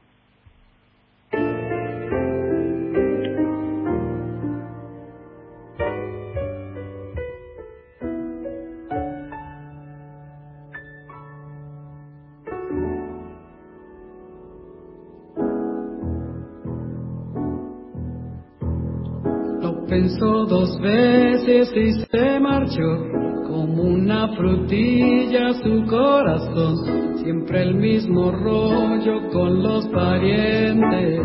Y 21.77 21.91
se 22.09 22.39
marchó 22.39 23.17
como 23.47 23.83
una 23.83 24.29
frutilla 24.35 25.53
su 25.63 25.85
corazón. 25.85 27.17
Siempre 27.23 27.63
el 27.63 27.75
mismo 27.75 28.31
rollo 28.31 29.29
con 29.31 29.61
los 29.61 29.87
parientes. 29.89 31.19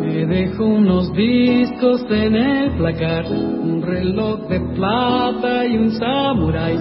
Me 0.00 0.26
dejó 0.26 0.66
unos 0.66 1.12
discos 1.14 2.04
en 2.10 2.36
el 2.36 2.70
placar, 2.76 3.24
un 3.26 3.82
reloj 3.82 4.48
de 4.48 4.60
plata 4.74 5.66
y 5.66 5.76
un 5.76 5.90
samurái, 5.92 6.78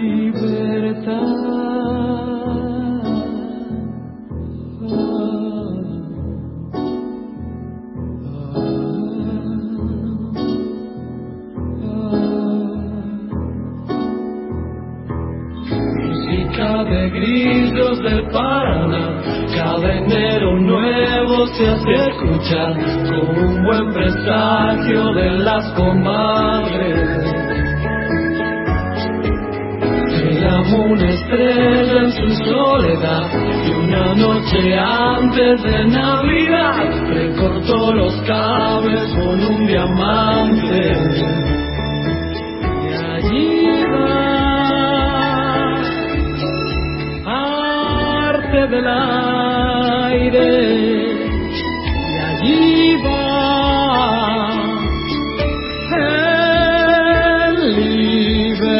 libertad. 0.00 1.38
Música 15.96 16.84
de 16.84 17.10
grillos 17.10 17.98
del 18.02 18.28
Paraná, 18.30 18.67
cada 19.80 19.94
enero 19.94 20.58
nuevo 20.58 21.46
se 21.54 21.68
hace 21.68 21.94
escuchar 22.10 22.74
como 23.08 23.30
un 23.30 23.64
buen 23.64 23.92
presagio 23.92 25.12
de 25.12 25.30
las 25.38 25.70
comadres. 25.72 27.32
Llamó 30.40 30.84
una 30.86 31.08
estrella 31.08 32.00
en 32.02 32.12
su 32.12 32.28
soledad 32.44 33.30
y 33.66 33.70
una 33.70 34.14
noche 34.16 34.78
antes 34.78 35.62
de 35.62 35.84
Navidad 35.84 36.90
recortó 37.12 37.92
los 37.92 38.14
cables 38.22 39.14
con 39.14 39.44
un 39.44 39.66
diamante. 39.66 40.92
Y 42.84 42.92
allí 43.14 43.84
va 43.92 44.38
arte 48.28 48.66
del 48.68 48.86
aire 50.28 51.08
y 52.04 52.18
allí 52.18 52.96
va 53.02 53.16
en 55.96 57.54
libertad. 57.96 58.78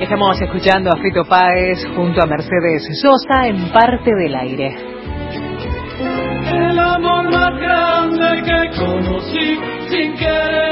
Estamos 0.00 0.40
escuchando 0.40 0.90
a 0.90 0.96
Fito 0.96 1.24
Páez 1.24 1.86
junto 1.96 2.22
a 2.22 2.26
Mercedes 2.26 2.88
Sosa 3.00 3.46
en 3.46 3.70
parte 3.72 4.14
del 4.14 4.34
aire. 4.34 4.76
El 6.50 6.78
amor 6.78 7.30
más 7.30 7.58
grande 7.58 8.42
que 8.42 8.70
conocí 8.78 9.58
sin 9.90 10.16
que 10.16 10.68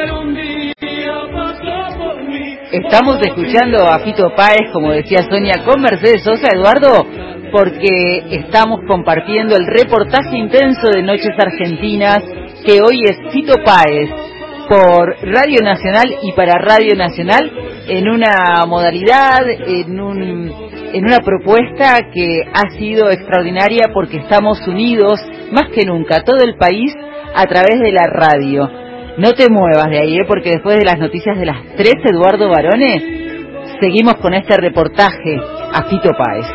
estamos 2.72 3.18
escuchando 3.22 3.86
a 3.88 4.00
Fito 4.00 4.34
Páez, 4.34 4.70
como 4.72 4.92
decía 4.92 5.18
Sonia, 5.28 5.64
con 5.64 5.80
Mercedes 5.80 6.22
Sosa, 6.22 6.48
Eduardo, 6.52 7.06
porque 7.52 8.24
estamos 8.30 8.80
compartiendo 8.86 9.56
el 9.56 9.66
reportaje 9.66 10.36
intenso 10.36 10.88
de 10.92 11.02
Noches 11.02 11.34
Argentinas, 11.38 12.20
que 12.64 12.80
hoy 12.82 12.98
es 13.04 13.32
Fito 13.32 13.54
Páez, 13.64 14.10
por 14.68 15.16
Radio 15.22 15.60
Nacional 15.62 16.16
y 16.22 16.32
para 16.32 16.58
Radio 16.58 16.96
Nacional, 16.96 17.50
en 17.88 18.08
una 18.08 18.64
modalidad, 18.66 19.48
en, 19.48 20.00
un, 20.00 20.52
en 20.92 21.04
una 21.04 21.18
propuesta 21.18 21.98
que 22.12 22.40
ha 22.52 22.70
sido 22.76 23.10
extraordinaria 23.10 23.90
porque 23.94 24.16
estamos 24.16 24.58
unidos, 24.66 25.20
más 25.52 25.70
que 25.72 25.84
nunca, 25.84 26.24
todo 26.24 26.42
el 26.42 26.56
país, 26.56 26.92
a 27.34 27.44
través 27.46 27.78
de 27.78 27.92
la 27.92 28.06
radio. 28.08 28.85
No 29.18 29.32
te 29.32 29.48
muevas 29.48 29.88
de 29.88 29.98
ahí, 29.98 30.16
¿eh? 30.16 30.24
porque 30.28 30.50
después 30.50 30.78
de 30.78 30.84
las 30.84 30.98
noticias 30.98 31.38
de 31.38 31.46
las 31.46 31.62
tres, 31.76 31.94
Eduardo 32.04 32.50
Barone, 32.50 33.00
seguimos 33.80 34.16
con 34.16 34.34
este 34.34 34.56
reportaje 34.58 35.40
a 35.72 35.84
Fito 35.84 36.10
Páez. 36.12 36.46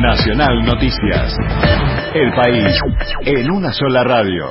Nacional 0.00 0.64
Noticias. 0.64 1.36
El 2.14 2.32
país 2.32 2.80
en 3.26 3.50
una 3.50 3.72
sola 3.72 4.04
radio. 4.04 4.50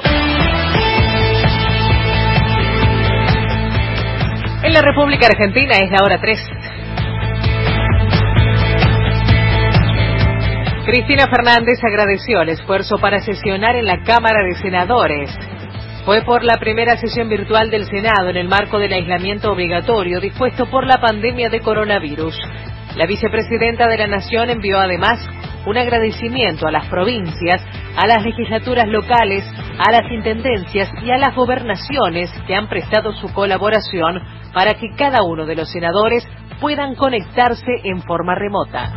En 4.65 4.73
la 4.73 4.81
República 4.81 5.27
Argentina 5.27 5.75
es 5.75 5.91
la 5.91 6.03
hora 6.03 6.19
3. 6.19 6.39
Cristina 10.87 11.25
Fernández 11.29 11.77
agradeció 11.83 12.41
el 12.41 12.49
esfuerzo 12.49 12.97
para 12.97 13.19
sesionar 13.19 13.75
en 13.75 13.85
la 13.85 14.01
Cámara 14.01 14.43
de 14.43 14.55
Senadores. 14.55 15.29
Fue 16.03 16.23
por 16.23 16.43
la 16.43 16.55
primera 16.57 16.97
sesión 16.97 17.29
virtual 17.29 17.69
del 17.69 17.85
Senado 17.85 18.29
en 18.29 18.37
el 18.37 18.47
marco 18.47 18.79
del 18.79 18.93
aislamiento 18.93 19.51
obligatorio 19.51 20.19
dispuesto 20.19 20.65
por 20.65 20.87
la 20.87 20.97
pandemia 20.97 21.51
de 21.51 21.59
coronavirus. 21.59 22.35
La 22.95 23.05
vicepresidenta 23.05 23.87
de 23.87 23.99
la 23.99 24.07
Nación 24.07 24.49
envió 24.49 24.79
además 24.79 25.23
un 25.67 25.77
agradecimiento 25.77 26.65
a 26.65 26.71
las 26.71 26.87
provincias, 26.87 27.63
a 27.97 28.07
las 28.07 28.23
legislaturas 28.23 28.87
locales, 28.87 29.43
a 29.77 29.91
las 29.91 30.11
intendencias 30.11 30.89
y 31.03 31.11
a 31.11 31.19
las 31.19 31.35
gobernaciones 31.35 32.31
que 32.47 32.55
han 32.55 32.67
prestado 32.67 33.13
su 33.13 33.31
colaboración 33.31 34.21
para 34.55 34.75
que 34.75 34.87
cada 34.97 35.21
uno 35.21 35.45
de 35.45 35.55
los 35.55 35.69
senadores 35.69 36.25
puedan 36.61 36.95
conectarse 36.95 37.73
en 37.83 38.01
forma 38.03 38.33
remota. 38.35 38.89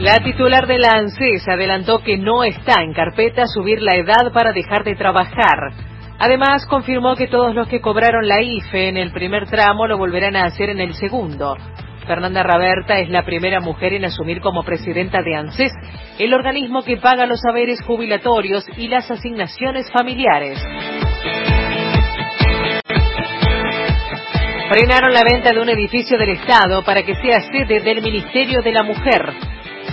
La 0.00 0.18
titular 0.18 0.66
de 0.66 0.78
la 0.78 0.98
ANSES 0.98 1.48
adelantó 1.48 2.00
que 2.00 2.18
no 2.18 2.44
está 2.44 2.82
en 2.82 2.92
carpeta 2.92 3.46
subir 3.46 3.80
la 3.80 3.96
edad 3.96 4.34
para 4.34 4.52
dejar 4.52 4.84
de 4.84 4.96
trabajar. 4.96 5.72
Además, 6.18 6.66
confirmó 6.66 7.16
que 7.16 7.26
todos 7.26 7.54
los 7.54 7.66
que 7.68 7.80
cobraron 7.80 8.28
la 8.28 8.42
IFE 8.42 8.88
en 8.88 8.98
el 8.98 9.12
primer 9.12 9.46
tramo 9.46 9.86
lo 9.86 9.96
volverán 9.96 10.36
a 10.36 10.44
hacer 10.44 10.68
en 10.68 10.80
el 10.80 10.92
segundo. 10.92 11.56
Fernanda 12.04 12.42
Raberta 12.42 12.98
es 12.98 13.08
la 13.08 13.24
primera 13.24 13.60
mujer 13.60 13.94
en 13.94 14.04
asumir 14.04 14.40
como 14.40 14.62
presidenta 14.62 15.22
de 15.22 15.34
ANSES, 15.34 15.72
el 16.18 16.34
organismo 16.34 16.82
que 16.82 16.96
paga 16.96 17.26
los 17.26 17.40
saberes 17.40 17.82
jubilatorios 17.82 18.66
y 18.76 18.88
las 18.88 19.10
asignaciones 19.10 19.90
familiares. 19.92 20.58
Frenaron 24.68 25.12
la 25.12 25.22
venta 25.22 25.52
de 25.52 25.60
un 25.60 25.68
edificio 25.68 26.18
del 26.18 26.30
Estado 26.30 26.82
para 26.84 27.02
que 27.02 27.14
sea 27.16 27.40
sede 27.42 27.80
del 27.80 28.02
Ministerio 28.02 28.62
de 28.62 28.72
la 28.72 28.82
Mujer. 28.82 29.32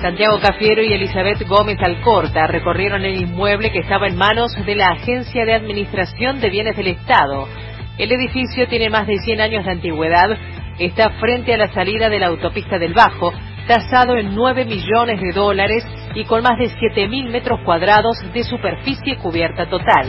Santiago 0.02 0.40
Cafiero 0.40 0.82
y 0.82 0.94
Elizabeth 0.94 1.48
Gómez 1.48 1.78
Alcorta 1.80 2.48
recorrieron 2.48 3.06
el 3.06 3.22
inmueble 3.22 3.72
que 3.72 3.80
estaba 3.80 4.08
en 4.08 4.18
manos 4.18 4.52
de 4.66 4.76
la 4.76 4.88
Agencia 4.88 5.46
de 5.46 5.54
Administración 5.54 6.40
de 6.40 6.50
Bienes 6.50 6.76
del 6.76 6.88
Estado. 6.88 7.48
El 7.98 8.12
edificio 8.12 8.68
tiene 8.68 8.90
más 8.90 9.06
de 9.06 9.18
100 9.18 9.42
años 9.42 9.66
de 9.66 9.72
antigüedad, 9.72 10.38
está 10.80 11.10
frente 11.20 11.54
a 11.54 11.58
la 11.58 11.74
salida 11.74 12.10
de 12.10 12.20
la 12.20 12.28
autopista 12.28 12.78
del 12.78 12.94
Bajo, 12.94 13.32
tasado 13.68 14.16
en 14.16 14.36
9 14.36 14.66
millones 14.66 15.22
de 15.22 15.32
dólares 15.32 15.86
y 16.16 16.26
con 16.26 16.44
más 16.44 16.58
de 16.58 16.66
7.000 16.66 17.30
metros 17.30 17.60
cuadrados 17.64 18.18
de 18.34 18.44
superficie 18.44 19.18
cubierta 19.18 19.70
total. 19.70 20.08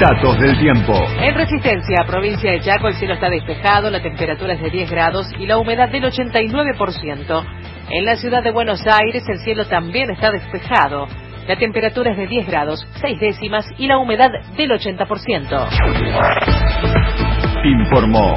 Datos 0.00 0.38
del 0.38 0.58
tiempo. 0.58 0.92
En 1.20 1.34
Resistencia, 1.34 2.04
provincia 2.06 2.52
de 2.52 2.60
Chaco, 2.60 2.88
el 2.88 2.94
cielo 2.94 3.14
está 3.14 3.30
despejado, 3.30 3.90
la 3.90 4.02
temperatura 4.02 4.52
es 4.52 4.60
de 4.60 4.70
10 4.70 4.90
grados 4.90 5.26
y 5.38 5.46
la 5.46 5.58
humedad 5.58 5.88
del 5.88 6.04
89%. 6.04 7.44
En 7.88 8.04
la 8.04 8.16
ciudad 8.16 8.42
de 8.42 8.50
Buenos 8.50 8.84
Aires, 8.86 9.24
el 9.28 9.38
cielo 9.38 9.64
también 9.66 10.10
está 10.10 10.30
despejado. 10.30 11.06
La 11.46 11.56
temperatura 11.56 12.10
es 12.10 12.18
de 12.18 12.26
10 12.26 12.46
grados, 12.46 12.86
6 13.00 13.20
décimas 13.20 13.64
y 13.78 13.86
la 13.86 13.98
humedad 13.98 14.30
del 14.56 14.70
80%. 14.70 17.45
Informó 17.66 18.34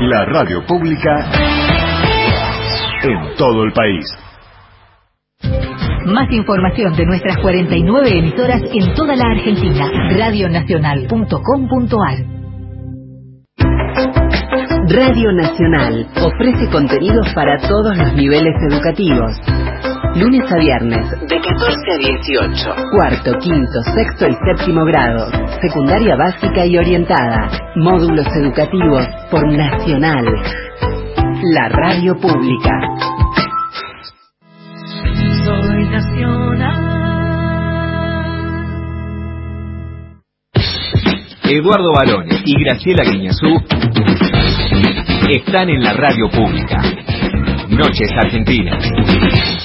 la 0.00 0.24
radio 0.24 0.66
pública 0.66 1.30
en 3.04 3.36
todo 3.36 3.62
el 3.62 3.72
país. 3.72 4.04
Más 6.06 6.28
información 6.32 6.96
de 6.96 7.06
nuestras 7.06 7.38
49 7.38 8.18
emisoras 8.18 8.62
en 8.72 8.94
toda 8.94 9.14
la 9.14 9.30
Argentina. 9.30 9.88
Radionacional.com.ar 10.18 12.18
Radio 14.88 15.32
Nacional 15.32 16.08
ofrece 16.20 16.68
contenidos 16.72 17.32
para 17.32 17.60
todos 17.60 17.96
los 17.96 18.12
niveles 18.14 18.56
educativos. 18.72 19.40
Lunes 20.16 20.42
a 20.50 20.56
viernes, 20.56 21.08
de 21.28 21.40
14 21.40 21.76
a 21.92 21.96
18. 21.96 22.74
Cuarto, 22.90 23.38
quinto, 23.38 23.80
sexto 23.94 24.26
y 24.26 24.34
séptimo 24.44 24.84
grado. 24.84 25.30
Secundaria 25.62 26.16
básica 26.16 26.66
y 26.66 26.76
orientada. 26.76 27.48
Módulos 27.76 28.26
educativos 28.34 29.06
por 29.30 29.46
Nacional. 29.52 30.24
La 31.54 31.68
radio 31.68 32.18
pública. 32.18 32.80
Soy 35.44 35.84
nacional. 35.84 36.90
Eduardo 41.44 41.92
Barone 41.92 42.42
y 42.44 42.64
Graciela 42.64 43.04
Guiñazú 43.04 43.62
están 45.30 45.70
en 45.70 45.82
la 45.82 45.92
radio 45.92 46.28
pública. 46.30 46.82
Noches 47.68 48.10
Argentinas. 48.20 49.59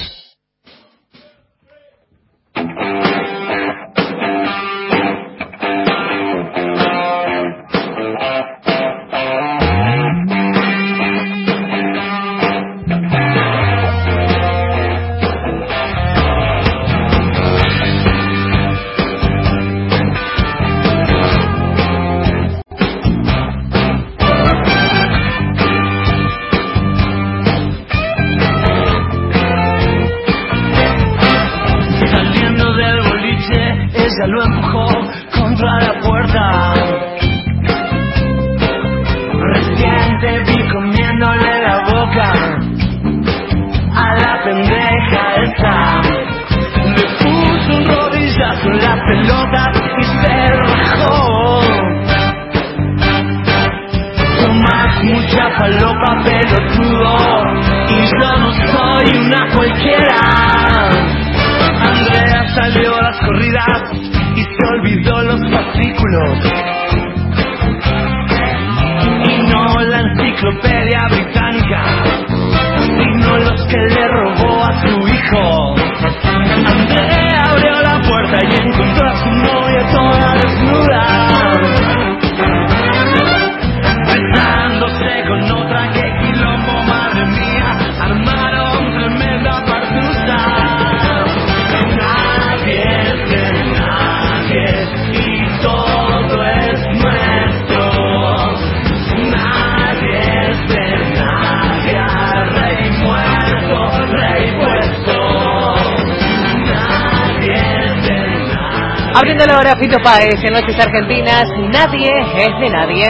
Ahora 109.76 109.88
Fito 109.88 109.98
Páez 110.02 110.42
en 110.42 110.52
Noches 110.54 110.78
Argentinas, 110.80 111.44
nadie 111.70 112.08
es 112.08 112.60
de 112.60 112.70
nadie. 112.70 113.06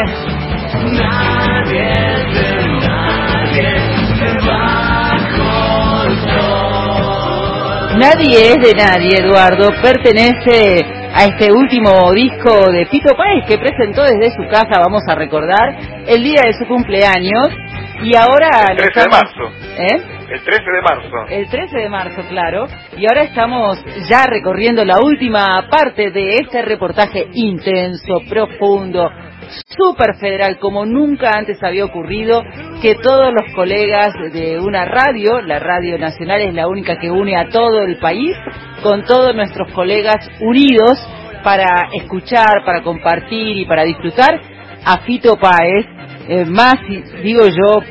Nadie 0.97 1.91
es 1.93 2.27
de 2.35 2.51
nadie 2.81 3.69
debajo 4.21 5.47
el 6.07 6.17
sol. 6.29 7.99
Nadie 7.99 8.39
es 8.51 8.57
de 8.59 8.73
nadie, 8.75 9.19
Eduardo. 9.21 9.69
Pertenece 9.81 10.85
a 11.15 11.25
este 11.25 11.53
último 11.53 12.13
disco 12.13 12.71
de 12.73 12.87
Pito 12.87 13.15
Páez 13.17 13.45
que 13.47 13.59
presentó 13.59 14.03
desde 14.03 14.31
su 14.35 14.47
casa, 14.49 14.81
vamos 14.83 15.03
a 15.09 15.15
recordar, 15.15 15.77
el 16.07 16.23
día 16.25 16.43
de 16.45 16.53
su 16.55 16.67
cumpleaños. 16.67 17.49
Y 18.03 18.15
ahora... 18.17 18.51
El 18.73 18.77
lo 18.77 18.83
13 18.83 19.01
de 19.01 19.07
estamos- 19.07 19.23
marzo. 19.23 19.53
¿Eh? 19.79 20.03
El 20.29 20.43
13 20.43 20.63
de 20.71 20.83
marzo. 20.83 21.17
El 21.31 21.49
13 21.49 21.79
de 21.79 21.89
marzo, 21.89 22.23
claro. 22.29 22.67
Y 22.99 23.05
ahora 23.07 23.25
estamos 23.25 23.79
ya 24.09 24.27
recorriendo 24.27 24.83
la 24.83 24.99
última 24.99 25.69
parte 25.71 26.11
de 26.11 26.37
este 26.37 26.63
reportaje 26.63 27.27
intenso, 27.35 28.23
profundo, 28.27 29.11
súper 29.77 30.17
federal, 30.17 30.59
como 30.59 30.87
nunca 30.87 31.31
antes 31.37 31.63
había 31.63 31.85
ocurrido, 31.85 32.43
que 32.81 32.95
todos 32.95 33.35
los 33.35 33.55
colegas 33.55 34.15
de 34.33 34.59
una 34.59 34.87
radio, 34.87 35.43
la 35.43 35.59
Radio 35.59 35.99
Nacional 35.99 36.41
es 36.41 36.55
la 36.55 36.69
única 36.69 36.99
que 36.99 37.11
une 37.11 37.37
a 37.37 37.51
todo 37.51 37.83
el 37.83 37.99
país, 37.99 38.35
con 38.83 39.05
todos 39.05 39.35
nuestros 39.37 39.71
colegas 39.73 40.27
unidos 40.41 40.99
para 41.45 41.91
escuchar, 41.93 42.65
para 42.65 42.83
compartir 42.83 43.59
y 43.59 43.67
para 43.67 43.85
disfrutar 43.85 44.41
a 44.87 44.99
Fito 45.01 45.37
Páez, 45.37 45.85
eh, 46.29 46.47
más, 46.47 46.77
digo 47.23 47.47
yo, 47.47 47.83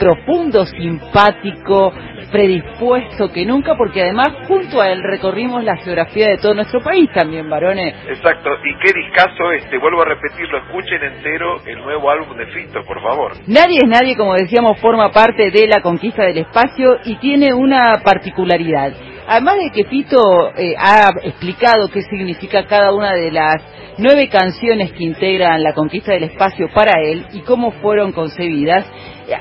profundo, 0.00 0.66
simpático, 0.66 1.92
predispuesto 2.30 3.32
que 3.32 3.44
nunca, 3.44 3.76
porque 3.76 4.02
además 4.02 4.28
junto 4.46 4.80
a 4.80 4.90
él 4.90 5.02
recorrimos 5.02 5.62
la 5.64 5.76
geografía 5.76 6.28
de 6.28 6.38
todo 6.38 6.54
nuestro 6.54 6.80
país 6.80 7.08
también, 7.14 7.48
varones. 7.48 7.94
Exacto. 8.08 8.50
Y 8.64 8.76
qué 8.84 8.92
discazo 8.98 9.52
este. 9.52 9.78
Vuelvo 9.78 10.02
a 10.02 10.06
repetirlo. 10.06 10.58
Escuchen 10.58 11.02
entero 11.02 11.56
el 11.66 11.78
nuevo 11.80 12.10
álbum 12.10 12.36
de 12.36 12.46
Fito, 12.46 12.82
por 12.84 13.00
favor. 13.02 13.32
Nadie 13.46 13.80
es 13.82 13.88
nadie, 13.88 14.16
como 14.16 14.34
decíamos, 14.34 14.80
forma 14.80 15.10
parte 15.10 15.50
de 15.50 15.66
la 15.66 15.80
conquista 15.80 16.24
del 16.24 16.38
espacio 16.38 16.98
y 17.04 17.16
tiene 17.16 17.52
una 17.52 18.00
particularidad. 18.04 18.92
Además 19.28 19.56
de 19.56 19.70
que 19.70 19.84
Fito 19.88 20.52
eh, 20.56 20.74
ha 20.78 21.10
explicado 21.24 21.88
qué 21.88 22.02
significa 22.02 22.66
cada 22.66 22.92
una 22.92 23.12
de 23.12 23.32
las 23.32 23.56
nueve 23.98 24.28
canciones 24.28 24.92
que 24.92 25.04
integran 25.04 25.62
la 25.62 25.74
conquista 25.74 26.12
del 26.12 26.24
espacio 26.24 26.68
para 26.72 27.00
él 27.02 27.26
y 27.32 27.40
cómo 27.40 27.72
fueron 27.72 28.12
concebidas, 28.12 28.86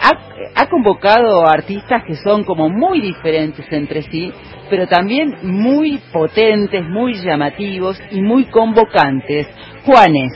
ha, 0.01 0.61
ha 0.61 0.69
convocado 0.69 1.45
a 1.45 1.51
artistas 1.51 2.03
que 2.07 2.15
son 2.15 2.43
como 2.43 2.69
muy 2.69 2.99
diferentes 3.01 3.65
entre 3.71 4.01
sí, 4.03 4.33
pero 4.69 4.87
también 4.87 5.35
muy 5.43 5.99
potentes, 6.11 6.83
muy 6.83 7.13
llamativos 7.13 8.01
y 8.11 8.21
muy 8.21 8.45
convocantes. 8.45 9.47
Juanes, 9.85 10.31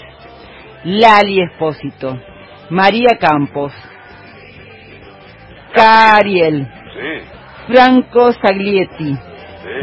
Lali 0.83 1.41
Espósito, 1.41 2.19
María 2.69 3.17
Campos, 3.19 3.73
Cariel, 5.73 6.67
Sí. 6.67 7.25
Franco 7.67 8.31
Saglietti, 8.33 9.15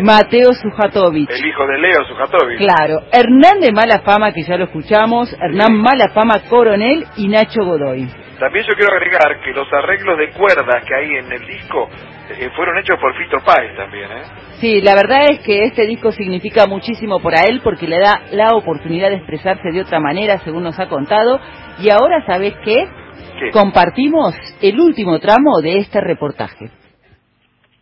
Mateo 0.01 0.53
Sujatovic. 0.53 1.31
El 1.31 1.47
hijo 1.47 1.67
de 1.67 1.79
Leo 1.79 2.05
Sujatovic. 2.09 2.59
Claro, 2.59 3.01
Hernán 3.13 3.61
de 3.61 3.73
Mala 3.73 4.01
Fama, 4.05 4.33
que 4.33 4.43
ya 4.43 4.57
lo 4.57 4.65
escuchamos, 4.65 5.33
Hernán 5.41 5.75
Mala 5.75 6.09
Fama 6.15 6.43
Coronel 6.49 7.05
y 7.17 7.29
Nacho 7.29 7.65
Godoy. 7.65 8.09
También 8.39 8.67
yo 8.67 8.75
quiero 8.75 8.93
agregar 8.93 9.41
que 9.43 9.51
los 9.53 9.67
arreglos 9.73 10.19
de 10.19 10.31
cuerdas 10.31 10.85
que 10.85 10.95
hay 10.95 11.17
en 11.17 11.33
el 11.33 11.47
disco 11.47 11.89
eh, 12.29 12.51
fueron 12.55 12.77
hechos 12.79 12.99
por 13.01 13.17
Fito 13.17 13.39
Páez 13.45 13.75
también, 13.77 14.11
¿eh? 14.11 14.23
Sí, 14.61 14.81
la 14.83 14.95
verdad 14.95 15.31
es 15.31 15.41
que 15.41 15.65
este 15.65 15.87
disco 15.87 16.13
significa 16.13 16.67
muchísimo 16.67 17.21
para 17.21 17.45
él 17.45 17.61
porque 17.63 17.87
le 17.87 17.99
da 17.99 18.23
la 18.33 18.51
oportunidad 18.51 19.09
de 19.09 19.17
expresarse 19.17 19.71
de 19.71 19.81
otra 19.81 20.01
manera, 20.01 20.39
según 20.39 20.65
nos 20.65 20.79
ha 20.79 20.89
contado. 20.89 21.41
Y 21.79 21.91
ahora, 21.91 22.25
¿sabes 22.27 22.55
qué? 22.65 22.87
¿Qué? 23.39 23.51
Compartimos 23.53 24.35
el 24.61 24.81
último 24.81 25.19
tramo 25.19 25.61
de 25.63 25.79
este 25.79 26.01
reportaje. 26.01 26.71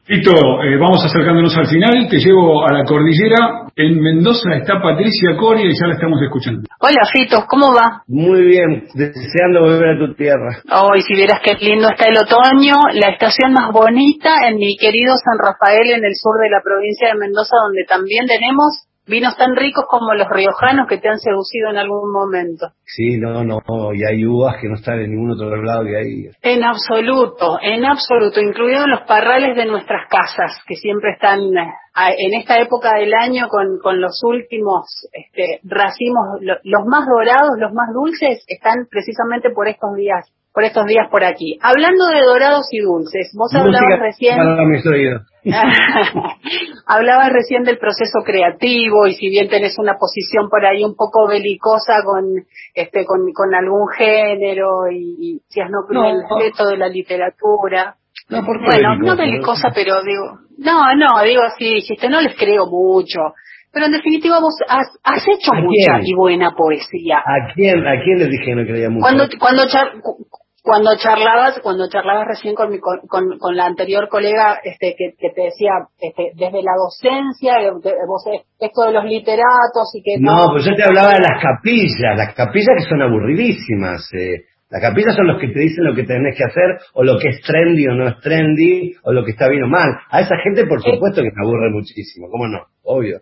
Listo, 0.07 0.33
eh, 0.33 0.77
vamos 0.77 1.01
acercándonos 1.03 1.57
al 1.57 1.67
final, 1.67 2.07
te 2.11 2.19
llevo 2.19 2.63
a 2.69 2.73
la 2.75 2.85
cordillera. 2.85 3.73
En 3.75 4.03
Mendoza 4.03 4.53
está 4.61 4.77
Patricia 4.77 5.35
Coria 5.35 5.65
y 5.65 5.73
ya 5.73 5.89
la 5.89 5.95
estamos 5.95 6.21
escuchando. 6.21 6.69
Hola, 6.79 7.09
Fitos, 7.11 7.47
¿cómo 7.49 7.73
va? 7.73 8.05
Muy 8.07 8.45
bien, 8.45 8.85
deseando 8.93 9.63
volver 9.65 9.97
a 9.97 9.99
tu 9.99 10.13
tierra. 10.13 10.61
Hoy, 10.77 11.01
si 11.01 11.15
vieras 11.15 11.41
qué 11.43 11.57
lindo 11.57 11.89
está 11.89 12.05
el 12.05 12.21
otoño, 12.21 12.77
la 12.93 13.17
estación 13.17 13.55
más 13.55 13.73
bonita 13.73 14.47
en 14.47 14.57
mi 14.57 14.77
querido 14.77 15.15
San 15.17 15.41
Rafael, 15.41 15.89
en 15.97 16.05
el 16.05 16.13
sur 16.13 16.37
de 16.37 16.51
la 16.51 16.61
provincia 16.61 17.09
de 17.09 17.19
Mendoza, 17.19 17.57
donde 17.65 17.89
también 17.89 18.27
tenemos 18.27 18.85
vinos 19.07 19.37
tan 19.37 19.55
ricos 19.57 19.85
como 19.89 20.15
los 20.15 20.29
riojanos 20.29 20.87
que 20.89 20.99
te 20.99 21.09
han 21.09 21.19
seducido 21.19 21.71
en 21.71 21.77
algún 21.79 22.11
momento. 22.13 22.69
Sí, 22.85 23.19
no, 23.19 23.45
no, 23.45 23.59
y 23.95 24.05
hay 24.05 24.25
uvas 24.25 24.57
que 24.61 24.69
no 24.69 24.75
están 24.77 25.01
en 25.01 25.11
ningún 25.11 25.33
otro 25.33 25.63
lado 25.63 25.85
que 25.85 25.97
hay. 25.97 26.29
En 26.43 26.65
absoluto, 26.65 27.59
en 27.63 27.85
absoluto, 27.85 28.41
incluidos 28.41 28.87
los 28.89 29.03
parrales 29.03 29.57
de 29.57 29.67
nuestras 29.67 30.09
casas, 30.09 30.59
que 30.67 30.77
siempre 30.77 31.13
están 31.13 31.41
eh, 31.41 32.15
en 32.19 32.41
esta 32.41 32.59
época 32.61 32.91
del 32.99 33.13
año 33.15 33.49
con, 33.49 33.79
con 33.83 34.01
los 34.01 34.21
últimos 34.25 34.85
este, 35.13 35.61
racimos, 35.65 36.41
lo- 36.41 36.59
los 36.65 36.87
más 36.87 37.07
dorados, 37.07 37.51
los 37.59 37.73
más 37.73 37.89
dulces, 37.93 38.45
están 38.49 38.87
precisamente 38.91 39.51
por 39.51 39.69
estos 39.69 39.95
días, 39.97 40.31
por 40.55 40.63
estos 40.65 40.87
días 40.87 41.09
por 41.11 41.25
aquí. 41.25 41.59
Hablando 41.61 42.07
de 42.07 42.21
dorados 42.23 42.67
y 42.71 42.79
dulces, 42.79 43.33
vos 43.35 43.53
hablabas 43.55 43.99
recién... 44.01 44.37
para 44.39 44.65
mis 44.65 44.87
oídos. 44.87 45.23
Hablabas 46.87 47.31
recién 47.33 47.65
del 47.65 47.79
proceso 47.79 48.21
creativo 48.25 49.07
y 49.07 49.15
si 49.15 49.29
bien 49.29 49.49
tenés 49.49 49.79
una 49.79 49.95
posición 49.99 50.49
por 50.49 50.65
ahí 50.65 50.85
un 50.85 50.95
poco 50.97 51.27
belicosa 51.29 52.03
con 52.05 52.25
este 52.75 53.05
con, 53.05 53.21
con 53.33 53.55
algún 53.55 53.89
género 53.99 54.91
y, 54.91 55.17
y 55.19 55.41
seas 55.49 55.69
no 55.71 55.81
No. 55.91 56.09
el 56.09 56.23
respeto 56.23 56.67
de 56.69 56.77
la 56.77 56.89
literatura. 56.89 57.97
No, 58.31 58.45
¿por 58.47 58.59
qué 58.61 58.65
Bueno, 58.67 58.91
belicosa? 58.91 59.11
no 59.11 59.17
belicosa, 59.17 59.69
pero 59.75 60.03
digo, 60.03 60.39
no, 60.59 60.95
no, 60.97 61.23
digo 61.25 61.43
así, 61.43 61.75
dijiste, 61.75 62.09
no 62.09 62.21
les 62.23 62.37
creo 62.37 62.67
mucho. 62.67 63.21
Pero 63.73 63.87
en 63.87 63.93
definitiva 63.93 64.39
vos 64.41 64.55
has, 64.69 64.87
has 65.03 65.23
hecho 65.29 65.53
¿A 65.53 65.57
mucha 65.61 65.99
quién? 65.99 66.07
y 66.07 66.15
buena 66.15 66.53
poesía. 66.57 67.19
¿A 67.19 67.53
quién, 67.55 67.87
¿A 67.87 68.01
quién 68.03 68.19
les 68.21 68.31
dije 68.31 68.55
no 68.55 68.63
creía 68.65 68.89
mucho? 68.89 69.03
Cuando 69.03 69.25
cuando 69.39 69.65
cuando 70.65 70.97
charlabas 70.97 71.61
cuando 71.61 71.91
charlabas 71.91 72.27
recién 72.27 72.55
con 72.55 72.71
mi 72.71 72.81
con, 72.81 73.01
con, 73.07 73.39
con 73.39 73.55
la 73.55 73.67
anterior 73.67 74.09
colega 74.09 74.61
este 74.65 74.97
que, 74.97 75.13
que 75.13 75.29
te 75.29 75.43
decía 75.53 75.73
este, 76.01 76.33
desde 76.35 76.63
la 76.65 76.73
docencia 76.81 77.61
eh, 77.61 77.71
vos 78.09 78.25
esto 78.59 78.83
de 78.87 78.93
los 78.93 79.05
literatos 79.05 79.93
y 79.93 80.03
que 80.03 80.17
No, 80.19 80.49
pues 80.51 80.65
yo 80.65 80.75
te 80.75 80.83
hablaba 80.83 81.13
de 81.13 81.21
las 81.21 81.37
capillas, 81.37 82.17
las 82.17 82.35
capillas 82.35 82.77
que 82.79 82.89
son 82.89 83.03
aburridísimas. 83.03 84.09
Eh. 84.15 84.49
Las 84.71 84.81
capillas 84.81 85.15
son 85.15 85.27
los 85.29 85.39
que 85.39 85.49
te 85.49 85.61
dicen 85.61 85.85
lo 85.85 85.95
que 85.95 86.05
tenés 86.05 86.37
que 86.37 86.45
hacer, 86.45 86.81
o 86.95 87.05
lo 87.05 87.19
que 87.19 87.29
es 87.29 87.43
trendy 87.43 87.87
o 87.87 87.95
no 87.95 88.09
es 88.09 88.19
trendy, 88.21 88.95
o 89.05 89.13
lo 89.13 89.23
que 89.23 89.33
está 89.33 89.49
bien 89.49 89.65
o 89.65 89.69
mal. 89.69 89.91
A 90.11 90.21
esa 90.21 90.35
gente, 90.43 90.67
por 90.67 90.81
supuesto, 90.81 91.23
que 91.23 91.31
me 91.31 91.45
aburre 91.45 91.71
muchísimo, 91.71 92.29
¿cómo 92.31 92.49
no? 92.49 92.65
Obvio. 92.83 93.21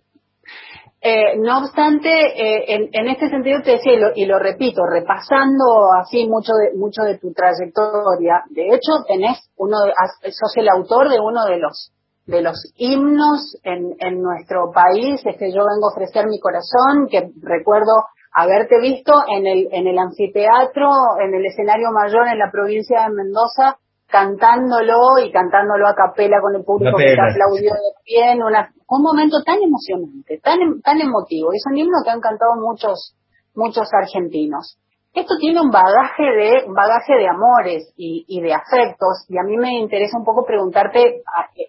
Eh, 1.04 1.36
no 1.38 1.58
obstante, 1.58 2.08
eh, 2.08 2.64
en, 2.68 2.88
en 2.92 3.08
este 3.08 3.28
sentido 3.28 3.60
te 3.64 3.72
decía, 3.72 3.94
y 3.94 3.98
lo, 3.98 4.08
y 4.14 4.24
lo 4.24 4.38
repito, 4.38 4.82
repasando 4.86 5.90
así 6.00 6.28
mucho 6.28 6.52
de, 6.54 6.78
mucho 6.78 7.02
de 7.02 7.18
tu 7.18 7.32
trayectoria, 7.32 8.44
de 8.50 8.68
hecho 8.68 9.02
tenés 9.08 9.50
uno, 9.56 9.78
de- 9.82 10.30
sos 10.30 10.56
el 10.56 10.68
autor 10.68 11.08
de 11.08 11.18
uno 11.18 11.44
de 11.46 11.58
los 11.58 11.90
de 12.24 12.40
los 12.40 12.54
himnos 12.76 13.56
en, 13.64 13.96
en 13.98 14.22
nuestro 14.22 14.70
país, 14.72 15.20
es 15.26 15.36
que 15.38 15.50
yo 15.50 15.64
vengo 15.66 15.88
a 15.88 15.92
ofrecer 15.92 16.26
mi 16.28 16.38
corazón, 16.38 17.08
que 17.10 17.30
recuerdo 17.42 17.90
haberte 18.32 18.80
visto 18.80 19.12
en 19.28 19.44
el, 19.48 19.68
en 19.72 19.88
el 19.88 19.98
anfiteatro, 19.98 20.88
en 21.20 21.34
el 21.34 21.44
escenario 21.46 21.90
mayor 21.90 22.28
en 22.28 22.38
la 22.38 22.50
provincia 22.52 23.02
de 23.02 23.14
Mendoza, 23.14 23.76
cantándolo 24.12 25.18
y 25.24 25.32
cantándolo 25.32 25.88
a 25.88 25.94
capela 25.94 26.36
con 26.42 26.54
el 26.54 26.64
público 26.64 26.98
que 26.98 27.16
te 27.16 27.20
aplaudió 27.20 27.72
de 27.72 27.92
pie 28.04 28.32
en 28.32 28.42
una, 28.42 28.70
un 28.86 29.02
momento 29.02 29.42
tan 29.42 29.56
emocionante, 29.56 30.38
tan, 30.44 30.58
tan 30.82 31.00
emotivo. 31.00 31.48
Es 31.54 31.64
un 31.66 31.78
himno 31.78 32.04
que 32.04 32.10
han 32.10 32.20
cantado 32.20 32.52
muchos, 32.60 33.16
muchos 33.54 33.88
argentinos. 33.92 34.78
Esto 35.14 35.34
tiene 35.40 35.60
un 35.60 35.70
bagaje 35.70 36.22
de, 36.22 36.64
un 36.66 36.74
bagaje 36.74 37.14
de 37.14 37.28
amores 37.28 37.92
y, 37.96 38.24
y 38.28 38.42
de 38.42 38.52
afectos, 38.52 39.24
y 39.28 39.38
a 39.38 39.42
mí 39.42 39.56
me 39.56 39.80
interesa 39.80 40.18
un 40.18 40.24
poco 40.24 40.44
preguntarte 40.44 41.22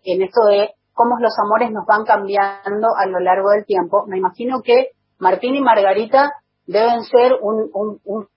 en 0.03 0.21
esto 0.21 0.45
de 0.49 0.71
cómo 0.93 1.15
los 1.19 1.33
amores 1.43 1.71
nos 1.71 1.85
van 1.85 2.03
cambiando 2.03 2.87
a 2.97 3.05
lo 3.07 3.19
largo 3.19 3.51
del 3.51 3.65
tiempo. 3.65 4.05
Me 4.07 4.17
imagino 4.17 4.61
que 4.61 4.91
Martín 5.17 5.55
y 5.55 5.61
Margarita 5.61 6.31
deben 6.67 7.03
ser 7.03 7.33
un, 7.41 7.69
un, 7.73 7.99
un 8.03 8.27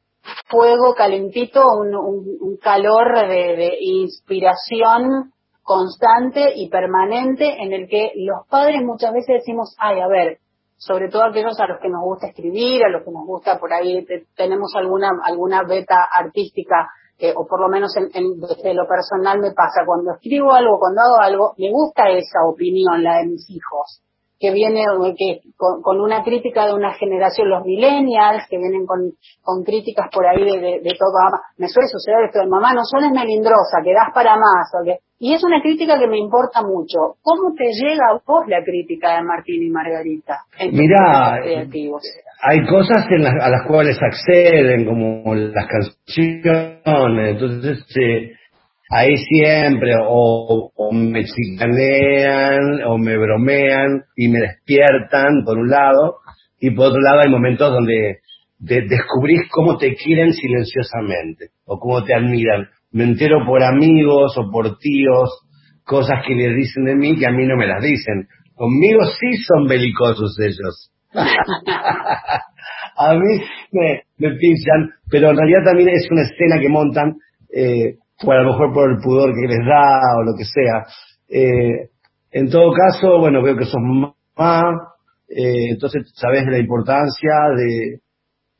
fuego 0.49 0.95
calentito, 0.95 1.63
un, 1.79 1.95
un- 1.95 2.37
un 2.41 2.57
calor 2.59 3.29
de, 3.29 3.57
de 3.57 3.77
inspiración 3.81 5.33
constante 5.63 6.53
y 6.57 6.69
permanente 6.69 7.57
en 7.63 7.73
el 7.73 7.89
que 7.89 8.13
los 8.17 8.47
padres 8.49 8.83
muchas 8.85 9.13
veces 9.13 9.39
decimos, 9.41 9.75
ay, 9.79 10.01
a 10.01 10.07
ver, 10.09 10.39
sobre 10.77 11.09
todo 11.09 11.25
aquellos 11.25 11.59
a 11.59 11.67
los 11.67 11.81
que 11.81 11.89
nos 11.89 12.03
gusta 12.03 12.29
escribir, 12.29 12.85
a 12.85 12.89
los 12.91 13.03
que 13.03 13.11
nos 13.11 13.27
gusta 13.27 13.59
por 13.59 13.73
ahí, 13.73 14.05
te- 14.05 14.27
tenemos 14.37 14.73
alguna, 14.77 15.11
alguna 15.25 15.63
beta 15.65 16.07
artística, 16.13 16.89
eh, 17.19 17.33
o 17.35 17.47
por 17.47 17.61
lo 17.61 17.69
menos 17.69 17.97
en, 17.97 18.09
desde 18.41 18.75
lo 18.75 18.87
personal 18.87 19.39
me 19.41 19.53
pasa, 19.53 19.85
cuando 19.87 20.13
escribo 20.13 20.53
algo, 20.53 20.79
cuando 20.79 21.01
hago 21.01 21.17
algo, 21.21 21.55
me 21.59 21.71
gusta 21.73 22.11
esa 22.11 22.45
opinión, 22.47 23.03
la 23.03 23.19
de 23.19 23.27
mis 23.27 23.49
hijos. 23.51 24.03
Que 24.39 24.53
viene 24.53 24.85
que 25.17 25.41
con, 25.57 25.83
con, 25.83 26.01
una 26.01 26.23
crítica 26.23 26.67
de 26.67 26.75
una 26.75 26.93
generación, 26.95 27.49
los 27.49 27.65
millennials, 27.65 28.47
que 28.49 28.59
vienen 28.59 28.87
con, 28.87 29.13
con 29.43 29.65
críticas 29.65 30.09
por 30.13 30.27
ahí 30.27 30.45
de, 30.45 30.61
de, 30.61 30.81
de 30.81 30.95
todo. 30.99 31.41
Me 31.57 31.69
suele 31.69 31.89
suceder 31.89 32.27
esto 32.27 32.41
de 32.41 32.47
mamá, 32.47 32.73
no 32.75 32.85
sones 32.85 33.13
melindrosa, 33.13 33.81
que 33.83 33.93
das 33.93 34.13
para 34.13 34.37
más. 34.37 34.69
¿o 34.79 34.85
que, 34.85 34.99
y 35.19 35.33
es 35.33 35.43
una 35.45 35.63
crítica 35.63 35.99
que 35.99 36.07
me 36.07 36.19
importa 36.19 36.61
mucho. 36.63 37.17
¿Cómo 37.23 37.55
te 37.57 37.65
llega 37.73 38.05
a 38.11 38.21
vos 38.27 38.47
la 38.49 38.63
crítica 38.63 39.17
de 39.17 39.23
Martín 39.23 39.63
y 39.63 39.71
Margarita? 39.71 40.41
Mira, 40.71 41.41
hay 42.43 42.67
cosas 42.67 43.07
en 43.11 43.23
las, 43.23 43.33
a 43.41 43.49
las 43.49 43.67
cuales 43.67 43.99
acceden, 44.01 44.85
como 44.85 45.35
las 45.35 45.67
canciones, 45.67 46.81
entonces 46.85 47.79
eh, 47.99 48.33
ahí 48.91 49.17
siempre 49.17 49.93
o, 50.09 50.71
me 50.93 51.25
chicanean 51.25 52.83
o 52.87 52.99
me 52.99 53.17
bromean 53.17 54.05
y 54.17 54.29
me 54.29 54.41
despiertan, 54.41 55.45
por 55.45 55.59
un 55.59 55.69
lado, 55.69 56.17
y 56.61 56.71
por 56.71 56.89
otro 56.89 57.01
lado 57.01 57.21
hay 57.25 57.31
momentos 57.31 57.73
donde 57.73 58.19
de, 58.59 58.83
descubrís 58.89 59.43
cómo 59.51 59.77
te 59.77 59.95
quieren 59.95 60.33
silenciosamente 60.33 61.51
o 61.67 61.79
cómo 61.79 62.03
te 62.05 62.15
admiran 62.15 62.69
me 62.97 63.05
entero 63.05 63.45
por 63.45 63.63
amigos 63.63 64.37
o 64.39 64.51
por 64.51 64.79
tíos 64.79 65.29
cosas 65.85 66.25
que 66.27 66.35
les 66.35 66.57
dicen 66.57 66.85
de 66.85 66.97
mí 66.97 67.15
que 67.19 67.27
a 67.27 67.31
mí 67.31 67.47
no 67.47 67.55
me 67.57 67.67
las 67.67 67.83
dicen. 67.83 68.27
Conmigo 68.55 69.05
sí 69.21 69.37
son 69.47 69.67
belicosos 69.67 70.35
ellos. 70.41 70.91
a 72.97 73.15
mí 73.15 73.43
me, 73.73 74.03
me 74.17 74.35
pinchan, 74.37 74.95
pero 75.11 75.31
en 75.31 75.37
realidad 75.37 75.65
también 75.67 75.91
es 75.91 76.09
una 76.11 76.23
escena 76.23 76.59
que 76.59 76.69
montan, 76.71 77.17
eh, 77.55 77.97
a 78.21 78.43
lo 78.43 78.53
mejor 78.53 78.73
por 78.73 78.91
el 78.91 78.99
pudor 78.99 79.33
que 79.35 79.47
les 79.47 79.65
da 79.67 80.01
o 80.19 80.23
lo 80.23 80.35
que 80.37 80.45
sea. 80.45 80.87
Eh, 81.29 81.91
en 82.31 82.51
todo 82.51 82.73
caso, 82.73 83.19
bueno, 83.19 83.43
veo 83.43 83.57
que 83.57 83.65
sos 83.65 83.81
mamá, 83.81 84.63
eh, 85.29 85.71
entonces 85.71 86.13
sabes 86.15 86.47
la 86.47 86.59
importancia 86.59 87.33
de, 87.57 88.01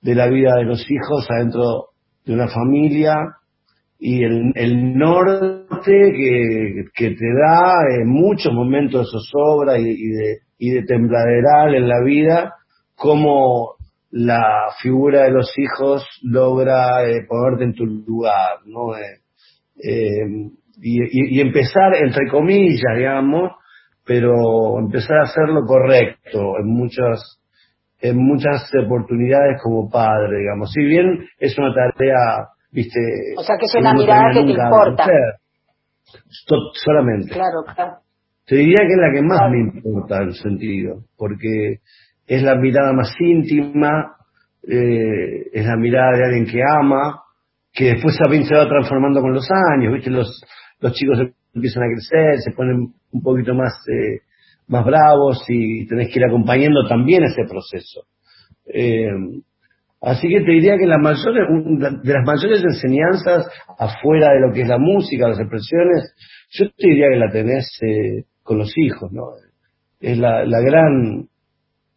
de 0.01 0.15
la 0.15 0.27
vida 0.29 0.57
de 0.57 0.65
los 0.65 0.85
hijos 0.91 1.27
adentro 1.31 1.91
de 2.25 2.35
una 2.35 2.49
familia, 2.49 3.17
y 3.99 4.25
el, 4.25 4.53
el 4.55 4.95
norte 4.95 5.81
que, 5.91 6.85
que, 6.95 7.11
te 7.11 7.35
da 7.35 7.77
en 7.99 8.09
muchos 8.09 8.53
momentos 8.53 9.07
de 9.07 9.11
zozobra 9.11 9.79
y, 9.79 9.89
y, 9.89 10.09
de, 10.11 10.39
y 10.59 10.71
de 10.71 10.83
tembladeral 10.83 11.75
en 11.75 11.89
la 11.89 12.03
vida, 12.05 12.55
como 12.95 13.77
la 14.11 14.69
figura 14.83 15.25
de 15.25 15.31
los 15.31 15.51
hijos 15.59 16.07
logra 16.23 17.09
eh, 17.09 17.27
ponerte 17.27 17.65
en 17.65 17.75
tu 17.75 17.87
lugar, 17.87 18.59
¿no? 18.67 18.97
Eh, 18.97 19.21
eh, 19.83 20.51
y, 20.83 21.39
y, 21.39 21.41
empezar, 21.41 21.95
entre 21.97 22.29
comillas, 22.29 22.97
digamos, 22.97 23.53
pero 24.05 24.79
empezar 24.79 25.19
a 25.19 25.23
hacer 25.23 25.49
lo 25.49 25.65
correcto 25.67 26.59
en 26.61 26.69
muchas 26.69 27.41
en 27.99 28.19
muchas 28.19 28.71
oportunidades 28.85 29.61
como 29.63 29.91
padre, 29.91 30.41
digamos. 30.41 30.71
Si 30.71 30.83
bien 30.83 31.27
es 31.39 31.57
una 31.59 31.73
tarea 31.75 32.49
¿viste? 32.77 33.01
O 33.39 33.43
sea, 33.43 33.57
que 33.59 33.65
es 33.65 33.75
una 33.75 33.95
mirada 33.95 34.33
que 34.33 34.45
te 34.45 34.51
importa. 34.51 35.07
Solamente. 36.85 37.31
Claro, 37.31 37.65
claro. 37.75 37.93
Te 38.47 38.57
diría 38.57 38.77
que 38.87 38.93
es 38.93 38.99
la 38.99 39.13
que 39.13 39.23
más 39.23 39.51
me 39.51 39.59
importa 39.59 40.23
en 40.23 40.33
sentido, 40.33 41.01
porque 41.17 41.81
es 42.27 42.43
la 42.43 42.55
mirada 42.55 42.93
más 42.93 43.13
íntima, 43.19 44.17
eh, 44.69 45.49
es 45.53 45.67
la 45.67 45.77
mirada 45.77 46.17
de 46.17 46.25
alguien 46.25 46.47
que 46.47 46.61
ama, 46.63 47.23
que 47.77 47.93
después 47.93 48.17
se 48.17 48.55
va 48.55 48.69
transformando 48.69 49.21
con 49.21 49.35
los 49.35 49.47
años, 49.73 49.93
¿viste? 49.93 50.11
Los, 50.11 50.43
los 50.81 50.93
chicos 50.95 51.19
empiezan 51.55 51.83
a 51.83 51.87
crecer, 51.87 52.41
se 52.41 52.53
ponen 52.53 52.95
un 53.13 53.23
poquito 53.23 53.55
más, 53.55 53.73
eh, 53.89 54.21
más 54.69 54.85
bravos 54.85 55.45
y 55.49 55.87
tenés 55.87 56.09
que 56.09 56.19
ir 56.19 56.25
acompañando 56.25 56.89
también 56.89 57.23
ese 57.25 57.43
proceso. 57.49 58.07
Eh, 58.73 59.11
Así 60.01 60.29
que 60.29 60.41
te 60.41 60.53
diría 60.53 60.77
que 60.77 60.87
la 60.87 60.99
mayores, 60.99 61.49
de 62.03 62.13
las 62.13 62.25
mayores 62.25 62.63
enseñanzas 62.63 63.49
afuera 63.79 64.35
de 64.35 64.41
lo 64.41 64.53
que 64.53 64.63
es 64.63 64.69
la 64.69 64.79
música, 64.79 65.29
las 65.29 65.41
expresiones, 65.41 66.15
yo 66.51 66.67
te 66.71 66.89
diría 66.89 67.09
que 67.11 67.17
la 67.17 67.33
tenés 67.33 67.67
eh, 67.83 68.25
con 68.43 68.59
los 68.59 68.73
hijos, 68.77 69.11
¿no? 69.11 69.31
Es 69.99 70.19
la, 70.19 70.45
la 70.45 70.61
gran 70.61 71.29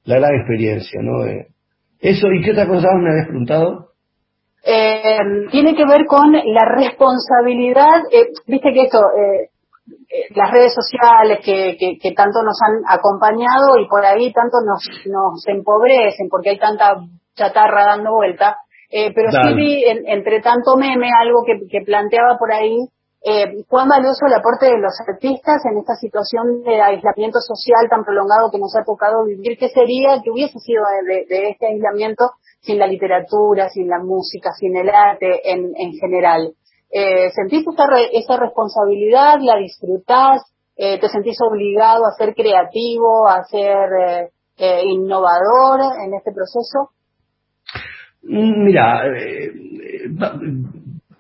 la 0.06 0.15
gran 0.18 0.34
experiencia, 0.34 1.01
¿no? 1.03 1.26
Eh, 1.26 1.49
eso, 1.99 2.27
¿y 2.31 2.41
qué 2.41 2.51
otra 2.51 2.68
cosa 2.68 2.88
me 2.95 3.11
habías 3.11 3.27
preguntado? 3.27 3.89
Eh, 4.64 5.19
tiene 5.52 5.76
que 5.76 5.86
ver 5.86 6.06
con 6.06 6.34
la 6.34 6.65
responsabilidad, 6.65 8.03
eh, 8.11 8.27
viste 8.45 8.73
que 8.73 8.81
esto, 8.84 8.99
eh, 8.99 9.49
eh, 10.10 10.26
las 10.36 10.52
redes 10.52 10.73
sociales 10.73 11.40
que, 11.44 11.77
que, 11.80 11.98
que, 11.98 12.11
tanto 12.14 12.41
nos 12.44 12.57
han 12.61 12.84
acompañado 12.88 13.77
y 13.80 13.88
por 13.88 14.03
ahí 14.03 14.34
tanto 14.34 14.57
nos, 14.65 14.84
nos 15.06 15.48
empobrecen 15.48 16.30
porque 16.30 16.49
hay 16.49 16.60
tanta 16.60 16.95
chatarra 17.36 17.86
dando 17.95 18.14
vuelta, 18.14 18.57
eh, 18.90 19.14
pero 19.14 19.30
sí 19.31 19.53
vi 19.53 19.86
entre 19.86 20.41
tanto 20.41 20.76
meme 20.77 21.10
algo 21.14 21.44
que, 21.45 21.60
que 21.69 21.86
planteaba 21.86 22.38
por 22.38 22.52
ahí 22.52 22.76
eh, 23.22 23.64
cuán 23.68 23.88
valioso 23.88 24.26
el 24.26 24.34
aporte 24.34 24.65
de 24.65 24.80
los 24.80 24.94
artistas 25.07 25.61
en 25.69 25.77
esta 25.77 25.95
situación 25.95 26.64
de 26.64 26.81
aislamiento 26.81 27.40
social 27.40 27.90
tan 27.90 28.03
prolongado 28.03 28.49
que 28.52 28.60
nos 28.60 28.76
ha 28.76 28.84
tocado 28.84 29.26
vivir, 29.26 29.57
¿qué 29.60 29.69
sería, 29.69 30.22
que 30.23 30.31
hubiese 30.31 30.57
sido 30.60 30.84
de, 31.06 31.26
de 31.27 31.49
este 31.49 31.68
aislamiento 31.68 32.31
sin 32.61 32.80
la 32.80 32.88
literatura, 32.88 33.69
sin 33.69 33.88
la 33.88 33.99
música, 33.99 34.52
sin 34.52 34.76
el 34.76 34.90
arte 34.90 35.41
en, 35.52 35.72
en 35.76 35.94
general? 35.94 36.53
Eh, 36.91 37.30
¿Sentís 37.31 37.65
esa, 37.68 37.88
re, 37.88 38.10
esa 38.14 38.38
responsabilidad? 38.38 39.40
¿La 39.41 39.57
disfrutás? 39.57 40.41
Eh, 40.76 40.99
¿Te 40.99 41.10
sentís 41.10 41.38
obligado 41.41 42.06
a 42.06 42.18
ser 42.18 42.34
creativo, 42.34 43.27
a 43.27 43.44
ser 43.44 43.90
eh, 44.07 44.30
eh 44.57 44.81
innovador 44.86 45.81
en 46.06 46.14
este 46.14 46.31
proceso? 46.31 46.91
Mira, 48.23 49.06
eh, 49.07 49.52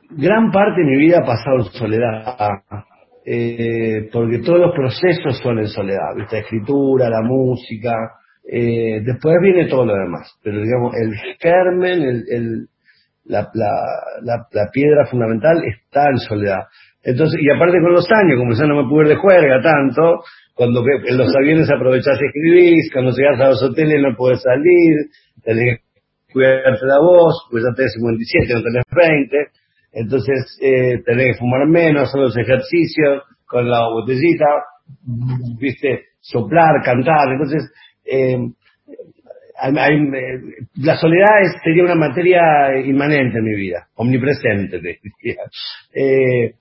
gran 0.09 0.51
parte 0.51 0.81
de 0.81 0.87
mi 0.87 0.97
vida 0.97 1.19
ha 1.19 1.25
pasado 1.25 1.57
en 1.57 1.71
soledad, 1.71 2.49
eh, 3.25 4.09
porque 4.11 4.39
todos 4.39 4.59
los 4.59 4.75
procesos 4.75 5.39
son 5.41 5.59
en 5.59 5.67
soledad, 5.67 6.15
¿viste? 6.15 6.37
la 6.37 6.41
escritura, 6.41 7.09
la 7.09 7.21
música, 7.21 7.91
eh, 8.51 9.01
después 9.05 9.35
viene 9.41 9.67
todo 9.67 9.85
lo 9.85 9.93
demás, 9.93 10.33
pero 10.43 10.59
digamos, 10.61 10.95
el 10.95 11.13
germen, 11.39 12.01
el, 12.27 12.67
la, 13.25 13.47
la, 13.53 14.47
la, 14.51 14.71
piedra 14.73 15.05
fundamental 15.05 15.61
está 15.63 16.09
en 16.09 16.17
soledad. 16.17 16.65
Entonces, 17.03 17.39
y 17.41 17.49
aparte 17.55 17.79
con 17.79 17.93
los 17.93 18.07
años, 18.11 18.39
como 18.39 18.53
ya 18.53 18.65
no 18.65 18.81
me 18.81 18.89
pude 18.89 19.09
de 19.09 19.15
juerga 19.17 19.61
tanto, 19.61 20.23
cuando 20.55 20.83
en 20.83 21.17
los 21.17 21.35
aviones 21.35 21.69
aprovechás 21.69 22.17
y 22.19 22.25
escribís, 22.25 22.91
cuando 22.91 23.11
llegas 23.11 23.39
a 23.39 23.49
los 23.49 23.63
hoteles 23.63 24.01
no 24.01 24.15
puedes 24.17 24.41
salir, 24.41 24.95
tenés 25.43 25.81
cuidarte 26.33 26.85
la 26.85 26.99
voz, 26.99 27.47
pues 27.51 27.63
ya 27.63 27.73
tenés 27.75 27.93
57, 27.93 28.53
no 28.53 28.63
tenés 28.63 28.83
20, 28.91 29.37
entonces 29.93 30.57
eh, 30.61 31.01
tenés 31.05 31.33
que 31.33 31.39
fumar 31.39 31.67
menos, 31.67 32.09
hacer 32.09 32.21
los 32.21 32.37
ejercicios 32.37 33.23
con 33.45 33.69
la 33.69 33.87
botellita, 33.89 34.45
viste, 35.59 36.05
soplar, 36.19 36.81
cantar, 36.83 37.29
entonces 37.31 37.71
hay, 39.61 39.95
eh, 39.95 40.41
la 40.81 40.95
soledad 40.97 41.27
sería 41.63 41.83
una 41.83 41.95
materia 41.95 42.41
inmanente 42.83 43.39
en 43.39 43.43
mi 43.43 43.55
vida, 43.55 43.87
omnipresente. 43.95 44.79
Eh, 45.93 46.53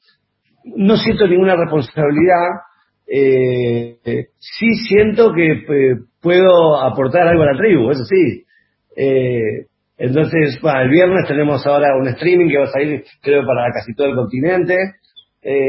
no 0.76 0.96
siento 0.96 1.26
ninguna 1.26 1.56
responsabilidad, 1.56 2.48
eh, 3.06 4.26
sí 4.38 4.74
siento 4.88 5.32
que 5.32 5.52
eh, 5.52 5.96
puedo 6.20 6.80
aportar 6.80 7.28
algo 7.28 7.42
a 7.42 7.52
la 7.52 7.58
tribu, 7.58 7.90
eso 7.90 8.04
sí, 8.04 8.44
entonces, 9.96 10.60
bueno, 10.60 10.80
el 10.82 10.90
viernes 10.90 11.26
tenemos 11.28 11.64
ahora 11.66 11.96
un 12.00 12.08
streaming 12.08 12.48
que 12.48 12.58
va 12.58 12.64
a 12.64 12.72
salir, 12.72 13.04
creo, 13.22 13.46
para 13.46 13.72
casi 13.72 13.94
todo 13.94 14.08
el 14.08 14.16
continente. 14.16 14.76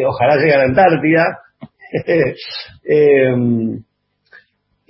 Ojalá 0.08 0.36
llegue 0.38 0.54
a 0.54 0.58
la 0.58 0.64
Antártida. 0.66 1.26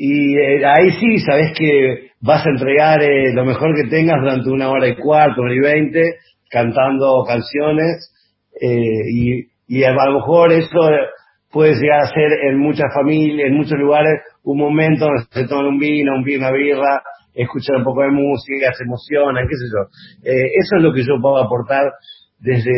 y 0.01 0.37
eh, 0.37 0.65
ahí 0.65 0.91
sí, 0.91 1.19
sabes 1.19 1.51
que 1.57 2.11
vas 2.21 2.45
a 2.45 2.51
entregar 2.51 3.03
eh, 3.03 3.33
lo 3.33 3.43
mejor 3.43 3.75
que 3.75 3.89
tengas 3.89 4.21
durante 4.21 4.49
una 4.49 4.69
hora 4.69 4.87
y 4.87 4.95
cuarto, 4.95 5.41
una 5.41 5.53
y 5.53 5.59
veinte, 5.59 6.15
cantando 6.49 7.25
canciones. 7.27 8.09
Eh, 8.61 9.11
y, 9.13 9.47
y 9.67 9.83
a 9.83 9.91
lo 9.91 10.13
mejor 10.13 10.53
eso 10.53 10.79
puede 11.51 11.75
llegar 11.75 11.99
a 11.99 12.13
ser 12.13 12.31
en 12.49 12.59
muchas 12.59 12.87
familias, 12.95 13.49
en 13.49 13.57
muchos 13.57 13.77
lugares, 13.77 14.21
un 14.43 14.57
momento 14.57 15.03
donde 15.03 15.23
se 15.31 15.47
toma 15.49 15.67
un 15.67 15.79
vino, 15.79 16.15
un 16.15 16.23
vino, 16.23 16.47
una 16.47 16.57
birra, 16.57 17.03
escuchar 17.33 17.75
un 17.75 17.83
poco 17.83 18.01
de 18.01 18.11
música, 18.11 18.71
se 18.71 18.85
emocionan, 18.85 19.47
qué 19.49 19.55
sé 19.55 19.65
yo. 19.67 20.31
Eh, 20.31 20.47
eso 20.61 20.77
es 20.77 20.81
lo 20.81 20.93
que 20.93 21.03
yo 21.03 21.19
puedo 21.21 21.39
aportar 21.39 21.91
desde 22.39 22.71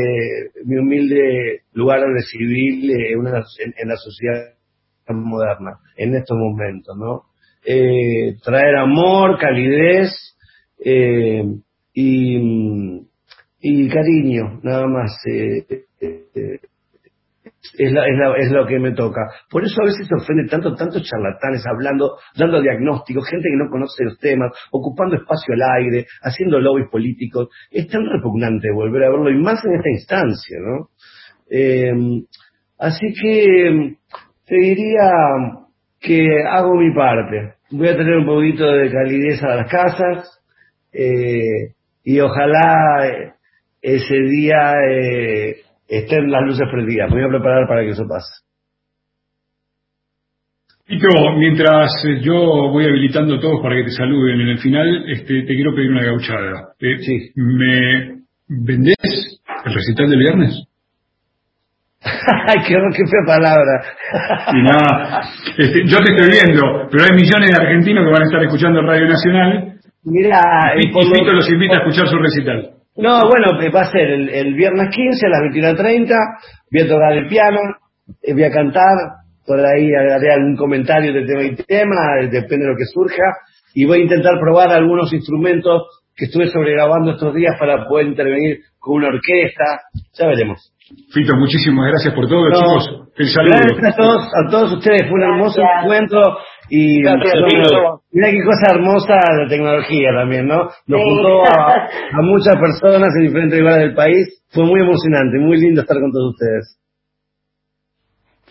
mi 0.65 0.77
humilde 0.77 1.61
lugar 1.73 1.99
de 1.99 2.23
civil 2.23 2.89
eh, 2.89 3.15
una, 3.15 3.43
en, 3.59 3.73
en, 3.77 3.89
la 3.89 3.95
sociedad 3.95 4.55
moderna, 5.13 5.77
en 5.95 6.15
estos 6.15 6.37
momentos, 6.37 6.95
¿no? 6.97 7.31
Eh, 7.63 8.37
traer 8.43 8.75
amor, 8.77 9.37
calidez 9.37 10.35
eh, 10.83 11.43
y, 11.93 12.37
y 13.59 13.89
cariño, 13.89 14.59
nada 14.63 14.87
más. 14.87 15.11
Eh, 15.31 15.65
es, 17.77 18.51
lo 18.51 18.65
que 18.65 18.79
me 18.79 18.93
toca. 18.93 19.21
Por 19.49 19.63
eso 19.63 19.75
a 19.81 19.85
veces 19.85 20.07
se 20.07 20.15
ofende 20.15 20.49
tanto, 20.49 20.73
tantos 20.73 21.03
charlatanes 21.03 21.63
hablando, 21.67 22.17
dando 22.35 22.59
diagnósticos, 22.61 23.29
gente 23.29 23.49
que 23.49 23.63
no 23.63 23.69
conoce 23.69 24.03
los 24.03 24.17
temas, 24.17 24.51
ocupando 24.71 25.15
espacio 25.15 25.53
al 25.53 25.83
aire, 25.83 26.07
haciendo 26.23 26.59
lobbies 26.59 26.89
políticos. 26.89 27.49
Es 27.69 27.87
tan 27.87 28.03
repugnante 28.05 28.71
volver 28.73 29.03
a 29.03 29.11
verlo, 29.11 29.29
y 29.29 29.37
más 29.37 29.63
en 29.63 29.75
esta 29.75 29.89
instancia, 29.89 30.57
¿no? 30.59 30.89
Así 32.79 33.13
que 33.13 33.97
te 34.51 34.57
diría 34.57 35.09
que 36.01 36.27
hago 36.45 36.75
mi 36.75 36.93
parte. 36.93 37.53
Voy 37.71 37.87
a 37.87 37.95
tener 37.95 38.17
un 38.17 38.25
poquito 38.25 38.69
de 38.69 38.91
calidez 38.91 39.41
a 39.43 39.55
las 39.55 39.71
casas 39.71 40.41
eh, 40.91 41.71
y 42.03 42.19
ojalá 42.19 43.07
eh, 43.07 43.31
ese 43.81 44.13
día 44.13 44.73
eh, 44.89 45.55
estén 45.87 46.29
las 46.29 46.43
luces 46.43 46.67
prendidas. 46.69 47.09
Me 47.11 47.21
voy 47.21 47.29
a 47.29 47.39
preparar 47.39 47.65
para 47.65 47.83
que 47.83 47.91
eso 47.91 48.03
pase. 48.09 48.27
Tito, 50.85 51.07
mientras 51.37 51.89
yo 52.21 52.71
voy 52.73 52.83
habilitando 52.83 53.35
a 53.35 53.39
todos 53.39 53.61
para 53.63 53.77
que 53.77 53.85
te 53.85 53.91
saluden 53.91 54.41
en 54.41 54.49
el 54.49 54.57
final, 54.59 55.09
este, 55.11 55.43
te 55.43 55.55
quiero 55.55 55.73
pedir 55.73 55.91
una 55.91 56.03
gauchada. 56.03 56.73
sí. 56.77 57.31
¿Me 57.35 58.19
vendés 58.49 59.39
el 59.65 59.73
recital 59.73 60.09
del 60.09 60.19
viernes? 60.19 60.70
Qué, 62.01 62.73
qué 62.73 63.03
fea 63.05 63.23
palabra. 63.25 63.83
y 64.53 64.63
nada, 64.63 65.21
este, 65.57 65.85
yo 65.85 65.97
te 65.97 66.13
estoy 66.13 66.31
viendo, 66.31 66.87
pero 66.89 67.03
hay 67.03 67.15
millones 67.15 67.51
de 67.51 67.61
argentinos 67.61 68.05
que 68.05 68.11
van 68.11 68.23
a 68.23 68.25
estar 68.25 68.43
escuchando 68.43 68.81
Radio 68.81 69.07
Nacional. 69.07 69.75
Mira, 70.03 70.39
y, 70.77 70.87
y 70.87 70.91
Fito 70.91 71.31
los 71.31 71.49
invita 71.49 71.75
a 71.75 71.77
escuchar 71.79 72.07
su 72.07 72.17
recital. 72.17 72.71
No, 72.97 73.21
bueno, 73.29 73.47
va 73.73 73.81
a 73.81 73.91
ser 73.91 74.09
el, 74.09 74.29
el 74.29 74.53
viernes 74.55 74.89
15 74.89 75.25
a 75.25 75.29
las 75.29 75.41
21.30, 75.53 76.15
voy 76.71 76.81
a 76.81 76.87
tocar 76.87 77.13
el 77.13 77.27
piano, 77.27 77.59
eh, 78.21 78.33
voy 78.33 78.43
a 78.43 78.51
cantar, 78.51 78.97
por 79.45 79.59
ahí 79.59 79.89
haré 79.93 80.33
algún 80.33 80.57
comentario 80.57 81.13
de 81.13 81.25
tema 81.25 81.43
y 81.43 81.55
tema, 81.55 81.95
depende 82.29 82.65
de 82.65 82.71
lo 82.71 82.77
que 82.77 82.85
surja, 82.85 83.23
y 83.73 83.85
voy 83.85 83.99
a 83.99 84.03
intentar 84.03 84.39
probar 84.39 84.71
algunos 84.71 85.13
instrumentos 85.13 85.83
que 86.15 86.25
estuve 86.25 86.47
sobregrabando 86.47 87.11
estos 87.11 87.33
días 87.33 87.55
para 87.59 87.87
poder 87.87 88.07
intervenir 88.07 88.59
con 88.77 88.95
una 88.95 89.07
orquesta, 89.07 89.81
ya 90.13 90.27
veremos. 90.27 90.73
Fito, 91.13 91.35
muchísimas 91.35 91.87
gracias 91.89 92.13
por 92.13 92.27
todo, 92.27 92.47
No, 92.49 92.55
chicos. 92.59 93.07
El 93.17 93.27
saludo. 93.29 93.57
Gracias 93.77 93.93
a 93.93 93.95
todos, 94.01 94.27
a 94.27 94.49
todos 94.49 94.71
ustedes, 94.77 95.01
fue 95.09 95.13
un 95.13 95.23
hermoso 95.23 95.61
Gracias. 95.61 95.83
encuentro 95.83 96.21
y 96.69 97.01
Gracias, 97.03 97.33
mira 98.11 98.31
qué 98.31 98.43
cosa 98.45 98.71
hermosa 98.75 99.13
la 99.43 99.49
tecnología 99.49 100.09
también, 100.15 100.47
¿no? 100.47 100.57
Nos 100.87 101.01
Sí. 101.01 101.03
juntó 101.03 101.43
a, 101.43 101.73
a 102.13 102.21
muchas 102.21 102.55
personas 102.55 103.09
en 103.17 103.27
diferentes 103.27 103.59
lugares 103.59 103.79
del 103.87 103.93
país, 103.95 104.43
fue 104.51 104.63
muy 104.65 104.79
emocionante, 104.79 105.37
muy 105.39 105.57
lindo 105.57 105.81
estar 105.81 105.97
con 105.99 106.11
todos 106.11 106.33
ustedes. 106.33 106.77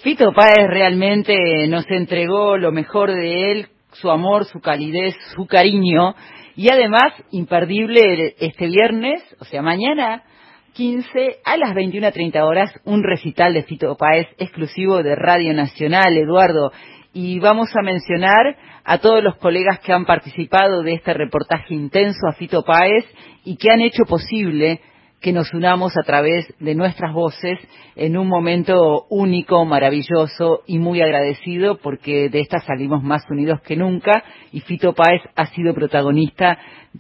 Fito 0.02 0.32
Páez 0.32 0.66
realmente 0.68 1.66
nos 1.68 1.84
entregó 1.90 2.56
lo 2.56 2.72
mejor 2.72 3.10
de 3.12 3.52
él, 3.52 3.66
su 3.92 4.10
amor, 4.10 4.44
su 4.46 4.60
calidez, 4.60 5.14
su 5.34 5.46
cariño 5.46 6.14
y 6.56 6.70
además 6.70 7.12
imperdible 7.30 8.34
este 8.38 8.66
viernes, 8.66 9.22
o 9.40 9.44
sea, 9.44 9.62
mañana 9.62 10.22
15 10.74 11.38
a 11.44 11.56
las 11.56 11.74
21.30 11.74 12.42
horas, 12.42 12.70
un 12.84 13.02
recital 13.02 13.54
de 13.54 13.64
Fito 13.64 13.96
Páez 13.96 14.28
exclusivo 14.38 15.02
de 15.02 15.14
Radio 15.16 15.52
Nacional, 15.52 16.16
Eduardo. 16.16 16.72
Y 17.12 17.40
vamos 17.40 17.70
a 17.76 17.82
mencionar 17.82 18.56
a 18.84 18.98
todos 18.98 19.22
los 19.22 19.36
colegas 19.36 19.80
que 19.80 19.92
han 19.92 20.04
participado 20.04 20.82
de 20.82 20.94
este 20.94 21.12
reportaje 21.12 21.74
intenso 21.74 22.26
a 22.28 22.34
Fito 22.34 22.62
Páez 22.62 23.04
y 23.44 23.56
que 23.56 23.72
han 23.72 23.80
hecho 23.80 24.04
posible 24.04 24.80
que 25.20 25.32
nos 25.32 25.52
unamos 25.52 25.92
a 25.98 26.06
través 26.06 26.52
de 26.60 26.74
nuestras 26.74 27.12
voces 27.12 27.58
en 27.94 28.16
un 28.16 28.26
momento 28.26 29.06
único, 29.10 29.64
maravilloso 29.66 30.62
y 30.66 30.78
muy 30.78 31.02
agradecido 31.02 31.78
porque 31.78 32.30
de 32.30 32.40
esta 32.40 32.60
salimos 32.60 33.02
más 33.02 33.22
unidos 33.28 33.60
que 33.60 33.76
nunca 33.76 34.24
y 34.50 34.60
Fito 34.60 34.94
Páez 34.94 35.20
ha 35.36 35.46
sido 35.46 35.74
protagonista 35.74 36.58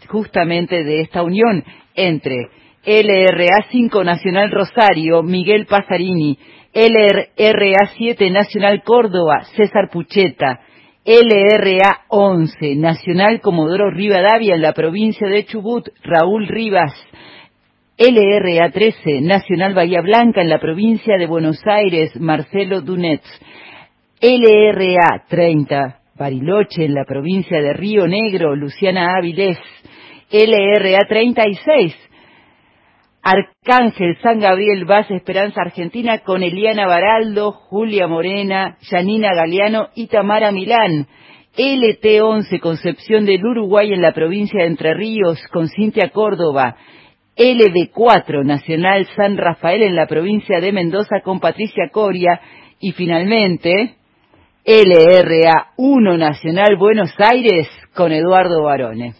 justamente 0.08 0.84
de 0.84 1.00
esta 1.00 1.22
unión 1.22 1.64
entre 1.94 2.50
LRA 2.84 3.66
5 3.70 4.04
Nacional 4.04 4.50
Rosario, 4.50 5.22
Miguel 5.22 5.66
Pasarini, 5.66 6.38
LRA 6.72 7.86
7 7.96 8.30
Nacional 8.30 8.82
Córdoba, 8.82 9.44
César 9.54 9.90
Pucheta, 9.92 10.60
LRA 11.04 12.04
11 12.08 12.76
Nacional 12.76 13.40
Comodoro 13.40 13.90
Rivadavia 13.90 14.54
en 14.54 14.62
la 14.62 14.72
provincia 14.72 15.28
de 15.28 15.44
Chubut, 15.44 15.88
Raúl 16.02 16.46
Rivas, 16.46 16.94
LRA 17.98 18.70
13 18.70 19.20
Nacional 19.20 19.74
Bahía 19.74 20.00
Blanca 20.00 20.40
en 20.40 20.48
la 20.48 20.58
provincia 20.58 21.18
de 21.18 21.26
Buenos 21.26 21.60
Aires, 21.66 22.18
Marcelo 22.18 22.80
Dunetz, 22.80 23.26
LRA 24.22 25.24
30 25.28 25.96
Bariloche 26.16 26.84
en 26.84 26.94
la 26.94 27.04
provincia 27.04 27.60
de 27.60 27.72
Río 27.74 28.06
Negro, 28.06 28.54
Luciana 28.54 29.16
Áviles, 29.18 29.58
LRA 30.30 31.00
36 31.08 32.09
Arcángel 33.22 34.16
San 34.22 34.40
Gabriel 34.40 34.86
Base 34.86 35.14
Esperanza 35.14 35.60
Argentina 35.60 36.20
con 36.20 36.42
Eliana 36.42 36.86
Baraldo, 36.86 37.52
Julia 37.52 38.06
Morena, 38.06 38.78
Yanina 38.90 39.34
Galeano 39.34 39.88
y 39.94 40.06
Tamara 40.06 40.52
Milán. 40.52 41.06
LT11 41.56 42.60
Concepción 42.60 43.26
del 43.26 43.44
Uruguay 43.44 43.92
en 43.92 44.00
la 44.00 44.12
provincia 44.12 44.60
de 44.62 44.68
Entre 44.68 44.94
Ríos 44.94 45.38
con 45.52 45.68
Cintia 45.68 46.10
Córdoba. 46.10 46.76
LB4 47.36 48.44
Nacional 48.44 49.06
San 49.16 49.36
Rafael 49.36 49.82
en 49.82 49.96
la 49.96 50.06
provincia 50.06 50.60
de 50.60 50.72
Mendoza 50.72 51.20
con 51.22 51.40
Patricia 51.40 51.90
Coria. 51.92 52.40
Y 52.78 52.92
finalmente 52.92 53.96
LRA1 54.64 56.18
Nacional 56.18 56.76
Buenos 56.78 57.12
Aires 57.18 57.68
con 57.94 58.12
Eduardo 58.12 58.62
Barone. 58.62 59.14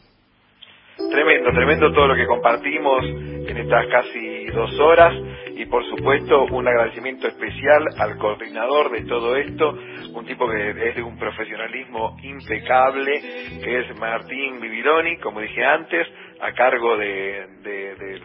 Tremendo, 1.08 1.50
tremendo 1.52 1.92
todo 1.92 2.08
lo 2.08 2.14
que 2.14 2.26
compartimos 2.26 3.04
en 3.04 3.56
estas 3.56 3.86
casi 3.86 4.46
dos 4.46 4.78
horas 4.78 5.14
y 5.56 5.66
por 5.66 5.84
supuesto 5.88 6.44
un 6.44 6.68
agradecimiento 6.68 7.26
especial 7.26 7.84
al 7.98 8.16
coordinador 8.18 8.90
de 8.90 9.04
todo 9.06 9.36
esto, 9.36 9.76
un 10.14 10.24
tipo 10.26 10.48
que 10.48 10.70
es 10.88 10.96
de 10.96 11.02
un 11.02 11.18
profesionalismo 11.18 12.16
impecable, 12.22 13.20
que 13.62 13.80
es 13.80 13.98
Martín 13.98 14.60
Vivironi, 14.60 15.16
como 15.18 15.40
dije 15.40 15.64
antes, 15.64 16.06
a 16.40 16.52
cargo 16.52 16.96
de, 16.96 17.46
de, 17.62 17.94
de, 17.94 18.20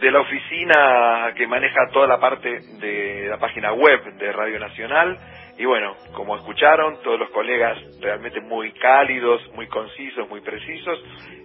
de 0.00 0.10
la 0.10 0.20
oficina 0.20 1.32
que 1.36 1.46
maneja 1.46 1.88
toda 1.92 2.06
la 2.06 2.18
parte 2.18 2.48
de 2.80 3.26
la 3.28 3.38
página 3.38 3.72
web 3.72 4.14
de 4.18 4.32
Radio 4.32 4.58
Nacional. 4.58 5.18
Y 5.60 5.66
bueno, 5.66 5.92
como 6.16 6.36
escucharon, 6.36 7.02
todos 7.04 7.20
los 7.20 7.28
colegas 7.32 7.76
realmente 8.00 8.40
muy 8.40 8.72
cálidos, 8.72 9.42
muy 9.54 9.66
concisos, 9.66 10.26
muy 10.30 10.40
precisos 10.40 10.98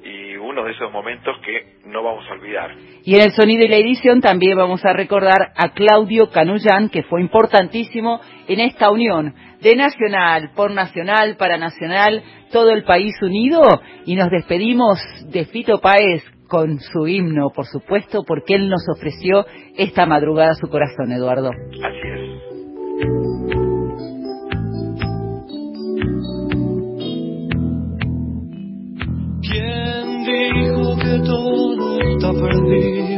y 0.06 0.38
uno 0.38 0.64
de 0.64 0.72
esos 0.72 0.90
momentos 0.90 1.36
que 1.44 1.82
no 1.86 2.02
vamos 2.02 2.26
a 2.30 2.32
olvidar. 2.32 2.72
Y 3.04 3.16
en 3.16 3.24
el 3.24 3.32
sonido 3.32 3.66
y 3.66 3.68
la 3.68 3.76
edición 3.76 4.22
también 4.22 4.58
vamos 4.58 4.86
a 4.86 4.94
recordar 4.94 5.52
a 5.58 5.74
Claudio 5.74 6.30
Canullán, 6.30 6.88
que 6.88 7.04
fue 7.04 7.20
importantísimo 7.20 8.22
en 8.48 8.62
esta 8.62 8.90
unión 8.90 9.36
de 9.60 9.76
Nacional, 9.76 10.52
por 10.56 10.72
Nacional, 10.72 11.36
para 11.36 11.58
Nacional, 11.58 12.24
todo 12.54 12.72
el 12.72 12.86
país 12.86 13.22
unido. 13.22 13.64
Y 14.06 14.16
nos 14.16 14.30
despedimos 14.30 14.98
de 15.30 15.44
Fito 15.44 15.82
Páez 15.82 16.24
con 16.48 16.80
su 16.80 17.06
himno, 17.06 17.50
por 17.54 17.66
supuesto, 17.66 18.24
porque 18.26 18.56
él 18.56 18.70
nos 18.70 18.88
ofreció 18.96 19.46
esta 19.78 20.06
madrugada 20.06 20.54
su 20.54 20.70
corazón, 20.70 21.12
Eduardo. 21.12 21.50
Así 21.84 23.35
¿Quién 29.56 30.26
dijo 30.26 30.98
que 30.98 31.20
todo 31.26 32.02
está 32.02 32.34
perdido? 32.34 33.15